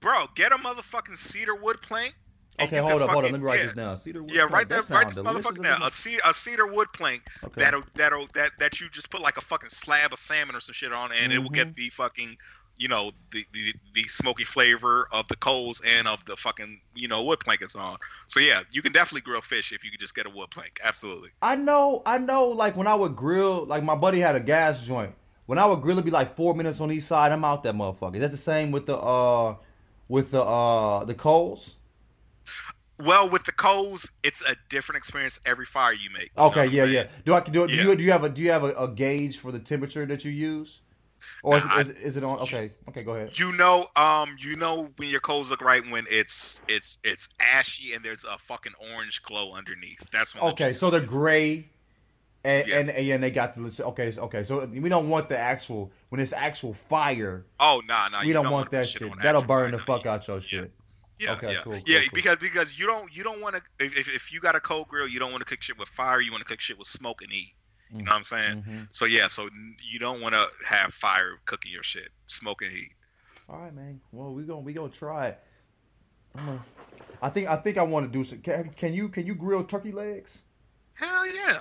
bro, 0.00 0.24
get 0.34 0.52
a 0.52 0.56
motherfucking 0.56 1.16
cedar 1.16 1.54
wood 1.56 1.80
plank. 1.82 2.14
Okay, 2.62 2.76
hold 2.78 3.02
up, 3.02 3.10
hold 3.10 3.24
up. 3.24 3.32
Let 3.32 3.40
me 3.40 3.44
write 3.46 3.58
yeah. 3.58 3.64
this 3.66 3.74
down. 3.74 3.96
Cedar 3.96 4.22
wood. 4.22 4.30
Yeah, 4.32 4.42
plank. 4.42 4.52
right 4.52 4.68
there, 4.68 4.82
That 4.82 4.94
right 4.94 5.08
this 5.08 5.18
motherfucker 5.20 5.58
now. 5.60 5.78
a- 5.84 5.90
cedar, 5.90 6.22
a 6.28 6.32
cedar 6.32 6.66
wood 6.72 6.88
plank 6.92 7.22
Okay. 7.42 7.54
that'll 7.56 7.82
that'll 7.94 8.28
that 8.34 8.52
that 8.60 8.80
you 8.80 8.88
just 8.90 9.10
put 9.10 9.20
like 9.22 9.36
a 9.38 9.40
fucking 9.40 9.70
slab 9.70 10.12
of 10.12 10.18
salmon 10.18 10.54
or 10.56 10.60
some 10.60 10.72
shit 10.72 10.92
on, 10.92 11.10
and 11.12 11.32
it 11.32 11.38
will 11.38 11.46
Mm-hmm. 11.46 11.54
get 11.54 11.74
the 11.74 11.88
fucking 11.90 12.36
you 12.76 12.88
know 12.88 13.12
the, 13.30 13.44
the 13.52 13.72
the 13.94 14.02
smoky 14.02 14.44
flavor 14.44 15.06
of 15.12 15.28
the 15.28 15.36
coals 15.36 15.80
and 15.86 16.08
of 16.08 16.24
the 16.24 16.36
fucking 16.36 16.80
you 16.94 17.08
know 17.08 17.22
wood 17.24 17.40
plank 17.40 17.62
it's 17.62 17.76
on. 17.76 17.96
So 18.26 18.40
yeah, 18.40 18.60
you 18.70 18.82
can 18.82 18.92
definitely 18.92 19.22
grill 19.22 19.40
fish 19.40 19.72
if 19.72 19.84
you 19.84 19.90
could 19.90 20.00
just 20.00 20.14
get 20.14 20.26
a 20.26 20.30
wood 20.30 20.50
plank. 20.50 20.80
Absolutely. 20.84 21.30
I 21.42 21.56
know, 21.56 22.02
I 22.06 22.18
know. 22.18 22.48
Like 22.48 22.76
when 22.76 22.86
I 22.86 22.94
would 22.94 23.16
grill, 23.16 23.64
like 23.66 23.82
my 23.84 23.94
buddy 23.94 24.20
had 24.20 24.34
a 24.36 24.40
gas 24.40 24.80
joint. 24.80 25.14
When 25.46 25.58
I 25.58 25.66
would 25.66 25.82
grill, 25.82 25.96
it'd 25.96 26.04
be 26.06 26.10
like 26.10 26.34
four 26.36 26.54
minutes 26.54 26.80
on 26.80 26.90
each 26.90 27.04
side. 27.04 27.30
I'm 27.30 27.44
out 27.44 27.62
that 27.64 27.74
motherfucker. 27.74 28.18
That's 28.18 28.32
the 28.32 28.38
same 28.38 28.70
with 28.70 28.86
the 28.86 28.96
uh, 28.96 29.56
with 30.08 30.30
the 30.30 30.42
uh, 30.42 31.04
the 31.04 31.14
coals. 31.14 31.76
Well, 33.04 33.28
with 33.28 33.44
the 33.44 33.52
coals, 33.52 34.10
it's 34.22 34.42
a 34.48 34.54
different 34.68 34.98
experience 34.98 35.40
every 35.44 35.64
fire 35.64 35.92
you 35.92 36.10
make. 36.10 36.30
you 36.36 36.42
Okay, 36.44 36.66
yeah, 36.66 36.84
yeah. 36.84 37.06
Do 37.24 37.34
I 37.34 37.40
do, 37.40 37.66
do 37.66 37.74
Yeah. 37.74 37.82
you 37.82 37.96
do 37.96 38.02
you 38.04 38.12
have 38.12 38.24
a 38.24 38.28
do 38.28 38.40
you 38.40 38.50
have 38.52 38.62
a, 38.64 38.72
a 38.74 38.88
gauge 38.88 39.36
for 39.38 39.50
the 39.52 39.58
temperature 39.58 40.06
that 40.06 40.24
you 40.24 40.30
use, 40.30 40.80
or 41.42 41.58
is, 41.58 41.64
Nah, 41.64 41.78
is, 41.78 41.90
is 41.90 42.16
it 42.16 42.24
on? 42.24 42.38
Okay, 42.40 42.70
okay, 42.88 43.02
go 43.02 43.12
ahead. 43.14 43.38
You 43.38 43.52
know, 43.56 43.86
um, 43.96 44.36
you 44.38 44.56
know 44.56 44.88
when 44.96 45.08
your 45.08 45.20
coals 45.20 45.50
look 45.50 45.62
right 45.62 45.82
when 45.90 46.04
it's 46.10 46.62
it's 46.68 46.98
it's 47.04 47.28
ashy 47.40 47.94
and 47.94 48.04
there's 48.04 48.24
a 48.24 48.38
fucking 48.38 48.72
orange 48.94 49.22
glow 49.22 49.54
underneath. 49.54 50.08
That's 50.10 50.34
when. 50.34 50.52
Okay, 50.52 50.72
so 50.72 50.90
they're 50.90 51.00
gray, 51.00 51.68
and 52.44 52.66
Yeah. 52.66 52.78
and, 52.78 52.90
and, 52.90 53.22
they 53.22 53.30
got 53.30 53.54
the 53.54 53.84
okay, 53.86 54.12
okay. 54.16 54.42
So 54.42 54.64
we 54.66 54.88
don't 54.88 55.08
want 55.08 55.28
the 55.28 55.38
actual 55.38 55.92
when 56.08 56.20
it's 56.20 56.32
actual 56.32 56.74
fire. 56.74 57.44
oh 57.60 57.82
nah 57.86 58.08
nah. 58.08 58.22
we 58.22 58.28
you 58.28 58.32
don't, 58.34 58.44
wanna 58.44 58.56
want 58.56 58.70
that 58.70 58.86
shit. 58.86 59.10
That'll 59.22 59.44
burn 59.44 59.70
the 59.70 59.78
fuck 59.78 60.06
out 60.06 60.26
your 60.26 60.40
shit. 60.40 60.72
Yeah, 61.18 61.34
Okay, 61.34 61.52
yeah, 61.52 61.60
cool, 61.62 61.74
cool, 61.74 61.82
yeah. 61.86 62.00
cool. 62.00 62.08
Because 62.12 62.38
because 62.38 62.78
you 62.78 62.86
don't 62.86 63.14
you 63.16 63.22
don't 63.22 63.40
want 63.40 63.56
to 63.56 63.62
if, 63.78 63.96
if 63.96 64.14
if 64.14 64.32
you 64.32 64.40
got 64.40 64.56
a 64.56 64.60
cold 64.60 64.88
grill, 64.88 65.06
you 65.06 65.20
don't 65.20 65.30
want 65.30 65.42
to 65.42 65.48
cook 65.48 65.62
shit 65.62 65.78
with 65.78 65.88
fire. 65.88 66.20
You 66.20 66.32
want 66.32 66.42
to 66.42 66.48
cook 66.48 66.60
shit 66.60 66.76
with 66.76 66.88
smoke 66.88 67.22
and 67.22 67.32
heat. 67.32 67.52
You 67.94 68.02
know 68.04 68.10
what 68.10 68.16
I'm 68.16 68.24
saying? 68.24 68.62
Mhm. 68.62 68.86
So 68.90 69.04
yeah, 69.04 69.28
so 69.28 69.48
you 69.90 69.98
don't 70.00 70.20
want 70.20 70.34
to 70.34 70.46
have 70.68 70.92
fire 70.92 71.36
cooking 71.46 71.72
your 71.72 71.84
shit, 71.84 72.08
smoking 72.26 72.70
heat. 72.70 72.92
All 73.48 73.58
right, 73.60 73.74
man. 73.74 74.00
Well, 74.10 74.34
we 74.34 74.42
gonna 74.42 74.60
we 74.60 74.72
gonna 74.72 74.90
try 74.90 75.28
it. 75.28 75.40
Gonna- 76.36 76.64
I 77.22 77.30
think 77.30 77.48
I 77.48 77.56
think 77.56 77.78
I 77.78 77.84
want 77.84 78.04
to 78.06 78.18
do 78.18 78.24
some. 78.24 78.40
Can, 78.40 78.70
can 78.70 78.92
you 78.92 79.08
can 79.08 79.26
you 79.26 79.34
grill 79.34 79.64
turkey 79.64 79.92
legs? 79.92 80.42
Hell 80.94 81.26
yeah. 81.26 81.58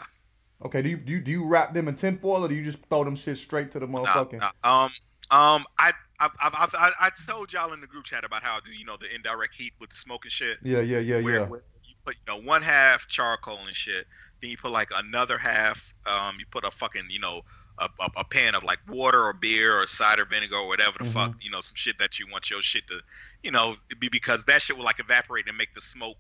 Okay. 0.65 0.81
Do 0.81 0.89
you 0.89 0.97
do 0.97 1.13
you, 1.13 1.21
do 1.21 1.31
you 1.31 1.45
wrap 1.47 1.73
them 1.73 1.87
in 1.87 1.95
tinfoil 1.95 2.43
or 2.45 2.47
do 2.49 2.55
you 2.55 2.63
just 2.63 2.79
throw 2.89 3.03
them 3.03 3.15
shit 3.15 3.37
straight 3.37 3.71
to 3.71 3.79
the 3.79 3.87
Nah, 3.87 4.05
motherfucking? 4.05 4.39
nah. 4.39 4.51
Um, 4.63 4.91
um, 5.31 5.65
I, 5.77 5.93
I, 6.19 6.29
I, 6.41 6.67
I, 6.73 6.91
I 6.99 7.09
told 7.27 7.53
y'all 7.53 7.73
in 7.73 7.81
the 7.81 7.87
group 7.87 8.05
chat 8.05 8.23
about 8.23 8.43
how 8.43 8.55
I 8.55 8.59
do 8.65 8.71
you 8.71 8.85
know 8.85 8.97
the 8.97 9.13
indirect 9.13 9.55
heat 9.55 9.73
with 9.79 9.89
the 9.89 9.95
smoke 9.95 10.25
and 10.25 10.31
shit. 10.31 10.57
Yeah, 10.63 10.81
yeah, 10.81 10.99
yeah, 10.99 11.21
Where, 11.21 11.33
yeah. 11.39 11.45
where 11.45 11.63
you 11.85 11.95
put 12.05 12.15
you 12.15 12.33
know 12.33 12.41
one 12.41 12.61
half 12.61 13.07
charcoal 13.07 13.59
and 13.65 13.75
shit, 13.75 14.05
then 14.41 14.51
you 14.51 14.57
put 14.57 14.71
like 14.71 14.89
another 14.95 15.37
half. 15.37 15.93
Um, 16.05 16.37
you 16.39 16.45
put 16.51 16.65
a 16.65 16.71
fucking 16.71 17.05
you 17.09 17.19
know 17.19 17.41
a, 17.79 17.85
a, 17.99 18.07
a 18.19 18.25
pan 18.25 18.55
of 18.55 18.63
like 18.63 18.79
water 18.87 19.23
or 19.23 19.33
beer 19.33 19.81
or 19.81 19.87
cider 19.87 20.25
vinegar 20.25 20.55
or 20.57 20.67
whatever 20.67 20.97
the 20.99 21.03
Mm-hmm. 21.03 21.11
fuck 21.11 21.35
you 21.41 21.49
know 21.51 21.59
some 21.59 21.75
shit 21.75 21.97
that 21.99 22.19
you 22.19 22.27
want 22.31 22.49
your 22.49 22.61
shit 22.61 22.87
to 22.87 22.99
you 23.43 23.51
know 23.51 23.75
be 23.99 24.09
because 24.09 24.45
that 24.45 24.61
shit 24.61 24.77
will 24.77 24.85
like 24.85 24.99
evaporate 24.99 25.47
and 25.47 25.57
make 25.57 25.73
the 25.73 25.81
smoke. 25.81 26.17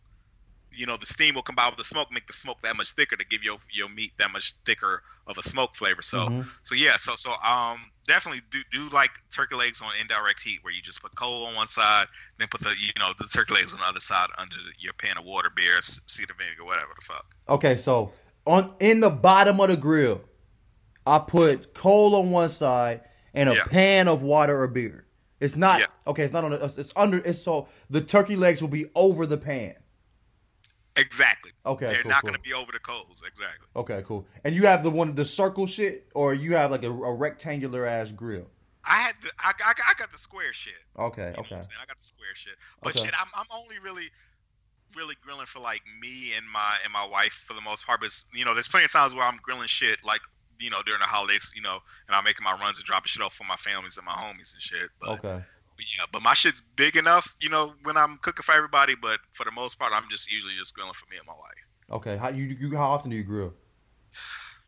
You 0.75 0.85
know 0.85 0.97
the 0.97 1.05
steam 1.05 1.35
will 1.35 1.41
combine 1.43 1.69
with 1.69 1.77
the 1.77 1.83
smoke, 1.83 2.11
make 2.11 2.27
the 2.27 2.33
smoke 2.33 2.61
that 2.61 2.75
much 2.75 2.91
thicker 2.91 3.15
to 3.15 3.25
give 3.25 3.43
your 3.43 3.57
your 3.71 3.89
meat 3.89 4.11
that 4.17 4.31
much 4.31 4.53
thicker 4.65 5.03
of 5.27 5.37
a 5.37 5.43
smoke 5.43 5.75
flavor. 5.75 6.01
So 6.01 6.27
Mhm. 6.27 6.45
so 6.63 6.75
yeah, 6.75 6.95
so 6.97 7.15
so 7.15 7.31
um 7.47 7.91
definitely 8.07 8.41
do 8.49 8.61
do 8.71 8.89
like 8.93 9.11
turkey 9.31 9.55
legs 9.55 9.81
on 9.81 9.89
indirect 10.01 10.41
heat 10.41 10.59
where 10.63 10.73
you 10.73 10.81
just 10.81 11.01
put 11.01 11.15
coal 11.15 11.45
on 11.45 11.55
one 11.55 11.67
side, 11.67 12.07
then 12.37 12.47
put 12.49 12.61
the 12.61 12.73
you 12.79 12.91
know 12.99 13.13
the 13.17 13.25
turkey 13.25 13.53
legs 13.53 13.73
on 13.73 13.79
the 13.79 13.85
other 13.85 13.99
side 13.99 14.29
under 14.37 14.55
the, 14.55 14.71
your 14.79 14.93
pan 14.93 15.17
of 15.17 15.25
water, 15.25 15.49
beer, 15.55 15.77
cedar 15.81 16.33
vinegar, 16.37 16.65
whatever 16.65 16.91
the 16.99 17.05
fuck. 17.05 17.25
Okay, 17.49 17.75
so 17.75 18.11
on 18.45 18.73
in 18.79 18.99
the 18.99 19.09
bottom 19.09 19.59
of 19.59 19.69
the 19.69 19.77
grill, 19.77 20.21
I 21.05 21.19
put 21.19 21.73
coal 21.73 22.15
on 22.15 22.31
one 22.31 22.49
side 22.49 23.01
and 23.33 23.49
a 23.49 23.55
Yeah. 23.55 23.65
pan 23.65 24.07
of 24.07 24.21
water 24.21 24.59
or 24.61 24.67
beer. 24.67 25.05
It's 25.39 25.55
not 25.57 25.81
Yeah. 25.81 25.87
okay. 26.07 26.23
It's 26.23 26.31
not 26.33 26.43
on. 26.45 26.51
The, 26.51 26.63
it's 26.63 26.91
under. 26.95 27.17
It's 27.17 27.41
so 27.41 27.67
the 27.89 27.99
turkey 28.01 28.35
legs 28.37 28.61
will 28.61 28.69
be 28.69 28.85
over 28.95 29.25
the 29.25 29.37
pan. 29.37 29.75
Exactly. 30.95 31.51
Okay, 31.65 31.87
They're 31.87 32.03
cool, 32.03 32.11
not 32.11 32.21
cool. 32.21 32.31
gonna 32.31 32.43
be 32.43 32.53
over 32.53 32.71
the 32.71 32.79
coals. 32.79 33.23
Exactly. 33.27 33.67
Okay, 33.75 34.03
cool. 34.05 34.27
And 34.43 34.53
you 34.53 34.63
have 34.67 34.83
the 34.83 34.91
one 34.91 35.15
the 35.15 35.25
circle 35.25 35.65
shit, 35.65 36.07
or 36.13 36.33
you 36.33 36.55
have 36.55 36.71
like 36.71 36.83
a, 36.83 36.91
a 36.91 37.13
rectangular 37.13 37.85
ass 37.85 38.11
grill. 38.11 38.47
I 38.87 38.95
had 38.95 39.15
the, 39.21 39.31
I, 39.39 39.53
I, 39.65 39.71
I 39.71 39.93
got 39.97 40.11
the 40.11 40.17
square 40.17 40.51
shit. 40.53 40.73
Okay, 40.99 41.27
You 41.27 41.27
know 41.33 41.39
okay. 41.39 41.55
I 41.55 41.85
got 41.87 41.97
the 41.97 42.03
square 42.03 42.35
shit. 42.35 42.55
But 42.83 42.95
Okay. 42.95 43.05
shit, 43.05 43.13
I'm 43.19 43.27
I'm 43.35 43.47
only 43.51 43.79
really 43.79 44.07
really 44.95 45.15
grilling 45.23 45.45
for 45.47 45.59
like 45.59 45.81
me 46.01 46.33
and 46.37 46.45
my 46.47 46.77
and 46.83 46.93
my 46.93 47.07
wife 47.07 47.33
for 47.47 47.53
the 47.53 47.61
most 47.61 47.85
part. 47.87 48.01
But 48.01 48.11
you 48.33 48.45
know, 48.45 48.53
there's 48.53 48.67
plenty 48.67 48.85
of 48.85 48.91
times 48.91 49.13
where 49.13 49.23
I'm 49.23 49.37
grilling 49.41 49.67
shit 49.67 49.97
like 50.05 50.21
you 50.59 50.69
know 50.69 50.81
during 50.85 50.99
the 50.99 51.07
holidays, 51.07 51.51
you 51.55 51.61
know, 51.61 51.79
and 52.07 52.15
I'm 52.15 52.23
making 52.23 52.43
my 52.43 52.53
runs 52.61 52.77
and 52.77 52.85
dropping 52.85 53.07
shit 53.07 53.23
off 53.23 53.33
for 53.33 53.45
my 53.45 53.55
families 53.55 53.97
and 53.97 54.05
my 54.05 54.13
homies 54.13 54.53
and 54.53 54.61
shit. 54.61 54.89
But 55.01 55.09
Okay. 55.23 55.43
Yeah, 55.79 56.05
but 56.11 56.21
my 56.21 56.33
shit's 56.33 56.61
big 56.61 56.95
enough, 56.95 57.35
you 57.39 57.49
know, 57.49 57.73
when 57.83 57.97
I'm 57.97 58.17
cooking 58.21 58.43
for 58.43 58.53
everybody. 58.53 58.95
But 58.99 59.19
for 59.31 59.43
the 59.43 59.51
most 59.51 59.79
part, 59.79 59.91
I'm 59.93 60.09
just 60.09 60.31
usually 60.31 60.53
just 60.53 60.75
grilling 60.75 60.93
for 60.93 61.05
me 61.09 61.17
and 61.17 61.27
my 61.27 61.33
wife. 61.33 61.99
Okay. 61.99 62.17
How 62.17 62.29
you, 62.29 62.45
you 62.59 62.75
how 62.75 62.91
often 62.91 63.09
do 63.09 63.17
you 63.17 63.23
grill? 63.23 63.53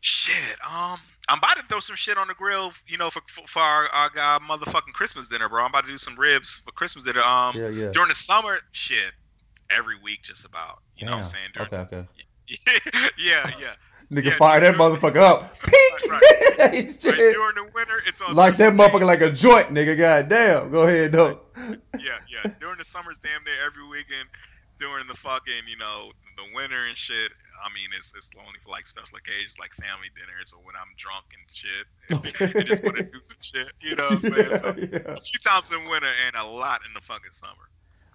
Shit, 0.00 0.56
um, 0.62 0.98
I'm 1.28 1.38
about 1.38 1.56
to 1.56 1.62
throw 1.64 1.80
some 1.80 1.96
shit 1.96 2.16
on 2.18 2.28
the 2.28 2.34
grill, 2.34 2.70
you 2.86 2.98
know, 2.98 3.10
for 3.10 3.22
for, 3.28 3.46
for 3.46 3.60
our, 3.60 3.86
our 3.92 4.10
guy 4.10 4.38
motherfucking 4.48 4.92
Christmas 4.92 5.28
dinner, 5.28 5.48
bro. 5.48 5.64
I'm 5.64 5.70
about 5.70 5.84
to 5.84 5.90
do 5.90 5.98
some 5.98 6.16
ribs 6.16 6.60
for 6.64 6.70
Christmas 6.72 7.04
dinner. 7.04 7.22
Um, 7.22 7.56
Yeah, 7.56 7.68
yeah. 7.68 7.90
during 7.90 8.08
the 8.08 8.14
summer, 8.14 8.58
shit, 8.72 9.12
every 9.70 9.96
week, 10.02 10.22
just 10.22 10.44
about. 10.44 10.80
You 10.96 11.06
know 11.06 11.12
what 11.12 11.16
I'm 11.18 11.22
saying? 11.22 11.48
During, 11.54 11.74
Okay, 11.74 11.96
okay. 11.96 12.06
yeah, 13.18 13.50
yeah. 13.60 13.74
Nigga 14.10 14.24
Yeah, 14.24 14.34
fire 14.36 14.60
that 14.60 14.74
motherfucker 14.76 15.16
up. 15.16 15.52
Peek! 15.62 16.10
Right, 16.10 16.22
Shit. 17.02 17.04
Right, 17.04 17.16
during 17.16 17.54
the 17.56 17.70
winter, 17.74 17.94
it's 18.06 18.20
on 18.22 18.34
like 18.34 18.56
that 18.56 18.72
motherfucker 18.74 19.04
like 19.06 19.20
a 19.20 19.30
joint, 19.32 19.68
nigga. 19.74 19.98
God 19.98 20.28
damn. 20.28 20.70
Go 20.70 20.86
ahead, 20.86 21.12
though. 21.12 21.40
yeah, 21.98 22.18
yeah. 22.28 22.50
During 22.60 22.78
the 22.78 22.84
summers, 22.84 23.18
damn 23.18 23.42
near 23.44 23.54
every 23.66 23.86
weekend. 23.88 24.28
During 24.78 25.06
the 25.06 25.14
fucking, 25.14 25.64
you 25.66 25.76
know, 25.78 26.10
the 26.36 26.44
winter 26.54 26.76
and 26.86 26.96
shit. 26.96 27.32
I 27.64 27.68
mean, 27.74 27.88
it's 27.96 28.12
it's 28.14 28.30
only 28.38 28.58
for 28.62 28.68
like 28.70 28.86
special 28.86 29.16
occasions, 29.16 29.58
like 29.58 29.72
family 29.72 30.08
dinners, 30.14 30.52
or 30.52 30.62
when 30.64 30.74
I'm 30.76 30.92
drunk 30.96 31.24
and 31.32 31.44
shit. 31.50 31.86
And 32.42 32.56
I 32.56 32.62
just 32.62 32.84
want 32.84 32.96
to 32.98 33.02
do 33.04 33.18
some 33.22 33.38
shit. 33.40 33.72
You 33.80 33.96
know 33.96 34.04
what 34.04 34.12
I'm 34.12 34.20
saying? 34.20 34.58
So, 34.58 34.74
Yeah. 34.78 35.14
A 35.14 35.20
few 35.20 35.40
times 35.40 35.72
in 35.72 35.80
winter 35.88 36.08
and 36.26 36.36
a 36.36 36.44
lot 36.46 36.80
in 36.86 36.92
the 36.94 37.00
fucking 37.00 37.30
summer. 37.32 37.54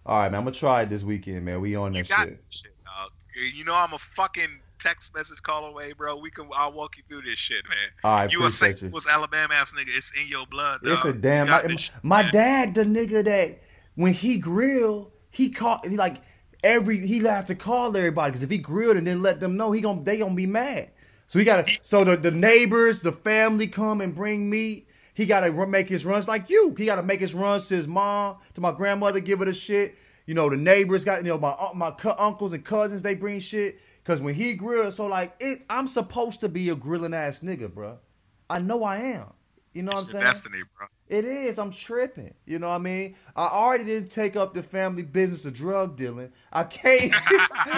All 0.06 0.20
right, 0.20 0.32
man. 0.32 0.40
I'm 0.40 0.46
gonna 0.46 0.56
try 0.56 0.84
it 0.84 0.90
this 0.90 1.04
weekend, 1.04 1.44
man. 1.46 1.62
We 1.62 1.76
on 1.76 1.94
You 1.94 2.04
that 2.04 2.10
got 2.10 2.28
shit. 2.28 2.44
shit, 2.50 2.76
dog. 2.86 3.12
You 3.56 3.66
know 3.66 3.74
I'm 3.76 3.94
a 3.94 3.98
fucking 3.98 4.60
text 4.82 5.16
message 5.16 5.42
call 5.42 5.66
away, 5.66 5.94
bro. 5.94 6.18
We 6.18 6.32
can. 6.32 6.48
I'll 6.56 6.74
walk 6.74 6.98
you 6.98 7.04
through 7.10 7.30
this 7.30 7.40
shit, 7.40 7.64
man. 7.70 7.78
All 8.04 8.18
right, 8.18 8.32
you 8.32 8.46
a 8.46 8.50
St. 8.50 8.82
Louis, 8.82 9.08
Alabama 9.10 9.54
ass 9.54 9.74
nigga. 9.74 9.96
It's 9.96 10.20
in 10.20 10.28
your 10.28 10.46
blood, 10.46 10.82
dog. 10.84 10.94
It's 10.94 11.06
a 11.06 11.14
damn. 11.14 11.50
My, 11.50 11.62
this 11.62 11.82
shit, 11.82 11.96
my 12.04 12.22
man. 12.24 12.32
dad, 12.32 12.76
the 12.76 12.84
nigga 12.84 13.24
that 13.26 13.62
when 13.96 14.14
he 14.14 14.38
grill, 14.38 15.12
he 15.30 15.50
caught 15.50 15.86
he 15.86 15.98
like 15.98 16.22
every 16.64 17.06
he 17.06 17.20
have 17.20 17.46
to 17.48 17.56
call 17.56 17.96
everybody 17.96 18.32
because 18.32 18.44
if 18.44 18.50
he 18.50 18.58
grilled 18.58 18.98
and 18.98 19.06
then 19.06 19.22
let 19.22 19.40
them 19.40 19.58
know, 19.58 19.72
he 19.72 19.82
gonna 19.82 20.04
they 20.04 20.18
gonna 20.18 20.36
be 20.36 20.48
mad. 20.48 20.92
So 21.28 21.40
he 21.40 21.46
gotta. 21.46 21.72
So 21.82 22.04
the 22.04 22.18
the 22.18 22.32
neighbors, 22.32 23.02
the 23.02 23.12
family 23.12 23.68
come 23.68 24.02
and 24.02 24.14
bring 24.14 24.50
meat. 24.50 24.88
He 25.14 25.26
gotta 25.26 25.52
make 25.68 25.88
his 25.88 26.06
runs 26.06 26.28
like 26.28 26.50
you. 26.50 26.74
He 26.78 26.86
gotta 26.86 27.04
make 27.04 27.20
his 27.20 27.34
runs 27.34 27.68
to 27.68 27.76
his 27.76 27.88
mom, 27.88 28.38
to 28.56 28.62
my 28.62 28.72
grandmother, 28.72 29.20
give 29.20 29.40
her 29.40 29.46
the 29.46 29.54
shit. 29.54 29.96
You 30.26 30.34
know 30.34 30.50
the 30.50 30.58
neighbors 30.58 31.06
got 31.06 31.24
you 31.24 31.30
know 31.30 31.38
my 31.38 31.50
uh, 31.50 31.72
my 31.74 31.92
cu- 31.92 32.14
uncles 32.18 32.54
and 32.54 32.64
cousins 32.64 33.02
they 33.02 33.16
bring 33.16 33.40
shit. 33.40 33.80
Cause 34.04 34.22
when 34.22 34.34
he 34.34 34.54
grills, 34.56 34.96
so 34.96 35.06
like 35.06 35.36
it, 35.40 35.60
I'm 35.70 35.88
supposed 35.88 36.40
to 36.42 36.50
be 36.50 36.70
a 36.70 36.76
grilling 36.76 37.14
ass 37.14 37.42
nigga, 37.42 37.70
bruh. 37.70 37.98
I 38.50 38.60
know 38.60 38.84
I 38.84 38.98
am. 38.98 39.28
You 39.74 39.84
know 39.84 39.92
It's 39.92 40.06
what 40.06 40.16
I'm 40.16 40.22
saying? 40.22 40.24
destiny, 40.26 40.58
bro. 40.78 40.88
It 41.08 41.24
is. 41.24 41.60
I'm 41.60 41.72
tripping. 41.72 42.34
You 42.46 42.60
know 42.60 42.68
what 42.70 42.76
I 42.76 42.80
mean? 42.80 43.16
I 43.36 43.46
already 43.48 43.84
didn't 43.86 44.10
take 44.10 44.36
up 44.36 44.54
the 44.54 44.64
family 44.64 45.04
business 45.04 45.46
of 45.46 45.54
drug 45.54 45.96
dealing. 45.96 46.32
I 46.52 46.64
can't. 46.66 47.14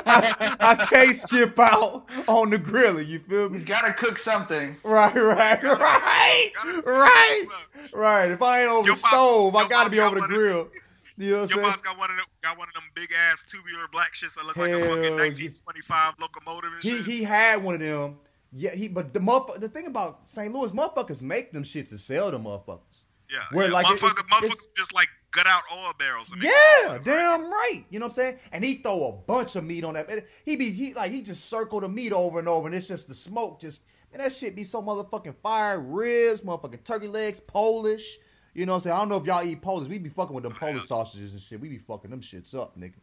I, 0.05 0.55
I 0.59 0.85
can't 0.89 1.15
skip 1.15 1.59
out 1.59 2.05
on 2.27 2.49
the 2.51 2.57
grilling. 2.57 3.07
You 3.07 3.19
feel 3.19 3.49
me? 3.49 3.57
He's 3.59 3.67
got 3.67 3.81
to 3.81 3.93
cook 3.93 4.17
something. 4.17 4.75
Right, 4.83 5.13
right, 5.15 5.61
right, 5.63 6.51
right, 6.85 7.45
right. 7.93 8.31
If 8.31 8.41
I 8.41 8.61
ain't 8.61 8.71
over 8.71 8.87
Your 8.87 8.95
the 8.95 9.01
mom- 9.01 9.09
stove, 9.09 9.55
I 9.55 9.67
gotta 9.67 9.89
be 9.89 9.99
over 9.99 10.15
the 10.15 10.21
one 10.21 10.31
of- 10.31 10.35
grill. 10.35 10.67
You 11.17 11.29
know 11.31 11.39
what 11.41 11.49
Your 11.51 11.61
mom's 11.61 11.81
got 11.81 11.97
one 11.97 12.09
of 12.09 12.17
them, 12.17 12.25
got 12.41 12.57
one 12.57 12.67
of 12.67 12.73
them 12.73 12.83
big 12.95 13.09
ass 13.29 13.43
tubular 13.49 13.87
black 13.91 14.13
shits 14.13 14.35
that 14.35 14.45
look 14.45 14.57
like 14.57 14.71
a 14.71 14.79
Hell 14.79 14.87
fucking 14.87 15.03
yeah. 15.03 15.09
1925 15.11 16.13
locomotive 16.19 16.73
and 16.73 16.83
He 16.83 16.97
shit. 16.97 17.05
he 17.05 17.23
had 17.23 17.63
one 17.63 17.75
of 17.75 17.79
them. 17.81 18.17
Yeah, 18.51 18.71
he. 18.75 18.87
But 18.87 19.13
the 19.13 19.19
motherf- 19.19 19.59
the 19.59 19.69
thing 19.69 19.87
about 19.87 20.27
St. 20.27 20.53
Louis, 20.53 20.71
motherfuckers 20.71 21.21
make 21.21 21.51
them 21.51 21.63
shits 21.63 21.91
and 21.91 21.99
sell 21.99 22.31
them 22.31 22.43
motherfuckers. 22.45 23.01
yeah, 23.31 23.39
where, 23.51 23.67
yeah. 23.67 23.73
like, 23.73 23.85
motherfuckers, 23.85 24.27
motherfuckers 24.29 24.43
it's- 24.45 24.67
just 24.75 24.93
like 24.93 25.07
gut 25.31 25.47
out 25.47 25.63
oil 25.75 25.91
barrels. 25.97 26.31
And 26.33 26.43
Yeah, 26.43 26.99
damn 27.03 27.41
right. 27.49 27.83
You 27.89 27.99
know 27.99 28.05
what 28.05 28.11
I'm 28.11 28.15
saying? 28.15 28.39
And 28.51 28.63
he 28.63 28.75
throw 28.75 29.07
a 29.07 29.11
bunch 29.11 29.55
of 29.55 29.63
meat 29.63 29.83
on 29.83 29.95
that. 29.95 30.25
He 30.45 30.55
be 30.55 30.71
he 30.71 30.93
like 30.93 31.11
he 31.11 31.21
just 31.23 31.45
circle 31.49 31.79
the 31.79 31.89
meat 31.89 32.13
over 32.13 32.37
and 32.39 32.47
over, 32.47 32.67
and 32.67 32.75
it's 32.75 32.87
just 32.87 33.07
the 33.07 33.15
smoke. 33.15 33.59
Just 33.59 33.81
And 34.11 34.21
that 34.21 34.31
shit 34.33 34.55
be 34.55 34.63
so 34.63 34.81
motherfucking 34.83 35.35
fire. 35.41 35.79
Ribs, 35.79 36.41
motherfucking 36.41 36.83
turkey 36.83 37.07
legs, 37.07 37.39
Polish. 37.39 38.17
You 38.53 38.65
know 38.65 38.73
what 38.73 38.77
I'm 38.77 38.81
saying? 38.81 38.95
I 38.95 38.99
don't 38.99 39.09
know 39.09 39.17
if 39.17 39.25
y'all 39.25 39.43
eat 39.43 39.61
Polish. 39.61 39.89
We 39.89 39.97
be 39.97 40.09
fucking 40.09 40.33
with 40.33 40.43
them 40.43 40.53
Polish 40.53 40.85
sausages 40.87 41.33
and 41.33 41.41
shit. 41.41 41.59
We 41.59 41.69
be 41.69 41.79
fucking 41.79 42.11
them 42.11 42.21
shits 42.21 42.53
up, 42.55 42.77
nigga. 42.79 42.93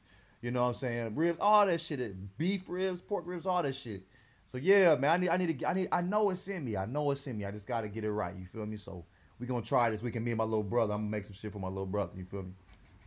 You 0.43 0.51
know 0.51 0.63
what 0.63 0.69
I'm 0.69 0.75
saying? 0.75 1.15
Ribs, 1.17 1.39
all 1.41 1.67
that 1.67 1.81
shit. 1.81 2.39
Beef 2.39 2.63
ribs, 2.69 3.01
pork 3.01 3.25
ribs, 3.27 3.47
all 3.47 3.63
that 3.63 3.75
shit. 3.75 4.03
So 4.47 4.59
yeah, 4.59 4.95
man, 4.97 5.11
I 5.13 5.17
need, 5.17 5.29
I 5.29 5.37
need 5.37 5.47
to, 5.49 5.53
get- 5.53 5.69
I 5.69 5.73
need, 5.75 5.89
I 5.93 6.01
know 6.01 6.31
it's 6.31 6.47
in 6.49 6.65
me. 6.65 6.77
I 6.77 6.87
know 6.87 7.11
it's 7.11 7.27
in 7.27 7.37
me. 7.37 7.45
I 7.45 7.51
just 7.51 7.67
got 7.67 7.83
to 7.83 7.89
get 7.89 8.05
it 8.05 8.13
right. 8.13 8.35
You 8.37 8.47
feel 8.47 8.65
me? 8.67 8.77
So 8.77 9.05
we 9.39 9.47
gonna 9.47 9.63
try 9.63 9.91
this 9.91 10.03
weekend. 10.03 10.25
Me 10.25 10.31
and 10.31 10.39
my 10.39 10.45
little 10.45 10.63
brother. 10.63 10.93
I'm 10.95 11.01
gonna 11.01 11.11
make 11.11 11.25
some 11.25 11.35
shit 11.35 11.53
for 11.53 11.59
my 11.59 11.69
little 11.69 11.87
brother. 11.87 12.13
You 12.17 12.25
feel 12.25 12.43
me? 12.43 12.53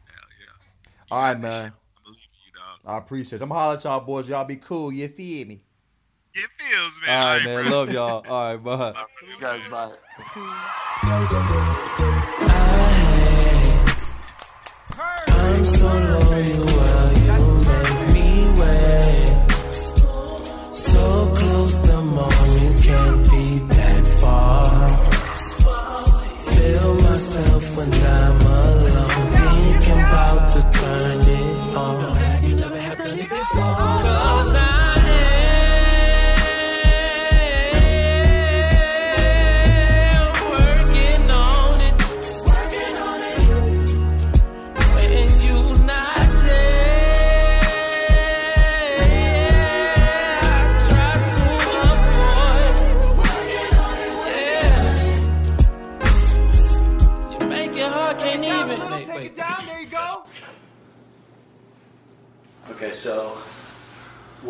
Hell 0.06 0.16
yeah. 0.40 1.16
All 1.16 1.22
right, 1.22 1.40
man. 1.40 1.72
I 1.72 2.04
believe 2.04 2.28
in 2.34 2.40
you, 2.46 2.54
dog. 2.54 2.80
I 2.86 2.98
appreciate 2.98 3.40
it. 3.40 3.44
I'm 3.44 3.50
gonna 3.50 3.60
holler 3.60 3.78
at 3.78 3.84
y'all 3.84 4.00
boys. 4.02 4.28
Y'all 4.30 4.46
be 4.46 4.58
cool. 4.58 4.92
You 4.92 5.08
feel 5.08 5.48
me? 5.48 5.62
It 6.36 6.50
feels, 6.58 7.02
man. 7.06 7.10
All 7.20 7.26
right, 7.26 7.38
All 7.40 7.46
man. 7.46 7.64
bro. 7.64 7.72
Love 7.72 7.92
y'all. 7.92 8.26
All 8.28 8.56
right, 8.56 8.64
bye. 8.64 8.76
Love 8.92 9.08
You 9.28 9.40
guys, 9.40 9.68
bye. 9.68 9.92
So 15.66 15.88
loyal, 15.88 17.12
you 17.26 17.38
make 17.70 18.14
me 18.14 18.30
wait. 18.60 19.48
So 20.74 21.34
close, 21.36 21.80
the 21.80 22.02
mornings 22.02 22.82
can't 22.82 23.32
be 23.32 23.60
that 23.60 24.06
far. 24.20 24.90
Feel 26.52 26.96
myself 26.96 27.78
when 27.78 27.94
I'm 27.94 28.42
alone, 28.42 29.30
thinking 29.40 30.00
about 30.00 30.48
to 30.50 30.62
turn 30.80 31.22
it 31.22 31.76
on. 31.76 32.44
You 32.44 32.56
never 32.56 32.78
have 32.80 32.98
done 32.98 33.20
it 33.20 33.30
before. 33.30 33.93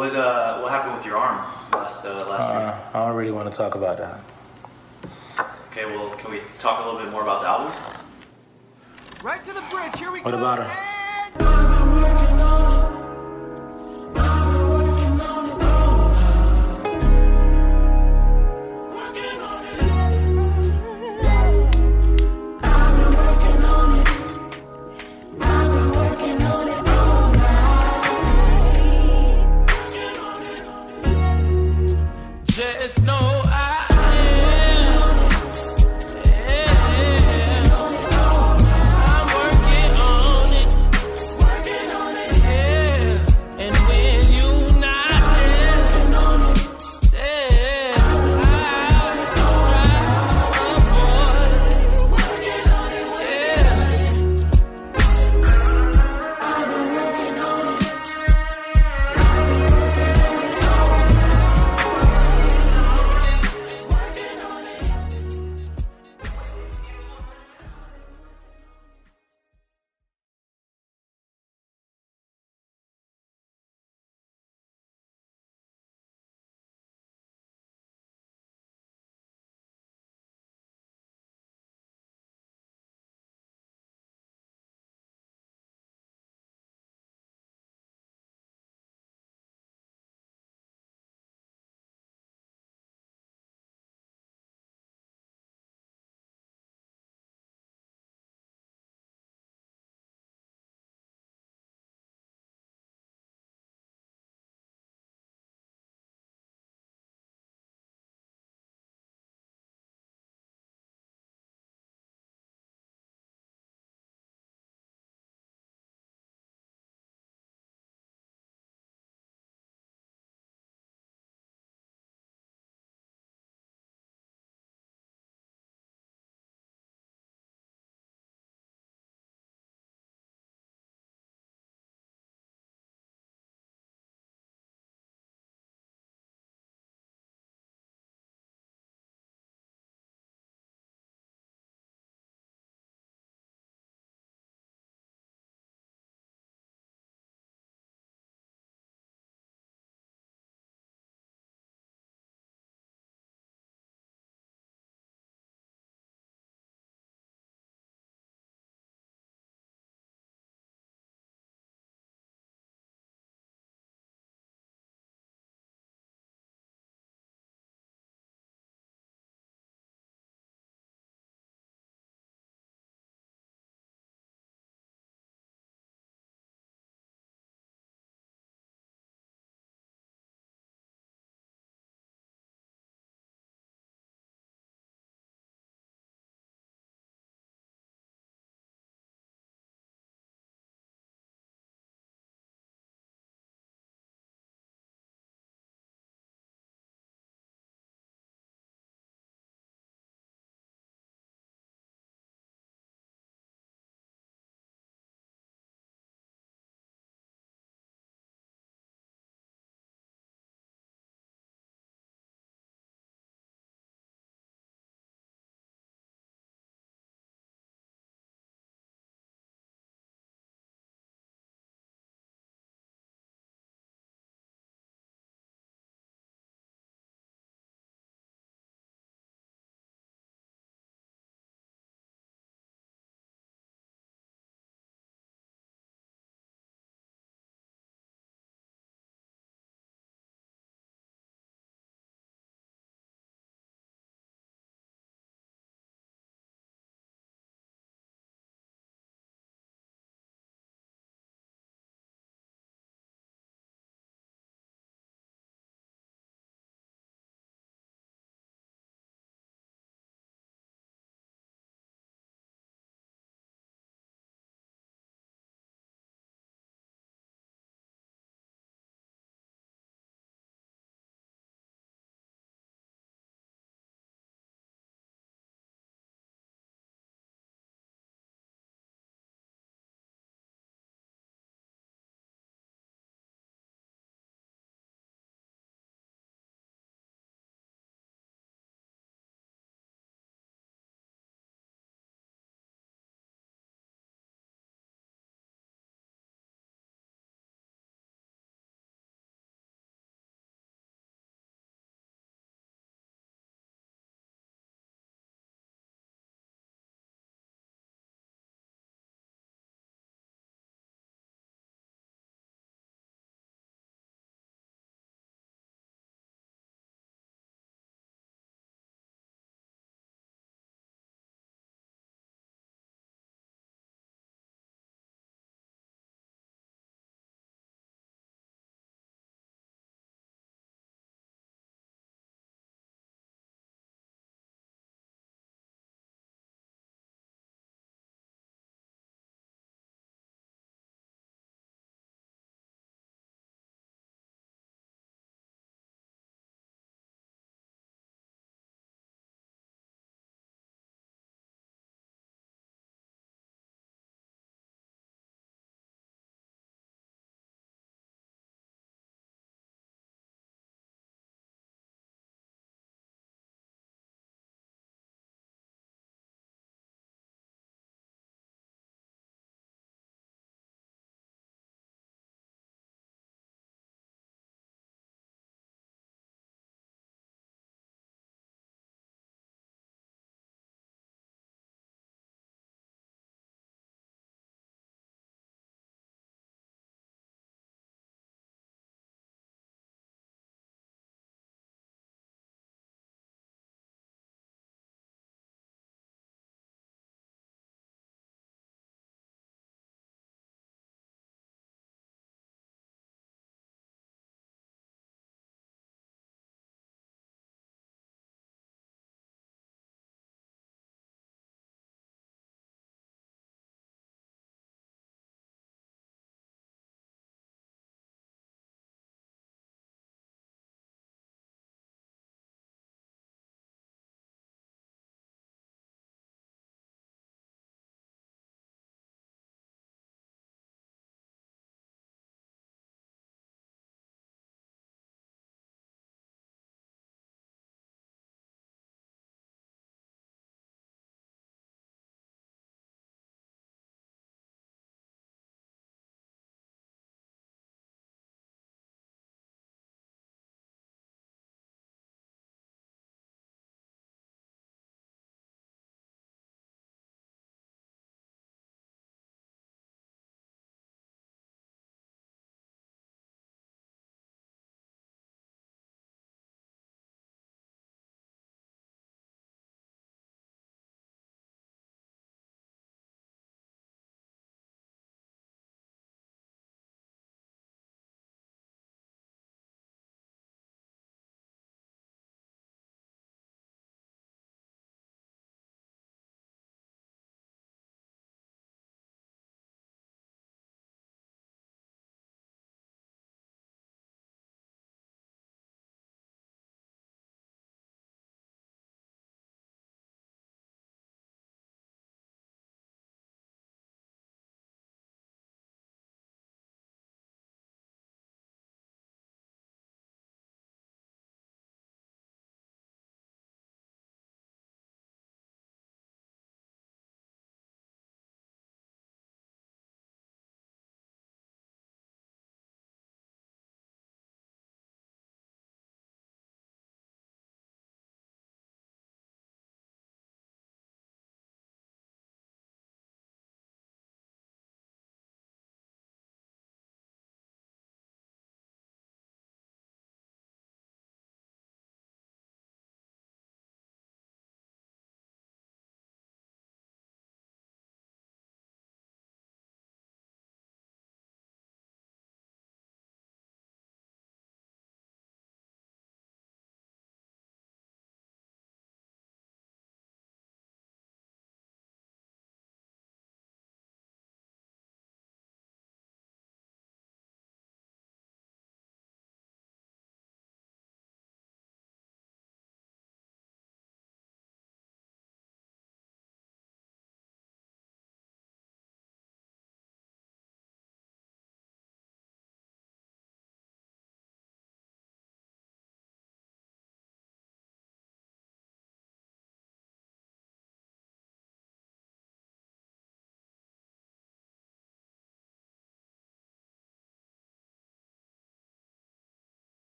What 0.00 0.16
uh, 0.16 0.58
what 0.60 0.72
happened 0.72 0.94
with 0.96 1.04
your 1.04 1.18
arm 1.18 1.44
last 1.74 2.06
uh, 2.06 2.26
last 2.26 2.48
year? 2.48 2.68
Uh, 2.94 2.98
I 2.98 3.06
don't 3.06 3.16
really 3.18 3.32
want 3.32 3.52
to 3.52 3.54
talk 3.54 3.74
about 3.74 3.98
that. 3.98 4.18
Okay, 5.70 5.84
well, 5.84 6.08
can 6.08 6.30
we 6.30 6.40
talk 6.58 6.80
a 6.80 6.88
little 6.88 7.04
bit 7.04 7.12
more 7.12 7.22
about 7.22 7.42
the 7.42 7.48
album? 7.48 7.70
Right 9.22 9.42
to 9.42 9.52
the 9.52 9.60
bridge. 9.70 9.94
Here 9.98 10.10
we 10.10 10.22
What 10.22 10.30
go. 10.30 10.38
about 10.38 10.60
her? 10.60 10.70
Just 11.38 11.79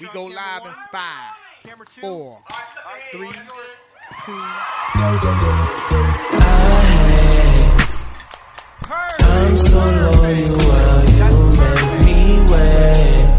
We 0.00 0.08
go 0.12 0.24
live 0.24 0.66
in 0.66 0.72
five, 0.90 1.34
four, 2.00 2.40
three, 3.12 3.30
two. 4.24 4.42
I'm 9.20 9.56
so 9.56 9.78
loyal, 9.78 10.56
well, 10.58 11.04
you 11.14 11.30
make 11.60 11.92
me 12.06 12.20
wait. 12.50 13.38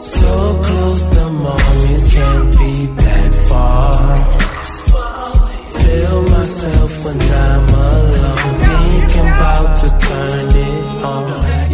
So 0.00 0.62
close, 0.64 1.06
the 1.06 1.30
moments 1.30 2.12
can't 2.12 2.58
be 2.58 2.86
that 2.86 3.34
far. 3.48 4.16
Feel 5.80 6.22
myself 6.28 7.04
when 7.04 7.20
I'm 7.20 7.68
alone, 7.68 8.58
thinking 8.58 9.28
about 9.28 9.76
to 9.76 9.88
turn 10.06 10.56
it 10.56 11.04
on. 11.04 11.69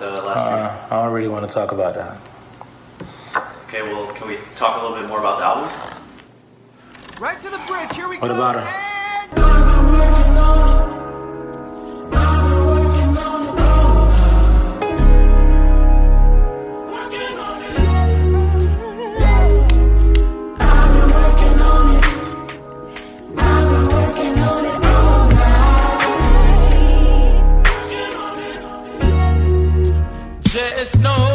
Last 0.00 0.22
uh, 0.22 0.26
last 0.26 0.38
Uh, 0.90 0.94
I 0.94 1.02
don't 1.04 1.12
really 1.12 1.28
want 1.28 1.48
to 1.48 1.54
talk 1.54 1.72
about 1.72 1.94
that. 1.94 2.16
Okay, 3.68 3.82
well, 3.82 4.06
can 4.08 4.28
we 4.28 4.38
talk 4.56 4.80
a 4.80 4.86
little 4.86 5.00
bit 5.00 5.08
more 5.08 5.18
about 5.20 5.38
the 5.38 5.44
album? 5.44 5.70
Right 7.20 7.38
to 7.40 7.50
the 7.50 7.58
bridge. 7.66 7.92
Here 7.94 8.08
we 8.08 8.18
What 8.18 8.28
go. 8.28 8.34
about 8.34 8.56
her? 8.56 10.22
Just 30.86 31.00
know 31.00 31.25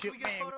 Shit, 0.00 0.12
we 0.12 0.18
get 0.18 0.28
man. 0.28 0.40
photo 0.44 0.56